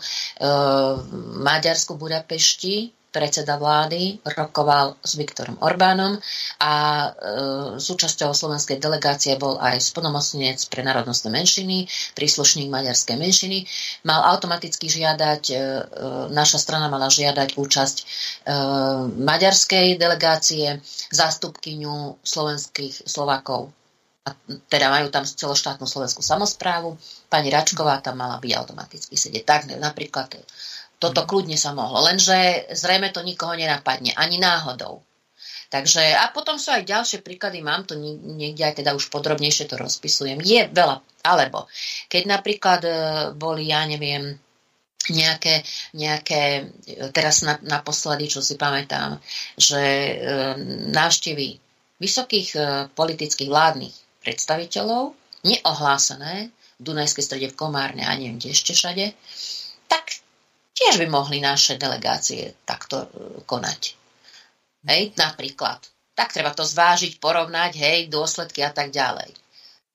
v 1.00 1.38
Maďarsku, 1.40 1.96
Budapešti, 1.96 2.92
predseda 3.14 3.62
vlády, 3.62 4.18
rokoval 4.26 4.98
s 5.06 5.14
Viktorom 5.14 5.62
Orbánom 5.62 6.18
a 6.58 6.74
e, 6.74 7.10
súčasťou 7.78 8.34
slovenskej 8.34 8.82
delegácie 8.82 9.38
bol 9.38 9.62
aj 9.62 9.78
splnomocnenec 9.78 10.58
pre 10.68 10.82
národnostné 10.82 11.30
menšiny, 11.30 11.86
príslušník 12.18 12.74
maďarskej 12.74 13.16
menšiny. 13.16 13.70
Mal 14.10 14.26
automaticky 14.34 14.90
žiadať, 14.90 15.44
e, 15.54 15.54
e, 15.54 15.60
naša 16.34 16.58
strana 16.58 16.90
mala 16.90 17.14
žiadať 17.14 17.54
účasť 17.54 17.98
e, 18.02 18.04
maďarskej 19.22 20.02
delegácie, 20.02 20.82
zástupkyňu 21.14 22.26
slovenských 22.26 23.06
Slovákov 23.06 23.70
a 24.24 24.32
teda 24.72 24.88
majú 24.88 25.12
tam 25.12 25.28
celoštátnu 25.28 25.84
slovenskú 25.84 26.24
samozprávu. 26.24 26.96
Pani 27.28 27.52
Račková 27.52 28.00
tam 28.00 28.24
mala 28.24 28.40
byť 28.40 28.52
automaticky 28.56 29.20
sedieť. 29.20 29.44
Tak 29.44 29.62
napríklad 29.84 30.40
toto 31.00 31.28
kľudne 31.28 31.60
sa 31.60 31.76
mohlo, 31.76 32.04
lenže 32.06 32.70
zrejme 32.72 33.12
to 33.12 33.26
nikoho 33.26 33.54
nenapadne, 33.54 34.16
ani 34.16 34.40
náhodou. 34.40 35.04
Takže, 35.74 36.06
a 36.14 36.30
potom 36.30 36.62
sú 36.62 36.70
aj 36.70 36.86
ďalšie 36.86 37.26
príklady, 37.26 37.66
mám 37.66 37.82
to 37.82 37.98
niekde 37.98 38.62
aj 38.62 38.78
teda 38.78 38.94
už 38.94 39.10
podrobnejšie 39.10 39.66
to 39.66 39.74
rozpisujem. 39.74 40.38
Je 40.38 40.70
veľa, 40.70 41.02
alebo 41.26 41.66
keď 42.06 42.24
napríklad 42.30 42.82
e, 42.86 42.92
boli, 43.34 43.74
ja 43.74 43.82
neviem, 43.90 44.38
nejaké, 45.10 45.66
nejaké 45.98 46.70
teraz 47.10 47.42
na, 47.42 47.58
naposledy, 47.66 48.30
čo 48.30 48.40
si 48.40 48.54
pamätám, 48.54 49.18
že 49.58 49.82
e, 49.82 50.14
návštevy 50.94 51.58
vysokých 51.98 52.50
e, 52.54 52.60
politických 52.94 53.50
vládnych 53.50 53.96
predstaviteľov, 54.22 55.18
neohlásené 55.44 56.54
v 56.80 56.82
Dunajskej 56.86 57.24
strede 57.26 57.48
v 57.52 57.60
Komárne 57.60 58.06
a 58.06 58.16
neviem 58.16 58.40
kde 58.40 58.56
ešte 58.56 58.72
všade, 58.78 59.12
tiež 60.74 61.00
by 61.02 61.08
mohli 61.10 61.40
naše 61.40 61.78
delegácie 61.78 62.54
takto 62.66 63.06
e, 63.06 63.08
konať. 63.46 63.96
Hej, 64.84 65.16
napríklad. 65.16 65.80
Tak 66.14 66.36
treba 66.36 66.54
to 66.54 66.68
zvážiť, 66.68 67.18
porovnať, 67.18 67.72
hej, 67.80 68.00
dôsledky 68.12 68.62
a 68.62 68.70
tak 68.70 68.94
ďalej. 68.94 69.34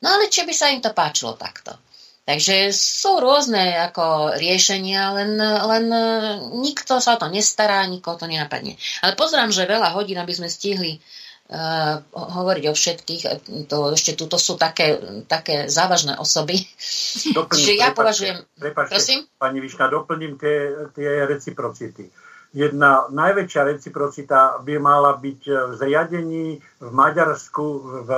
No 0.02 0.14
ale 0.14 0.30
či 0.30 0.46
by 0.46 0.54
sa 0.54 0.70
im 0.70 0.82
to 0.82 0.94
páčilo 0.94 1.34
takto? 1.34 1.74
Takže 2.28 2.70
sú 2.76 3.18
rôzne 3.24 3.88
ako 3.88 4.36
riešenia, 4.36 5.16
len, 5.16 5.36
len 5.42 5.86
e, 5.88 6.04
nikto 6.60 6.98
sa 7.02 7.16
o 7.16 7.20
to 7.20 7.28
nestará, 7.28 7.84
nikoho 7.86 8.16
to 8.20 8.26
nenapadne. 8.26 8.76
Ale 9.00 9.16
pozrám, 9.18 9.52
že 9.52 9.68
veľa 9.68 9.92
hodín, 9.96 10.20
aby 10.20 10.36
sme 10.36 10.48
stihli 10.48 10.98
uh, 10.98 11.27
hovoriť 12.12 12.64
o 12.68 12.74
všetkých. 12.76 13.22
To, 13.72 13.76
ešte 13.96 14.12
tuto 14.12 14.36
sú 14.36 14.60
také, 14.60 15.00
také 15.24 15.72
závažné 15.72 16.20
osoby. 16.20 16.60
Doplním, 17.32 17.56
Čiže 17.64 17.72
ja 17.80 17.88
považujem... 17.96 18.36
Prepačte, 18.60 18.92
prosím? 18.92 19.18
Pani 19.40 19.58
Višna, 19.64 19.88
doplním 19.88 20.36
tie, 20.36 20.76
tie 20.92 21.24
reciprocity. 21.24 22.12
Jedna 22.52 23.08
najväčšia 23.12 23.62
reciprocita 23.64 24.60
by 24.64 24.74
mala 24.80 25.16
byť 25.16 25.40
v 25.48 25.72
zriadení 25.76 26.46
v 26.80 26.90
Maďarsku. 26.92 27.64
V, 28.04 28.10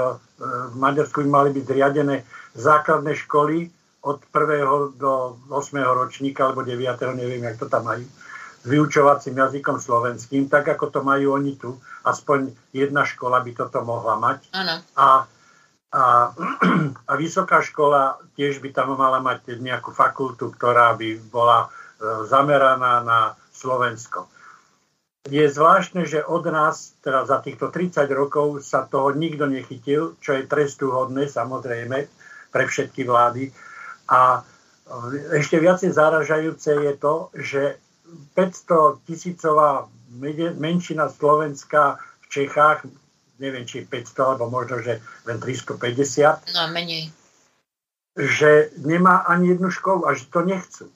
v 0.70 0.74
Maďarsku 0.78 1.22
by 1.26 1.28
mali 1.30 1.50
byť 1.54 1.64
zriadené 1.66 2.16
základné 2.54 3.14
školy 3.26 3.70
od 4.06 4.22
1. 4.26 4.98
do 4.98 5.38
8. 5.50 5.82
ročníka, 5.82 6.50
alebo 6.50 6.62
9. 6.62 6.78
neviem, 7.14 7.42
jak 7.42 7.58
to 7.58 7.66
tam 7.70 7.86
majú 7.86 8.06
vyučovacím 8.64 9.40
jazykom 9.40 9.80
slovenským, 9.80 10.48
tak 10.52 10.68
ako 10.68 10.92
to 10.92 11.00
majú 11.00 11.36
oni 11.36 11.56
tu. 11.56 11.80
Aspoň 12.04 12.52
jedna 12.76 13.08
škola 13.08 13.40
by 13.40 13.50
toto 13.56 13.80
mohla 13.80 14.20
mať. 14.20 14.38
Ano. 14.52 14.84
A, 14.96 15.24
a, 15.96 16.02
a 17.10 17.12
vysoká 17.16 17.64
škola 17.64 18.20
tiež 18.36 18.60
by 18.60 18.70
tam 18.76 18.92
mala 18.96 19.24
mať 19.24 19.56
nejakú 19.56 19.96
fakultu, 19.96 20.52
ktorá 20.52 20.92
by 20.96 21.08
bola 21.32 21.66
e, 21.66 21.68
zameraná 22.28 23.00
na 23.00 23.20
Slovensko. 23.52 24.28
Je 25.28 25.44
zvláštne, 25.44 26.08
že 26.08 26.24
od 26.24 26.48
nás, 26.48 26.96
teda 27.04 27.28
za 27.28 27.44
týchto 27.44 27.68
30 27.68 28.08
rokov, 28.12 28.64
sa 28.64 28.88
toho 28.88 29.12
nikto 29.12 29.44
nechytil, 29.44 30.16
čo 30.20 30.36
je 30.36 30.48
trestúhodné 30.48 31.28
samozrejme 31.28 32.08
pre 32.48 32.64
všetky 32.64 33.04
vlády. 33.08 33.52
A 34.12 34.40
e, 34.40 35.40
ešte 35.40 35.56
viacej 35.56 35.96
zaražajúce 35.96 36.76
je 36.76 36.92
to, 37.00 37.32
že 37.32 37.80
500 38.34 39.06
tisícová 39.06 39.88
menšina 40.58 41.08
Slovenska 41.08 41.98
v 42.22 42.26
Čechách, 42.28 42.86
neviem, 43.38 43.64
či 43.64 43.86
500, 43.86 44.36
alebo 44.36 44.50
možno, 44.50 44.82
že 44.84 45.00
len 45.24 45.38
350. 45.40 46.54
No, 46.54 46.68
menej. 46.70 47.08
Že 48.18 48.74
nemá 48.84 49.24
ani 49.24 49.56
jednu 49.56 49.70
školu 49.70 50.04
a 50.04 50.14
že 50.14 50.28
to 50.28 50.42
nechcú. 50.44 50.86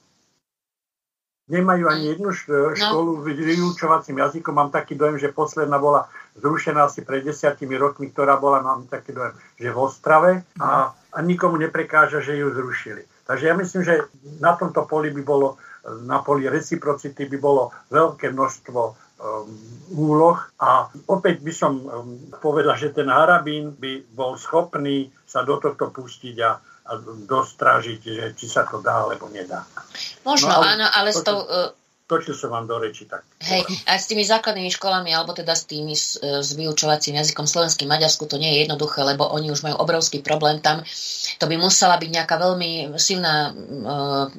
Nemajú 1.45 1.85
ani 1.85 2.17
jednu 2.17 2.33
no. 2.33 2.73
školu 2.73 3.21
no. 3.21 3.21
vyučovacím 3.21 4.17
jazykom. 4.17 4.49
Mám 4.49 4.73
taký 4.73 4.97
dojem, 4.97 5.21
že 5.21 5.29
posledná 5.29 5.77
bola 5.77 6.09
zrušená 6.41 6.89
asi 6.89 7.05
pred 7.05 7.21
desiatimi 7.21 7.77
rokmi, 7.77 8.09
ktorá 8.09 8.41
bola, 8.41 8.65
mám 8.65 8.89
taký 8.89 9.13
dojem, 9.13 9.33
že 9.61 9.69
v 9.69 9.77
Ostrave 9.77 10.31
a, 10.57 10.89
a 10.89 11.17
nikomu 11.21 11.61
neprekáža, 11.61 12.25
že 12.25 12.33
ju 12.33 12.49
zrušili. 12.49 13.05
Takže 13.25 13.45
ja 13.45 13.53
myslím, 13.57 13.81
že 13.85 14.05
na 14.41 14.57
tomto 14.57 14.85
poli 14.89 15.09
by 15.13 15.21
bolo, 15.21 15.57
na 16.05 16.21
poli 16.25 16.49
reciprocity 16.49 17.29
by 17.29 17.37
bolo 17.37 17.69
veľké 17.93 18.33
množstvo 18.33 18.81
um, 18.81 18.95
úloh 19.93 20.37
a 20.57 20.89
opäť 21.09 21.45
by 21.45 21.53
som 21.53 21.73
um, 21.77 22.17
povedal, 22.41 22.73
že 22.75 22.93
ten 22.93 23.07
Harabín 23.07 23.77
by 23.77 24.01
bol 24.13 24.35
schopný 24.35 25.13
sa 25.29 25.45
do 25.45 25.61
tohto 25.61 25.93
pustiť 25.93 26.35
a, 26.41 26.51
a 26.59 26.91
dostražiť, 27.29 28.01
že 28.01 28.25
či 28.33 28.45
sa 28.49 28.65
to 28.65 28.81
dá 28.81 29.05
alebo 29.05 29.29
nedá. 29.29 29.61
Možno 30.25 30.49
no, 30.49 30.55
ale 30.61 30.65
áno, 30.77 30.87
ale 30.89 31.09
s 31.13 31.21
tou, 31.21 31.45
točil 32.05 32.37
som 32.37 32.53
vám 32.53 32.69
do 32.69 32.77
reči. 32.77 33.09
Tak. 33.09 33.25
Hej, 33.41 33.65
a 33.89 33.97
s 33.97 34.05
tými 34.05 34.21
základnými 34.21 34.69
školami, 34.69 35.09
alebo 35.09 35.33
teda 35.33 35.57
s 35.57 35.65
tými 35.65 35.97
s, 35.97 36.21
s 36.21 36.53
vyučovacím 36.53 37.17
jazykom 37.17 37.49
slovenským 37.49 37.89
Maďarsku 37.89 38.29
to 38.29 38.37
nie 38.37 38.53
je 38.53 38.57
jednoduché, 38.65 39.01
lebo 39.01 39.25
oni 39.25 39.49
už 39.49 39.65
majú 39.65 39.81
obrovský 39.81 40.21
problém 40.21 40.61
tam. 40.61 40.85
To 41.41 41.45
by 41.49 41.57
musela 41.57 41.97
byť 41.97 42.09
nejaká 42.13 42.35
veľmi 42.37 42.93
silná 43.01 43.49
uh, 43.49 44.29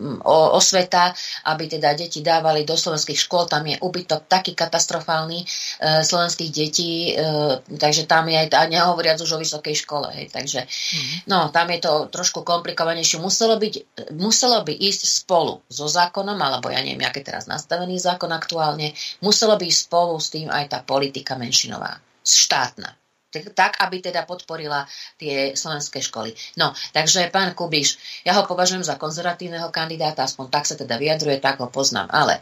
osveta, 0.54 1.10
aby 1.50 1.66
teda 1.66 1.98
deti 1.98 2.22
dávali 2.22 2.62
do 2.62 2.78
slovenských 2.78 3.18
škôl. 3.18 3.50
Tam 3.50 3.66
je 3.66 3.74
ubytok 3.82 4.30
taký 4.30 4.54
katastrofálny 4.54 5.42
uh, 5.42 6.06
slovenských 6.06 6.50
detí, 6.54 7.18
uh, 7.18 7.58
takže 7.66 8.06
tam 8.06 8.30
je 8.30 8.46
aj, 8.46 8.48
a 8.54 8.62
nehovoriac 8.70 9.18
už 9.18 9.34
o 9.34 9.42
vysokej 9.42 9.74
škole. 9.74 10.06
Hej, 10.14 10.30
takže 10.30 10.62
mm-hmm. 10.64 11.18
no, 11.26 11.50
tam 11.50 11.66
je 11.74 11.82
to 11.82 12.06
trošku 12.14 12.46
komplikovanejšie. 12.46 13.18
Muselo, 13.18 13.58
byť, 13.58 13.74
muselo 14.14 14.62
by 14.62 14.70
ísť 14.70 15.02
spolu 15.26 15.66
so 15.66 15.90
zákonom, 15.90 16.38
alebo 16.38 16.70
ja 16.70 16.78
neviem, 16.78 17.02
aké 17.02 17.26
teraz 17.26 17.50
nastavený 17.56 17.96
zákon 17.96 18.28
aktuálne, 18.30 18.92
muselo 19.24 19.56
byť 19.56 19.72
spolu 19.72 20.20
s 20.20 20.28
tým 20.28 20.52
aj 20.52 20.64
tá 20.68 20.78
politika 20.84 21.40
menšinová, 21.40 21.96
štátna. 22.20 22.92
Tak, 23.36 23.84
aby 23.84 24.00
teda 24.00 24.24
podporila 24.24 24.88
tie 25.20 25.52
slovenské 25.52 26.00
školy. 26.00 26.32
No, 26.56 26.72
takže 26.96 27.28
pán 27.28 27.52
Kubiš, 27.52 28.22
ja 28.24 28.32
ho 28.32 28.48
považujem 28.48 28.80
za 28.80 28.96
konzervatívneho 28.96 29.68
kandidáta, 29.68 30.24
aspoň 30.24 30.46
tak 30.48 30.64
sa 30.64 30.72
teda 30.72 30.96
vyjadruje, 30.96 31.36
tak 31.42 31.60
ho 31.60 31.68
poznám. 31.68 32.08
Ale 32.08 32.40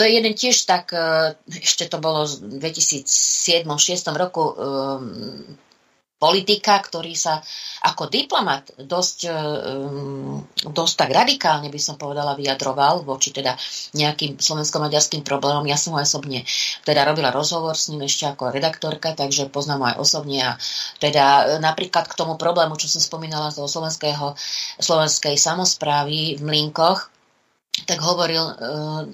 to 0.00 0.06
je 0.06 0.16
jeden 0.16 0.32
tiež 0.32 0.64
tak, 0.64 0.96
e, 0.96 1.36
ešte 1.60 1.92
to 1.92 2.00
bolo 2.00 2.24
v 2.24 2.56
2007-2006 2.56 4.16
roku 4.16 4.44
e, 4.48 4.54
politika, 6.18 6.78
ktorý 6.80 7.12
sa 7.12 7.42
ako 7.84 8.08
diplomat 8.08 8.72
dosť, 8.80 9.18
um, 9.28 10.40
dosť 10.64 10.94
tak 10.96 11.10
radikálne 11.12 11.68
by 11.68 11.80
som 11.82 12.00
povedala 12.00 12.32
vyjadroval 12.38 13.04
voči 13.04 13.34
teda 13.34 13.52
nejakým 13.92 14.40
slovensko-maďarským 14.40 15.20
problémom. 15.20 15.68
Ja 15.68 15.76
som 15.76 15.92
ho 15.92 16.00
osobne 16.00 16.46
teda 16.86 17.04
robila 17.04 17.28
rozhovor 17.34 17.76
s 17.76 17.92
ním 17.92 18.08
ešte 18.08 18.30
ako 18.30 18.54
redaktorka, 18.54 19.12
takže 19.12 19.52
poznám 19.52 19.80
ho 19.84 19.86
aj 19.92 19.96
osobne 20.00 20.38
a 20.42 20.52
teda 21.02 21.58
napríklad 21.60 22.08
k 22.08 22.18
tomu 22.18 22.40
problému, 22.40 22.78
čo 22.80 22.88
som 22.88 23.02
spomínala 23.02 23.52
z 23.52 23.60
toho 23.60 23.68
slovenskej 24.80 25.36
samozprávy 25.36 26.40
v 26.40 26.42
Mlinkoch, 26.42 27.13
tak 27.82 27.98
hovoril, 27.98 28.44
e, 28.46 28.54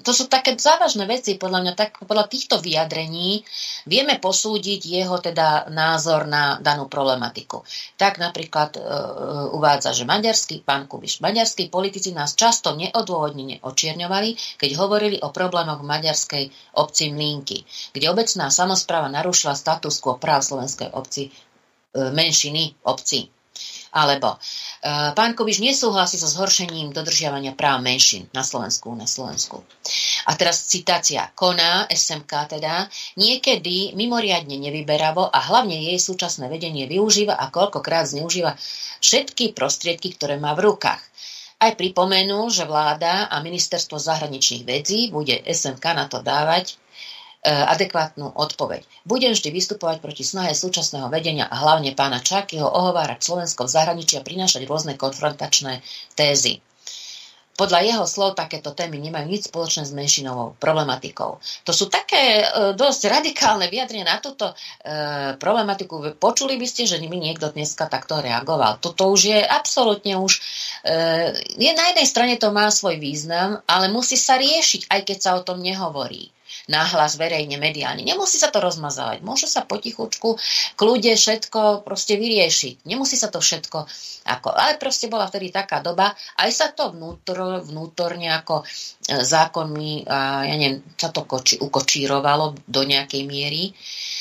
to 0.05 0.13
sú 0.13 0.29
také 0.29 0.53
závažné 0.53 1.09
veci, 1.09 1.41
podľa 1.41 1.59
mňa, 1.65 1.73
tak 1.73 1.91
podľa 2.05 2.29
týchto 2.29 2.61
vyjadrení 2.61 3.41
vieme 3.89 4.21
posúdiť 4.21 4.81
jeho 4.85 5.17
teda 5.17 5.73
názor 5.73 6.29
na 6.29 6.61
danú 6.61 6.85
problematiku. 6.85 7.65
Tak 7.97 8.21
napríklad 8.21 8.77
uh, 8.77 9.49
uvádza, 9.57 9.97
že 9.97 10.05
maďarský, 10.05 10.61
pán 10.61 10.85
Kubiš, 10.85 11.25
maďarskí 11.25 11.73
politici 11.73 12.13
nás 12.13 12.37
často 12.37 12.77
neodôvodnene 12.77 13.65
očierňovali, 13.65 14.61
keď 14.61 14.69
hovorili 14.77 15.17
o 15.25 15.33
problémoch 15.33 15.81
maďarskej 15.81 16.77
obci 16.77 17.09
Mlínky, 17.09 17.65
kde 17.97 18.05
obecná 18.13 18.53
samozpráva 18.53 19.09
narušila 19.09 19.57
status 19.57 19.97
quo 19.97 20.21
práv 20.21 20.45
slovenskej 20.45 20.93
obci, 20.93 21.33
menšiny 21.95 22.85
obci. 22.85 23.40
Alebo 23.91 24.39
uh, 24.39 25.11
pán 25.11 25.35
Kobiš 25.35 25.59
nesúhlasí 25.59 26.15
so 26.15 26.31
zhoršením 26.31 26.95
dodržiavania 26.95 27.51
práv 27.51 27.83
menšín 27.83 28.31
na 28.31 28.39
Slovensku. 28.39 28.95
Na 28.95 29.03
Slovensku. 29.03 29.67
A 30.25 30.31
teraz 30.39 30.71
citácia. 30.71 31.27
Koná 31.35 31.91
SMK 31.91 32.55
teda 32.55 32.87
niekedy 33.19 33.91
mimoriadne 33.99 34.55
nevyberavo 34.55 35.27
a 35.27 35.39
hlavne 35.51 35.75
jej 35.91 35.99
súčasné 35.99 36.47
vedenie 36.47 36.87
využíva 36.87 37.35
a 37.35 37.51
koľkokrát 37.51 38.07
zneužíva 38.07 38.55
všetky 39.03 39.51
prostriedky, 39.51 40.15
ktoré 40.15 40.39
má 40.39 40.55
v 40.55 40.71
rukách. 40.71 41.03
Aj 41.61 41.77
pripomenul, 41.77 42.49
že 42.49 42.65
vláda 42.65 43.29
a 43.29 43.37
ministerstvo 43.43 44.01
zahraničných 44.01 44.65
vecí 44.65 45.13
bude 45.13 45.35
SMK 45.45 45.85
na 45.93 46.09
to 46.09 46.23
dávať 46.25 46.79
adekvátnu 47.41 48.37
odpoveď. 48.37 48.85
Budem 49.01 49.33
vždy 49.33 49.49
vystupovať 49.49 49.97
proti 49.97 50.21
snahe 50.21 50.53
súčasného 50.53 51.09
vedenia 51.09 51.49
a 51.49 51.57
hlavne 51.57 51.97
pána 51.97 52.21
Čakyho 52.21 52.69
ohovárať 52.69 53.17
Slovensko 53.17 53.65
v 53.65 53.73
zahraničí 53.73 54.13
a 54.21 54.25
prinášať 54.25 54.69
rôzne 54.69 54.93
konfrontačné 54.93 55.81
tézy. 56.13 56.61
Podľa 57.61 57.79
jeho 57.83 58.05
slov 58.09 58.39
takéto 58.39 58.73
témy 58.73 58.97
nemajú 58.97 59.27
nič 59.29 59.53
spoločné 59.53 59.85
s 59.85 59.93
menšinovou 59.93 60.57
problematikou. 60.57 61.37
To 61.67 61.71
sú 61.75 61.93
také 61.93 62.41
e, 62.41 62.45
dosť 62.73 63.11
radikálne 63.11 63.69
vyjadrenia 63.69 64.07
na 64.07 64.17
túto 64.17 64.49
e, 64.49 64.55
problematiku. 65.37 66.17
Počuli 66.17 66.57
by 66.57 66.65
ste, 66.65 66.89
že 66.89 66.97
mi 67.03 67.21
niekto 67.21 67.53
dneska 67.53 67.85
takto 67.85 68.17
reagoval. 68.17 68.81
Toto 68.81 69.13
už 69.13 69.35
je 69.35 69.39
absolútne 69.45 70.17
už... 70.17 70.41
E, 70.81 70.91
je, 71.59 71.71
na 71.77 71.91
jednej 71.93 72.07
strane 72.09 72.33
to 72.41 72.49
má 72.49 72.65
svoj 72.71 72.97
význam, 72.97 73.61
ale 73.69 73.93
musí 73.93 74.17
sa 74.17 74.41
riešiť, 74.41 74.89
aj 74.89 75.01
keď 75.05 75.17
sa 75.21 75.31
o 75.37 75.45
tom 75.45 75.61
nehovorí 75.61 76.33
náhlas 76.71 77.19
verejne, 77.19 77.59
mediálne. 77.59 78.07
Nemusí 78.07 78.39
sa 78.39 78.47
to 78.47 78.63
rozmazávať. 78.63 79.19
Môže 79.19 79.51
sa 79.51 79.67
potichučku, 79.67 80.39
kľude 80.79 81.11
všetko 81.19 81.83
proste 81.83 82.15
vyriešiť. 82.15 82.87
Nemusí 82.87 83.19
sa 83.19 83.27
to 83.27 83.43
všetko 83.43 83.83
ako... 84.25 84.53
Ale 84.53 84.79
proste 84.79 85.11
bola 85.11 85.27
vtedy 85.27 85.51
taká 85.51 85.83
doba, 85.83 86.15
aj 86.39 86.49
sa 86.53 86.67
to 86.71 86.93
vnútor, 86.93 87.65
vnútorne 87.65 88.29
ako 88.31 88.61
e, 88.61 88.65
zákonmi, 89.19 90.05
ja 90.07 90.55
neviem, 90.55 90.79
sa 90.95 91.09
to 91.09 91.25
koči, 91.25 91.57
ukočírovalo 91.57 92.53
do 92.69 92.81
nejakej 92.85 93.23
miery. 93.25 93.69
E, 93.69 94.20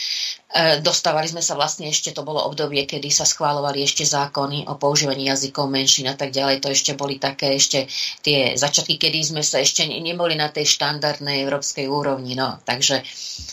dostávali 0.82 1.30
sme 1.30 1.38
sa 1.46 1.54
vlastne 1.54 1.86
ešte, 1.86 2.10
to 2.10 2.26
bolo 2.26 2.42
obdobie, 2.42 2.82
kedy 2.82 3.06
sa 3.14 3.22
schválovali 3.22 3.86
ešte 3.86 4.02
zákony 4.02 4.66
o 4.66 4.74
používaní 4.74 5.30
jazykov 5.30 5.70
menšín 5.70 6.10
a 6.10 6.18
tak 6.18 6.34
ďalej. 6.34 6.58
To 6.58 6.74
ešte 6.74 6.98
boli 6.98 7.22
také 7.22 7.54
ešte 7.54 7.86
tie 8.18 8.58
začiatky, 8.58 8.98
kedy 8.98 9.18
sme 9.22 9.42
sa 9.46 9.62
ešte 9.62 9.86
neboli 9.86 10.34
na 10.34 10.50
tej 10.50 10.66
štandardnej 10.66 11.46
európskej 11.46 11.86
úrovni. 11.86 12.34
No, 12.34 12.58
takže 12.66 12.98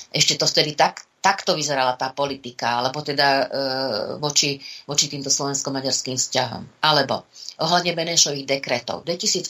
ešte 0.09 0.41
to 0.41 0.49
vtedy 0.49 0.73
tak, 0.73 1.05
takto 1.21 1.53
vyzerala 1.53 1.93
tá 1.93 2.09
politika, 2.17 2.81
alebo 2.81 3.05
teda 3.05 3.27
e, 3.29 3.45
voči, 4.17 4.57
voči 4.89 5.05
týmto 5.05 5.29
slovensko-maďarským 5.29 6.17
vzťahom. 6.17 6.81
Alebo 6.81 7.29
ohľadne 7.57 7.97
Benešových 7.97 8.45
dekretov. 8.45 9.01
V 9.01 9.17
2008 9.17 9.49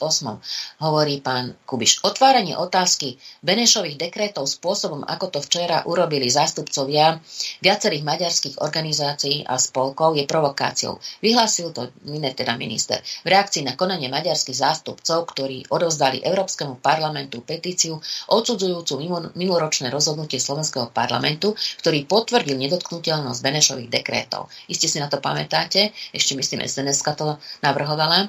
hovorí 0.79 1.19
pán 1.19 1.59
Kubiš. 1.67 2.07
Otváranie 2.07 2.55
otázky 2.55 3.19
Benešových 3.43 3.99
dekretov 3.99 4.47
spôsobom, 4.47 5.03
ako 5.03 5.37
to 5.37 5.39
včera 5.43 5.83
urobili 5.83 6.31
zástupcovia 6.31 7.19
viacerých 7.59 8.07
maďarských 8.07 8.55
organizácií 8.63 9.43
a 9.43 9.59
spolkov, 9.59 10.15
je 10.15 10.23
provokáciou. 10.23 11.03
Vyhlásil 11.19 11.75
to 11.75 11.91
teda 12.07 12.55
minister 12.55 13.03
v 13.03 13.27
reakcii 13.27 13.67
na 13.67 13.75
konanie 13.75 14.07
maďarských 14.07 14.55
zástupcov, 14.55 15.27
ktorí 15.35 15.67
odovzdali 15.67 16.23
Európskemu 16.23 16.79
parlamentu 16.79 17.43
petíciu 17.43 17.99
odsudzujúcu 18.31 19.03
minuloročné 19.35 19.91
rozhodnutie 19.91 20.39
Slovenského 20.39 20.87
parlamentu, 20.95 21.51
ktorý 21.83 22.07
potvrdil 22.07 22.55
nedotknutelnosť 22.55 23.39
Benešových 23.43 23.91
dekrétov. 23.91 24.47
Iste 24.71 24.87
si 24.87 25.03
na 25.03 25.11
to 25.11 25.19
pamätáte, 25.19 25.91
ešte 26.15 26.39
myslím 26.39 26.63
SNS 26.63 27.03
to 27.17 27.35
navrhoval 27.59 27.96
navrhovala 27.97 28.27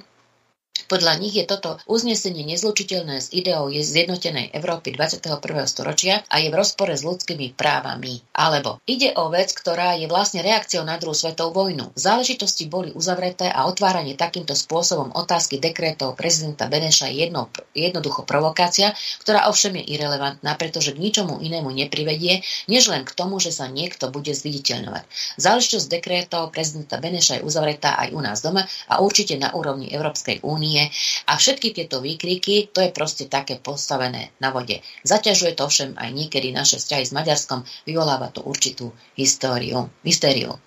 podľa 0.87 1.19
nich 1.19 1.35
je 1.35 1.43
toto 1.43 1.83
uznesenie 1.91 2.47
nezlučiteľné 2.47 3.19
s 3.19 3.35
ideou 3.35 3.67
zjednotenej 3.73 4.55
Európy 4.55 4.95
21. 4.95 5.43
storočia 5.67 6.23
a 6.31 6.39
je 6.39 6.53
v 6.53 6.59
rozpore 6.59 6.95
s 6.95 7.03
ľudskými 7.03 7.59
právami. 7.59 8.23
Alebo 8.37 8.79
ide 8.87 9.11
o 9.19 9.27
vec, 9.33 9.51
ktorá 9.51 9.99
je 9.99 10.07
vlastne 10.07 10.45
reakciou 10.47 10.87
na 10.87 11.01
druhú 11.01 11.17
svetovú 11.17 11.67
vojnu. 11.67 11.91
Záležitosti 11.99 12.71
boli 12.71 12.95
uzavreté 12.95 13.51
a 13.51 13.67
otváranie 13.67 14.15
takýmto 14.15 14.55
spôsobom 14.55 15.11
otázky 15.17 15.59
dekrétov 15.59 16.15
prezidenta 16.15 16.71
Beneša 16.71 17.11
je 17.11 17.27
jedno, 17.27 17.51
jednoducho 17.75 18.23
provokácia, 18.29 18.95
ktorá 19.25 19.49
ovšem 19.51 19.81
je 19.83 19.99
irrelevantná, 19.99 20.55
pretože 20.55 20.95
k 20.95 21.03
ničomu 21.03 21.41
inému 21.41 21.73
neprivedie, 21.73 22.45
než 22.69 22.93
len 22.93 23.09
k 23.09 23.17
tomu, 23.17 23.41
že 23.41 23.51
sa 23.51 23.67
niekto 23.67 24.13
bude 24.13 24.37
zviditeľňovať. 24.37 25.05
Záležitosť 25.41 25.87
dekrétov 25.89 26.53
prezidenta 26.53 27.01
Beneša 27.01 27.41
je 27.41 27.47
uzavretá 27.49 27.97
aj 27.97 28.09
u 28.13 28.21
nás 28.21 28.45
doma 28.45 28.69
a 28.93 29.01
určite 29.01 29.41
na 29.41 29.51
úrovni 29.57 29.89
Európskej 29.89 30.45
únie 30.45 30.68
únie 30.69 30.85
a 31.25 31.41
všetky 31.41 31.73
tieto 31.73 32.05
výkriky, 32.05 32.69
to 32.69 32.85
je 32.85 32.93
proste 32.93 33.33
také 33.33 33.57
postavené 33.57 34.37
na 34.37 34.53
vode. 34.53 34.85
Zaťažuje 35.09 35.57
to 35.57 35.65
všem 35.65 35.97
aj 35.97 36.11
niekedy 36.13 36.53
naše 36.53 36.77
vzťahy 36.77 37.09
s 37.09 37.17
Maďarskom, 37.17 37.65
vyvoláva 37.89 38.29
to 38.29 38.45
určitú 38.45 38.93
históriu, 39.17 39.89
hystériu. 40.05 40.61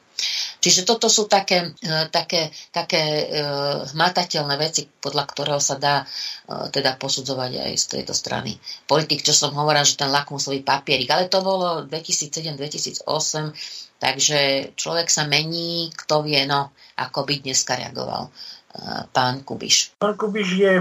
Čiže 0.62 0.86
toto 0.86 1.10
sú 1.10 1.26
také, 1.26 1.74
e, 1.82 2.06
také, 2.14 2.54
také 2.70 3.02
uh, 3.02 3.82
hmatateľné 3.90 4.56
veci, 4.62 4.86
podľa 4.86 5.26
ktorého 5.26 5.58
sa 5.58 5.82
dá 5.82 6.06
uh, 6.06 6.70
teda 6.70 7.02
posudzovať 7.02 7.66
aj 7.66 7.72
z 7.74 7.86
tejto 7.98 8.14
strany. 8.14 8.62
Politik, 8.86 9.26
čo 9.26 9.34
som 9.34 9.58
hovorila, 9.58 9.82
že 9.82 9.98
ten 9.98 10.14
lakmusový 10.14 10.62
papierik, 10.62 11.10
ale 11.10 11.34
to 11.34 11.42
bolo 11.42 11.90
2007-2008, 11.90 13.02
takže 13.98 14.40
človek 14.78 15.10
sa 15.10 15.26
mení, 15.26 15.90
kto 15.98 16.22
vie, 16.22 16.46
no, 16.46 16.70
ako 16.94 17.26
by 17.26 17.42
dneska 17.42 17.82
reagoval. 17.82 18.30
Pán 19.12 19.44
Kubiš? 19.44 19.96
Pán 20.00 20.16
Kubiš 20.16 20.50
je, 20.56 20.74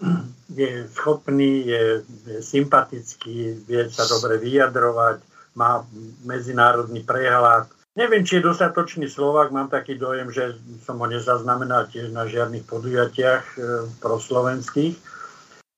je 0.60 0.70
schopný, 0.94 1.66
je, 1.66 1.82
je 2.26 2.38
sympatický, 2.42 3.64
vie 3.66 3.82
sa 3.90 4.06
dobre 4.06 4.38
vyjadrovať, 4.38 5.20
má 5.54 5.86
medzinárodný 6.26 7.06
prehľad. 7.06 7.70
Neviem, 7.94 8.26
či 8.26 8.42
je 8.42 8.50
dostatočný 8.50 9.06
Slovak, 9.06 9.54
mám 9.54 9.70
taký 9.70 9.94
dojem, 9.94 10.26
že 10.34 10.58
som 10.82 10.98
ho 10.98 11.06
nezaznamenal 11.06 11.86
tiež 11.86 12.10
na 12.10 12.26
žiadnych 12.26 12.66
podujatiach 12.66 13.44
e, 13.54 13.58
proslovenských, 14.02 14.98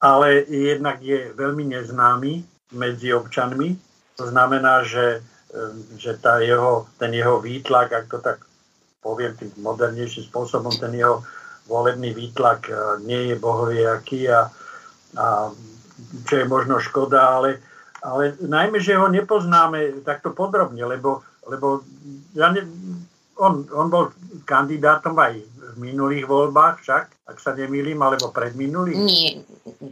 ale 0.00 0.48
jednak 0.48 1.04
je 1.04 1.28
veľmi 1.36 1.76
neznámy 1.76 2.40
medzi 2.72 3.12
občanmi. 3.12 3.76
To 4.16 4.32
znamená, 4.32 4.80
že, 4.88 5.20
e, 5.52 5.60
že 6.00 6.16
tá 6.16 6.40
jeho, 6.40 6.88
ten 6.96 7.12
jeho 7.12 7.36
výtlak, 7.36 7.92
ak 7.92 8.06
to 8.08 8.18
tak 8.24 8.40
poviem 9.04 9.36
tým 9.36 9.52
modernejším 9.60 10.32
spôsobom, 10.32 10.72
ten 10.72 10.96
jeho 10.96 11.20
volebný 11.66 12.14
výtlak 12.14 12.70
e, 12.70 12.74
nie 13.06 13.30
je 13.30 13.36
bohoviaký 13.36 14.30
a, 14.30 14.50
a 15.18 15.24
čo 16.26 16.34
je 16.38 16.46
možno 16.46 16.78
škoda, 16.82 17.40
ale, 17.40 17.62
ale 18.02 18.38
najmä, 18.42 18.78
že 18.80 18.98
ho 18.98 19.10
nepoznáme 19.10 20.02
takto 20.06 20.30
podrobne, 20.32 20.82
lebo 20.86 21.26
lebo 21.46 21.86
ja 22.34 22.50
ne, 22.50 22.66
on, 23.38 23.64
on 23.70 23.86
bol 23.86 24.10
kandidátom 24.44 25.14
aj 25.16 25.38
v 25.46 25.76
minulých 25.78 26.26
voľbách 26.26 26.82
však, 26.82 27.04
ak 27.30 27.38
sa 27.38 27.54
nemýlim, 27.54 27.98
alebo 28.02 28.34
pred 28.34 28.54
minulých? 28.58 28.98
Nie, 28.98 29.30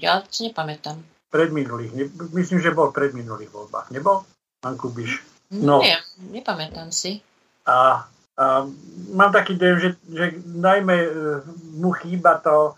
ja 0.00 0.22
si 0.26 0.50
nepamätám. 0.50 0.98
Pred 1.30 1.50
minulých, 1.50 1.92
ne, 1.94 2.04
myslím, 2.34 2.62
že 2.62 2.74
bol 2.74 2.90
pred 2.90 3.14
minulých 3.14 3.50
voľbách. 3.50 3.90
Nebol? 3.94 4.22
Pán 4.62 4.78
Kubiš. 4.78 5.22
No. 5.54 5.82
Nie, 5.82 6.00
nepamätám 6.34 6.90
si. 6.90 7.22
A, 7.68 8.06
a 8.34 8.66
mám 9.14 9.30
taký 9.30 9.54
dojem, 9.54 9.78
že, 9.78 9.90
že 10.10 10.24
najmä 10.58 10.96
uh, 11.06 11.12
mu 11.78 11.94
chýba 11.94 12.42
to, 12.42 12.74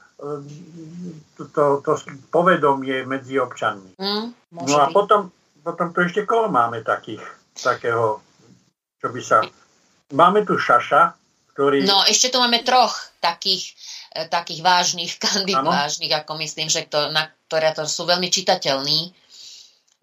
to, 1.36 1.42
to, 1.52 1.64
to 1.80 1.92
povedomie 2.28 3.08
medzi 3.08 3.40
občanmi. 3.40 3.96
Mm, 3.96 4.36
no 4.52 4.76
a 4.80 4.92
potom, 4.92 5.32
potom 5.64 5.92
tu 5.96 6.04
ešte 6.04 6.28
koho 6.28 6.52
máme 6.52 6.84
takých, 6.84 7.24
takého 7.56 8.20
čo 9.00 9.08
by 9.12 9.20
sa... 9.20 9.38
Máme 10.14 10.42
tu 10.42 10.58
Šaša, 10.58 11.14
ktorý... 11.54 11.84
No, 11.84 12.02
ešte 12.06 12.32
tu 12.32 12.42
máme 12.42 12.62
troch 12.66 12.94
takých, 13.20 13.74
e, 14.14 14.26
takých 14.26 14.60
vážnych 14.66 15.12
kandidátov, 15.24 15.70
vážnych, 15.70 16.12
ako 16.12 16.32
myslím, 16.42 16.66
že 16.66 16.90
to, 16.90 17.12
na 17.12 17.30
ktoré 17.46 17.70
to 17.76 17.86
sú 17.86 18.08
veľmi 18.08 18.26
čitateľní. 18.32 19.14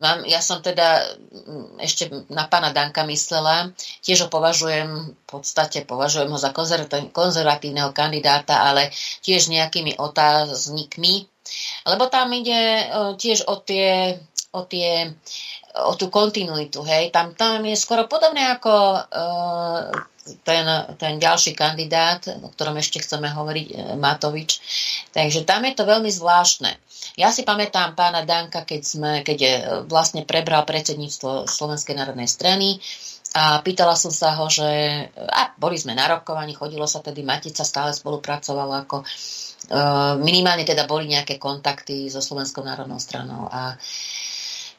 Mám, 0.03 0.27
ja 0.27 0.43
som 0.43 0.59
teda 0.59 1.15
mm, 1.31 1.79
ešte 1.79 2.11
na 2.27 2.43
pána 2.51 2.75
Danka 2.75 3.07
myslela, 3.07 3.71
tiež 4.03 4.27
ho 4.27 4.29
považujem, 4.29 5.15
v 5.15 5.25
podstate 5.25 5.87
považujem 5.87 6.27
ho 6.27 6.35
za 6.35 6.51
konzervatívneho 7.15 7.95
kandidáta, 7.95 8.67
ale 8.67 8.91
tiež 9.23 9.47
nejakými 9.47 9.95
otáznikmi, 9.95 11.23
lebo 11.87 12.03
tam 12.11 12.35
ide 12.35 12.83
e, 12.83 12.85
tiež 13.15 13.47
o 13.47 13.63
tie, 13.63 14.19
o 14.51 14.67
tie 14.67 15.15
o 15.73 15.97
tú 15.97 16.13
kontinuitu, 16.13 16.85
hej. 16.85 17.09
Tam, 17.09 17.33
tam 17.33 17.65
je 17.65 17.73
skoro 17.73 18.05
podobné 18.05 18.45
ako 18.45 18.73
uh, 19.09 19.89
ten, 20.43 20.65
ten 20.95 21.13
ďalší 21.19 21.51
kandidát, 21.53 22.23
o 22.41 22.49
ktorom 22.51 22.79
ešte 22.79 23.03
chceme 23.03 23.27
hovoriť, 23.31 23.67
uh, 23.73 23.77
Matovič. 23.99 24.51
Takže 25.11 25.43
tam 25.43 25.67
je 25.67 25.73
to 25.75 25.83
veľmi 25.83 26.09
zvláštne. 26.09 26.71
Ja 27.19 27.29
si 27.29 27.45
pamätám 27.45 27.93
pána 27.93 28.25
Danka, 28.25 28.65
keď, 28.65 28.81
sme, 28.81 29.11
keď 29.21 29.37
je, 29.37 29.53
vlastne 29.85 30.25
prebral 30.25 30.65
predsedníctvo 30.65 31.45
Slovenskej 31.45 31.93
národnej 31.93 32.25
strany 32.25 32.81
a 33.37 33.61
pýtala 33.61 33.93
som 33.97 34.13
sa 34.13 34.33
ho, 34.37 34.45
že 34.49 34.65
a 35.17 35.53
boli 35.57 35.77
sme 35.77 35.97
na 35.97 36.09
rokovaní, 36.09 36.53
chodilo 36.53 36.85
sa 36.85 37.01
tedy, 37.01 37.25
Matica 37.25 37.65
stále 37.65 37.93
spolupracovala 37.93 38.85
ako 38.85 39.01
uh, 39.01 40.15
minimálne 40.21 40.65
teda 40.65 40.89
boli 40.89 41.09
nejaké 41.09 41.37
kontakty 41.37 42.09
so 42.09 42.21
Slovenskou 42.21 42.61
národnou 42.65 42.97
stranou 43.01 43.49
a 43.49 43.73
uh, 43.73 43.77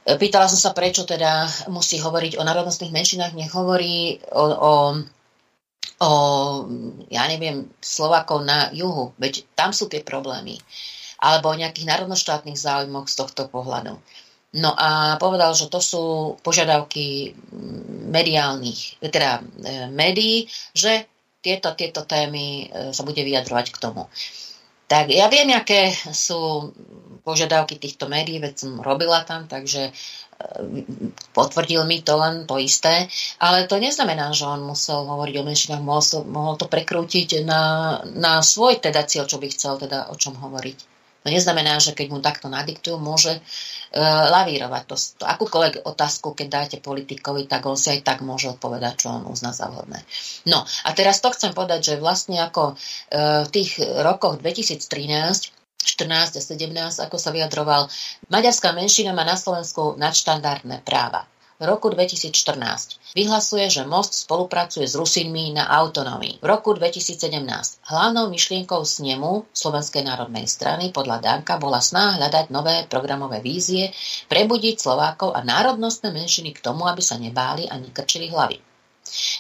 Pýtala 0.05 0.53
som 0.53 0.61
sa, 0.61 0.77
prečo 0.77 1.09
teda 1.09 1.49
musí 1.73 1.97
hovoriť 1.97 2.37
o 2.37 2.45
národnostných 2.45 2.93
menšinách, 2.93 3.33
nech 3.33 3.49
o, 3.57 3.65
o, 3.65 4.73
o 6.01 6.11
ja 7.09 7.25
neviem, 7.31 7.71
Slovákov 7.79 8.45
na 8.45 8.69
juhu, 8.75 9.15
veď 9.17 9.47
tam 9.55 9.71
sú 9.71 9.87
tie 9.87 10.03
problémy. 10.03 10.59
Alebo 11.23 11.53
o 11.53 11.59
nejakých 11.59 11.89
národnoštátnych 11.89 12.59
záujmoch 12.59 13.09
z 13.09 13.17
tohto 13.17 13.49
pohľadu. 13.49 13.97
No 14.55 14.71
a 14.79 15.19
povedal, 15.19 15.51
že 15.57 15.67
to 15.67 15.83
sú 15.83 16.05
požiadavky 16.47 17.35
mediálnych, 18.07 19.03
teda 19.03 19.43
e, 19.43 19.91
médií, 19.91 20.47
že 20.71 21.11
tieto, 21.43 21.75
tieto 21.75 22.07
témy 22.07 22.71
e, 22.71 22.95
sa 22.95 23.03
bude 23.03 23.19
vyjadrovať 23.19 23.75
k 23.75 23.81
tomu. 23.83 24.07
Tak 24.87 25.11
ja 25.11 25.27
viem, 25.27 25.51
aké 25.51 25.91
sú 26.15 26.71
požiadavky 27.27 27.83
týchto 27.83 28.07
médií, 28.07 28.39
veď 28.39 28.55
som 28.55 28.73
robila 28.85 29.27
tam, 29.27 29.49
takže 29.51 29.91
potvrdil 31.33 31.83
mi 31.87 32.03
to 32.03 32.15
len 32.19 32.47
to 32.47 32.59
isté, 32.59 33.09
ale 33.39 33.67
to 33.67 33.79
neznamená, 33.79 34.35
že 34.35 34.47
on 34.47 34.67
musel 34.67 35.07
hovoriť 35.07 35.35
o 35.41 35.47
menšinách, 35.47 35.83
mohol, 35.83 36.03
mohol 36.27 36.55
to 36.59 36.67
prekrútiť 36.67 37.43
na, 37.47 37.99
na 38.15 38.43
svoj 38.43 38.83
teda 38.83 39.07
cieľ, 39.07 39.27
čo 39.27 39.39
by 39.39 39.47
chcel 39.51 39.79
teda 39.79 40.11
o 40.11 40.15
čom 40.19 40.35
hovoriť. 40.39 40.95
To 41.25 41.33
neznamená, 41.33 41.81
že 41.81 41.97
keď 41.97 42.07
mu 42.13 42.21
takto 42.21 42.53
nadiktujú, 42.53 43.01
môže 43.01 43.41
uh, 43.41 44.25
lavírovať. 44.29 44.83
To, 44.85 44.97
to, 45.01 45.25
akúkoľvek 45.25 45.89
otázku, 45.89 46.37
keď 46.37 46.47
dáte 46.53 46.77
politikovi, 46.85 47.49
tak 47.49 47.65
on 47.65 47.81
si 47.81 47.97
aj 47.97 48.05
tak 48.05 48.21
môže 48.21 48.53
odpovedať, 48.53 49.09
čo 49.09 49.09
on 49.09 49.33
uzná 49.33 49.57
za 49.57 49.73
vhodné. 49.73 50.05
No 50.45 50.61
a 50.61 50.89
teraz 50.93 51.25
to 51.25 51.33
chcem 51.33 51.57
povedať, 51.57 51.97
že 51.97 52.03
vlastne 52.03 52.45
ako 52.45 52.77
uh, 52.77 53.49
v 53.49 53.51
tých 53.57 53.81
rokoch 53.81 54.37
2013 54.37 55.54
14 55.85 56.37
a 56.37 56.43
17, 56.43 57.05
ako 57.05 57.17
sa 57.21 57.31
vyjadroval, 57.31 57.93
maďarská 58.33 58.73
menšina 58.73 59.13
má 59.13 59.23
na 59.23 59.37
Slovensku 59.37 59.95
nadštandardné 60.01 60.83
práva. 60.83 61.29
V 61.55 61.71
roku 61.71 61.87
2014 61.87 63.15
vyhlasuje, 63.15 63.71
že 63.71 63.87
Most 63.87 64.27
spolupracuje 64.27 64.91
s 64.91 64.99
Rusinmi 64.99 65.55
na 65.55 65.71
autonómii. 65.71 66.43
V 66.43 66.47
roku 66.51 66.75
2017 66.75 67.31
hlavnou 67.87 68.27
myšlienkou 68.27 68.83
snemu 68.83 69.47
Slovenskej 69.55 70.03
národnej 70.03 70.51
strany 70.51 70.91
podľa 70.91 71.23
Danka 71.23 71.55
bola 71.63 71.79
sná 71.79 72.19
hľadať 72.19 72.51
nové 72.51 72.83
programové 72.91 73.39
vízie, 73.39 73.95
prebudiť 74.27 74.83
Slovákov 74.83 75.31
a 75.31 75.47
národnostné 75.47 76.11
menšiny 76.11 76.59
k 76.59 76.65
tomu, 76.65 76.91
aby 76.91 77.01
sa 77.01 77.23
nebáli 77.23 77.71
a 77.71 77.79
nekrčili 77.79 78.35
hlavy. 78.35 78.74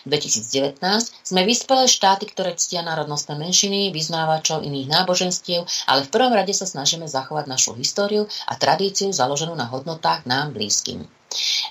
2019 0.04 0.80
sme 1.24 1.40
vyspelé 1.48 1.88
štáty, 1.88 2.28
ktoré 2.28 2.52
ctia 2.54 2.84
národnostné 2.84 3.34
menšiny, 3.40 3.90
vyznávačov 3.90 4.60
iných 4.62 4.88
náboženstiev, 4.92 5.64
ale 5.88 6.04
v 6.04 6.12
prvom 6.12 6.32
rade 6.32 6.52
sa 6.52 6.68
snažíme 6.68 7.08
zachovať 7.08 7.48
našu 7.48 7.72
históriu 7.74 8.28
a 8.46 8.52
tradíciu 8.54 9.10
založenú 9.10 9.56
na 9.56 9.64
hodnotách 9.66 10.28
nám 10.28 10.52
blízkym. 10.52 11.08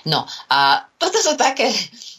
No 0.04 0.28
a 0.52 0.84
toto 1.00 1.16
sú 1.24 1.40
také, 1.40 1.72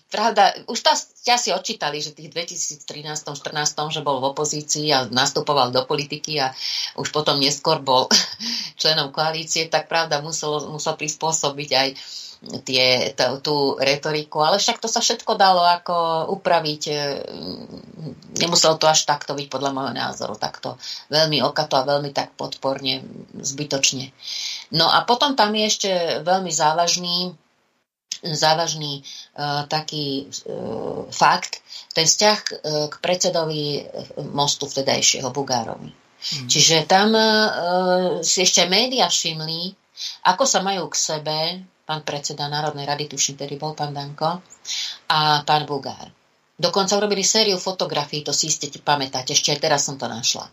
pravda, 0.10 0.56
už 0.66 0.80
tá, 0.82 0.98
ťa 0.98 1.36
si 1.38 1.50
odčítali, 1.54 2.02
že 2.02 2.18
tých 2.18 2.34
2013-2014, 2.34 3.94
že 3.94 4.02
bol 4.02 4.18
v 4.18 4.34
opozícii 4.34 4.90
a 4.90 5.06
nastupoval 5.12 5.70
do 5.70 5.86
politiky 5.86 6.42
a 6.42 6.50
už 6.98 7.14
potom 7.14 7.38
neskôr 7.38 7.84
bol 7.84 8.10
členom 8.82 9.14
koalície, 9.14 9.70
tak 9.70 9.86
pravda 9.86 10.26
musel, 10.26 10.74
musel 10.74 10.98
prispôsobiť 10.98 11.70
aj 11.76 11.90
tie, 12.64 13.12
t- 13.14 13.38
tú 13.42 13.76
retoriku, 13.78 14.46
ale 14.46 14.62
však 14.62 14.78
to 14.78 14.88
sa 14.88 15.02
všetko 15.02 15.34
dalo 15.38 15.66
ako 15.66 16.30
upraviť. 16.38 16.82
E, 16.88 16.96
nemuselo 18.38 18.78
to 18.78 18.86
až 18.86 19.10
takto 19.10 19.34
byť 19.34 19.48
podľa 19.50 19.72
môjho 19.74 19.94
názoru, 19.96 20.38
takto 20.38 20.78
veľmi 21.10 21.42
okato 21.42 21.80
a 21.80 21.88
veľmi 21.88 22.14
tak 22.14 22.38
podporne, 22.38 23.02
zbytočne. 23.42 24.14
No 24.78 24.90
a 24.90 25.02
potom 25.04 25.34
tam 25.34 25.54
je 25.58 25.64
ešte 25.66 25.92
veľmi 26.22 26.52
závažný 26.54 27.34
závažný 28.26 29.06
uh, 29.38 29.70
taký 29.70 30.26
uh, 30.50 31.06
fakt, 31.14 31.62
ten 31.94 32.10
vzťah 32.10 32.40
uh, 32.42 32.88
k 32.90 32.96
predsedovi 32.98 33.86
mostu 34.34 34.66
vtedajšieho 34.66 35.30
Bugárovi. 35.30 35.94
Mm. 35.94 36.48
Čiže 36.50 36.90
tam 36.90 37.14
uh, 37.14 38.26
si 38.26 38.42
ešte 38.42 38.66
média 38.66 39.06
všimli, 39.06 39.78
ako 40.26 40.44
sa 40.50 40.66
majú 40.66 40.90
k 40.90 40.96
sebe 40.98 41.40
pán 41.86 42.02
predseda 42.02 42.50
Národnej 42.50 42.90
rady, 42.90 43.06
tuším, 43.08 43.38
ktorý 43.38 43.56
bol 43.62 43.74
pán 43.78 43.94
Danko, 43.94 44.42
a 45.08 45.46
pán 45.46 45.64
Bugár. 45.70 46.10
Dokonca 46.56 46.98
urobili 46.98 47.22
sériu 47.22 47.62
fotografií, 47.62 48.26
to 48.26 48.34
si 48.34 48.50
ste 48.50 48.74
pamätáte, 48.82 49.38
ešte 49.38 49.54
aj 49.54 49.60
teraz 49.62 49.86
som 49.86 49.96
to 50.00 50.10
našla. 50.10 50.50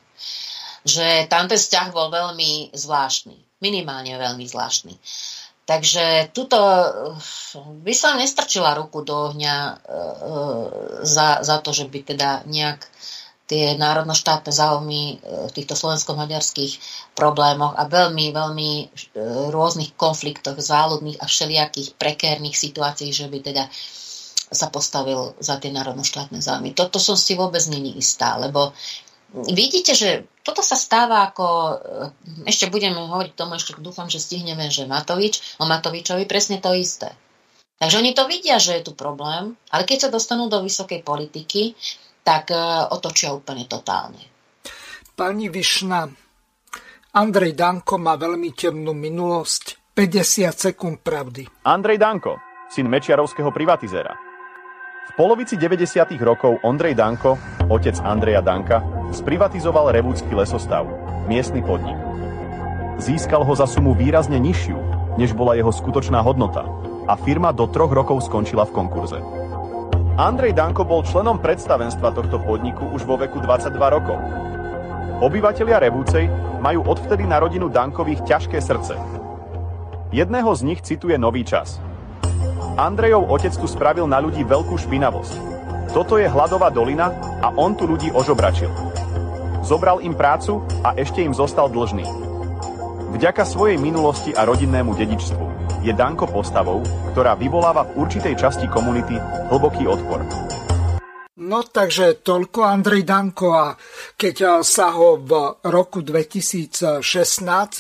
Že 0.83 1.31
tam 1.31 1.47
ten 1.47 1.57
vzťah 1.57 1.89
bol 1.95 2.11
veľmi 2.11 2.75
zvláštny, 2.75 3.63
minimálne 3.63 4.13
veľmi 4.19 4.45
zvláštny. 4.45 4.99
Takže 5.63 6.35
tuto 6.35 6.59
eh, 6.59 7.59
by 7.87 7.95
som 7.95 8.19
nestrčila 8.19 8.75
ruku 8.75 9.07
do 9.07 9.31
ohňa 9.31 9.57
e, 9.63 9.75
za, 11.07 11.39
za 11.47 11.57
to, 11.63 11.71
že 11.71 11.87
by 11.87 12.03
teda 12.03 12.43
nejak 12.51 12.83
tie 13.47 13.75
národnoštátne 13.77 14.53
záujmy 14.55 15.03
e, 15.03 15.15
v 15.49 15.53
týchto 15.53 15.75
slovensko-maďarských 15.75 16.73
problémoch 17.19 17.75
a 17.75 17.85
veľmi, 17.85 18.31
veľmi 18.31 18.71
e, 18.73 18.85
rôznych 19.51 19.99
konfliktoch, 19.99 20.57
záľudných 20.57 21.19
a 21.19 21.27
všelijakých 21.27 21.99
prekérnych 21.99 22.55
situácií, 22.55 23.11
že 23.11 23.27
by 23.27 23.39
teda 23.43 23.65
sa 24.53 24.69
postavil 24.69 25.33
za 25.41 25.57
tie 25.57 25.73
národnoštátne 25.73 26.39
záujmy. 26.39 26.77
Toto 26.77 27.01
som 27.01 27.17
si 27.17 27.33
vôbec 27.33 27.65
není 27.73 27.97
istá, 27.97 28.37
lebo 28.37 28.77
vidíte, 29.33 29.97
že 29.97 30.29
toto 30.45 30.61
sa 30.61 30.77
stáva 30.77 31.25
ako, 31.33 31.47
e, 31.49 31.75
ešte 32.53 32.69
budeme 32.69 33.01
hovoriť 33.01 33.33
tomu, 33.33 33.57
ešte 33.57 33.75
dúfam, 33.81 34.07
že 34.07 34.21
stihneme, 34.21 34.69
že 34.69 34.87
Matovič, 34.87 35.59
o 35.59 35.65
Matovičovi 35.65 36.29
presne 36.29 36.61
to 36.61 36.77
isté. 36.77 37.11
Takže 37.83 37.99
oni 37.99 38.15
to 38.15 38.31
vidia, 38.31 38.63
že 38.63 38.79
je 38.79 38.87
tu 38.87 38.93
problém, 38.95 39.59
ale 39.75 39.83
keď 39.83 40.07
sa 40.07 40.15
dostanú 40.15 40.47
do 40.47 40.63
vysokej 40.63 41.03
politiky, 41.03 41.75
tak 42.23 42.55
e, 42.55 42.59
otočia 42.91 43.35
úplne 43.35 43.67
totálne. 43.67 44.23
Pani 45.13 45.53
Višna, 45.53 46.09
Andrej 47.13 47.53
Danko 47.53 48.01
má 48.01 48.17
veľmi 48.17 48.57
temnú 48.57 48.97
minulosť. 48.97 49.83
50 49.93 50.57
sekúnd 50.57 51.05
pravdy. 51.05 51.45
Andrej 51.69 52.01
Danko, 52.01 52.41
syn 52.73 52.89
Mečiarovského 52.89 53.53
privatizéra. 53.53 54.17
V 55.05 55.11
polovici 55.21 55.61
90. 55.61 56.17
rokov 56.25 56.65
Ondrej 56.65 56.97
Danko, 56.97 57.37
otec 57.69 58.01
Andreja 58.01 58.41
Danka, 58.41 58.81
sprivatizoval 59.13 59.93
Revúdsky 59.93 60.33
lesostav, 60.33 60.89
miestny 61.29 61.61
podnik. 61.61 62.01
Získal 62.97 63.45
ho 63.45 63.53
za 63.53 63.69
sumu 63.69 63.93
výrazne 63.93 64.41
nižšiu, 64.41 64.79
než 65.21 65.37
bola 65.37 65.53
jeho 65.61 65.69
skutočná 65.69 66.25
hodnota 66.25 66.65
a 67.05 67.13
firma 67.21 67.53
do 67.53 67.69
troch 67.69 67.93
rokov 67.93 68.25
skončila 68.25 68.65
v 68.65 68.73
konkurze. 68.73 69.42
Andrej 70.13 70.53
Danko 70.53 70.85
bol 70.85 71.01
členom 71.01 71.41
predstavenstva 71.41 72.13
tohto 72.13 72.37
podniku 72.37 72.85
už 72.93 73.09
vo 73.09 73.17
veku 73.17 73.41
22 73.41 73.73
rokov. 73.81 74.21
Obyvatelia 75.25 75.81
Revúcej 75.81 76.29
majú 76.61 76.85
odvtedy 76.85 77.25
na 77.25 77.41
rodinu 77.41 77.73
Dankových 77.73 78.21
ťažké 78.29 78.61
srdce. 78.61 78.93
Jedného 80.13 80.53
z 80.53 80.61
nich 80.69 80.85
cituje 80.85 81.17
Nový 81.17 81.49
čas. 81.49 81.81
Andrejov 82.77 83.25
otec 83.33 83.57
tu 83.57 83.65
spravil 83.65 84.05
na 84.05 84.21
ľudí 84.21 84.45
veľkú 84.45 84.77
špinavosť. 84.77 85.33
Toto 85.97 86.21
je 86.21 86.29
hladová 86.29 86.69
dolina 86.69 87.09
a 87.41 87.49
on 87.57 87.73
tu 87.73 87.89
ľudí 87.89 88.13
ožobračil. 88.13 88.69
Zobral 89.65 90.05
im 90.05 90.13
prácu 90.13 90.61
a 90.85 90.93
ešte 90.93 91.25
im 91.25 91.33
zostal 91.33 91.73
dlžný. 91.73 92.05
Vďaka 93.17 93.49
svojej 93.49 93.81
minulosti 93.81 94.37
a 94.37 94.45
rodinnému 94.45 94.93
dedičstvu 94.93 95.52
je 95.83 95.91
Danko 95.91 96.31
postavou, 96.31 96.79
ktorá 97.11 97.35
vyvoláva 97.35 97.83
v 97.91 98.07
určitej 98.07 98.39
časti 98.39 98.71
komunity 98.71 99.19
hlboký 99.51 99.91
odpor. 99.91 100.23
No 101.43 101.67
takže 101.67 102.23
toľko 102.23 102.63
Andrej 102.63 103.03
Danko 103.03 103.51
a 103.51 103.75
keď 104.15 104.63
sa 104.63 104.95
ho 104.95 105.19
v 105.19 105.59
roku 105.67 106.07
2016 106.07 107.03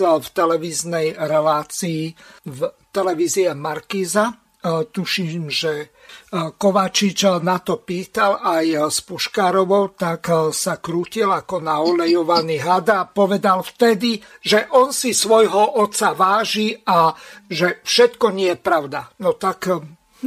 v 0.02 0.26
televíznej 0.34 1.14
relácii 1.14 2.02
v 2.50 2.60
televízie 2.90 3.54
Markíza 3.54 4.34
tuším, 4.66 5.46
že 5.50 5.94
Kovačič 6.32 7.44
na 7.44 7.60
to 7.60 7.84
pýtal 7.84 8.40
aj 8.40 8.88
s 8.88 8.98
Puškárovou, 9.04 9.92
tak 9.92 10.32
e, 10.32 10.48
sa 10.50 10.80
krútil 10.80 11.28
ako 11.28 11.60
na 11.60 11.84
olejovaný 11.84 12.56
hada 12.64 13.04
a 13.04 13.10
povedal 13.10 13.60
vtedy, 13.60 14.16
že 14.40 14.64
on 14.72 14.96
si 14.96 15.12
svojho 15.12 15.76
otca 15.76 16.16
váži 16.16 16.72
a 16.88 17.12
že 17.46 17.84
všetko 17.84 18.32
nie 18.32 18.52
je 18.52 18.58
pravda. 18.58 19.12
No 19.20 19.36
tak 19.36 19.68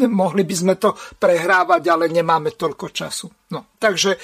mohli 0.04 0.44
by 0.44 0.56
sme 0.56 0.76
to 0.76 0.92
prehrávať, 1.16 1.84
ale 1.88 2.12
nemáme 2.12 2.54
toľko 2.54 2.92
času. 2.92 3.28
No, 3.52 3.78
takže 3.80 4.20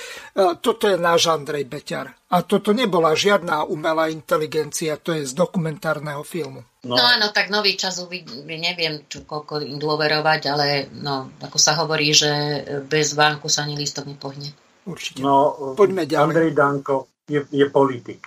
toto 0.60 0.90
je 0.92 0.98
náš 1.00 1.32
Andrej 1.32 1.70
Beťar. 1.70 2.12
A 2.32 2.44
toto 2.44 2.72
nebola 2.72 3.16
žiadna 3.16 3.68
umelá 3.68 4.08
inteligencia, 4.12 5.00
to 5.00 5.16
je 5.16 5.28
z 5.28 5.34
dokumentárneho 5.36 6.24
filmu. 6.24 6.64
No, 6.84 6.98
no 6.98 7.04
áno, 7.04 7.30
tak 7.30 7.54
nový 7.54 7.78
čas 7.78 8.02
uvidí, 8.02 8.42
neviem, 8.44 9.06
čo, 9.06 9.22
koľko 9.28 9.62
im 9.62 9.78
dôverovať, 9.78 10.42
ale 10.50 10.68
no, 10.92 11.30
ako 11.38 11.58
sa 11.62 11.78
hovorí, 11.78 12.10
že 12.12 12.32
bez 12.90 13.14
vánku 13.14 13.46
sa 13.52 13.68
ani 13.68 13.78
lístok 13.78 14.10
nepohne. 14.10 14.50
Určite. 14.88 15.22
No, 15.22 15.76
Poďme 15.78 16.10
ďalej. 16.10 16.26
Andrej 16.26 16.52
Danko 16.58 16.96
je, 17.30 17.46
je 17.54 17.66
politik. 17.70 18.26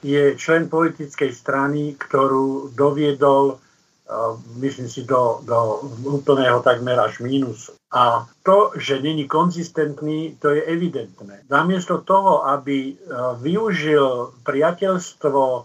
Je 0.00 0.38
člen 0.38 0.70
politickej 0.70 1.34
strany, 1.34 1.98
ktorú 1.98 2.72
doviedol, 2.72 3.60
myslím 4.56 4.88
si, 4.88 5.04
do, 5.04 5.44
do 5.44 5.84
úplného 6.04 6.64
takmer 6.64 6.96
až 6.96 7.20
mínusu. 7.20 7.76
A 7.92 8.24
to, 8.42 8.72
že 8.76 9.00
není 9.00 9.28
konzistentný, 9.28 10.36
to 10.40 10.52
je 10.56 10.64
evidentné. 10.64 11.44
Namiesto 11.48 12.00
toho, 12.04 12.44
aby 12.48 12.96
uh, 12.96 13.36
využil 13.36 14.32
priateľstvo 14.44 15.42
uh, 15.44 15.64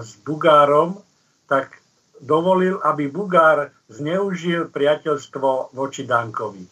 s 0.00 0.16
Bugárom, 0.24 1.00
tak 1.48 1.82
dovolil, 2.22 2.78
aby 2.80 3.10
Bugár 3.10 3.74
zneužil 3.90 4.70
priateľstvo 4.70 5.74
voči 5.74 6.06
Dankovi. 6.06 6.64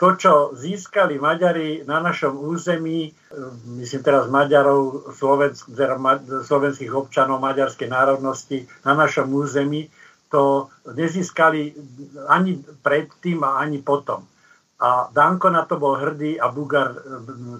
To, 0.00 0.16
čo 0.16 0.32
získali 0.56 1.20
Maďari 1.20 1.84
na 1.84 2.00
našom 2.00 2.32
území, 2.32 3.12
myslím 3.76 4.00
teraz 4.00 4.32
Maďarov, 4.32 5.12
slovensk, 5.12 5.76
slovenských 6.48 6.88
občanov 6.88 7.44
maďarskej 7.44 7.88
národnosti 7.92 8.64
na 8.80 8.96
našom 8.96 9.28
území, 9.28 9.92
to 10.30 10.70
nezískali 10.94 11.74
ani 12.30 12.62
predtým 12.86 13.42
a 13.42 13.60
ani 13.60 13.82
potom. 13.82 14.24
A 14.80 15.12
Danko 15.12 15.52
na 15.52 15.68
to 15.68 15.76
bol 15.76 15.98
hrdý 15.98 16.40
a 16.40 16.48
Bugar 16.48 16.96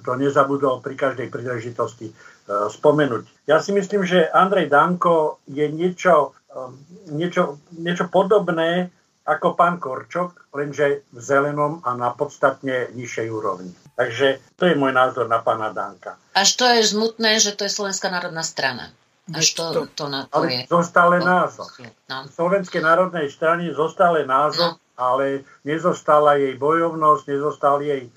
to 0.01 0.13
nezabudol 0.17 0.81
pri 0.81 0.97
každej 0.97 1.29
príležitosti 1.29 2.09
e, 2.09 2.15
spomenúť. 2.49 3.45
Ja 3.45 3.61
si 3.61 3.77
myslím, 3.77 4.09
že 4.09 4.25
Andrej 4.33 4.73
Danko 4.73 5.45
je 5.45 5.69
niečo 5.69 6.33
Um, 6.51 6.75
niečo, 7.15 7.63
niečo 7.79 8.11
podobné 8.11 8.91
ako 9.23 9.55
pán 9.55 9.79
Korčok, 9.79 10.51
lenže 10.51 11.07
v 11.15 11.21
zelenom 11.23 11.79
a 11.87 11.95
na 11.95 12.11
podstatne 12.11 12.91
nižšej 12.91 13.31
úrovni. 13.31 13.71
Takže 13.95 14.43
to 14.59 14.67
je 14.67 14.75
môj 14.75 14.91
názor 14.91 15.31
na 15.31 15.39
pána 15.39 15.71
Danka. 15.71 16.19
Až 16.35 16.59
to 16.59 16.67
je 16.67 16.83
smutné, 16.83 17.39
že 17.39 17.55
to 17.55 17.63
je 17.63 17.71
Slovenská 17.71 18.11
národná 18.11 18.43
strana. 18.43 18.91
Až 19.35 19.47
to, 19.55 19.65
to, 19.73 19.81
to, 19.94 20.05
na 20.11 20.27
to 20.27 20.43
ale 20.43 20.47
je. 20.52 20.62
Zostale 20.66 21.16
názov. 21.23 21.69
No. 22.11 22.27
Slovenskej 22.27 22.82
národnej 22.82 23.31
strany 23.31 23.70
zostale 23.70 24.27
názov, 24.27 24.77
no. 24.77 24.82
ale 24.98 25.47
nezostala 25.62 26.35
jej 26.36 26.55
bojovnosť, 26.59 27.23
nezostali 27.31 27.85
jej 27.86 28.02
e, 28.07 28.11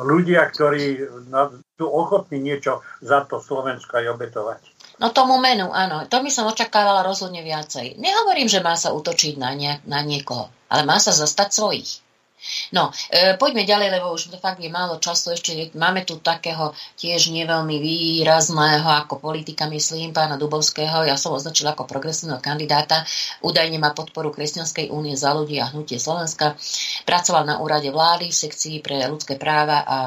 ľudia, 0.00 0.42
ktorí 0.50 1.06
sú 1.78 1.86
ochotní 1.86 2.42
niečo 2.42 2.82
za 3.04 3.22
to 3.28 3.38
Slovensko 3.38 4.00
aj 4.02 4.06
obetovať. 4.16 4.60
No 4.96 5.12
tomu 5.12 5.36
menu, 5.36 5.68
áno. 5.68 6.08
To 6.08 6.16
by 6.24 6.30
som 6.32 6.48
očakávala 6.48 7.04
rozhodne 7.04 7.44
viacej. 7.44 8.00
Nehovorím, 8.00 8.48
že 8.48 8.64
má 8.64 8.80
sa 8.80 8.96
utočiť 8.96 9.36
na, 9.36 9.52
nie, 9.52 9.76
na 9.84 10.00
niekoho, 10.00 10.48
ale 10.72 10.88
má 10.88 10.96
sa 10.96 11.12
zastať 11.12 11.48
svojich. 11.52 12.05
No, 12.72 12.90
e, 13.10 13.34
poďme 13.38 13.62
ďalej, 13.62 13.88
lebo 13.94 14.12
už 14.12 14.32
to 14.32 14.38
fakt 14.38 14.58
je 14.58 14.70
málo 14.70 14.98
času. 14.98 15.34
Ešte 15.34 15.70
máme 15.76 16.02
tu 16.02 16.18
takého 16.18 16.74
tiež 16.98 17.30
neveľmi 17.30 17.76
výrazného 17.78 18.86
ako 19.06 19.22
politika, 19.22 19.70
myslím, 19.70 20.10
pána 20.10 20.34
Dubovského. 20.40 21.06
Ja 21.06 21.14
som 21.14 21.34
označila 21.34 21.74
ako 21.74 21.86
progresívneho 21.86 22.42
kandidáta. 22.42 23.06
Údajne 23.42 23.78
má 23.78 23.94
podporu 23.94 24.34
Kresťanskej 24.34 24.90
únie 24.90 25.14
za 25.14 25.34
ľudí 25.34 25.58
a 25.62 25.70
hnutie 25.70 25.98
Slovenska. 26.00 26.58
Pracoval 27.06 27.46
na 27.46 27.56
úrade 27.62 27.90
vlády 27.90 28.30
v 28.30 28.40
sekcii 28.46 28.76
pre 28.82 29.02
ľudské 29.06 29.38
práva 29.38 29.82
a 29.86 29.98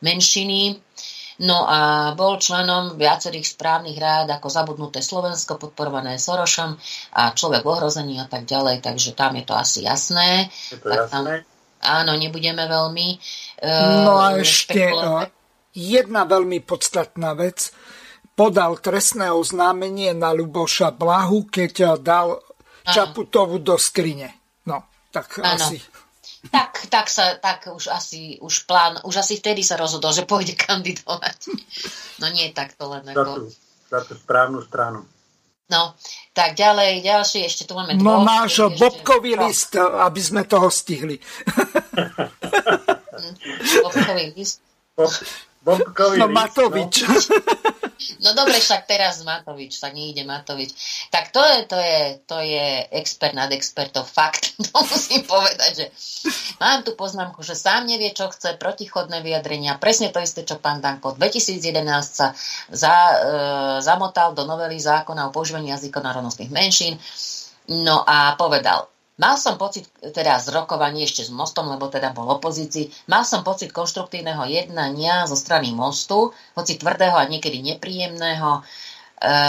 menšiny. 0.00 0.78
No 1.38 1.70
a 1.70 2.12
bol 2.18 2.42
členom 2.42 2.98
viacerých 2.98 3.54
správnych 3.54 3.94
rád 3.94 4.26
ako 4.34 4.50
Zabudnuté 4.50 4.98
Slovensko, 4.98 5.54
podporované 5.54 6.18
Sorošom 6.18 6.74
a 7.14 7.30
Človek 7.30 7.62
v 7.62 7.70
ohrození 7.78 8.18
a 8.18 8.26
tak 8.26 8.42
ďalej, 8.42 8.82
takže 8.82 9.14
tam 9.14 9.38
je 9.38 9.44
to 9.46 9.54
asi 9.54 9.86
jasné. 9.86 10.50
Je 10.74 10.82
to 10.82 10.90
tak 10.90 11.06
jasné? 11.06 11.46
Tam, 11.46 11.57
áno, 11.82 12.12
nebudeme 12.18 12.64
veľmi 12.66 13.08
uh, 13.62 14.04
No 14.06 14.18
a 14.18 14.38
ešte 14.38 14.90
uh, 14.90 15.26
jedna 15.74 16.26
veľmi 16.26 16.62
podstatná 16.62 17.34
vec. 17.38 17.70
Podal 18.38 18.78
trestné 18.78 19.34
oznámenie 19.34 20.14
na 20.14 20.30
Luboša 20.30 20.94
Blahu, 20.94 21.50
keď 21.50 21.98
dal 21.98 22.38
Čaputovu 22.86 23.58
do 23.58 23.74
skrine. 23.74 24.30
No, 24.62 24.86
tak 25.10 25.42
ano. 25.42 25.58
asi 25.58 25.82
tak, 26.46 26.86
tak, 26.86 27.06
sa, 27.10 27.34
tak 27.34 27.66
už 27.66 27.90
asi 27.90 28.38
už 28.38 28.70
plán, 28.70 29.02
už 29.02 29.26
asi 29.26 29.42
vtedy 29.42 29.66
sa 29.66 29.74
rozhodol, 29.74 30.14
že 30.14 30.22
pôjde 30.22 30.54
kandidovať. 30.54 31.50
No 32.22 32.30
nie 32.30 32.54
tak 32.54 32.78
to 32.78 32.86
len. 32.86 33.02
Za 33.10 33.26
tú, 33.26 33.42
za 33.90 34.00
tú 34.06 34.14
správnu 34.14 34.62
stranu. 34.62 35.02
No, 35.68 35.92
tak 36.32 36.56
ďalej, 36.56 37.04
ďalšie, 37.04 37.44
ešte 37.44 37.68
tu 37.68 37.76
máme 37.76 37.92
No 38.00 38.24
máš 38.24 38.64
bobkový 38.80 39.36
ešte... 39.36 39.44
list, 39.44 39.70
aby 39.76 40.20
sme 40.24 40.48
toho 40.48 40.72
stihli. 40.72 41.20
bobkový 43.84 44.32
list. 44.32 44.64
Bobkový 45.60 46.16
no, 46.16 46.32
list, 46.32 46.36
Matovič. 46.40 46.94
No. 47.04 47.12
No 48.22 48.30
dobre, 48.34 48.58
však 48.62 48.86
teraz 48.86 49.26
Matovič, 49.26 49.82
tak 49.82 49.94
nejde 49.94 50.22
Matovič. 50.22 50.70
Tak 51.10 51.34
to 51.34 51.42
je, 51.42 51.58
to 51.66 51.78
je, 51.78 51.98
to 52.26 52.36
je 52.38 52.66
expert 52.94 53.34
nad 53.34 53.50
expertov, 53.50 54.06
fakt. 54.06 54.54
To 54.68 54.84
musím 54.84 55.24
povedať, 55.24 55.70
že 55.74 55.86
mám 56.60 56.84
tu 56.84 56.92
poznámku, 56.92 57.40
že 57.40 57.56
sám 57.56 57.88
nevie, 57.88 58.12
čo 58.12 58.28
chce, 58.28 58.60
protichodné 58.60 59.24
vyjadrenia. 59.24 59.80
Presne 59.80 60.12
to 60.12 60.20
isté, 60.20 60.44
čo 60.44 60.60
pán 60.60 60.84
Danko. 60.84 61.16
2011 61.16 61.78
sa 62.04 62.36
za, 62.68 62.94
e, 62.94 63.16
zamotal 63.80 64.36
do 64.36 64.44
novely 64.44 64.76
zákona 64.76 65.30
o 65.30 65.34
používaní 65.34 65.72
jazykov 65.72 66.04
národnostných 66.04 66.52
menšín. 66.52 67.00
No 67.68 68.04
a 68.04 68.36
povedal, 68.36 68.92
Mal 69.18 69.34
som 69.34 69.58
pocit, 69.58 69.90
teda 70.14 70.38
z 70.38 70.54
rokovania 70.54 71.02
ešte 71.02 71.26
s 71.26 71.34
mostom, 71.34 71.66
lebo 71.66 71.90
teda 71.90 72.14
bol 72.14 72.30
opozícii, 72.38 73.10
mal 73.10 73.26
som 73.26 73.42
pocit 73.42 73.74
konštruktívneho 73.74 74.46
jednania 74.46 75.26
zo 75.26 75.34
strany 75.34 75.74
mostu, 75.74 76.30
hoci 76.54 76.78
tvrdého 76.78 77.18
a 77.18 77.26
niekedy 77.26 77.58
nepríjemného, 77.58 78.62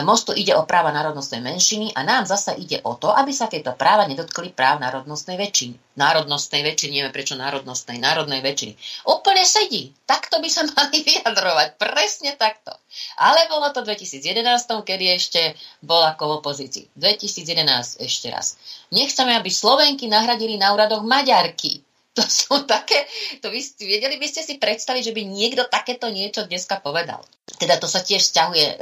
mostu 0.02 0.34
ide 0.34 0.58
o 0.58 0.66
práva 0.66 0.90
národnostnej 0.90 1.46
menšiny 1.46 1.94
a 1.94 2.02
nám 2.02 2.26
zasa 2.26 2.58
ide 2.58 2.82
o 2.82 2.98
to, 2.98 3.14
aby 3.14 3.30
sa 3.30 3.46
tieto 3.46 3.78
práva 3.78 4.10
nedotkli 4.10 4.50
práv 4.50 4.82
národnostnej 4.82 5.38
väčšiny. 5.38 5.94
Národnostnej 5.94 6.66
väčšiny, 6.66 6.91
neviem 6.98 7.14
prečo 7.14 7.38
národnostnej, 7.38 8.02
národnej 8.02 8.41
väčšiny. 8.41 8.74
Úplne 9.06 9.44
sedí. 9.46 9.94
Takto 10.10 10.41
by 10.41 10.50
sa 10.50 10.66
mali 10.74 11.06
vyjadrovať. 11.06 11.78
Presne 11.78 12.34
takto. 12.34 12.74
Ale 13.22 13.46
bolo 13.46 13.70
to 13.70 13.86
v 13.86 13.94
2011, 13.94 14.41
kedy 14.82 15.06
ešte 15.14 15.41
bol 15.86 16.02
ako 16.02 16.24
v 16.26 16.34
opozícii. 16.41 16.86
2011 16.98 18.02
ešte 18.02 18.28
raz. 18.34 18.58
Nechceme, 18.90 19.38
aby 19.38 19.54
Slovenky 19.54 20.10
nahradili 20.10 20.58
na 20.58 20.74
úradoch 20.74 21.06
Maďarky. 21.06 21.89
To 22.20 22.28
sú 22.28 22.68
také, 22.68 23.08
to 23.40 23.48
vy, 23.48 23.64
vedeli 23.80 24.20
by 24.20 24.28
ste 24.28 24.44
si 24.44 24.60
predstaviť, 24.60 25.08
že 25.08 25.16
by 25.16 25.24
niekto 25.24 25.64
takéto 25.72 26.12
niečo 26.12 26.44
dneska 26.44 26.84
povedal. 26.84 27.24
Teda 27.56 27.80
to 27.80 27.88
sa 27.90 28.04
tiež 28.04 28.22
vzťahuje 28.22 28.66
e, 28.68 28.76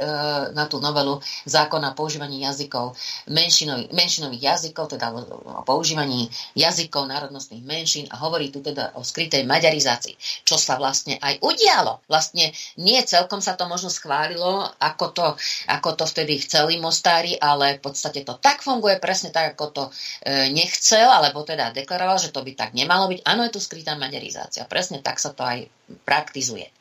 na 0.52 0.68
tú 0.68 0.82
novelu 0.82 1.22
zákona 1.46 1.94
o 1.94 1.96
používaní 1.96 2.42
jazykov, 2.42 2.98
menšinových, 3.30 3.94
menšinových 3.94 4.42
jazykov, 4.42 4.92
teda 4.92 5.14
o, 5.14 5.20
o 5.24 5.62
používaní 5.64 6.28
jazykov 6.52 7.08
národnostných 7.08 7.64
menšín 7.64 8.04
a 8.12 8.20
hovorí 8.20 8.50
tu 8.50 8.60
teda 8.60 8.98
o 8.98 9.06
skrytej 9.06 9.46
maďarizácii, 9.48 10.44
čo 10.44 10.58
sa 10.58 10.76
vlastne 10.76 11.16
aj 11.22 11.38
udialo. 11.40 12.04
Vlastne 12.10 12.52
nie 12.76 13.00
celkom 13.06 13.40
sa 13.40 13.54
to 13.54 13.70
možno 13.70 13.88
schválilo, 13.88 14.68
ako 14.82 15.06
to, 15.14 15.26
ako 15.70 15.94
to 15.94 16.04
vtedy 16.04 16.42
chceli 16.42 16.76
mostári, 16.76 17.38
ale 17.38 17.78
v 17.78 17.86
podstate 17.86 18.26
to 18.26 18.36
tak 18.36 18.60
funguje, 18.66 19.00
presne 19.00 19.30
tak, 19.32 19.56
ako 19.56 19.64
to 19.70 19.84
e, 20.26 20.52
nechcel, 20.52 21.08
alebo 21.08 21.46
teda 21.46 21.72
deklaroval, 21.72 22.20
že 22.20 22.34
to 22.34 22.44
by 22.44 22.52
tak 22.52 22.76
nemalo 22.76 23.08
byť. 23.08 23.20
Áno, 23.28 23.44
je 23.44 23.52
tu 23.52 23.60
skrytá 23.60 23.92
maďarizácia. 24.00 24.64
Presne 24.64 25.04
tak 25.04 25.20
sa 25.20 25.36
to 25.36 25.44
aj 25.44 25.68
praktizuje. 26.08 26.72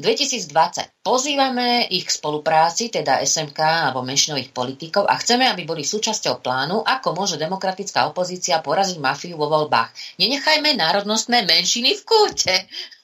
2020 0.00 1.04
pozývame 1.04 1.84
ich 1.92 2.08
k 2.08 2.16
spolupráci, 2.16 2.88
teda 2.88 3.20
SMK 3.20 3.60
alebo 3.60 4.00
menšinových 4.00 4.48
politikov 4.56 5.04
a 5.04 5.20
chceme, 5.20 5.44
aby 5.44 5.68
boli 5.68 5.84
súčasťou 5.84 6.40
plánu, 6.40 6.80
ako 6.80 7.12
môže 7.12 7.36
demokratická 7.36 8.08
opozícia 8.08 8.64
poraziť 8.64 8.96
mafiu 8.96 9.36
vo 9.36 9.52
voľbách. 9.52 9.92
Nenechajme 10.16 10.72
národnostné 10.72 11.44
menšiny 11.44 12.00
v 12.00 12.02
kúte. 12.08 12.56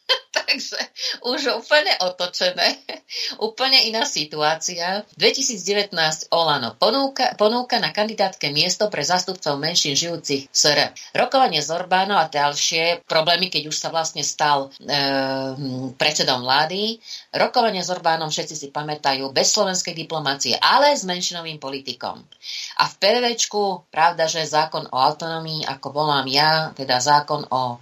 Takže 0.39 0.81
už 1.29 1.61
úplne 1.61 1.93
otočené. 2.01 2.81
úplne 3.49 3.85
iná 3.89 4.05
situácia. 4.09 5.05
2019 5.17 5.93
Olano 6.33 6.77
ponúka, 6.77 7.37
ponúka 7.37 7.77
na 7.81 7.93
kandidátke 7.93 8.49
miesto 8.53 8.89
pre 8.89 9.05
zastupcov 9.05 9.61
menšín 9.61 9.95
žijúcich 9.97 10.49
v 10.49 10.55
SR. 10.55 10.93
Rokovanie 11.17 11.61
z 11.61 11.69
Orbánov 11.73 12.19
a 12.19 12.31
ďalšie 12.33 13.05
problémy, 13.05 13.53
keď 13.53 13.69
už 13.69 13.77
sa 13.77 13.89
vlastne 13.93 14.25
stal 14.25 14.73
e, 14.81 14.89
predsedom 15.97 16.45
vlády. 16.45 17.01
Rokovanie 17.33 17.85
s 17.85 17.93
Orbánom 17.93 18.33
všetci 18.33 18.55
si 18.57 18.69
pamätajú 18.73 19.31
bez 19.33 19.53
slovenskej 19.53 19.93
diplomácie, 19.93 20.57
ale 20.57 20.97
s 20.97 21.05
menšinovým 21.05 21.61
politikom. 21.61 22.21
A 22.81 22.85
v 22.89 22.95
PVčku, 22.97 23.91
pravda, 23.93 24.25
že 24.31 24.49
zákon 24.49 24.89
o 24.89 24.97
autonomii, 24.97 25.69
ako 25.69 25.87
volám 25.93 26.27
ja, 26.29 26.73
teda 26.73 27.01
zákon 27.01 27.45
o 27.53 27.79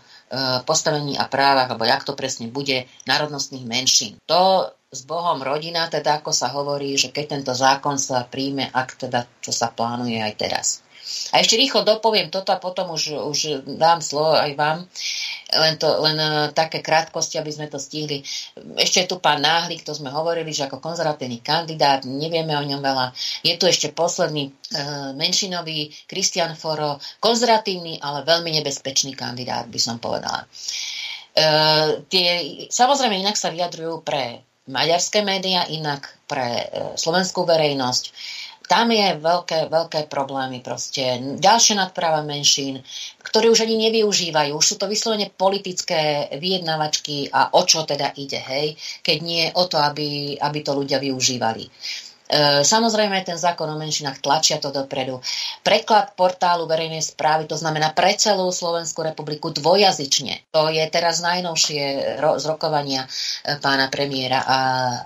postavení 0.66 1.14
a 1.18 1.30
právach, 1.30 1.70
alebo 1.70 1.86
jak 1.86 2.02
to 2.02 2.18
presne 2.18 2.50
bude, 2.50 2.86
národnostných 3.06 3.66
menšín. 3.66 4.18
To 4.26 4.70
s 4.90 5.02
Bohom 5.02 5.42
rodina, 5.42 5.90
teda 5.90 6.22
ako 6.22 6.30
sa 6.30 6.50
hovorí, 6.54 6.94
že 6.94 7.10
keď 7.10 7.38
tento 7.38 7.52
zákon 7.52 7.98
sa 7.98 8.22
príjme, 8.26 8.70
ak 8.70 9.06
teda 9.06 9.26
čo 9.42 9.50
sa 9.50 9.70
plánuje 9.70 10.22
aj 10.22 10.34
teraz. 10.38 10.66
A 11.30 11.38
ešte 11.38 11.54
rýchlo 11.54 11.86
dopoviem 11.86 12.34
toto 12.34 12.50
a 12.50 12.58
potom 12.58 12.90
už, 12.90 13.14
už 13.30 13.38
dám 13.78 14.02
slovo 14.02 14.34
aj 14.34 14.52
vám. 14.58 14.78
Len, 15.54 15.78
to, 15.78 15.86
len 16.02 16.18
uh, 16.18 16.50
také 16.50 16.82
krátkosti, 16.82 17.38
aby 17.38 17.54
sme 17.54 17.70
to 17.70 17.78
stihli. 17.78 18.26
Ešte 18.74 19.06
je 19.06 19.10
tu 19.14 19.22
pán 19.22 19.38
Náhlik, 19.38 19.86
to 19.86 19.94
sme 19.94 20.10
hovorili, 20.10 20.50
že 20.50 20.66
ako 20.66 20.82
konzervatívny 20.82 21.38
kandidát, 21.38 22.02
nevieme 22.02 22.58
o 22.58 22.66
ňom 22.66 22.82
veľa. 22.82 23.14
Je 23.46 23.54
tu 23.54 23.70
ešte 23.70 23.94
posledný 23.94 24.50
uh, 24.50 25.14
menšinový 25.14 25.94
Kristian 26.10 26.58
Foro, 26.58 26.98
konzervatívny, 27.22 28.02
ale 28.02 28.26
veľmi 28.26 28.50
nebezpečný 28.58 29.14
kandidát, 29.14 29.70
by 29.70 29.78
som 29.78 30.02
povedala. 30.02 30.42
Uh, 31.38 32.02
tie, 32.10 32.28
samozrejme, 32.66 33.22
inak 33.22 33.38
sa 33.38 33.54
vyjadrujú 33.54 34.02
pre 34.02 34.42
maďarské 34.66 35.22
médiá, 35.22 35.62
inak 35.70 36.10
pre 36.26 36.66
slovenskú 36.98 37.46
verejnosť 37.46 38.04
tam 38.66 38.90
je 38.90 39.14
veľké, 39.22 39.70
veľké 39.70 40.10
problémy 40.10 40.58
proste. 40.60 41.02
Ďalšie 41.38 41.78
nadpráva 41.78 42.26
menšín, 42.26 42.82
ktoré 43.22 43.46
už 43.46 43.62
ani 43.62 43.78
nevyužívajú. 43.88 44.58
Už 44.58 44.66
sú 44.66 44.76
to 44.78 44.90
vyslovene 44.90 45.30
politické 45.30 46.26
vyjednávačky 46.34 47.30
a 47.30 47.54
o 47.54 47.62
čo 47.62 47.86
teda 47.86 48.14
ide, 48.18 48.42
hej? 48.42 48.74
Keď 49.02 49.18
nie 49.22 49.44
o 49.54 49.70
to, 49.70 49.78
aby, 49.78 50.34
aby 50.34 50.58
to 50.66 50.74
ľudia 50.74 50.98
využívali. 50.98 51.64
E, 52.26 52.66
samozrejme, 52.66 53.22
ten 53.22 53.38
zákon 53.38 53.70
o 53.70 53.78
menšinách 53.78 54.18
tlačia 54.18 54.58
to 54.58 54.74
dopredu. 54.74 55.22
Preklad 55.62 56.18
portálu 56.18 56.66
verejnej 56.66 56.98
správy, 56.98 57.46
to 57.46 57.54
znamená 57.54 57.94
pre 57.94 58.18
celú 58.18 58.50
Slovenskú 58.50 59.06
republiku 59.06 59.54
dvojazyčne. 59.54 60.50
To 60.50 60.66
je 60.66 60.82
teraz 60.90 61.22
najnovšie 61.22 62.18
z 62.18 62.44
rokovania 62.50 63.06
e, 63.06 63.08
pána 63.62 63.86
premiéra 63.86 64.42
a 64.42 64.58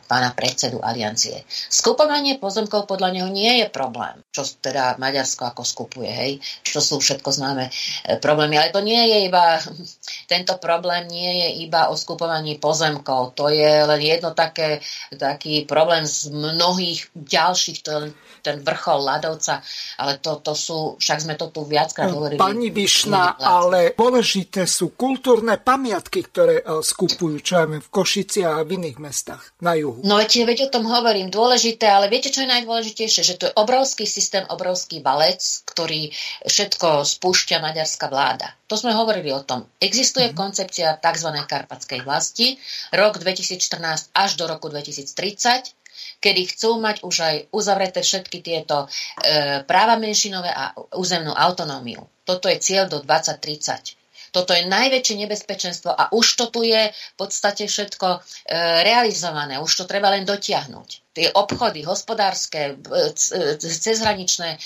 pána 0.09 0.33
predsedu 0.33 0.81
aliancie. 0.81 1.45
Skupovanie 1.69 2.41
pozemkov 2.41 2.89
podľa 2.89 3.13
neho 3.13 3.29
nie 3.29 3.61
je 3.61 3.67
problém, 3.69 4.25
čo 4.33 4.49
teda 4.49 4.97
Maďarsko 4.97 5.53
ako 5.53 5.61
skupuje, 5.61 6.09
hej, 6.09 6.33
čo 6.65 6.81
sú 6.81 7.05
všetko 7.05 7.29
známe 7.29 7.69
e, 7.69 8.17
problémy. 8.17 8.57
Ale 8.57 8.73
to 8.73 8.81
nie 8.81 9.01
je 9.13 9.19
iba, 9.29 9.61
tento 10.33 10.57
problém 10.57 11.05
nie 11.13 11.45
je 11.45 11.49
iba 11.69 11.93
o 11.93 12.01
skupovaní 12.01 12.57
pozemkov. 12.57 13.37
To 13.37 13.53
je 13.53 13.85
len 13.85 14.01
jedno 14.01 14.33
také, 14.33 14.81
taký 15.13 15.69
problém 15.69 16.09
z 16.09 16.33
mnohých 16.33 17.10
ďalších, 17.15 17.79
to 17.83 17.91
je 17.91 18.01
ten 18.41 18.63
vrchol 18.65 19.05
ľadovca, 19.05 19.61
ale 20.01 20.23
to, 20.23 20.41
to 20.41 20.53
sú, 20.57 20.79
však 20.97 21.19
sme 21.21 21.35
to 21.37 21.53
tu 21.53 21.67
viackrát 21.67 22.09
hovorili. 22.09 22.41
Pani 22.41 22.73
Vyšna, 22.73 23.37
ale 23.37 23.93
dôležité 23.99 24.65
sú 24.65 24.97
kultúrne 24.97 25.61
pamiatky, 25.61 26.25
ktoré 26.25 26.63
e, 26.63 26.81
skupujú, 26.81 27.37
čo 27.45 27.55
aj 27.61 27.67
v 27.85 27.89
Košici 27.93 28.41
a 28.47 28.63
v 28.65 28.81
iných 28.81 28.99
mestách 29.03 29.43
na 29.61 29.77
juhu. 29.77 30.01
No 30.07 30.17
veď, 30.17 30.47
veď 30.47 30.59
o 30.67 30.73
tom 30.73 30.89
hovorím, 30.89 31.29
dôležité, 31.29 31.91
ale 31.91 32.09
viete, 32.09 32.33
čo 32.33 32.47
je 32.47 32.53
najdôležitejšie? 32.55 33.23
Že 33.27 33.35
to 33.37 33.45
je 33.51 33.57
obrovský 33.59 34.07
systém, 34.09 34.47
obrovský 34.49 35.05
valec, 35.05 35.43
ktorý 35.69 36.15
všetko 36.47 37.05
spúšťa 37.05 37.61
maďarská 37.61 38.07
vláda. 38.09 38.57
To 38.71 38.79
sme 38.79 38.95
hovorili 38.95 39.35
o 39.35 39.43
tom. 39.43 39.67
Existuje 39.83 40.31
mm-hmm. 40.31 40.39
koncepcia 40.39 40.89
tzv. 41.03 41.29
karpatskej 41.43 42.07
vlasti, 42.07 42.55
rok 42.95 43.19
2014 43.19 44.15
až 44.15 44.31
do 44.39 44.47
roku 44.47 44.71
2030 44.71 45.80
kedy 46.21 46.43
chcú 46.53 46.79
mať 46.79 47.03
už 47.03 47.17
aj 47.21 47.37
uzavreté 47.51 48.05
všetky 48.05 48.45
tieto 48.45 48.87
e, 48.87 48.89
práva 49.65 49.97
menšinové 49.97 50.53
a 50.53 50.77
územnú 50.95 51.33
autonómiu. 51.33 52.05
Toto 52.29 52.47
je 52.47 52.61
cieľ 52.61 52.87
do 52.87 53.01
2030. 53.01 53.99
Toto 54.31 54.55
je 54.55 54.63
najväčšie 54.63 55.27
nebezpečenstvo 55.27 55.91
a 55.91 56.15
už 56.15 56.27
to 56.39 56.47
tu 56.55 56.63
je 56.63 56.93
v 56.95 57.15
podstate 57.19 57.67
všetko 57.67 58.09
e, 58.15 58.19
realizované, 58.87 59.59
už 59.59 59.83
to 59.83 59.85
treba 59.91 60.13
len 60.15 60.23
dotiahnuť 60.23 61.10
tie 61.21 61.29
obchody, 61.37 61.85
hospodárske, 61.85 62.81
cezhraničné 63.61 64.57
e, 64.57 64.59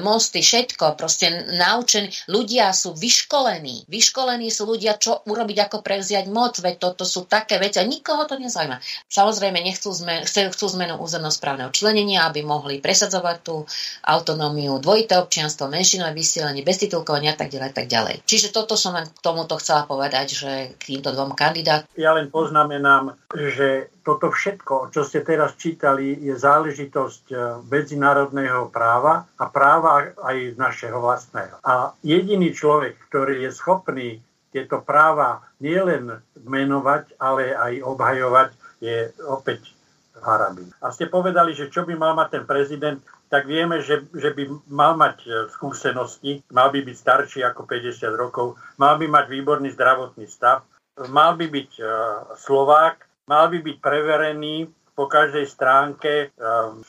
mosty, 0.00 0.40
všetko, 0.40 0.96
proste 0.96 1.28
naučení. 1.52 2.08
Ľudia 2.24 2.72
sú 2.72 2.96
vyškolení. 2.96 3.84
Vyškolení 3.84 4.48
sú 4.48 4.64
ľudia, 4.64 4.96
čo 4.96 5.20
urobiť, 5.28 5.68
ako 5.68 5.84
prevziať 5.84 6.32
moc, 6.32 6.56
veď 6.56 6.80
toto 6.80 7.04
sú 7.04 7.28
také 7.28 7.60
veci 7.60 7.76
a 7.76 7.84
nikoho 7.84 8.24
to 8.24 8.40
nezaujíma. 8.40 8.80
Samozrejme, 9.12 9.60
nechcú, 9.60 9.92
zmen, 9.92 10.24
chcú 10.24 10.66
zmenu 10.80 10.96
územnosprávneho 10.96 11.68
členenia, 11.68 12.24
aby 12.24 12.40
mohli 12.40 12.80
presadzovať 12.80 13.36
tú 13.44 13.68
autonómiu, 14.08 14.80
dvojité 14.80 15.20
občianstvo, 15.20 15.68
menšinové 15.68 16.16
vysielanie, 16.16 16.64
bez 16.64 16.80
titulkovania 16.80 17.36
a 17.36 17.38
tak 17.44 17.52
ďalej, 17.52 17.76
tak 17.76 17.92
ďalej. 17.92 18.24
Čiže 18.24 18.56
toto 18.56 18.72
som 18.72 18.96
len 18.96 19.04
k 19.04 19.20
tomuto 19.20 19.60
chcela 19.60 19.84
povedať, 19.84 20.32
že 20.32 20.52
k 20.80 20.96
týmto 20.96 21.12
dvom 21.12 21.36
kandidátom. 21.36 21.84
Ja 22.00 22.16
len 22.16 22.32
poznamenám, 22.32 23.20
že 23.36 23.92
toto 24.00 24.32
všetko, 24.32 24.90
čo 24.90 25.04
ste 25.04 25.20
teraz 25.20 25.56
čítali, 25.56 26.16
je 26.16 26.34
záležitosť 26.36 27.24
e, 27.30 27.36
medzinárodného 27.68 28.72
práva 28.72 29.28
a 29.36 29.44
práva 29.48 30.12
aj 30.20 30.56
našeho 30.56 30.98
vlastného. 30.98 31.60
A 31.64 31.92
jediný 32.00 32.50
človek, 32.52 32.96
ktorý 33.08 33.44
je 33.44 33.50
schopný 33.52 34.08
tieto 34.50 34.82
práva 34.82 35.44
nielen 35.62 36.18
menovať, 36.42 37.14
ale 37.22 37.54
aj 37.54 37.72
obhajovať, 37.86 38.50
je 38.80 39.12
opäť 39.28 39.76
Harabin. 40.20 40.68
A 40.82 40.90
ste 40.90 41.06
povedali, 41.06 41.54
že 41.54 41.70
čo 41.70 41.84
by 41.86 41.94
mal 41.96 42.12
mať 42.16 42.40
ten 42.40 42.44
prezident, 42.44 43.00
tak 43.30 43.46
vieme, 43.46 43.78
že, 43.78 44.04
že 44.10 44.34
by 44.34 44.42
mal 44.66 44.98
mať 44.98 45.16
e, 45.22 45.30
skúsenosti, 45.54 46.42
mal 46.50 46.74
by 46.74 46.82
byť 46.82 46.96
starší 46.98 47.40
ako 47.46 47.64
50 47.68 48.10
rokov, 48.18 48.58
mal 48.76 48.98
by 48.98 49.06
mať 49.06 49.30
výborný 49.30 49.70
zdravotný 49.72 50.26
stav, 50.26 50.66
mal 51.08 51.38
by 51.38 51.46
byť 51.48 51.70
uh, 51.80 51.88
Slovák, 52.36 53.09
mal 53.30 53.46
by 53.46 53.62
byť 53.62 53.76
preverený 53.78 54.66
po 54.98 55.06
každej 55.06 55.46
stránke 55.48 56.34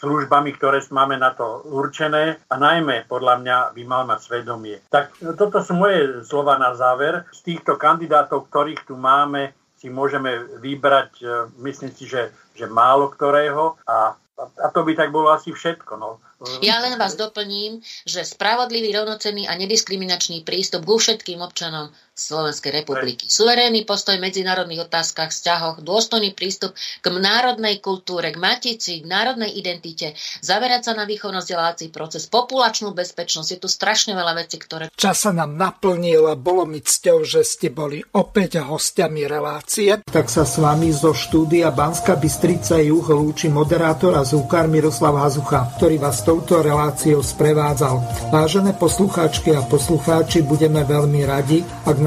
službami, 0.01 0.51
ktoré 0.57 0.83
máme 0.91 1.15
na 1.15 1.31
to 1.31 1.63
určené 1.69 2.41
a 2.49 2.55
najmä 2.59 3.07
podľa 3.07 3.39
mňa 3.39 3.57
by 3.71 3.83
mal 3.87 4.03
mať 4.03 4.19
svedomie. 4.19 4.83
Tak 4.91 5.15
toto 5.39 5.63
sú 5.63 5.77
moje 5.77 6.25
slova 6.27 6.59
na 6.59 6.75
záver. 6.75 7.23
Z 7.31 7.55
týchto 7.55 7.79
kandidátov, 7.79 8.51
ktorých 8.51 8.83
tu 8.83 8.99
máme, 8.99 9.55
si 9.79 9.87
môžeme 9.87 10.59
vybrať, 10.59 11.23
myslím 11.63 11.95
si, 11.95 12.03
že, 12.03 12.35
že 12.51 12.67
málo 12.67 13.13
ktorého 13.15 13.79
a 13.87 14.19
a 14.41 14.67
to 14.73 14.81
by 14.81 14.97
tak 14.97 15.13
bolo 15.13 15.29
asi 15.29 15.53
všetko. 15.53 15.93
No. 16.01 16.17
Ja 16.65 16.81
len 16.81 16.97
vás 16.97 17.13
doplním, 17.13 17.85
že 18.09 18.25
spravodlivý, 18.25 18.89
rovnocenný 18.97 19.45
a 19.45 19.53
nediskriminačný 19.53 20.41
prístup 20.41 20.89
ku 20.89 20.97
všetkým 20.97 21.37
občanom 21.45 21.93
Slovenskej 22.21 22.71
republiky. 22.85 23.25
Suverénny 23.25 23.81
postoj 23.89 24.21
v 24.21 24.29
medzinárodných 24.29 24.85
otázkach, 24.85 25.33
vzťahoch, 25.33 25.81
dôstojný 25.81 26.37
prístup 26.37 26.77
k 26.77 27.05
národnej 27.09 27.81
kultúre, 27.81 28.29
k 28.29 28.37
matici, 28.37 29.01
k 29.01 29.09
národnej 29.09 29.49
identite, 29.57 30.13
zaverať 30.45 30.81
sa 30.87 30.93
na 30.93 31.09
výchovno-vzdelávací 31.09 31.89
proces, 31.89 32.29
populačnú 32.29 32.93
bezpečnosť. 32.93 33.49
Je 33.51 33.59
tu 33.59 33.67
strašne 33.67 34.13
veľa 34.13 34.45
vecí, 34.45 34.61
ktoré... 34.61 34.93
Čas 34.93 35.25
sa 35.25 35.33
nám 35.33 35.57
naplnil 35.57 36.29
a 36.29 36.37
bolo 36.37 36.69
mi 36.69 36.79
cťou, 36.85 37.25
že 37.25 37.41
ste 37.41 37.73
boli 37.73 38.05
opäť 38.13 38.61
hostiami 38.61 39.25
relácie. 39.25 40.05
Tak 40.05 40.27
sa 40.29 40.45
s 40.45 40.61
vami 40.61 40.93
zo 40.93 41.17
štúdia 41.17 41.73
Banska 41.73 42.13
Bystrica 42.19 42.77
Juh 42.77 43.03
lúči 43.03 43.49
moderátor 43.49 44.13
a 44.15 44.23
zúkar 44.27 44.69
Miroslav 44.69 45.17
Hazucha, 45.17 45.73
ktorý 45.77 45.97
vás 45.97 46.21
touto 46.21 46.61
reláciou 46.61 47.25
sprevádzal. 47.25 48.29
Vážené 48.29 48.77
poslucháčky 48.77 49.55
a 49.55 49.65
poslucháči, 49.65 50.43
budeme 50.45 50.85
veľmi 50.85 51.21
radi, 51.25 51.63
ak 51.87 51.97